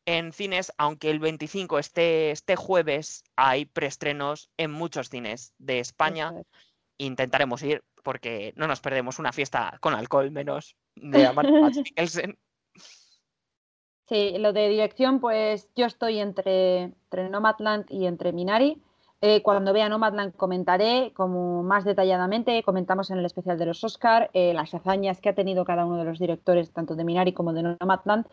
en 0.07 0.33
cines, 0.33 0.73
aunque 0.79 1.11
el 1.11 1.19
25 1.19 1.79
este, 1.79 2.31
este 2.31 2.57
jueves 2.57 3.25
hay 3.37 3.67
preestrenos 3.67 4.51
en 4.57 4.71
muchos 4.71 5.11
cines 5.11 5.53
de 5.59 5.81
España 5.81 6.33
intentaremos 6.99 7.63
ir 7.63 7.83
porque 8.03 8.53
no 8.57 8.67
nos 8.67 8.81
perdemos 8.81 9.19
una 9.19 9.33
fiesta 9.33 9.79
con 9.81 9.95
alcohol 9.95 10.31
menos 10.31 10.77
de 10.97 11.27
Amanda 11.27 11.51
Mikkelsen. 11.85 12.39
Sí, 14.09 14.39
lo 14.39 14.53
de 14.53 14.69
dirección, 14.69 15.21
pues 15.21 15.69
yo 15.77 15.85
estoy 15.85 16.19
entre, 16.19 16.83
entre 16.83 17.29
Nomadland 17.29 17.87
y 17.91 18.07
entre 18.07 18.33
Minari. 18.33 18.83
Eh, 19.21 19.43
cuando 19.43 19.73
vea 19.73 19.89
Nomadland 19.89 20.35
comentaré 20.37 21.13
como 21.15 21.63
más 21.63 21.85
detalladamente, 21.85 22.63
comentamos 22.63 23.11
en 23.11 23.19
el 23.19 23.27
especial 23.27 23.59
de 23.59 23.67
los 23.67 23.83
Oscar, 23.83 24.31
eh, 24.33 24.55
las 24.55 24.73
hazañas 24.73 25.21
que 25.21 25.29
ha 25.29 25.35
tenido 25.35 25.65
cada 25.65 25.85
uno 25.85 25.99
de 25.99 26.05
los 26.05 26.19
directores, 26.19 26.73
tanto 26.73 26.95
de 26.95 27.05
Minari 27.05 27.33
como 27.33 27.53
de 27.53 27.77
Nomadland. 27.79 28.27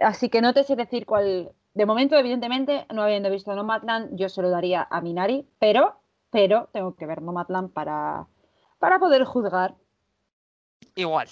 Así 0.00 0.28
que 0.28 0.42
no 0.42 0.52
te 0.54 0.64
sé 0.64 0.76
decir 0.76 1.06
cuál. 1.06 1.50
De 1.74 1.86
momento, 1.86 2.16
evidentemente, 2.16 2.86
no 2.92 3.02
habiendo 3.02 3.30
visto 3.30 3.54
Nomadland, 3.54 4.16
yo 4.16 4.28
se 4.28 4.42
lo 4.42 4.50
daría 4.50 4.86
a 4.90 5.00
Minari, 5.00 5.46
pero 5.58 5.96
pero 6.30 6.68
tengo 6.72 6.94
que 6.94 7.06
ver 7.06 7.22
Nomadland 7.22 7.72
para, 7.72 8.26
para 8.78 8.98
poder 8.98 9.24
juzgar. 9.24 9.76
Igual. 10.94 11.28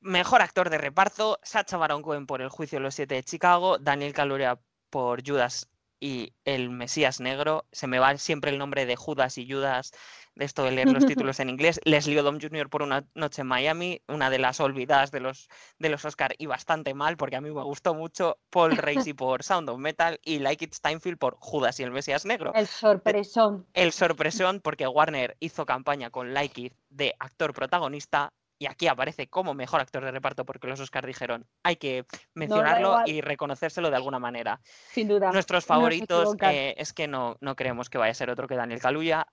Mejor 0.00 0.40
actor 0.40 0.70
de 0.70 0.78
reparto, 0.78 1.38
Sacha 1.42 1.76
Baron 1.76 2.02
Cohen 2.02 2.26
por 2.26 2.40
El 2.40 2.48
juicio 2.48 2.78
de 2.78 2.84
los 2.84 2.94
siete 2.94 3.16
de 3.16 3.22
Chicago, 3.22 3.78
Daniel 3.78 4.14
Kaluuya 4.14 4.58
por 4.88 5.26
Judas 5.26 5.68
y 6.00 6.32
el 6.44 6.70
Mesías 6.70 7.20
Negro. 7.20 7.66
Se 7.70 7.86
me 7.86 7.98
va 7.98 8.16
siempre 8.16 8.50
el 8.50 8.58
nombre 8.58 8.86
de 8.86 8.96
Judas 8.96 9.38
y 9.38 9.48
Judas 9.48 9.92
de 10.34 10.44
esto 10.44 10.64
de 10.64 10.70
leer 10.72 10.90
los 10.90 11.04
títulos 11.06 11.38
en 11.40 11.50
inglés. 11.50 11.80
Leslie 11.84 12.18
Odom 12.18 12.40
Jr. 12.40 12.68
por 12.68 12.82
una 12.82 13.04
noche 13.14 13.42
en 13.42 13.48
Miami, 13.48 14.02
una 14.08 14.30
de 14.30 14.38
las 14.38 14.60
olvidadas 14.60 15.10
de 15.10 15.20
los, 15.20 15.48
de 15.78 15.90
los 15.90 16.04
Oscar 16.04 16.34
y 16.38 16.46
bastante 16.46 16.94
mal 16.94 17.16
porque 17.16 17.36
a 17.36 17.40
mí 17.40 17.50
me 17.50 17.62
gustó 17.62 17.94
mucho. 17.94 18.38
Paul 18.50 18.76
Racy 18.76 19.12
por 19.14 19.42
Sound 19.42 19.68
of 19.68 19.78
Metal 19.78 20.18
y 20.24 20.38
Like 20.38 20.64
It 20.64 20.74
Steinfeld 20.74 21.18
por 21.18 21.36
Judas 21.38 21.78
y 21.78 21.82
el 21.82 21.90
Mesías 21.90 22.24
Negro. 22.24 22.52
El 22.54 22.66
sorpresón. 22.66 23.66
El 23.74 23.92
sorpresón 23.92 24.60
porque 24.60 24.86
Warner 24.86 25.36
hizo 25.40 25.66
campaña 25.66 26.10
con 26.10 26.32
Like 26.32 26.60
It 26.60 26.74
de 26.88 27.14
actor 27.18 27.52
protagonista 27.52 28.32
y 28.60 28.66
aquí 28.66 28.88
aparece 28.88 29.26
como 29.26 29.54
mejor 29.54 29.80
actor 29.80 30.04
de 30.04 30.10
reparto 30.10 30.44
porque 30.44 30.68
los 30.68 30.78
Oscars 30.78 31.06
dijeron 31.06 31.46
hay 31.62 31.76
que 31.76 32.04
mencionarlo 32.34 32.98
y 33.06 33.22
reconocérselo 33.22 33.88
de 33.88 33.96
alguna 33.96 34.18
manera. 34.18 34.60
Sin 34.90 35.08
duda. 35.08 35.32
Nuestros 35.32 35.64
favoritos 35.64 36.36
eh, 36.42 36.74
es 36.76 36.92
que 36.92 37.08
no, 37.08 37.36
no 37.40 37.56
creemos 37.56 37.88
que 37.88 37.96
vaya 37.96 38.12
a 38.12 38.14
ser 38.14 38.28
otro 38.28 38.46
que 38.46 38.56
Daniel 38.56 38.80
Kaluuya. 38.80 39.26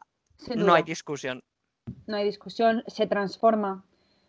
No 0.56 0.74
hay 0.74 0.84
discusión. 0.84 1.44
No 2.06 2.16
hay 2.16 2.24
discusión, 2.24 2.84
se 2.88 3.06
transforma. 3.06 3.84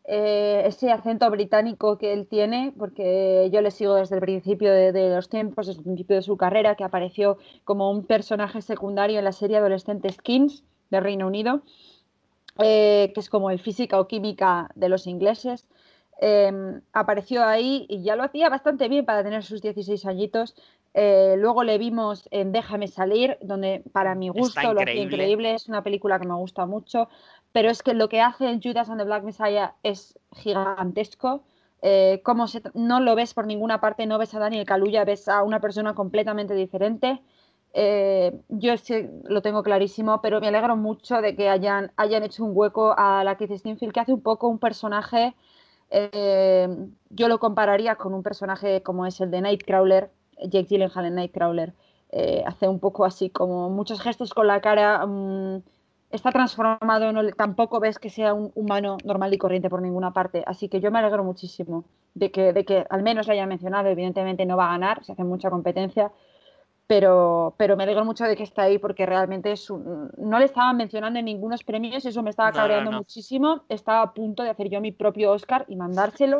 Eh, 0.04 0.62
ese 0.64 0.90
acento 0.90 1.30
británico 1.30 1.96
que 1.96 2.12
él 2.12 2.26
tiene, 2.26 2.72
porque 2.76 3.50
yo 3.52 3.60
le 3.60 3.70
sigo 3.70 3.94
desde 3.94 4.16
el 4.16 4.20
principio 4.20 4.72
de, 4.72 4.90
de, 4.90 5.10
los 5.10 5.28
tiempos, 5.28 5.66
desde 5.68 5.80
el 5.80 5.84
principio 5.84 6.16
de 6.16 6.22
su 6.22 6.36
carrera, 6.36 6.74
que 6.74 6.82
apareció 6.82 7.38
como 7.64 7.90
un 7.90 8.04
personaje 8.04 8.62
secundario 8.62 9.18
en 9.18 9.24
la 9.24 9.32
serie 9.32 9.58
Adolescente 9.58 10.10
Skins 10.10 10.64
de 10.90 11.00
Reino 11.00 11.26
Unido 11.26 11.62
eh, 12.58 13.12
que 13.14 13.20
es 13.20 13.28
como 13.28 13.50
el 13.50 13.58
física 13.58 14.00
o 14.00 14.06
química 14.06 14.70
de 14.74 14.88
los 14.88 15.06
ingleses. 15.06 15.66
Em, 16.20 16.80
apareció 16.92 17.44
ahí 17.44 17.86
y 17.88 18.02
ya 18.02 18.16
lo 18.16 18.24
hacía 18.24 18.48
bastante 18.48 18.88
bien 18.88 19.04
para 19.04 19.22
tener 19.22 19.44
sus 19.44 19.62
16 19.62 20.04
añitos. 20.06 20.56
Eh, 20.94 21.36
luego 21.38 21.62
le 21.62 21.78
vimos 21.78 22.28
en 22.32 22.50
Déjame 22.50 22.88
salir, 22.88 23.38
donde 23.40 23.84
para 23.92 24.14
mi 24.16 24.28
gusto 24.30 24.74
lo 24.74 24.80
hacía 24.80 25.02
increíble. 25.02 25.54
Es 25.54 25.68
una 25.68 25.82
película 25.82 26.18
que 26.18 26.26
me 26.26 26.34
gusta 26.34 26.66
mucho, 26.66 27.08
pero 27.52 27.70
es 27.70 27.82
que 27.82 27.94
lo 27.94 28.08
que 28.08 28.20
hace 28.20 28.48
en 28.48 28.60
Judas 28.60 28.90
and 28.90 28.98
the 28.98 29.04
Black 29.04 29.22
Messiah 29.22 29.74
es 29.82 30.18
gigantesco. 30.32 31.44
Eh, 31.82 32.20
como 32.24 32.46
no 32.74 32.98
lo 32.98 33.14
ves 33.14 33.34
por 33.34 33.46
ninguna 33.46 33.80
parte, 33.80 34.06
no 34.06 34.18
ves 34.18 34.34
a 34.34 34.40
Daniel 34.40 34.66
Kaluuya, 34.66 35.04
ves 35.04 35.28
a 35.28 35.44
una 35.44 35.60
persona 35.60 35.94
completamente 35.94 36.54
diferente. 36.54 37.22
Eh, 37.74 38.32
yo 38.48 38.76
sí 38.76 39.08
lo 39.24 39.42
tengo 39.42 39.62
clarísimo, 39.62 40.20
pero 40.20 40.40
me 40.40 40.48
alegro 40.48 40.76
mucho 40.76 41.20
de 41.20 41.36
que 41.36 41.48
hayan, 41.48 41.92
hayan 41.96 42.22
hecho 42.22 42.44
un 42.44 42.52
hueco 42.54 42.94
a 42.96 43.22
la 43.24 43.36
Keith 43.36 43.52
Steinfield, 43.52 43.92
que 43.92 44.00
hace 44.00 44.12
un 44.12 44.22
poco 44.22 44.48
un 44.48 44.58
personaje, 44.58 45.34
eh, 45.90 46.68
yo 47.10 47.28
lo 47.28 47.38
compararía 47.38 47.96
con 47.96 48.14
un 48.14 48.22
personaje 48.22 48.82
como 48.82 49.06
es 49.06 49.20
el 49.20 49.30
de 49.30 49.40
Nightcrawler, 49.42 50.10
Jake 50.42 50.64
Gyllenhaal 50.68 51.06
en 51.06 51.14
Nightcrawler. 51.16 51.74
Eh, 52.10 52.42
hace 52.46 52.68
un 52.68 52.80
poco 52.80 53.04
así 53.04 53.28
como 53.30 53.68
muchos 53.70 54.00
gestos 54.00 54.32
con 54.32 54.46
la 54.46 54.60
cara, 54.62 55.04
um, 55.04 55.60
está 56.10 56.32
transformado, 56.32 57.12
no, 57.12 57.28
tampoco 57.32 57.80
ves 57.80 57.98
que 57.98 58.08
sea 58.10 58.32
un 58.32 58.50
humano 58.54 58.96
normal 59.04 59.34
y 59.34 59.38
corriente 59.38 59.68
por 59.68 59.82
ninguna 59.82 60.12
parte, 60.12 60.42
así 60.46 60.68
que 60.70 60.80
yo 60.80 60.90
me 60.90 60.98
alegro 61.00 61.22
muchísimo 61.22 61.84
de 62.14 62.30
que, 62.30 62.52
de 62.54 62.64
que 62.64 62.86
al 62.88 63.02
menos 63.02 63.26
lo 63.26 63.34
haya 63.34 63.46
mencionado, 63.46 63.88
evidentemente 63.88 64.46
no 64.46 64.56
va 64.56 64.68
a 64.68 64.70
ganar, 64.72 65.04
se 65.04 65.12
hace 65.12 65.24
mucha 65.24 65.50
competencia, 65.50 66.10
pero, 66.88 67.54
pero 67.58 67.76
me 67.76 67.82
alegro 67.82 68.02
mucho 68.06 68.24
de 68.24 68.34
que 68.34 68.42
está 68.42 68.62
ahí 68.62 68.78
porque 68.78 69.04
realmente 69.04 69.52
es 69.52 69.70
no 69.70 70.38
le 70.38 70.46
estaban 70.46 70.74
mencionando 70.78 71.18
en 71.18 71.26
ningunos 71.26 71.62
premios, 71.62 72.06
eso 72.06 72.22
me 72.22 72.30
estaba 72.30 72.50
cabreando 72.50 72.90
muchísimo. 72.90 73.62
Estaba 73.68 74.00
a 74.00 74.14
punto 74.14 74.42
de 74.42 74.48
hacer 74.48 74.70
yo 74.70 74.80
mi 74.80 74.90
propio 74.90 75.32
Oscar 75.32 75.66
y 75.68 75.76
mandárselo. 75.76 76.38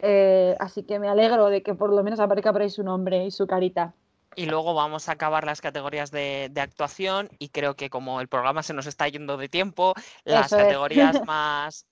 Eh, 0.00 0.56
así 0.58 0.82
que 0.82 0.98
me 0.98 1.08
alegro 1.08 1.46
de 1.46 1.62
que 1.62 1.74
por 1.74 1.94
lo 1.94 2.02
menos 2.02 2.18
aparezca 2.18 2.52
por 2.52 2.62
ahí 2.62 2.70
su 2.70 2.82
nombre 2.82 3.24
y 3.24 3.30
su 3.30 3.46
carita. 3.46 3.94
Y 4.34 4.46
luego 4.46 4.74
vamos 4.74 5.08
a 5.08 5.12
acabar 5.12 5.44
las 5.44 5.60
categorías 5.60 6.10
de, 6.10 6.48
de, 6.50 6.60
actuación 6.60 7.28
y 7.38 7.50
creo 7.50 7.76
que 7.76 7.88
como 7.88 8.20
el 8.20 8.26
programa 8.26 8.64
se 8.64 8.74
nos 8.74 8.86
está 8.86 9.06
yendo 9.06 9.36
de 9.36 9.48
tiempo, 9.48 9.94
las 10.24 10.50
categorías 10.50 11.22
más 11.26 11.86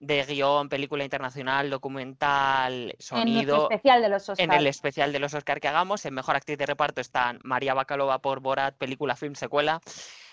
de 0.00 0.24
guion, 0.24 0.68
película 0.68 1.04
internacional, 1.04 1.70
documental, 1.70 2.94
sonido. 2.98 3.54
En 3.56 3.56
el 3.56 3.62
especial 3.62 4.02
de 4.02 4.08
los 4.08 4.28
Oscar. 4.28 4.44
En 4.44 4.52
el 4.52 4.66
especial 4.66 5.12
de 5.12 5.18
los 5.18 5.34
Oscar 5.34 5.60
que 5.60 5.68
hagamos. 5.68 6.04
En 6.04 6.14
mejor 6.14 6.36
actriz 6.36 6.58
de 6.58 6.66
reparto 6.66 7.00
están 7.00 7.40
María 7.42 7.74
Bacalova 7.74 8.20
por 8.20 8.40
Borat, 8.40 8.76
película, 8.76 9.16
film, 9.16 9.34
secuela. 9.34 9.80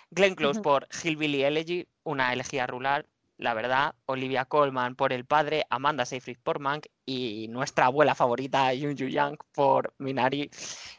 Glenn 0.09 0.35
Close 0.35 0.61
por 0.61 0.87
Hillbilly 1.03 1.43
Elegy, 1.43 1.87
una 2.03 2.33
elegía 2.33 2.67
rural 2.67 3.07
la 3.41 3.55
verdad, 3.55 3.95
Olivia 4.05 4.45
Colman 4.45 4.95
por 4.95 5.11
El 5.11 5.25
Padre, 5.25 5.65
Amanda 5.71 6.05
Seyfried 6.05 6.37
por 6.43 6.59
Mank 6.59 6.85
y 7.07 7.47
nuestra 7.49 7.87
abuela 7.87 8.13
favorita, 8.13 8.71
Yun 8.71 8.95
Yu 8.95 9.07
Yang, 9.07 9.39
por 9.51 9.95
Minari. 9.97 10.51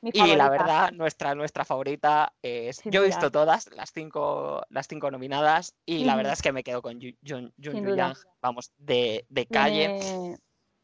Y 0.03 0.35
la 0.35 0.51
verdad, 0.51 0.91
nuestra, 0.91 1.37
nuestra 1.37 1.65
favorita 1.65 2.33
es... 2.43 2.83
yo 2.85 3.05
he 3.05 3.07
visto 3.07 3.31
todas, 3.31 3.71
las 3.77 3.93
cinco, 3.93 4.61
las 4.71 4.89
cinco 4.89 5.13
nominadas, 5.13 5.77
y 5.87 6.05
la 6.05 6.17
verdad 6.17 6.33
es 6.33 6.43
que 6.43 6.51
me 6.51 6.65
quedo 6.65 6.83
con 6.83 6.99
Yun, 6.99 7.53
Yu 7.57 7.95
Yang, 7.95 8.17
vamos, 8.41 8.73
de, 8.77 9.25
calle. 9.49 10.37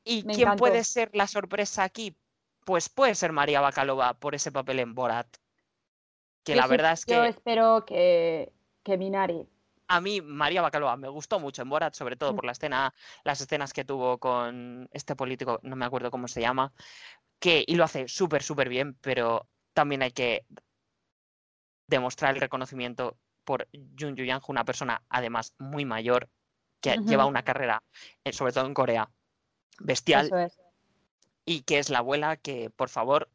¿Y 0.04 0.22
quién 0.22 0.54
puede 0.54 0.84
ser 0.84 1.10
la 1.12 1.26
sorpresa 1.26 1.82
aquí? 1.82 2.16
Pues 2.64 2.88
puede 2.88 3.16
ser 3.16 3.32
María 3.32 3.60
Bacalova 3.60 4.14
por 4.14 4.36
ese 4.36 4.52
papel 4.52 4.78
en 4.78 4.94
Borat. 4.94 5.26
Que 6.44 6.54
la 6.54 6.68
verdad 6.68 6.92
es 6.92 7.04
que... 7.04 7.14
Yo 7.14 7.24
espero 7.24 7.84
que, 7.84 8.52
que 8.84 8.96
Minari 8.96 9.44
a 9.88 10.00
mí 10.00 10.20
María 10.20 10.62
Bacalova 10.62 10.96
me 10.96 11.08
gustó 11.08 11.40
mucho 11.40 11.62
en 11.62 11.70
Borat, 11.70 11.94
sobre 11.94 12.16
todo 12.16 12.32
mm. 12.32 12.36
por 12.36 12.44
la 12.44 12.52
escena, 12.52 12.94
las 13.24 13.40
escenas 13.40 13.72
que 13.72 13.84
tuvo 13.84 14.18
con 14.18 14.88
este 14.92 15.16
político, 15.16 15.58
no 15.62 15.76
me 15.76 15.86
acuerdo 15.86 16.10
cómo 16.10 16.28
se 16.28 16.40
llama, 16.40 16.72
que 17.38 17.64
y 17.66 17.74
lo 17.74 17.84
hace 17.84 18.06
súper, 18.06 18.42
súper 18.42 18.68
bien, 18.68 18.94
pero 19.00 19.48
también 19.72 20.02
hay 20.02 20.12
que 20.12 20.44
demostrar 21.86 22.34
el 22.34 22.40
reconocimiento 22.40 23.16
por 23.44 23.66
Jun 23.98 24.14
Yang, 24.14 24.42
una 24.48 24.64
persona 24.64 25.02
además 25.08 25.54
muy 25.58 25.84
mayor, 25.84 26.28
que 26.80 26.98
lleva 26.98 27.26
una 27.26 27.42
carrera, 27.42 27.82
eh, 28.24 28.32
sobre 28.32 28.52
todo 28.52 28.66
en 28.66 28.74
Corea, 28.74 29.10
bestial. 29.80 30.50
Y 31.44 31.62
que 31.62 31.78
es 31.78 31.88
la 31.88 31.98
abuela 31.98 32.36
que, 32.36 32.68
por 32.68 32.90
favor, 32.90 33.30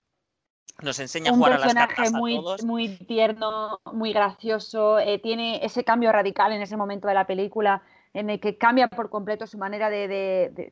nos 0.81 0.99
enseña 0.99 1.31
a 1.31 1.35
jugar 1.35 1.53
a 1.53 1.59
las 1.59 1.73
cartas 1.73 2.11
muy, 2.11 2.35
todos. 2.35 2.63
muy 2.63 2.89
tierno, 2.89 3.79
muy 3.91 4.11
gracioso, 4.13 4.99
eh, 4.99 5.19
tiene 5.19 5.63
ese 5.63 5.83
cambio 5.83 6.11
radical 6.11 6.51
en 6.51 6.61
ese 6.61 6.77
momento 6.77 7.07
de 7.07 7.13
la 7.13 7.27
película 7.27 7.83
en 8.13 8.29
el 8.29 8.39
que 8.39 8.57
cambia 8.57 8.87
por 8.87 9.09
completo 9.09 9.47
su 9.47 9.57
manera 9.57 9.89
de, 9.89 10.71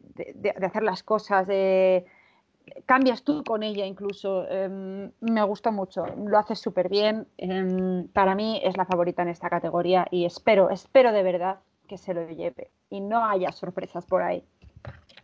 hacer 0.62 0.84
las 0.84 1.04
cosas, 1.04 1.48
de, 1.48 2.06
cambias 2.86 3.24
tú 3.24 3.44
con 3.44 3.64
ella 3.64 3.86
incluso. 3.86 4.48
Em, 4.48 5.12
me 5.22 5.44
gustó 5.44 5.72
mucho, 5.72 6.06
lo 6.18 6.38
hace 6.38 6.56
súper 6.56 6.90
bien. 6.90 7.28
Em, 7.38 8.08
para 8.10 8.36
mí 8.36 8.62
es 8.64 8.78
la 8.78 8.86
favorita 8.86 9.24
en 9.24 9.30
esta 9.30 9.50
categoría 9.50 10.08
y 10.12 10.26
espero, 10.26 10.70
espero 10.70 11.12
de 11.12 11.24
verdad 11.24 11.60
que 11.88 11.98
se 11.98 12.14
lo 12.14 12.28
lleve 12.30 12.70
y 12.90 13.02
no 13.02 13.26
haya 13.26 13.52
sorpresas 13.52 14.06
por 14.06 14.22
ahí 14.22 14.44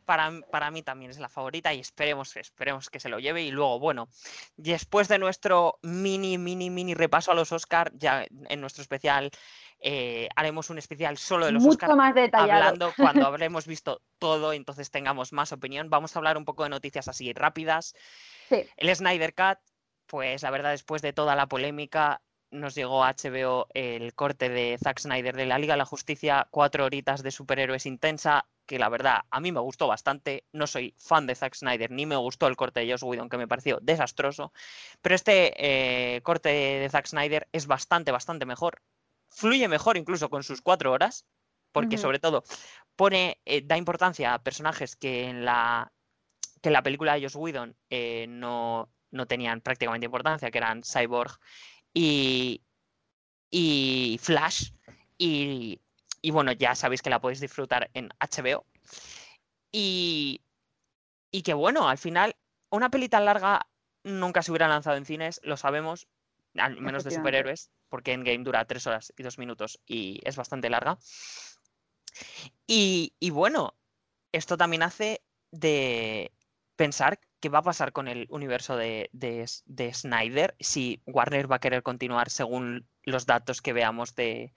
para, 0.08 0.72
mí 0.72 0.84
también 0.84 1.12
es 1.12 1.20
la 1.20 1.28
favorita 1.28 1.74
y 1.74 1.82
esperemos, 1.82 2.36
esperemos 2.38 2.90
que 2.90 3.00
se 3.00 3.10
lo 3.10 3.20
lleve. 3.20 3.44
Y 3.44 3.52
luego, 3.52 3.78
bueno, 3.78 4.08
después 4.56 5.10
de 5.10 5.20
nuestro 5.20 5.80
mini, 5.84 6.38
mini, 6.38 6.70
mini 6.70 6.94
repaso 6.94 7.32
a 7.32 7.36
los 7.36 7.52
Oscar, 7.52 7.92
ya 7.94 8.26
en 8.48 8.62
nuestro 8.62 8.82
especial 8.82 9.30
eh, 9.80 10.30
haremos 10.36 10.70
un 10.70 10.78
especial 10.78 11.18
solo 11.18 11.46
de 11.46 11.52
los 11.52 11.62
Mucho 11.62 11.96
más 11.96 12.16
hablando 12.34 12.94
cuando 12.96 13.28
habremos 13.28 13.68
visto 13.68 14.02
todo, 14.18 14.54
entonces 14.54 14.90
tengamos 14.90 15.34
más 15.34 15.52
opinión. 15.52 15.90
Vamos 15.90 16.16
a 16.16 16.20
hablar 16.20 16.38
un 16.38 16.46
poco 16.46 16.64
de 16.64 16.70
noticias 16.70 17.10
así 17.10 17.34
rápidas. 17.34 17.94
El 18.50 18.96
Snyder 18.96 19.36
Cut, 19.36 19.60
pues 20.06 20.42
la 20.42 20.52
verdad, 20.52 20.72
después 20.72 21.02
de 21.02 21.12
toda 21.12 21.36
la 21.36 21.48
polémica, 21.48 22.22
nos 22.52 22.76
llegó 22.76 23.04
a 23.04 23.14
HBO 23.14 23.68
el 23.74 24.14
corte 24.14 24.50
de 24.50 24.78
Zack 24.82 25.00
Snyder 25.00 25.36
de 25.36 25.46
la 25.46 25.60
Liga 25.60 25.74
de 25.74 25.80
la 25.80 25.86
Justicia, 25.86 26.48
cuatro 26.52 26.86
horitas 26.86 27.24
de 27.24 27.32
superhéroes 27.32 27.86
intensa, 27.86 28.46
que 28.66 28.80
la 28.80 28.90
verdad 28.90 29.22
a 29.30 29.40
mí 29.40 29.52
me 29.52 29.60
gustó 29.60 29.88
bastante. 29.88 30.46
No 30.52 30.68
soy 30.68 30.94
fan 30.98 31.26
de 31.28 31.36
Zack 31.36 31.56
Snyder, 31.56 31.92
ni 31.92 32.06
me 32.06 32.16
gustó 32.16 32.48
el 32.48 32.56
corte 32.56 32.82
de 32.82 32.92
Joss 32.92 33.04
Whedon, 33.04 33.30
que 33.30 33.38
me 33.38 33.48
pareció 33.48 33.80
desastroso. 33.82 34.54
Pero 35.02 35.16
este 35.16 35.54
eh, 35.58 36.22
corte 36.22 36.50
de 36.50 36.90
Zack 36.90 37.08
Snyder 37.08 37.48
es 37.52 37.68
bastante, 37.68 38.12
bastante 38.12 38.46
mejor. 38.46 38.82
Fluye 39.30 39.68
mejor 39.68 39.98
incluso 39.98 40.30
con 40.30 40.44
sus 40.44 40.62
cuatro 40.62 40.92
horas, 40.92 41.26
porque 41.72 41.98
sobre 41.98 42.20
todo 42.20 42.44
pone, 42.96 43.40
eh, 43.46 43.62
da 43.64 43.78
importancia 43.78 44.34
a 44.34 44.44
personajes 44.44 44.96
que 44.96 45.26
en 45.26 45.46
la, 45.46 45.92
que 46.62 46.70
en 46.70 46.74
la 46.74 46.82
película 46.82 47.14
de 47.14 47.22
Joss 47.22 47.36
Whedon 47.36 47.76
eh, 47.90 48.26
no, 48.28 48.90
no 49.12 49.26
tenían 49.28 49.62
prácticamente 49.62 50.06
importancia, 50.06 50.50
que 50.50 50.58
eran 50.58 50.82
Cyborg 50.84 51.40
y, 51.98 52.62
y 53.50 54.20
Flash. 54.22 54.72
Y 55.18 55.80
y 56.22 56.32
bueno, 56.32 56.52
ya 56.52 56.76
sabéis 56.76 57.02
que 57.02 57.10
la 57.10 57.22
podéis 57.22 57.40
disfrutar 57.40 57.90
en 57.94 58.10
HBO. 58.20 58.66
Y, 59.72 60.42
y 61.32 61.42
que 61.42 61.54
bueno, 61.54 61.88
al 61.88 61.98
final, 61.98 62.36
una 62.70 62.90
peli 62.90 63.10
tan 63.10 63.26
larga 63.26 63.68
nunca 64.04 64.42
se 64.42 64.52
hubiera 64.52 64.68
lanzado 64.68 64.98
en 64.98 65.06
cines, 65.06 65.40
lo 65.44 65.58
sabemos, 65.58 66.08
al 66.56 66.82
menos 66.82 67.04
de 67.04 67.12
superhéroes, 67.12 67.72
porque 67.90 68.14
Endgame 68.14 68.44
dura 68.44 68.66
tres 68.66 68.88
horas 68.88 69.14
y 69.16 69.24
dos 69.24 69.38
minutos 69.38 69.80
y 69.86 70.20
es 70.24 70.36
bastante 70.36 70.70
larga. 70.70 70.98
Y, 72.66 73.14
y 73.20 73.30
bueno, 73.30 73.76
esto 74.32 74.58
también 74.58 74.84
hace 74.84 75.22
de 75.52 76.32
pensar 76.76 77.20
qué 77.40 77.50
va 77.50 77.60
a 77.60 77.64
pasar 77.64 77.92
con 77.92 78.08
el 78.08 78.28
universo 78.30 78.76
de, 78.76 79.10
Snyder, 79.94 80.56
si 80.60 81.02
Warner 81.06 81.52
va 81.52 81.58
a 81.58 81.60
querer 81.60 81.84
continuar 81.84 82.30
según 82.30 82.88
los 83.04 83.26
datos 83.26 83.62
que 83.62 83.74
veamos 83.74 84.16
de, 84.16 84.54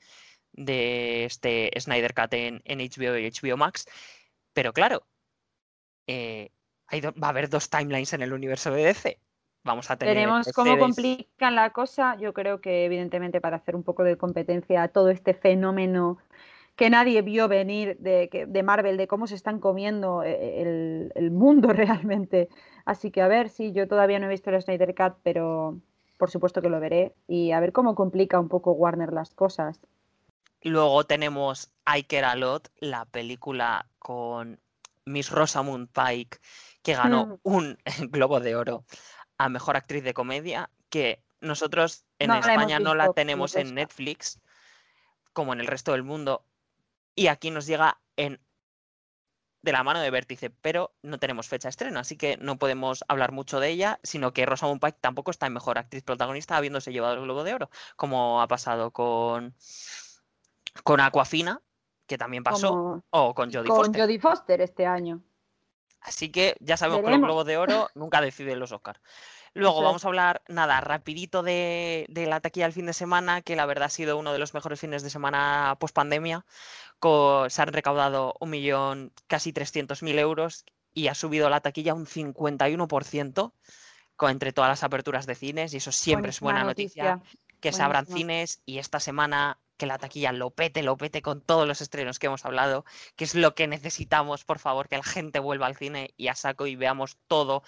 este 0.54 1.70
Snyder 1.78 2.14
Cut 2.14 2.34
en, 2.34 2.62
HBO 2.64 3.16
y 3.16 3.30
HBO 3.30 3.56
Max. 3.56 3.86
Pero 4.52 4.72
claro, 4.72 5.06
eh, 6.06 6.50
va 6.92 7.28
a 7.28 7.30
haber 7.30 7.48
dos 7.48 7.70
timelines 7.70 8.12
en 8.12 8.22
el 8.22 8.32
universo 8.32 8.70
de 8.72 8.84
DC. 8.84 9.20
Vamos 9.62 9.90
a 9.90 9.96
tener. 9.96 10.14
Veremos 10.14 10.50
cómo 10.54 10.78
complican 10.78 11.54
la 11.54 11.70
cosa. 11.70 12.16
Yo 12.16 12.32
creo 12.32 12.60
que, 12.60 12.86
evidentemente, 12.86 13.40
para 13.40 13.58
hacer 13.58 13.76
un 13.76 13.82
poco 13.82 14.04
de 14.04 14.16
competencia 14.16 14.82
a 14.82 14.88
todo 14.88 15.10
este 15.10 15.34
fenómeno 15.34 16.18
que 16.80 16.88
nadie 16.88 17.20
vio 17.20 17.46
venir 17.46 17.98
de, 17.98 18.46
de 18.48 18.62
Marvel, 18.62 18.96
de 18.96 19.06
cómo 19.06 19.26
se 19.26 19.34
están 19.34 19.60
comiendo 19.60 20.22
eh, 20.22 21.10
el, 21.14 21.30
mundo 21.30 21.68
realmente. 21.74 22.48
Así 22.86 23.10
que 23.10 23.20
a 23.20 23.28
ver, 23.28 23.50
sí, 23.50 23.72
yo 23.72 23.86
todavía 23.86 24.18
no 24.18 24.24
he 24.24 24.30
visto 24.30 24.48
el 24.48 24.62
Snyder 24.62 24.94
Cut, 24.94 25.18
pero 25.22 25.78
por 26.16 26.30
supuesto 26.30 26.62
que 26.62 26.70
lo 26.70 26.80
veré. 26.80 27.14
Y 27.28 27.52
a 27.52 27.60
ver 27.60 27.72
cómo 27.72 27.94
complica 27.94 28.40
un 28.40 28.48
poco 28.48 28.72
Warner 28.72 29.12
las 29.12 29.34
cosas. 29.34 29.78
Luego 30.62 31.04
tenemos 31.04 31.70
I 31.86 32.04
Care 32.04 32.24
A 32.24 32.34
Lot, 32.34 32.70
la 32.78 33.04
película 33.04 33.84
con 33.98 34.58
Miss 35.04 35.30
Rosamund 35.30 35.90
Pike, 35.92 36.38
que 36.82 36.94
ganó 36.94 37.26
mm. 37.26 37.38
un 37.42 37.78
Globo 38.08 38.40
de 38.40 38.56
Oro 38.56 38.86
a 39.36 39.50
Mejor 39.50 39.76
Actriz 39.76 40.02
de 40.02 40.14
Comedia, 40.14 40.70
que 40.88 41.22
nosotros 41.42 42.06
en 42.18 42.30
España 42.30 42.80
no 42.80 42.94
la 42.94 43.12
tenemos 43.12 43.54
en 43.54 43.74
Netflix, 43.74 44.40
como 45.34 45.52
en 45.52 45.60
el 45.60 45.66
resto 45.66 45.92
del 45.92 46.04
mundo, 46.04 46.46
y 47.14 47.28
aquí 47.28 47.50
nos 47.50 47.66
llega 47.66 48.00
en 48.16 48.40
de 49.62 49.72
la 49.72 49.82
mano 49.82 50.00
de 50.00 50.10
Vértice, 50.10 50.48
pero 50.48 50.94
no 51.02 51.18
tenemos 51.18 51.48
fecha 51.48 51.68
de 51.68 51.70
estreno, 51.70 52.00
así 52.00 52.16
que 52.16 52.38
no 52.38 52.58
podemos 52.58 53.04
hablar 53.08 53.32
mucho 53.32 53.60
de 53.60 53.68
ella, 53.68 54.00
sino 54.02 54.32
que 54.32 54.46
Rosamund 54.46 54.80
Pike 54.80 54.98
tampoco 55.00 55.30
está 55.30 55.46
en 55.46 55.52
mejor 55.52 55.76
actriz 55.76 56.02
protagonista 56.02 56.56
habiéndose 56.56 56.92
llevado 56.92 57.14
el 57.14 57.20
Globo 57.20 57.44
de 57.44 57.54
Oro, 57.54 57.70
como 57.96 58.40
ha 58.40 58.48
pasado 58.48 58.90
con 58.90 59.54
con 60.82 61.00
Aquafina, 61.00 61.60
que 62.06 62.16
también 62.16 62.42
pasó, 62.42 63.04
o 63.10 63.34
con 63.34 63.52
Jodie 63.52 63.68
Foster. 63.68 63.92
Con 63.92 64.00
Jodie 64.00 64.20
Foster 64.20 64.60
este 64.60 64.86
año. 64.86 65.22
Así 66.00 66.32
que 66.32 66.56
ya 66.60 66.76
sabemos 66.76 67.04
que 67.04 67.10
los 67.10 67.20
Globos 67.20 67.44
de 67.44 67.58
Oro 67.58 67.88
nunca 67.94 68.20
deciden 68.20 68.58
los 68.58 68.72
Oscars. 68.72 69.00
Luego 69.52 69.82
vamos 69.82 70.04
a 70.04 70.08
hablar, 70.08 70.42
nada, 70.48 70.80
rapidito 70.80 71.42
de, 71.42 72.06
la 72.08 72.40
taquilla 72.40 72.66
del 72.66 72.72
fin 72.72 72.86
de 72.86 72.92
semana, 72.92 73.42
que 73.42 73.56
la 73.56 73.66
verdad 73.66 73.86
ha 73.86 73.90
sido 73.90 74.16
uno 74.16 74.32
de 74.32 74.38
los 74.38 74.54
mejores 74.54 74.80
fines 74.80 75.02
de 75.02 75.10
semana 75.10 75.76
post 75.80 75.94
pandemia. 75.94 76.44
Se 77.48 77.62
han 77.62 77.68
recaudado 77.72 78.34
un 78.38 78.50
millón, 78.50 79.12
casi 79.26 79.52
300.000 79.52 80.18
euros 80.18 80.64
y 80.92 81.08
ha 81.08 81.14
subido 81.14 81.50
la 81.50 81.60
taquilla 81.60 81.94
un 81.94 82.06
51% 82.06 83.52
entre 84.28 84.52
todas 84.52 84.68
las 84.68 84.84
aperturas 84.84 85.26
de 85.26 85.34
cines 85.34 85.72
y 85.72 85.78
eso 85.78 85.92
siempre 85.92 86.30
es 86.30 86.40
buena 86.40 86.64
noticia, 86.64 87.20
que 87.60 87.72
se 87.72 87.82
abran 87.82 88.06
cines 88.06 88.62
y 88.66 88.78
esta 88.78 89.00
semana 89.00 89.58
que 89.76 89.86
la 89.86 89.96
taquilla 89.96 90.32
lo 90.32 90.50
pete, 90.50 90.82
lo 90.82 90.98
pete 90.98 91.22
con 91.22 91.40
todos 91.40 91.66
los 91.66 91.80
estrenos 91.80 92.18
que 92.18 92.26
hemos 92.26 92.44
hablado, 92.44 92.84
que 93.16 93.24
es 93.24 93.34
lo 93.34 93.54
que 93.54 93.66
necesitamos, 93.66 94.44
por 94.44 94.58
favor, 94.58 94.88
que 94.88 94.98
la 94.98 95.02
gente 95.02 95.38
vuelva 95.38 95.66
al 95.66 95.76
cine 95.76 96.12
y 96.18 96.28
a 96.28 96.34
saco 96.34 96.66
y 96.66 96.76
veamos 96.76 97.16
todo, 97.28 97.62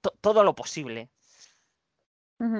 todo 0.00 0.44
lo 0.44 0.54
posible. 0.54 1.10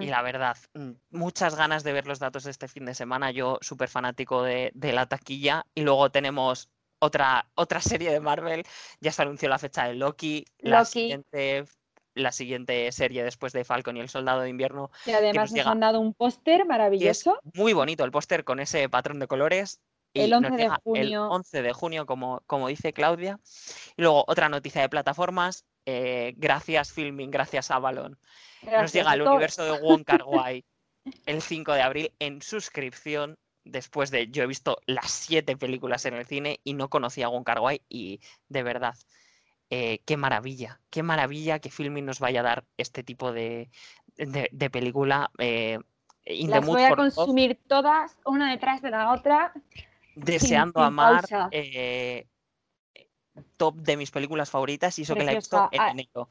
Y 0.01 0.07
la 0.07 0.21
verdad, 0.21 0.59
mm, 0.75 0.91
muchas 1.11 1.57
ganas 1.57 1.85
de 1.85 1.95
ver 1.95 2.07
los 2.07 2.19
datos 2.19 2.45
de 2.45 2.51
este 2.51 2.69
fin 2.69 2.85
de 2.85 2.95
semana. 2.95 3.31
Yo 3.31 3.59
súper 3.63 3.89
fanático 3.89 4.43
de, 4.43 4.73
la 4.75 5.07
taquilla. 5.07 5.65
Y 5.75 5.83
luego 5.83 6.11
tenemos 6.11 6.69
otra, 6.99 7.51
otra 7.55 7.81
serie 7.81 8.11
de 8.11 8.21
Marvel. 8.21 8.63
Ya 9.01 9.11
se 9.11 9.23
anunció 9.23 9.49
la 9.49 9.59
fecha 9.59 9.87
de 9.87 9.95
Loki. 9.95 10.45
La, 10.59 10.85
siguiente, 10.85 11.65
la 12.15 12.31
siguiente 12.31 12.93
serie 12.93 13.25
después 13.25 13.55
de 13.55 13.65
Falcon 13.65 13.97
y 13.97 14.01
el 14.01 14.11
Soldado 14.11 14.43
de 14.43 14.51
Invierno. 14.51 14.91
Y 15.07 15.13
además 15.13 15.51
nos, 15.51 15.67
han 15.67 15.81
dado 15.81 15.99
un 15.99 16.13
póster 16.13 16.67
maravilloso. 16.67 17.41
muy 17.55 17.73
bonito 17.73 18.05
el 18.05 18.11
póster 18.11 18.45
con 18.45 18.61
ese 18.61 18.87
patrón 18.91 19.19
de 19.19 19.29
colores. 19.29 19.81
el 20.13 20.35
11 20.35 20.57
de 20.57 20.69
junio. 20.69 21.25
El 21.25 21.33
11 21.33 21.63
de 21.63 21.73
junio, 21.73 22.05
como, 22.05 22.43
como 22.47 22.69
dice 22.69 22.93
Claudia. 22.93 23.41
Y 23.97 24.03
luego 24.03 24.25
otra 24.29 24.51
noticia 24.51 24.83
de 24.83 24.91
plataformas. 24.91 25.65
Eh, 25.87 26.35
gracias 26.37 26.93
Filming, 26.93 27.31
gracias 27.31 27.71
Avalon. 27.71 28.19
Nos 28.63 28.93
llega 28.93 29.15
el 29.15 29.23
universo 29.23 29.65
de 29.65 29.81
Wong 29.81 30.05
Kar 30.05 30.25
Wai 30.25 30.65
el 31.27 31.43
5 31.43 31.73
de 31.73 31.83
abril 31.83 32.13
en 32.19 32.43
suscripción. 32.43 33.39
Después 33.65 34.11
de, 34.11 34.29
yo 34.29 34.43
he 34.43 34.47
visto 34.47 34.79
las 34.87 35.11
siete 35.11 35.57
películas 35.57 36.07
en 36.07 36.15
el 36.15 36.25
cine 36.25 36.61
y 36.65 36.75
no 36.75 36.89
conocía 36.89 37.27
a 37.27 37.29
Wong 37.29 37.45
Kar 37.45 37.61
Wai 37.61 37.83
y 37.89 38.21
de 38.49 38.63
verdad, 38.63 38.95
eh, 39.69 40.01
qué 40.05 40.17
maravilla, 40.17 40.81
qué 40.91 41.03
maravilla 41.03 41.59
que 41.59 41.71
Filming 41.71 42.05
nos 42.05 42.21
vaya 42.21 42.41
a 42.41 42.45
dar 42.45 42.65
este 42.77 43.03
tipo 43.03 43.33
de, 43.33 43.71
de, 44.17 44.71
película. 44.71 45.31
Eh, 45.39 45.79
las 46.25 46.67
voy 46.67 46.83
a 46.83 46.97
consumir 46.97 47.59
todas, 47.69 48.19
una 48.25 48.51
detrás 48.51 48.83
de 48.83 48.91
la 48.91 49.13
otra. 49.13 49.53
Deseando 50.15 50.81
amar 50.81 51.25
top 53.41 53.77
de 53.77 53.97
mis 53.97 54.11
películas 54.11 54.51
favoritas 54.51 54.99
y 54.99 55.03
eso 55.03 55.15
que 55.15 55.25
la 55.25 55.33
he 55.33 55.37
visto 55.37 55.69
en 55.73 55.81
ah, 55.81 55.91
enero. 55.91 56.29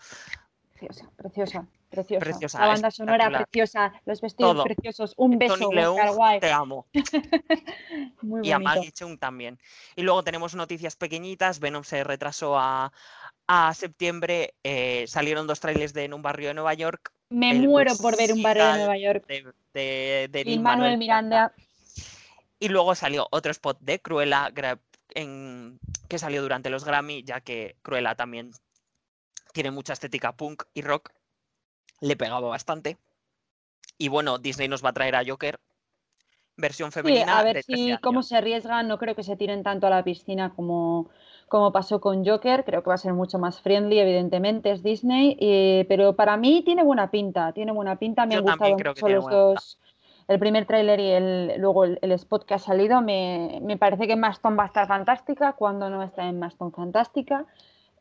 Preciosa, 0.80 1.10
preciosa, 1.18 1.68
preciosa. 1.90 2.60
La 2.60 2.68
banda 2.68 2.92
sonora 2.92 3.30
preciosa, 3.30 3.92
los 4.06 4.22
vestidos 4.22 4.64
preciosos, 4.64 5.14
un 5.18 5.38
beso, 5.38 5.70
te 6.40 6.52
amo. 6.52 6.86
y 8.44 8.52
a 8.52 8.60
Maggie 8.60 8.92
Chung 8.92 9.18
también. 9.18 9.60
Y 9.96 10.04
luego 10.04 10.24
tenemos 10.24 10.56
noticias 10.56 10.96
pequeñitas, 10.96 11.60
Venom 11.60 11.84
se 11.84 12.04
retrasó 12.04 12.58
a, 12.58 12.92
septiembre, 13.74 14.54
eh, 14.64 15.06
salieron 15.08 15.48
dos 15.48 15.60
trailers 15.60 15.94
de 15.94 16.06
En 16.06 16.14
un 16.14 16.22
barrio 16.22 16.50
de 16.50 16.54
Nueva 16.54 16.74
York. 16.76 17.12
Me 17.30 17.54
muero 17.56 17.96
por 17.98 18.16
ver 18.16 18.32
un 18.32 18.42
barrio 18.42 18.66
de 18.66 18.78
Nueva 18.78 18.98
York. 18.98 19.26
De, 19.74 20.30
de, 20.32 20.60
Manuel 20.60 20.98
Miranda. 20.98 21.54
Y 22.60 22.70
luego 22.70 22.96
salió 22.96 23.28
otro 23.32 23.52
spot 23.52 23.80
de 23.82 24.00
Cruella, 24.00 24.52
que 26.10 26.20
salió 26.20 26.42
durante 26.42 26.70
los 26.70 26.84
Grammy, 26.84 27.24
ya 27.24 27.40
que 27.40 27.78
Cruella 27.82 28.16
también 28.16 28.52
tiene 29.54 29.72
mucha 29.72 29.94
estética 29.94 30.34
punk 30.34 30.64
y 30.74 30.82
rock, 30.82 31.12
le 32.02 32.18
pegaba 32.18 32.50
bastante. 32.50 32.98
Y 33.98 34.10
bueno, 34.10 34.40
Disney 34.40 34.68
nos 34.68 34.84
va 34.84 34.90
a 34.90 34.94
traer 34.94 35.16
a 35.16 35.24
Joker, 35.26 35.60
versión 36.58 36.92
femenina. 36.92 37.38
a 37.38 37.44
ver 37.44 37.64
si 37.64 37.96
cómo 38.02 38.24
se 38.24 38.36
arriesgan, 38.36 38.88
no 38.88 38.98
creo 38.98 39.16
que 39.16 39.24
se 39.24 39.38
tiren 39.38 39.64
tanto 39.64 39.88
a 39.88 39.90
la 39.90 40.04
piscina 40.04 40.54
como, 40.56 41.10
como 41.48 41.72
pasó 41.72 42.02
con 42.02 42.26
Joker, 42.26 42.66
creo 42.66 42.82
que 42.82 42.90
va 42.90 42.96
a 42.96 42.98
ser 42.98 43.14
mucho 43.14 43.38
más 43.38 43.62
friendly, 43.62 44.00
evidentemente, 44.00 44.72
es 44.72 44.82
Disney, 44.82 45.86
pero 45.88 46.16
para 46.16 46.38
mí 46.38 46.64
tiene 46.66 46.84
buena 46.84 47.12
pinta, 47.12 47.54
tiene 47.54 47.72
buena 47.72 47.98
pinta, 47.98 48.26
me 48.26 48.36
han 48.36 48.44
gustado 48.44 48.72
mucho 48.72 49.10
los 49.10 49.30
dos 49.30 49.80
el 50.30 50.38
primer 50.38 50.68
tráiler 50.68 51.00
y 51.00 51.12
el, 51.12 51.54
luego 51.58 51.86
el, 51.86 52.12
spot 52.12 52.46
que 52.46 52.54
ha 52.54 52.60
salido, 52.60 53.02
me, 53.02 53.78
parece 53.80 54.08
que 54.08 54.16
Maston 54.16 54.58
va 54.58 54.64
a 54.64 54.68
estar 54.68 54.88
fantástica 54.88 55.54
cuando 55.54 55.90
no 55.90 56.04
está 56.04 56.30
en 56.30 56.38
Maston 56.38 56.72
fantástica. 56.72 57.48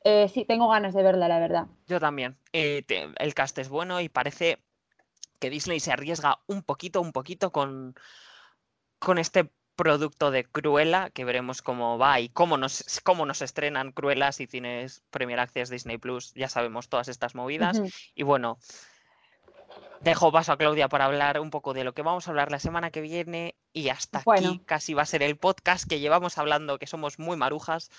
Eh, 0.04 0.28
sí, 0.28 0.44
tengo 0.44 0.68
ganas 0.68 0.92
de 0.92 1.02
verla, 1.02 1.26
la 1.26 1.38
verdad. 1.38 1.66
Yo 1.86 1.98
también. 1.98 2.36
Eh, 2.52 2.84
el 3.18 3.32
cast 3.32 3.56
es 3.58 3.70
bueno 3.70 4.02
y 4.02 4.10
parece 4.10 4.62
que 5.40 5.48
Disney 5.48 5.80
se 5.80 5.90
arriesga 5.90 6.40
un 6.46 6.62
poquito, 6.62 7.00
un 7.00 7.12
poquito 7.12 7.50
con, 7.50 7.94
con 8.98 9.16
este 9.16 9.50
producto 9.74 10.30
de 10.30 10.44
Cruella, 10.44 11.08
que 11.08 11.24
veremos 11.24 11.62
cómo 11.62 11.96
va 11.96 12.20
y 12.20 12.28
cómo 12.28 12.58
nos, 12.58 13.00
cómo 13.04 13.24
nos 13.24 13.40
estrenan 13.40 13.92
Cruella 13.92 14.32
si 14.32 14.46
tienes 14.46 15.02
Premier 15.08 15.40
Access 15.40 15.70
Disney 15.70 15.96
Plus, 15.96 16.34
ya 16.34 16.50
sabemos 16.50 16.90
todas 16.90 17.08
estas 17.08 17.34
movidas. 17.34 17.80
Y 18.14 18.22
bueno, 18.22 18.58
Dejo 20.00 20.30
paso 20.30 20.52
a 20.52 20.56
Claudia 20.56 20.88
para 20.88 21.06
hablar 21.06 21.40
un 21.40 21.50
poco 21.50 21.74
de 21.74 21.84
lo 21.84 21.92
que 21.92 22.02
vamos 22.02 22.26
a 22.26 22.30
hablar 22.30 22.50
la 22.50 22.60
semana 22.60 22.90
que 22.90 23.00
viene 23.00 23.56
y 23.72 23.88
hasta 23.88 24.22
aquí 24.24 24.60
casi 24.64 24.94
va 24.94 25.02
a 25.02 25.06
ser 25.06 25.22
el 25.22 25.36
podcast 25.36 25.88
que 25.88 26.00
llevamos 26.00 26.38
hablando, 26.38 26.78
que 26.78 26.86
somos 26.86 27.18
muy 27.18 27.36
marujas. 27.36 27.90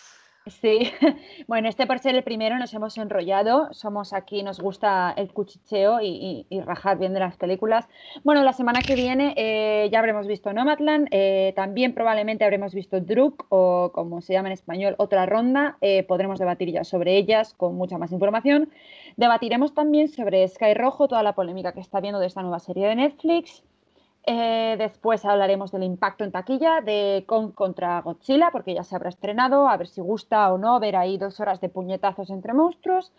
Sí, 0.50 0.92
bueno, 1.48 1.70
este 1.70 1.86
por 1.86 2.00
ser 2.00 2.16
el 2.16 2.24
primero 2.24 2.58
nos 2.58 2.74
hemos 2.74 2.98
enrollado, 2.98 3.70
somos 3.72 4.14
aquí, 4.14 4.44
nos 4.44 4.60
gusta 4.60 5.14
el 5.16 5.32
cuchicheo 5.32 6.00
y, 6.02 6.46
rajar 6.66 6.98
bien 6.98 7.14
de 7.14 7.20
las 7.20 7.38
películas. 7.38 7.88
Bueno, 8.24 8.44
la 8.44 8.54
semana 8.54 8.82
que 8.82 8.96
viene 8.96 9.34
eh, 9.38 9.90
ya 9.92 10.00
habremos 10.00 10.28
visto 10.28 10.52
Nomadland, 10.52 11.08
eh, 11.12 11.54
también 11.56 11.94
probablemente 11.94 12.44
habremos 12.44 12.74
visto 12.74 13.00
Druk 13.00 13.46
o 13.50 13.92
como 13.94 14.22
se 14.22 14.34
llama 14.34 14.50
en 14.50 14.54
español, 14.54 14.96
otra 14.98 15.26
ronda, 15.26 15.78
eh, 15.82 16.04
podremos 16.04 16.40
debatir 16.40 16.72
ya 16.72 16.84
sobre 16.84 17.18
ellas 17.18 17.54
con 17.54 17.76
mucha 17.76 17.98
más 17.98 18.12
información. 18.12 18.70
Debatiremos 19.18 19.74
también 19.74 20.08
sobre 20.08 20.48
Sky 20.48 20.74
Rojo, 20.74 21.08
toda 21.08 21.24
la 21.24 21.34
polémica 21.34 21.74
que 21.74 21.82
está 21.82 22.00
habiendo 22.00 22.20
de 22.20 22.28
esta 22.28 22.42
nueva 22.42 22.60
serie 22.60 22.88
de 22.88 22.96
Netflix. 22.96 23.64
Eh, 24.26 24.76
después 24.78 25.26
hablaremos 25.26 25.72
del 25.72 25.84
impacto 25.84 26.24
en 26.24 26.32
taquilla 26.32 26.82
de 26.82 27.24
Kong 27.26 27.54
contra 27.54 28.02
Godzilla, 28.02 28.50
porque 28.52 28.74
ya 28.74 28.84
se 28.84 28.96
habrá 28.96 29.10
estrenado, 29.10 29.68
a 29.68 29.78
ver 29.78 29.88
si 29.88 30.02
gusta 30.02 30.52
o 30.54 30.58
no 30.58 30.80
ver 30.80 30.96
ahí 30.96 31.18
dos 31.18 31.40
horas 31.40 31.62
de 31.62 31.70
puñetazos 31.70 32.30
entre 32.30 32.54
monstruos. 32.54 33.12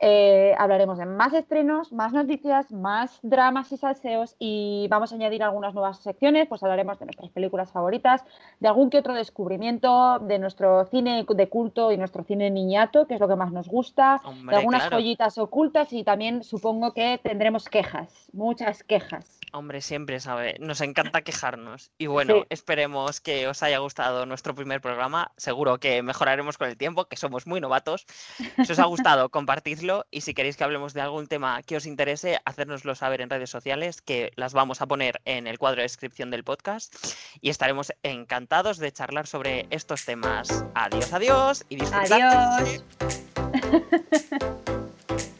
Eh, 0.00 0.54
hablaremos 0.58 0.98
de 0.98 1.06
más 1.06 1.32
estrenos, 1.32 1.92
más 1.92 2.12
noticias, 2.12 2.72
más 2.72 3.20
dramas 3.22 3.70
y 3.70 3.76
salseos 3.76 4.34
y 4.38 4.86
vamos 4.90 5.12
a 5.12 5.14
añadir 5.14 5.42
algunas 5.42 5.72
nuevas 5.72 5.98
secciones, 5.98 6.48
pues 6.48 6.62
hablaremos 6.62 6.98
de 6.98 7.06
nuestras 7.06 7.30
películas 7.30 7.70
favoritas, 7.70 8.24
de 8.58 8.68
algún 8.68 8.90
que 8.90 8.98
otro 8.98 9.14
descubrimiento, 9.14 10.18
de 10.18 10.38
nuestro 10.40 10.84
cine 10.86 11.24
de 11.26 11.48
culto 11.48 11.92
y 11.92 11.96
nuestro 11.96 12.24
cine 12.24 12.50
niñato, 12.50 13.06
que 13.06 13.14
es 13.14 13.20
lo 13.20 13.28
que 13.28 13.36
más 13.36 13.52
nos 13.52 13.68
gusta, 13.68 14.20
de 14.50 14.56
algunas 14.56 14.90
joyitas 14.90 15.38
ocultas 15.38 15.92
y 15.92 16.02
también 16.02 16.42
supongo 16.42 16.92
que 16.92 17.18
tendremos 17.22 17.68
quejas, 17.68 18.28
muchas 18.32 18.82
quejas. 18.82 19.40
Hombre, 19.54 19.82
siempre 19.82 20.18
sabe, 20.18 20.56
nos 20.58 20.80
encanta 20.80 21.22
quejarnos. 21.22 21.92
Y 21.96 22.08
bueno, 22.08 22.44
esperemos 22.50 23.20
que 23.20 23.46
os 23.46 23.62
haya 23.62 23.78
gustado 23.78 24.26
nuestro 24.26 24.52
primer 24.52 24.80
programa. 24.80 25.30
Seguro 25.36 25.78
que 25.78 26.02
mejoraremos 26.02 26.58
con 26.58 26.66
el 26.68 26.76
tiempo, 26.76 27.04
que 27.04 27.16
somos 27.16 27.46
muy 27.46 27.60
novatos. 27.60 28.04
Si 28.64 28.72
os 28.72 28.78
ha 28.80 28.86
gustado, 28.86 29.28
compartidlo. 29.30 30.06
Y 30.10 30.22
si 30.22 30.34
queréis 30.34 30.56
que 30.56 30.64
hablemos 30.64 30.92
de 30.92 31.02
algún 31.02 31.28
tema 31.28 31.62
que 31.62 31.76
os 31.76 31.86
interese, 31.86 32.40
hacérnoslo 32.44 32.96
saber 32.96 33.20
en 33.20 33.30
redes 33.30 33.48
sociales, 33.48 34.02
que 34.02 34.32
las 34.34 34.54
vamos 34.54 34.82
a 34.82 34.86
poner 34.86 35.22
en 35.24 35.46
el 35.46 35.56
cuadro 35.60 35.76
de 35.76 35.84
descripción 35.84 36.32
del 36.32 36.42
podcast. 36.42 36.92
Y 37.40 37.50
estaremos 37.50 37.92
encantados 38.02 38.78
de 38.78 38.90
charlar 38.90 39.28
sobre 39.28 39.68
estos 39.70 40.04
temas. 40.04 40.64
Adiós, 40.74 41.12
adiós 41.12 41.64
y 41.68 41.76
disfrutad. 41.76 42.58
Adiós. 42.58 42.84